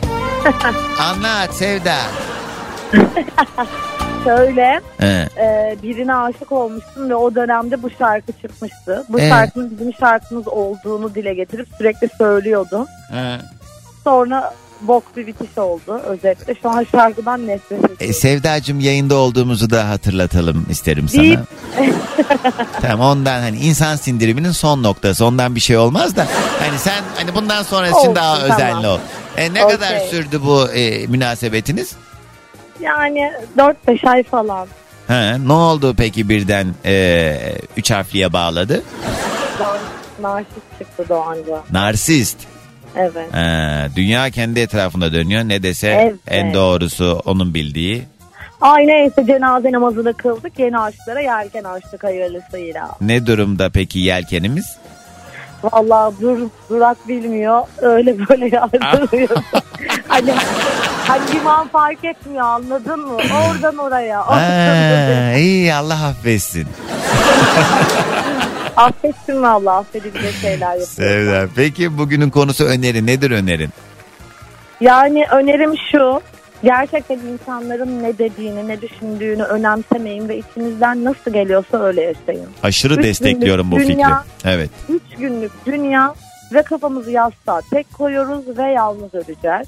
Anlat 1.00 1.54
Sevda. 1.56 1.96
Şöyle 4.24 4.82
He. 5.00 5.28
e, 5.38 5.76
birine 5.84 6.16
aşık 6.16 6.52
olmuştum 6.52 7.10
ve 7.10 7.16
o 7.16 7.36
dönemde 7.36 7.84
bu 7.84 7.90
şarkı 8.00 8.32
çıkmıştı. 8.42 9.04
Bu 9.10 9.20
Evet. 9.20 9.30
şarkının 9.30 9.72
bizim 9.80 9.94
şarkımız 9.94 10.48
olduğunu 10.48 11.16
dile 11.16 11.34
getirip 11.34 11.68
sürekli 11.78 12.10
söylüyordum. 12.18 12.86
He. 13.12 13.38
Sonra 14.04 14.54
bok 14.82 15.18
bir 15.18 15.28
bitiş 15.28 15.58
oldu 15.58 16.00
özetle. 16.06 16.56
Şu 16.62 16.70
an 16.70 16.86
şarkıdan 16.92 17.48
nefret 17.48 17.72
ediyorum. 17.80 17.98
E, 18.00 18.14
Sevdacığım 18.14 18.80
yayında 18.80 19.16
olduğumuzu 19.16 19.70
da 19.70 19.90
hatırlatalım 19.90 20.66
isterim 20.70 21.10
sana. 21.10 21.22
Deyip- 21.24 21.40
Tamam 22.82 23.08
ondan 23.18 23.40
hani 23.42 23.58
insan 23.58 23.96
sindiriminin 23.96 24.52
son 24.52 24.84
noktası. 24.84 25.26
Ondan 25.26 25.56
bir 25.56 25.60
şey 25.60 25.78
olmaz 25.78 26.16
da. 26.16 26.28
Hani 26.60 26.80
sen 26.80 27.04
hani 27.16 27.36
bundan 27.36 27.64
sonrası 27.64 27.92
için 27.92 28.00
Olsun, 28.02 28.16
daha 28.16 28.40
tamam. 28.40 28.56
özenli 28.58 28.88
ol. 28.88 29.00
E, 29.38 29.54
ne 29.54 29.66
Okey. 29.66 29.76
kadar 29.78 30.00
sürdü 30.00 30.40
bu 30.46 30.70
e, 30.72 31.08
münasebetiniz? 31.08 31.92
Yani 32.82 33.32
4-5 33.58 34.10
ay 34.10 34.24
falan. 34.24 34.68
Ha, 35.08 35.38
ne 35.46 35.54
oldu 35.54 35.94
peki 35.98 36.30
birden 36.30 36.68
e, 36.86 37.36
üç 37.78 37.92
harfliye 37.92 38.34
bağladı? 38.34 38.84
Narsist 40.22 40.80
çıktı 40.80 41.06
Doğanca. 41.10 41.64
Narsist. 41.72 42.38
Evet. 42.96 43.34
Ha, 43.34 43.88
dünya 43.96 44.30
kendi 44.30 44.60
etrafında 44.60 45.14
dönüyor. 45.14 45.44
Ne 45.44 45.64
dese 45.64 45.88
Evet. 45.88 46.16
en 46.28 46.54
doğrusu 46.54 47.22
onun 47.26 47.54
bildiği. 47.54 48.04
Ay 48.62 48.88
neyse 48.88 49.26
cenaze 49.28 49.72
namazını 49.72 50.14
kıldık. 50.14 50.60
Yeni 50.60 50.80
aşklara 50.80 51.20
yelken 51.22 51.64
açtık 51.64 52.04
hayırlısıyla. 52.04 52.90
Ne 53.02 53.26
durumda 53.26 53.70
peki 53.70 54.00
yelkenimiz? 54.00 54.78
Vallahi 55.64 56.16
dur, 56.22 56.38
durak 56.70 57.08
bilmiyor. 57.08 57.62
Öyle 57.82 58.30
böyle 58.30 58.56
yardırıyor. 58.56 59.30
hani, 60.08 60.34
hani 61.08 61.34
liman 61.36 61.68
fark 61.68 62.06
etmiyor 62.06 62.46
anladın 62.46 63.00
mı? 63.00 63.14
Oradan 63.16 63.78
oraya. 63.78 64.28
Ha, 64.28 65.34
iyi 65.38 65.74
Allah 65.74 66.06
affetsin. 66.08 66.68
Affetsin 68.78 69.42
valla 69.42 69.78
affedilecek 69.78 70.34
şeyler 70.42 70.68
yapıyor. 70.68 70.88
Sevda. 70.88 71.48
Peki 71.56 71.98
bugünün 71.98 72.30
konusu 72.30 72.64
öneri. 72.66 73.06
Nedir 73.06 73.32
önerin? 73.32 73.70
Yani 74.82 75.26
önerim 75.32 75.74
şu. 75.92 76.22
Gerçekten 76.64 77.20
insanların 77.20 78.04
ne 78.04 78.18
dediğini, 78.18 78.68
ne 78.68 78.82
düşündüğünü 78.82 79.44
önemsemeyin 79.44 80.30
ve 80.30 80.38
içinizden 80.38 81.04
nasıl 81.04 81.32
geliyorsa 81.34 81.84
öyle 81.84 82.02
yaşayın. 82.02 82.48
Aşırı 82.64 82.94
Üç 82.94 83.04
destekliyorum 83.04 83.72
bu 83.72 83.80
dünya- 83.80 84.24
fikri. 84.24 84.50
Evet. 84.50 84.70
Üç 84.90 85.18
günlük 85.20 85.52
dünya 85.66 86.14
ve 86.54 86.62
kafamızı 86.62 87.12
yastığa 87.12 87.62
tek 87.72 87.94
koyuyoruz 87.94 88.58
ve 88.58 88.64
yalnız 88.64 89.14
öleceğiz. 89.14 89.68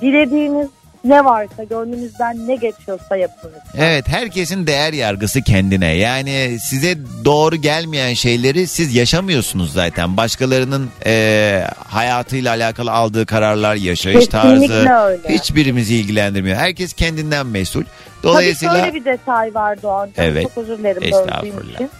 Dilediğiniz 0.00 0.68
ne 1.08 1.24
varsa, 1.24 1.64
gönlünüzden 1.64 2.48
ne 2.48 2.54
geçiyorsa 2.56 3.16
yapın. 3.16 3.50
Evet 3.78 4.08
herkesin 4.08 4.66
değer 4.66 4.92
yargısı 4.92 5.42
kendine. 5.42 5.86
Yani 5.96 6.58
size 6.60 6.98
doğru 7.24 7.56
gelmeyen 7.56 8.14
şeyleri 8.14 8.66
siz 8.66 8.94
yaşamıyorsunuz 8.94 9.72
zaten. 9.72 10.16
Başkalarının 10.16 10.90
e, 11.06 11.62
hayatıyla 11.88 12.50
alakalı 12.54 12.92
aldığı 12.92 13.26
kararlar, 13.26 13.74
yaşayış 13.74 14.28
Kesinlikle 14.28 14.68
tarzı 14.84 14.90
öyle. 15.04 15.28
hiçbirimizi 15.38 15.96
ilgilendirmiyor. 15.96 16.56
Herkes 16.56 16.92
kendinden 16.92 17.46
mesul. 17.46 17.82
Tabii 17.82 18.32
Dolayısıyla 18.32 18.78
şöyle 18.78 18.94
bir 18.94 19.04
detay 19.04 19.54
var 19.54 19.82
Doğan. 19.82 20.10
Evet. 20.16 20.42
Çok 20.42 20.58
özür 20.58 20.78
dilerim 20.78 21.02
böldüğüm 21.02 21.18
Estağfurullah. 21.18 21.74
için. 21.74 21.90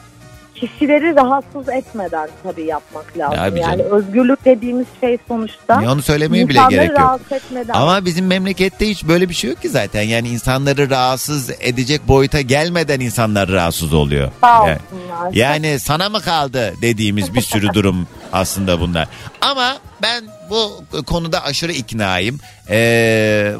Kişileri 0.61 1.17
rahatsız 1.17 1.69
etmeden 1.69 2.29
tabii 2.43 2.65
yapmak 2.65 3.19
lazım. 3.19 3.37
Tabii 3.39 3.61
yani 3.61 3.83
özgürlük 3.83 4.45
dediğimiz 4.45 4.87
şey 5.01 5.19
sonuçta. 5.29 5.83
Ya 5.83 5.93
onu 5.93 6.03
söylemeye 6.03 6.49
bile 6.49 6.61
gerek 6.71 6.89
yok. 6.89 6.99
rahatsız 6.99 7.33
etmeden. 7.33 7.75
Ama 7.75 8.05
bizim 8.05 8.27
memlekette 8.27 8.89
hiç 8.89 9.05
böyle 9.05 9.29
bir 9.29 9.35
şey 9.35 9.51
yok 9.51 9.63
ki 9.63 9.69
zaten. 9.69 10.03
Yani 10.03 10.29
insanları 10.29 10.91
rahatsız 10.91 11.51
edecek 11.61 12.09
boyuta 12.09 12.41
gelmeden 12.41 13.01
insanlar 13.01 13.49
rahatsız 13.49 13.95
oluyor. 13.95 14.31
Sağ 14.41 14.69
Yani- 14.69 14.79
olsunlar. 14.93 15.33
Yani 15.33 15.79
sana 15.81 16.09
mı 16.09 16.21
kaldı 16.21 16.75
dediğimiz 16.83 17.35
bir 17.35 17.41
sürü 17.41 17.75
durum 17.75 18.07
aslında 18.33 18.81
bunlar. 18.81 19.09
Ama 19.41 19.77
ben 20.03 20.25
bu 20.51 20.85
konuda 21.07 21.45
aşırı 21.45 21.73
iknaayım. 21.73 22.39
Ee, 22.71 23.53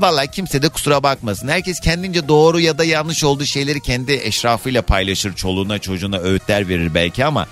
Valla 0.00 0.26
kimse 0.26 0.62
de 0.62 0.68
kusura 0.68 1.02
bakmasın. 1.02 1.48
Herkes 1.48 1.80
kendince 1.80 2.28
doğru 2.28 2.60
ya 2.60 2.78
da 2.78 2.84
yanlış 2.84 3.24
olduğu 3.24 3.44
şeyleri 3.44 3.80
kendi 3.80 4.12
eşrafıyla 4.12 4.82
paylaşır. 4.82 5.34
Çoluğuna 5.34 5.78
çocuğuna 5.78 6.18
öğütler 6.18 6.68
verir 6.68 6.94
belki 6.94 7.24
ama 7.24 7.46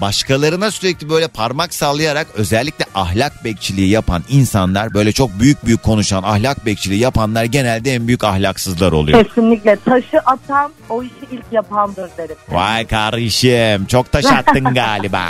başkalarına 0.00 0.70
sürekli 0.70 1.10
böyle 1.10 1.28
parmak 1.28 1.74
sallayarak 1.74 2.26
özellikle 2.34 2.84
ahlak 2.94 3.44
bekçiliği 3.44 3.88
yapan 3.90 4.24
insanlar 4.28 4.94
böyle 4.94 5.12
çok 5.12 5.40
büyük 5.40 5.66
büyük 5.66 5.82
konuşan 5.82 6.22
ahlak 6.22 6.66
bekçiliği 6.66 7.00
yapanlar 7.00 7.44
genelde 7.44 7.94
en 7.94 8.06
büyük 8.06 8.24
ahlaksızlar 8.24 8.92
oluyor. 8.92 9.24
Kesinlikle 9.24 9.76
taşı 9.84 10.18
atan 10.24 10.72
o 10.88 11.02
işi 11.02 11.12
ilk 11.30 11.44
yapandır 11.52 12.10
derim. 12.18 12.36
Vay 12.48 12.86
kardeşim 12.86 13.86
çok 13.86 14.12
taş 14.12 14.24
attın 14.26 14.64
galiba. 14.74 15.24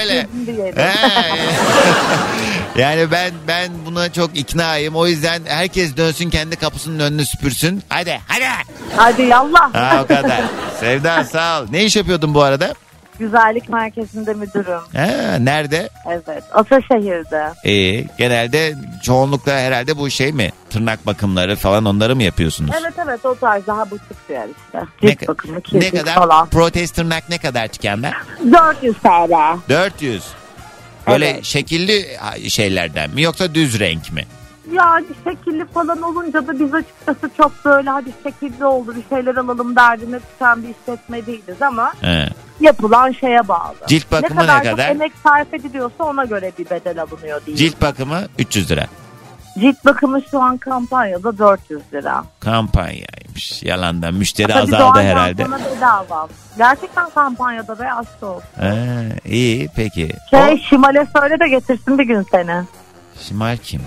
Öyle. 0.00 0.28
Yani 2.78 3.10
ben 3.10 3.30
ben 3.48 3.70
buna 3.86 4.12
çok 4.12 4.38
iknaayım. 4.38 4.96
O 4.96 5.06
yüzden 5.06 5.42
herkes 5.46 5.96
dönsün 5.96 6.30
kendi 6.30 6.56
kapısının 6.56 6.98
önünü 6.98 7.26
süpürsün. 7.26 7.82
Hadi 7.88 8.20
hadi. 8.28 8.44
Hadi 8.96 9.22
yallah. 9.22 9.74
Ha 9.74 10.00
o 10.04 10.06
kadar. 10.06 10.40
Sevda 10.80 11.24
sağ 11.24 11.62
ol. 11.62 11.66
Ne 11.70 11.84
iş 11.84 11.96
yapıyordun 11.96 12.34
bu 12.34 12.42
arada? 12.42 12.74
Güzellik 13.18 13.68
merkezinde 13.68 14.34
müdürüm. 14.34 14.80
Ha, 14.96 15.36
nerede? 15.38 15.88
Evet. 16.06 16.42
Ataşehir'de. 16.52 17.52
İyi. 17.64 18.06
Genelde 18.18 18.74
çoğunlukla 19.02 19.52
herhalde 19.52 19.98
bu 19.98 20.10
şey 20.10 20.32
mi? 20.32 20.50
Tırnak 20.70 21.06
bakımları 21.06 21.56
falan 21.56 21.84
onları 21.84 22.16
mı 22.16 22.22
yapıyorsunuz? 22.22 22.70
Evet 22.80 22.94
evet 23.04 23.26
o 23.26 23.34
tarz 23.34 23.66
daha 23.66 23.90
buçuk 23.90 24.28
bir 24.28 24.34
yer 24.34 24.48
işte. 24.48 24.82
Ne, 25.02 25.28
bakımı, 25.28 25.60
ne 25.72 25.90
kadar? 25.90 26.14
falan. 26.14 26.48
Protez 26.48 26.90
tırnak 26.90 27.28
ne 27.28 27.38
kadar 27.38 27.68
tükenler? 27.68 28.14
400 28.52 28.96
TL. 28.98 29.58
400. 29.68 30.24
Böyle 31.08 31.28
Evet. 31.30 31.44
şekilli 31.44 32.06
şeylerden 32.50 33.10
mi 33.10 33.22
yoksa 33.22 33.54
düz 33.54 33.80
renk 33.80 34.12
mi? 34.12 34.24
Yani 34.72 35.06
şekilli 35.24 35.64
falan 35.66 36.02
olunca 36.02 36.46
da 36.46 36.60
biz 36.60 36.74
açıkçası 36.74 37.30
çok 37.36 37.52
böyle 37.64 37.90
hadi 37.90 38.10
şekilli 38.22 38.64
oldu 38.64 38.94
bir 38.96 39.16
şeyler 39.16 39.36
alalım 39.36 39.76
derdine 39.76 40.18
düşen 40.34 40.62
bir 40.62 40.68
işletme 40.68 41.26
değiliz 41.26 41.62
ama 41.62 41.92
He. 42.00 42.28
yapılan 42.60 43.12
şeye 43.12 43.48
bağlı. 43.48 43.74
Cilt 43.88 44.12
bakımı 44.12 44.40
ne 44.40 44.46
kadar, 44.46 44.64
ne 44.64 44.70
kadar? 44.70 44.88
emek 44.90 45.12
sarf 45.24 45.54
ediliyorsa 45.54 46.04
ona 46.04 46.24
göre 46.24 46.52
bir 46.58 46.70
bedel 46.70 47.02
alınıyor 47.02 47.40
diyeyim. 47.46 47.56
Cilt 47.56 47.82
bakımı 47.82 48.20
300 48.38 48.70
lira. 48.70 48.86
Cilt 49.60 49.84
bakımı 49.84 50.20
şu 50.30 50.42
an 50.42 50.58
kampanyada 50.58 51.38
400 51.38 51.80
lira. 51.94 52.24
Kampanyaymış. 52.40 53.62
Yalandan 53.62 54.14
müşteri 54.14 54.52
Tabii 54.52 54.76
azaldı 54.76 54.98
herhalde. 55.00 55.44
sonra 55.44 55.58
bedava. 55.76 56.28
Gerçekten 56.58 57.10
kampanyada 57.10 57.78
ve 57.78 57.92
aşk 57.92 58.22
olsun. 58.22 58.42
İyi 59.24 59.68
peki. 59.76 60.10
Şey 60.30 60.64
Şimal'e 60.70 61.06
söyle 61.16 61.40
de 61.40 61.48
getirsin 61.48 61.98
bir 61.98 62.04
gün 62.04 62.26
seni. 62.30 62.62
Şimal 63.20 63.56
kim? 63.56 63.82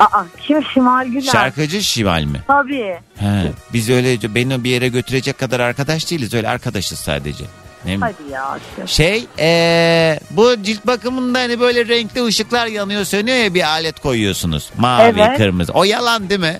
Aa 0.00 0.24
kim 0.40 0.64
Şimal 0.74 1.06
Güler? 1.06 1.32
Şarkıcı 1.32 1.82
Şimal 1.82 2.22
mi? 2.22 2.40
Tabii. 2.46 2.98
He, 3.16 3.52
biz 3.72 3.90
öyle 3.90 4.34
beni 4.34 4.64
bir 4.64 4.70
yere 4.70 4.88
götürecek 4.88 5.38
kadar 5.38 5.60
arkadaş 5.60 6.10
değiliz. 6.10 6.34
Öyle 6.34 6.48
arkadaşız 6.48 6.98
sadece. 6.98 7.44
Ne? 7.84 7.96
Hadi 7.96 8.32
ya. 8.32 8.58
Şey 8.86 9.26
ee, 9.38 10.20
bu 10.30 10.62
cilt 10.62 10.86
bakımında 10.86 11.38
hani 11.38 11.60
böyle 11.60 11.88
renkli 11.88 12.24
ışıklar 12.24 12.66
yanıyor 12.66 13.04
sönüyor 13.04 13.36
ya 13.38 13.54
bir 13.54 13.62
alet 13.62 14.00
koyuyorsunuz. 14.00 14.70
Mavi 14.78 15.02
Evet. 15.02 15.36
kırmızı. 15.36 15.72
O 15.72 15.84
yalan 15.84 16.28
değil 16.30 16.40
mi? 16.40 16.58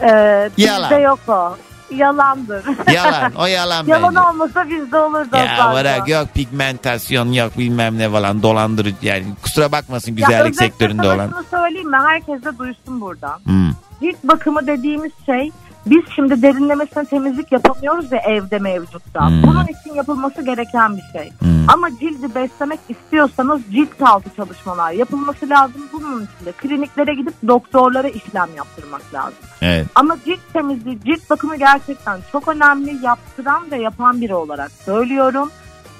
Ee, 0.00 0.50
Yalan. 0.56 0.90
Bizde 0.90 1.02
yok 1.02 1.18
o. 1.28 1.56
Yalandır. 1.94 2.64
Yalan 2.94 3.32
o 3.34 3.46
yalan 3.46 3.86
Yalan 3.86 4.14
bence. 4.14 4.26
olmasa 4.26 4.68
bizde 4.70 4.96
olurdu. 4.96 5.28
Ya 5.36 5.46
zaten. 5.56 5.74
bırak 5.74 6.08
yok 6.08 6.28
pigmentasyon 6.34 7.32
yok 7.32 7.58
bilmem 7.58 7.98
ne 7.98 8.10
falan 8.10 8.42
dolandırıcı 8.42 8.96
yani 9.02 9.24
kusura 9.42 9.72
bakmasın 9.72 10.10
Ya 10.10 10.14
güzellik 10.26 10.50
özetle 10.50 10.66
sektöründe 10.66 11.08
olan. 11.08 11.28
şunu 11.30 11.44
söyleyeyim 11.50 11.90
mi? 11.90 11.96
Herkes 12.06 12.44
de 12.44 12.58
duysun 12.58 13.00
buradan. 13.00 13.38
Hmm. 13.44 13.70
Cilt 14.00 14.16
bakımı 14.24 14.66
dediğimiz 14.66 15.12
şey 15.26 15.50
biz 15.90 16.02
şimdi 16.14 16.42
derinlemesine 16.42 17.04
temizlik 17.04 17.52
yapamıyoruz 17.52 18.12
ya 18.12 18.18
evde 18.18 18.58
mevcutta. 18.58 19.28
Hmm. 19.28 19.42
Bunun 19.42 19.64
için 19.64 19.94
yapılması 19.94 20.42
gereken 20.42 20.96
bir 20.96 21.18
şey. 21.18 21.32
Ama 21.68 21.90
cildi 21.90 22.34
beslemek 22.34 22.80
istiyorsanız 22.88 23.60
cilt 23.70 24.02
altı 24.02 24.30
çalışmalar 24.36 24.92
yapılması 24.92 25.48
lazım. 25.48 25.82
Bunun 25.92 26.16
için 26.16 26.46
de 26.46 26.52
kliniklere 26.52 27.14
gidip 27.14 27.34
doktorlara 27.46 28.08
işlem 28.08 28.48
yaptırmak 28.56 29.14
lazım. 29.14 29.38
Evet. 29.62 29.86
Ama 29.94 30.16
cilt 30.24 30.40
temizliği, 30.52 30.98
cilt 31.04 31.30
bakımı 31.30 31.56
gerçekten 31.56 32.20
çok 32.32 32.48
önemli. 32.48 33.04
Yaptıran 33.04 33.70
ve 33.70 33.76
yapan 33.76 34.20
biri 34.20 34.34
olarak 34.34 34.70
söylüyorum. 34.70 35.50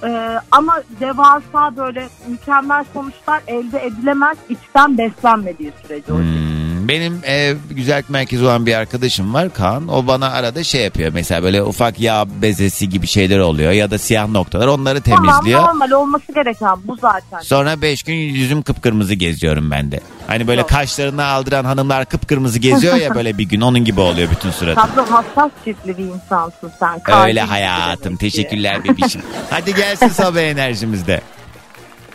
Ee, 0.04 0.38
ama 0.50 0.82
devasa 1.00 1.76
böyle 1.76 2.08
mükemmel 2.28 2.84
sonuçlar 2.92 3.42
elde 3.46 3.86
edilemez 3.86 4.38
içten 4.48 4.98
beslenmediği 4.98 5.72
sürece. 5.82 6.12
Hmm, 6.12 6.67
Benim 6.88 7.20
e, 7.26 7.54
güzellik 7.70 8.10
merkezi 8.10 8.44
olan 8.44 8.66
bir 8.66 8.74
arkadaşım 8.74 9.34
var 9.34 9.52
Kaan. 9.54 9.88
O 9.88 10.06
bana 10.06 10.30
arada 10.30 10.64
şey 10.64 10.84
yapıyor. 10.84 11.10
Mesela 11.14 11.42
böyle 11.42 11.62
ufak 11.62 12.00
yağ 12.00 12.24
bezesi 12.42 12.88
gibi 12.88 13.06
şeyler 13.06 13.38
oluyor 13.38 13.72
ya 13.72 13.90
da 13.90 13.98
siyah 13.98 14.28
noktalar 14.28 14.66
onları 14.66 15.00
temizliyor. 15.00 15.60
Tamam 15.60 15.78
normal 15.78 15.90
olması 15.90 16.32
gereken 16.32 16.76
bu 16.84 16.96
zaten. 16.96 17.40
Sonra 17.40 17.82
5 17.82 18.02
gün 18.02 18.14
yüzüm 18.14 18.62
kıpkırmızı 18.62 19.14
geziyorum 19.14 19.70
ben 19.70 19.92
de. 19.92 20.00
Hani 20.26 20.46
böyle 20.48 20.66
kaşlarını 20.66 21.24
aldıran 21.24 21.64
hanımlar 21.64 22.04
kıpkırmızı 22.04 22.58
geziyor 22.58 22.96
ya 22.96 23.14
böyle 23.14 23.38
bir 23.38 23.44
gün 23.44 23.60
onun 23.60 23.84
gibi 23.84 24.00
oluyor 24.00 24.30
bütün 24.30 24.50
suratı. 24.58 24.80
Tatlı 24.80 25.02
hassas 25.02 25.50
ciltli 25.64 25.98
bir 25.98 26.04
insansın 26.04 26.72
sen. 26.78 27.00
Öyle 27.26 27.40
hayatım. 27.40 28.16
Teşekkürler 28.16 28.84
bebişim. 28.84 29.22
Hadi 29.50 29.74
gelsin 29.74 30.08
sabah 30.08 30.40
enerjimizde. 30.40 31.20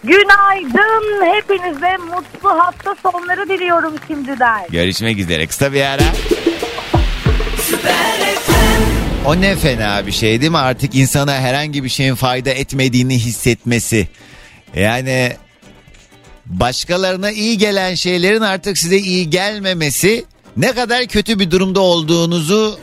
Günaydın. 0.04 1.26
Hepinize 1.36 1.98
mutlu 1.98 2.50
hafta 2.50 2.96
sonları 3.04 3.50
diliyorum 3.50 3.94
şimdiden. 4.08 4.62
Görüşmek 4.70 5.20
üzere. 5.20 5.48
Kısa 5.48 5.74
bir 5.74 5.82
ara. 5.82 6.04
O 9.26 9.42
ne 9.42 9.56
fena 9.56 10.08
bir 10.08 10.12
şey 10.12 10.42
değil 10.42 10.52
mi? 10.52 10.58
Artık 10.58 10.96
insana 10.96 11.34
herhangi 11.34 11.84
bir 11.84 11.90
şeyin 11.90 12.16
fayda 12.16 12.50
etmediğini 12.50 13.20
hissetmesi. 13.20 14.08
Yani 14.76 15.34
başkalarına 16.46 17.32
iyi 17.32 17.58
gelen 17.58 17.96
şeylerin 17.96 18.42
artık 18.42 18.78
size 18.78 18.98
iyi 18.98 19.30
gelmemesi 19.30 20.26
ne 20.58 20.74
kadar 20.74 21.06
kötü 21.06 21.40
bir 21.40 21.52
durumda 21.52 21.80
olduğunuzu 21.80 22.80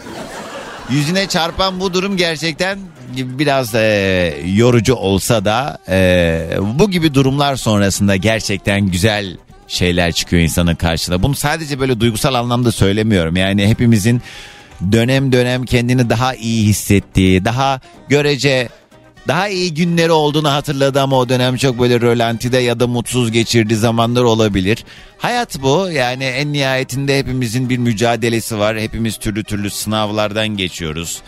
yüzüne 0.91 1.27
çarpan 1.29 1.81
bu 1.81 1.95
durum 1.95 2.17
gerçekten 2.17 2.79
biraz 3.17 3.75
e, 3.75 4.35
yorucu 4.47 4.95
olsa 4.95 5.45
da 5.45 5.79
e, 5.89 6.49
bu 6.75 6.91
gibi 6.91 7.15
durumlar 7.15 7.57
sonrasında 7.57 8.17
gerçekten 8.17 8.81
güzel 8.81 9.37
şeyler 9.69 10.13
çıkıyor 10.13 10.43
insanın 10.43 10.75
karşısına. 10.75 11.23
Bunu 11.23 11.35
sadece 11.35 11.81
böyle 11.81 12.01
duygusal 12.01 12.35
anlamda 12.35 12.73
söylemiyorum. 12.73 13.37
Yani 13.37 13.69
hepimizin 13.69 14.23
dönem 14.93 15.33
dönem 15.33 15.65
kendini 15.65 16.11
daha 16.11 16.35
iyi 16.35 16.67
hissettiği, 16.67 17.45
daha 17.45 17.81
görece 18.09 18.69
daha 19.29 19.49
iyi 19.49 19.75
günleri 19.75 20.13
olduğunu 20.13 20.53
hatırladı 20.53 21.01
ama 21.01 21.19
o 21.19 21.29
dönem 21.29 21.57
çok 21.57 21.81
böyle 21.81 22.01
rölantide 22.01 22.59
ya 22.59 22.81
da 22.81 22.87
mutsuz 22.87 23.33
geçirdiği 23.33 23.77
zamanlar 23.77 24.23
olabilir. 24.23 24.85
Hayat 25.19 25.63
bu 25.63 25.89
yani 25.93 26.25
en 26.25 26.53
nihayetinde 26.53 27.19
hepimizin 27.19 27.71
bir 27.71 27.79
mücadelesi 27.79 28.59
var. 28.59 28.79
Hepimiz 28.79 29.17
türlü 29.17 29.45
türlü 29.45 29.71
sınavlardan 29.71 30.49
geçiyoruz. 30.49 31.23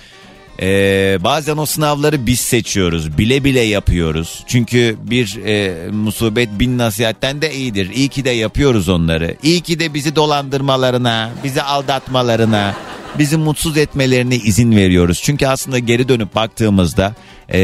Ee, 0.61 1.19
bazen 1.21 1.57
o 1.57 1.67
sınavları 1.67 2.27
biz 2.27 2.41
seçiyoruz. 2.41 3.19
Bile 3.19 3.45
bile 3.45 3.61
yapıyoruz. 3.61 4.45
Çünkü 4.47 4.97
bir 5.03 5.41
e, 5.47 5.89
musibet 5.91 6.49
bin 6.59 6.79
nasihatten 6.79 7.43
de 7.43 7.55
iyidir. 7.55 7.91
İyi 7.95 8.09
ki 8.09 8.25
de 8.25 8.31
yapıyoruz 8.31 8.89
onları. 8.89 9.37
İyi 9.43 9.61
ki 9.61 9.81
de 9.81 9.95
bizi 9.95 10.17
dolandırmalarına, 10.17 11.31
bizi 11.45 11.63
aldatmalarına, 11.63 12.75
bizi 13.19 13.37
mutsuz 13.37 13.77
etmelerine 13.77 14.37
izin 14.37 14.77
veriyoruz. 14.77 15.21
Çünkü 15.23 15.47
aslında 15.47 15.79
geri 15.79 16.09
dönüp 16.09 16.35
baktığımızda 16.35 17.15
e, 17.53 17.61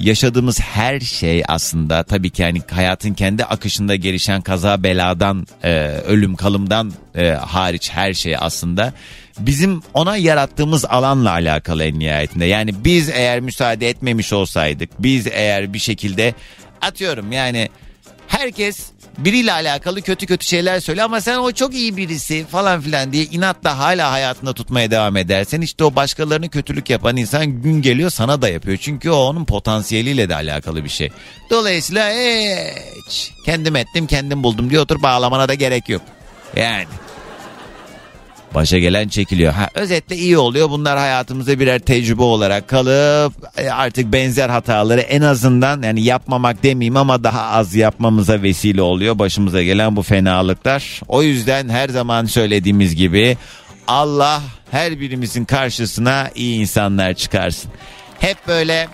yaşadığımız 0.00 0.60
her 0.60 1.00
şey 1.00 1.42
aslında 1.48 2.02
tabii 2.02 2.30
ki 2.30 2.42
yani 2.42 2.62
hayatın 2.70 3.14
kendi 3.14 3.44
akışında 3.44 3.96
gelişen 3.96 4.40
kaza 4.40 4.82
beladan, 4.82 5.46
e, 5.64 5.72
ölüm 5.88 6.36
kalımdan 6.36 6.92
e, 7.14 7.30
hariç 7.30 7.90
her 7.90 8.14
şey 8.14 8.36
aslında 8.38 8.92
bizim 9.38 9.82
ona 9.94 10.16
yarattığımız 10.16 10.84
alanla 10.84 11.30
alakalı 11.30 11.84
en 11.84 11.98
nihayetinde. 11.98 12.44
Yani 12.44 12.84
biz 12.84 13.08
eğer 13.08 13.40
müsaade 13.40 13.88
etmemiş 13.88 14.32
olsaydık, 14.32 14.90
biz 14.98 15.26
eğer 15.26 15.72
bir 15.72 15.78
şekilde 15.78 16.34
atıyorum 16.80 17.32
yani 17.32 17.68
herkes 18.28 18.90
biriyle 19.18 19.52
alakalı 19.52 20.02
kötü 20.02 20.26
kötü 20.26 20.46
şeyler 20.46 20.80
söyle 20.80 21.02
ama 21.02 21.20
sen 21.20 21.38
o 21.38 21.52
çok 21.52 21.74
iyi 21.74 21.96
birisi 21.96 22.46
falan 22.46 22.80
filan 22.80 23.12
diye 23.12 23.24
inatla 23.24 23.78
hala 23.78 24.12
hayatında 24.12 24.52
tutmaya 24.52 24.90
devam 24.90 25.16
edersen 25.16 25.60
işte 25.60 25.84
o 25.84 25.94
başkalarını 25.96 26.48
kötülük 26.48 26.90
yapan 26.90 27.16
insan 27.16 27.46
gün 27.46 27.82
geliyor 27.82 28.10
sana 28.10 28.42
da 28.42 28.48
yapıyor. 28.48 28.78
Çünkü 28.80 29.10
o 29.10 29.16
onun 29.16 29.44
potansiyeliyle 29.44 30.28
de 30.28 30.34
alakalı 30.34 30.84
bir 30.84 30.88
şey. 30.88 31.10
Dolayısıyla 31.50 32.10
hiç 33.06 33.32
kendim 33.44 33.76
ettim 33.76 34.06
kendim 34.06 34.42
buldum 34.42 34.70
diye 34.70 34.80
otur 34.80 35.02
bağlamana 35.02 35.48
da 35.48 35.54
gerek 35.54 35.88
yok. 35.88 36.02
Yani 36.56 36.86
başa 38.56 38.78
gelen 38.78 39.08
çekiliyor. 39.08 39.52
Ha, 39.52 39.68
özetle 39.74 40.16
iyi 40.16 40.38
oluyor. 40.38 40.70
Bunlar 40.70 40.98
hayatımıza 40.98 41.58
birer 41.58 41.78
tecrübe 41.78 42.22
olarak 42.22 42.68
kalıp 42.68 43.32
e, 43.56 43.70
artık 43.70 44.12
benzer 44.12 44.48
hataları 44.48 45.00
en 45.00 45.22
azından 45.22 45.82
yani 45.82 46.04
yapmamak 46.04 46.62
demeyeyim 46.62 46.96
ama 46.96 47.24
daha 47.24 47.42
az 47.42 47.74
yapmamıza 47.74 48.42
vesile 48.42 48.82
oluyor. 48.82 49.18
Başımıza 49.18 49.62
gelen 49.62 49.96
bu 49.96 50.02
fenalıklar. 50.02 51.00
O 51.08 51.22
yüzden 51.22 51.68
her 51.68 51.88
zaman 51.88 52.24
söylediğimiz 52.24 52.96
gibi 52.96 53.36
Allah 53.88 54.42
her 54.70 55.00
birimizin 55.00 55.44
karşısına 55.44 56.30
iyi 56.34 56.60
insanlar 56.60 57.14
çıkarsın. 57.14 57.70
Hep 58.20 58.48
böyle 58.48 58.88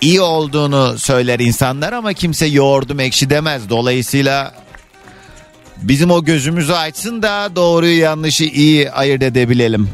iyi 0.00 0.20
olduğunu 0.20 0.98
söyler 0.98 1.40
insanlar 1.40 1.92
ama 1.92 2.12
kimse 2.12 2.46
yoğurdum 2.46 3.00
ekşi 3.00 3.30
demez. 3.30 3.68
Dolayısıyla 3.68 4.61
Bizim 5.82 6.10
o 6.10 6.24
gözümüzü 6.24 6.72
açsın 6.72 7.22
da 7.22 7.56
doğruyu 7.56 7.98
yanlışı 7.98 8.44
iyi 8.44 8.90
ayırt 8.90 9.22
edebilelim. 9.22 9.88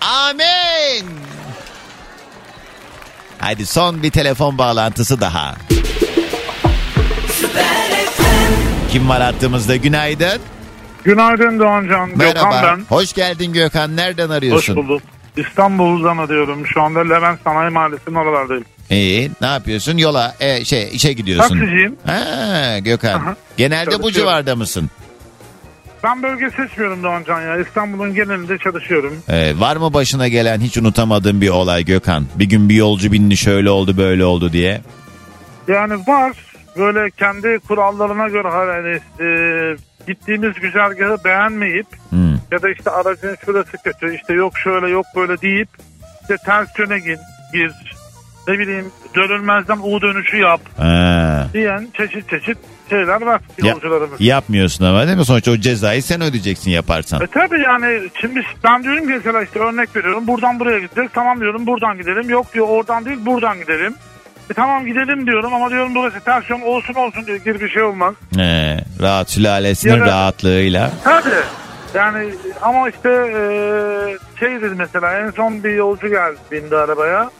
Amin. 0.00 1.06
Hadi 3.38 3.66
son 3.66 4.02
bir 4.02 4.10
telefon 4.10 4.58
bağlantısı 4.58 5.20
daha. 5.20 5.54
Kim 8.92 9.08
var 9.08 9.22
hattımızda? 9.22 9.76
Günaydın. 9.76 10.40
Günaydın 11.04 11.58
Doğancan. 11.58 12.10
Merhaba. 12.16 12.50
Gökhan 12.50 12.78
ben. 12.78 12.84
Hoş 12.96 13.12
geldin 13.12 13.52
Gökhan. 13.52 13.96
Nereden 13.96 14.30
arıyorsun? 14.30 14.76
Hoş 14.76 14.84
bulduk. 14.84 15.02
İstanbul'dan 15.36 16.18
arıyorum. 16.18 16.66
Şu 16.66 16.82
anda 16.82 17.00
Levent 17.00 17.40
Sanayi 17.44 17.70
Mahallesi'nin 17.70 18.14
oralardayım. 18.14 18.64
İyi. 18.90 19.30
Ne 19.40 19.46
yapıyorsun? 19.46 19.96
Yola 19.96 20.34
e, 20.40 20.64
şey 20.64 20.88
işe 20.92 21.12
gidiyorsun. 21.12 21.58
Taksiciyim. 21.58 21.96
Ha, 22.06 22.78
Gökhan. 22.78 23.36
Genelde 23.56 24.02
bu 24.02 24.12
civarda 24.12 24.56
mısın? 24.56 24.90
Ben 26.04 26.22
bölge 26.22 26.50
seçmiyorum 26.50 27.02
Doğancan 27.02 27.40
ya. 27.42 27.58
İstanbul'un 27.58 28.14
genelinde 28.14 28.58
çalışıyorum. 28.58 29.22
Ee, 29.28 29.52
var 29.60 29.76
mı 29.76 29.94
başına 29.94 30.28
gelen 30.28 30.60
hiç 30.60 30.76
unutamadığın 30.76 31.40
bir 31.40 31.48
olay 31.48 31.84
Gökhan? 31.84 32.26
Bir 32.34 32.44
gün 32.44 32.68
bir 32.68 32.74
yolcu 32.74 33.12
bindi 33.12 33.36
şöyle 33.36 33.70
oldu 33.70 33.96
böyle 33.96 34.24
oldu 34.24 34.52
diye. 34.52 34.80
Yani 35.68 35.94
var. 36.06 36.32
Böyle 36.78 37.10
kendi 37.10 37.58
kurallarına 37.68 38.28
göre 38.28 38.48
hani 38.48 39.00
e, 39.20 39.28
gittiğimiz 40.06 40.54
güzergahı 40.54 41.24
beğenmeyip 41.24 41.86
Hmm. 42.10 42.32
ya 42.50 42.62
da 42.62 42.70
işte 42.70 42.90
aracın 42.90 43.36
şurası 43.44 43.72
kötü 43.84 44.14
işte 44.16 44.32
yok 44.34 44.58
şöyle 44.58 44.88
yok 44.88 45.06
böyle 45.16 45.40
deyip 45.40 45.68
işte 46.22 46.36
ters 46.44 46.68
yöne 46.78 46.98
gir, 46.98 47.18
gir 47.52 47.72
ne 48.48 48.58
bileyim 48.58 48.90
dönülmezden 49.14 49.78
U 49.82 50.00
dönüşü 50.00 50.36
yap 50.36 50.60
Ha. 50.78 51.46
diyen 51.54 51.88
çeşit 51.96 52.28
çeşit 52.30 52.58
şeyler 52.90 53.22
var 53.22 53.40
Ya- 53.62 53.70
yolcularımız. 53.72 54.20
yapmıyorsun 54.20 54.84
ama 54.84 55.06
değil 55.06 55.18
mi? 55.18 55.24
Sonuçta 55.24 55.50
o 55.50 55.56
cezayı 55.56 56.02
sen 56.02 56.20
ödeyeceksin 56.22 56.70
yaparsan. 56.70 57.20
E 57.22 57.26
tabi 57.26 57.60
yani 57.60 58.00
şimdi 58.20 58.40
ben 58.64 58.82
diyorum 58.82 59.00
ki 59.00 59.12
mesela 59.16 59.42
işte 59.42 59.58
örnek 59.58 59.96
veriyorum 59.96 60.26
buradan 60.26 60.60
buraya 60.60 60.78
gideceğiz 60.78 61.10
tamam 61.14 61.40
diyorum 61.40 61.66
buradan 61.66 61.98
gidelim 61.98 62.30
yok 62.30 62.54
diyor 62.54 62.66
oradan 62.68 63.04
değil 63.04 63.18
buradan 63.26 63.58
gidelim. 63.60 63.94
E 64.50 64.54
tamam 64.54 64.86
gidelim 64.86 65.26
diyorum 65.26 65.54
ama 65.54 65.70
diyorum 65.70 65.94
burası 65.94 66.20
ters 66.20 66.50
yol 66.50 66.60
olsun 66.62 66.94
olsun 66.94 67.26
diye 67.26 67.38
gibi 67.38 67.60
bir 67.60 67.68
şey 67.68 67.82
olmaz. 67.82 68.14
Ee, 68.38 68.76
rahat 69.00 69.30
sülalesinin 69.30 69.94
Ya 69.94 70.00
da- 70.00 70.06
rahatlığıyla. 70.06 70.90
Tabii 71.04 71.28
yani 71.94 72.28
ama 72.62 72.88
işte 72.88 73.08
e, 73.10 73.40
şey 74.40 74.60
dedi 74.62 74.74
mesela 74.78 75.18
en 75.20 75.30
son 75.30 75.64
bir 75.64 75.70
yolcu 75.74 76.08
geldi 76.08 76.36
bindi 76.52 76.76
arabaya. 76.76 77.30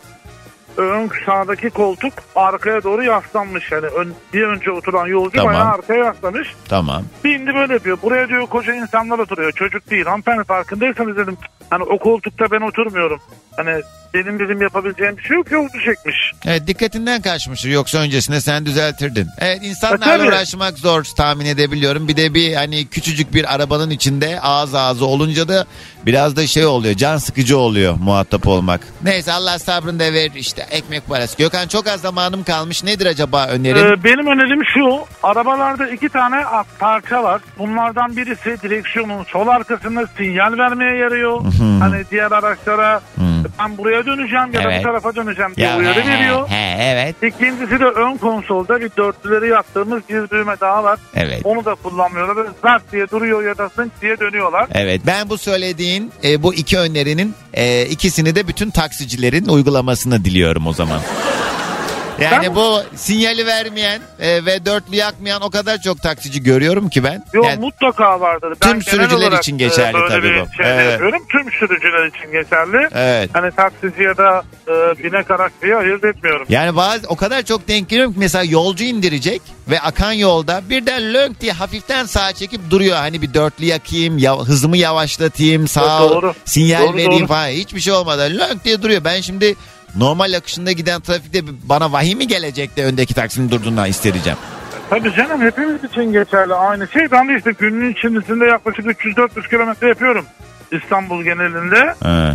Ön 0.76 1.10
sağdaki 1.26 1.70
koltuk 1.70 2.12
arkaya 2.36 2.82
doğru 2.82 3.02
yaslanmış 3.02 3.72
yani 3.72 3.86
ön, 3.86 4.14
bir 4.32 4.42
önce 4.42 4.70
oturan 4.70 5.06
yolcu 5.06 5.36
Tamam. 5.36 5.52
bayağı 5.54 5.72
arkaya 5.72 6.04
yaslamış. 6.04 6.54
Tamam. 6.68 7.02
Bindi 7.24 7.54
böyle 7.54 7.72
yapıyor. 7.72 7.98
Buraya 8.02 8.28
diyor 8.28 8.46
koca 8.46 8.74
insanlar 8.74 9.18
oturuyor. 9.18 9.52
Çocuk 9.52 9.90
değil. 9.90 10.04
Hanımefendi 10.04 10.44
farkındaysanız 10.44 11.16
dedim. 11.16 11.36
Hani 11.70 11.84
o 11.84 11.98
koltukta 11.98 12.50
ben 12.50 12.60
oturmuyorum. 12.60 13.20
Hani 13.56 13.82
benim 14.14 14.38
dedim 14.38 14.62
yapabileceğim 14.62 15.16
bir 15.16 15.22
şey 15.22 15.36
yok. 15.36 15.50
Yolcu 15.50 15.80
çekmiş. 15.84 16.32
Evet 16.46 16.66
dikkatinden 16.66 17.22
kaçmıştır 17.22 17.68
yoksa 17.70 17.98
öncesinde 17.98 18.40
sen 18.40 18.66
düzeltirdin. 18.66 19.28
Evet 19.38 19.62
E, 19.62 19.66
insanlarla 19.66 20.04
tabii. 20.18 20.28
uğraşmak 20.28 20.78
zor 20.78 21.04
tahmin 21.16 21.46
edebiliyorum. 21.46 22.08
Bir 22.08 22.16
de 22.16 22.34
bir 22.34 22.54
hani 22.54 22.86
küçücük 22.86 23.34
bir 23.34 23.54
arabanın 23.54 23.90
içinde 23.90 24.40
ağız 24.40 24.74
ağzı 24.74 25.06
olunca 25.06 25.48
da 25.48 25.66
biraz 26.06 26.36
da 26.36 26.46
şey 26.46 26.66
oluyor 26.66 26.94
can 26.94 27.16
sıkıcı 27.16 27.58
oluyor 27.58 27.94
muhatap 28.00 28.46
olmak. 28.46 28.80
Neyse 29.02 29.32
Allah 29.32 29.58
sabrını 29.58 29.98
da 30.00 30.12
verir 30.12 30.32
işte 30.34 30.66
ekmek 30.70 31.06
parası. 31.08 31.38
Gökhan 31.38 31.68
çok 31.68 31.86
az 31.88 32.00
zamanım 32.00 32.44
kalmış 32.44 32.84
nedir 32.84 33.06
acaba 33.06 33.46
önerin? 33.46 33.86
Ee, 33.92 34.04
benim 34.04 34.26
önerim 34.26 34.62
şu. 34.74 35.04
Arabalarda 35.22 35.88
iki 35.88 36.08
tane 36.08 36.42
parça 36.78 37.22
var. 37.22 37.40
Bunlardan 37.58 38.16
birisi 38.16 38.56
direksiyonun 38.62 39.24
sol 39.24 39.48
arkasında 39.48 40.04
sinyal 40.16 40.58
vermeye 40.58 40.96
yarıyor. 40.96 41.40
hani 41.80 42.04
diğer 42.10 42.32
araçlara 42.32 43.00
ben 43.58 43.78
buraya 43.78 43.95
döneceğim 44.06 44.52
ya 44.52 44.64
da 44.64 44.70
Evet. 44.72 44.78
bu 44.80 44.82
tarafa 44.88 45.14
döneceğim 45.14 45.52
diye 45.56 45.66
Ya, 45.66 45.78
uyarı 45.78 46.00
he, 46.02 46.08
veriyor. 46.08 46.48
he, 46.48 46.76
evet. 46.80 47.16
İkincisi 47.34 47.80
de 47.80 47.84
ön 47.84 48.16
konsolda 48.16 48.80
bir 48.80 48.90
dörtlüleri 48.96 49.48
yaptığımız 49.48 50.02
bir 50.08 50.30
düğme 50.30 50.54
daha 50.60 50.84
var. 50.84 50.98
Evet. 51.14 51.40
Onu 51.44 51.64
da 51.64 51.74
kullanmıyorlar. 51.74 52.36
Böyle 52.36 52.48
zart 52.62 52.92
diye 52.92 53.08
duruyor 53.10 53.42
ya 53.42 53.58
da 53.58 53.68
sınç 53.68 53.90
diye 54.02 54.18
dönüyorlar. 54.20 54.66
Evet 54.74 55.00
ben 55.06 55.28
bu 55.28 55.38
söylediğin 55.38 56.12
e, 56.24 56.42
bu 56.42 56.54
iki 56.54 56.78
önerinin 56.78 57.34
e, 57.54 57.82
ikisini 57.86 58.34
de 58.34 58.48
bütün 58.48 58.70
taksicilerin 58.70 59.46
uygulamasını 59.46 60.24
diliyorum 60.24 60.66
o 60.66 60.72
zaman. 60.72 61.00
Yani 62.20 62.54
bu 62.54 62.82
sinyali 62.94 63.46
vermeyen 63.46 64.00
e, 64.20 64.44
ve 64.46 64.66
dörtlü 64.66 64.96
yakmayan 64.96 65.42
o 65.42 65.50
kadar 65.50 65.80
çok 65.80 66.02
taksici 66.02 66.42
görüyorum 66.42 66.88
ki 66.88 67.04
ben. 67.04 67.24
Yok 67.32 67.44
Yani 67.46 67.60
mutlaka 67.60 68.20
vardır. 68.20 68.54
Ben 68.64 68.70
Tüm 68.70 68.82
sürücüler 68.82 69.32
için 69.32 69.54
e, 69.54 69.56
geçerli 69.58 69.94
böyle 69.94 70.08
tabii 70.08 70.28
bu. 70.48 70.56
Şey 70.62 70.72
Evet. 70.72 70.92
yapıyorum. 70.92 71.22
Tüm 71.28 71.52
sürücüler 71.52 72.06
için 72.06 72.32
geçerli. 72.32 72.88
Evet. 72.94 73.30
Hani 73.32 73.50
taksici 73.50 74.02
ya 74.02 74.16
da 74.16 74.42
e, 74.68 74.72
binek 75.04 75.30
araç 75.30 75.52
diye 75.62 75.76
ayırt 75.76 76.04
etmiyorum. 76.04 76.46
Yani 76.48 76.76
bazı 76.76 77.08
o 77.08 77.16
kadar 77.16 77.42
çok 77.42 77.68
denk 77.68 77.88
geliyorum 77.88 78.12
ki 78.12 78.18
mesela 78.20 78.44
yolcu 78.44 78.84
indirecek 78.84 79.42
ve 79.68 79.80
akan 79.80 80.12
yolda 80.12 80.62
birden 80.70 81.14
lönk 81.14 81.40
diye 81.40 81.52
hafiften 81.52 82.04
sağa 82.04 82.32
çekip 82.32 82.70
duruyor. 82.70 82.96
Hani 82.96 83.22
bir 83.22 83.34
dörtlü 83.34 83.64
yakayım, 83.64 84.18
ya, 84.18 84.38
hızımı 84.38 84.76
yavaşlatayım, 84.76 85.68
sağa 85.68 86.00
Doğru. 86.10 86.34
sinyal 86.44 86.82
Doğru, 86.86 86.96
vereyim 86.96 87.12
doğru. 87.20 87.26
falan. 87.26 87.48
Hiçbir 87.48 87.80
şey 87.80 87.92
olmadan 87.92 88.38
lönk 88.38 88.64
diye 88.64 88.82
duruyor. 88.82 89.04
Ben 89.04 89.20
şimdi 89.20 89.54
normal 89.98 90.32
akışında 90.36 90.72
giden 90.72 91.00
trafikte 91.00 91.40
bana 91.62 91.92
vahiy 91.92 92.14
mi 92.14 92.26
gelecek 92.26 92.76
de 92.76 92.84
öndeki 92.84 93.14
taksinin 93.14 93.50
durduğundan 93.50 93.86
hissedeceğim. 93.86 94.38
Tabii 94.90 95.12
canım 95.14 95.40
hepimiz 95.40 95.84
için 95.84 96.12
geçerli 96.12 96.54
aynı 96.54 96.88
şey. 96.88 97.10
Ben 97.10 97.28
de 97.28 97.36
işte 97.36 97.52
günün 97.58 97.92
içerisinde 97.92 98.44
yaklaşık 98.46 98.86
300-400 98.86 99.50
kilometre 99.50 99.88
yapıyorum. 99.88 100.24
İstanbul 100.72 101.22
genelinde. 101.24 101.94
Ha, 102.02 102.34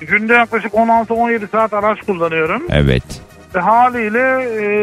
Günde 0.00 0.32
yaklaşık 0.34 0.72
16-17 0.72 1.50
saat 1.50 1.72
araç 1.72 1.98
kullanıyorum. 2.06 2.62
evet. 2.70 3.02
Ve 3.54 3.60
haliyle 3.60 4.18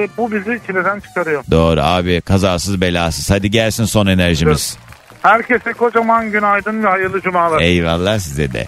e, 0.04 0.08
bu 0.18 0.32
bizi 0.32 0.60
çileden 0.68 1.00
çıkarıyor. 1.00 1.44
Doğru 1.52 1.82
abi 1.82 2.22
kazasız 2.22 2.82
belasız. 2.82 3.32
Hadi 3.32 3.52
gelsin 3.52 3.86
son 3.86 4.08
enerjimiz. 4.08 4.78
Herkese 5.22 5.74
kocaman 5.74 6.32
günaydın 6.32 6.84
ve 6.84 6.88
hayırlı 6.88 7.22
cumalar. 7.22 7.62
Eyvallah 7.62 8.20
size 8.20 8.54
de. 8.54 8.68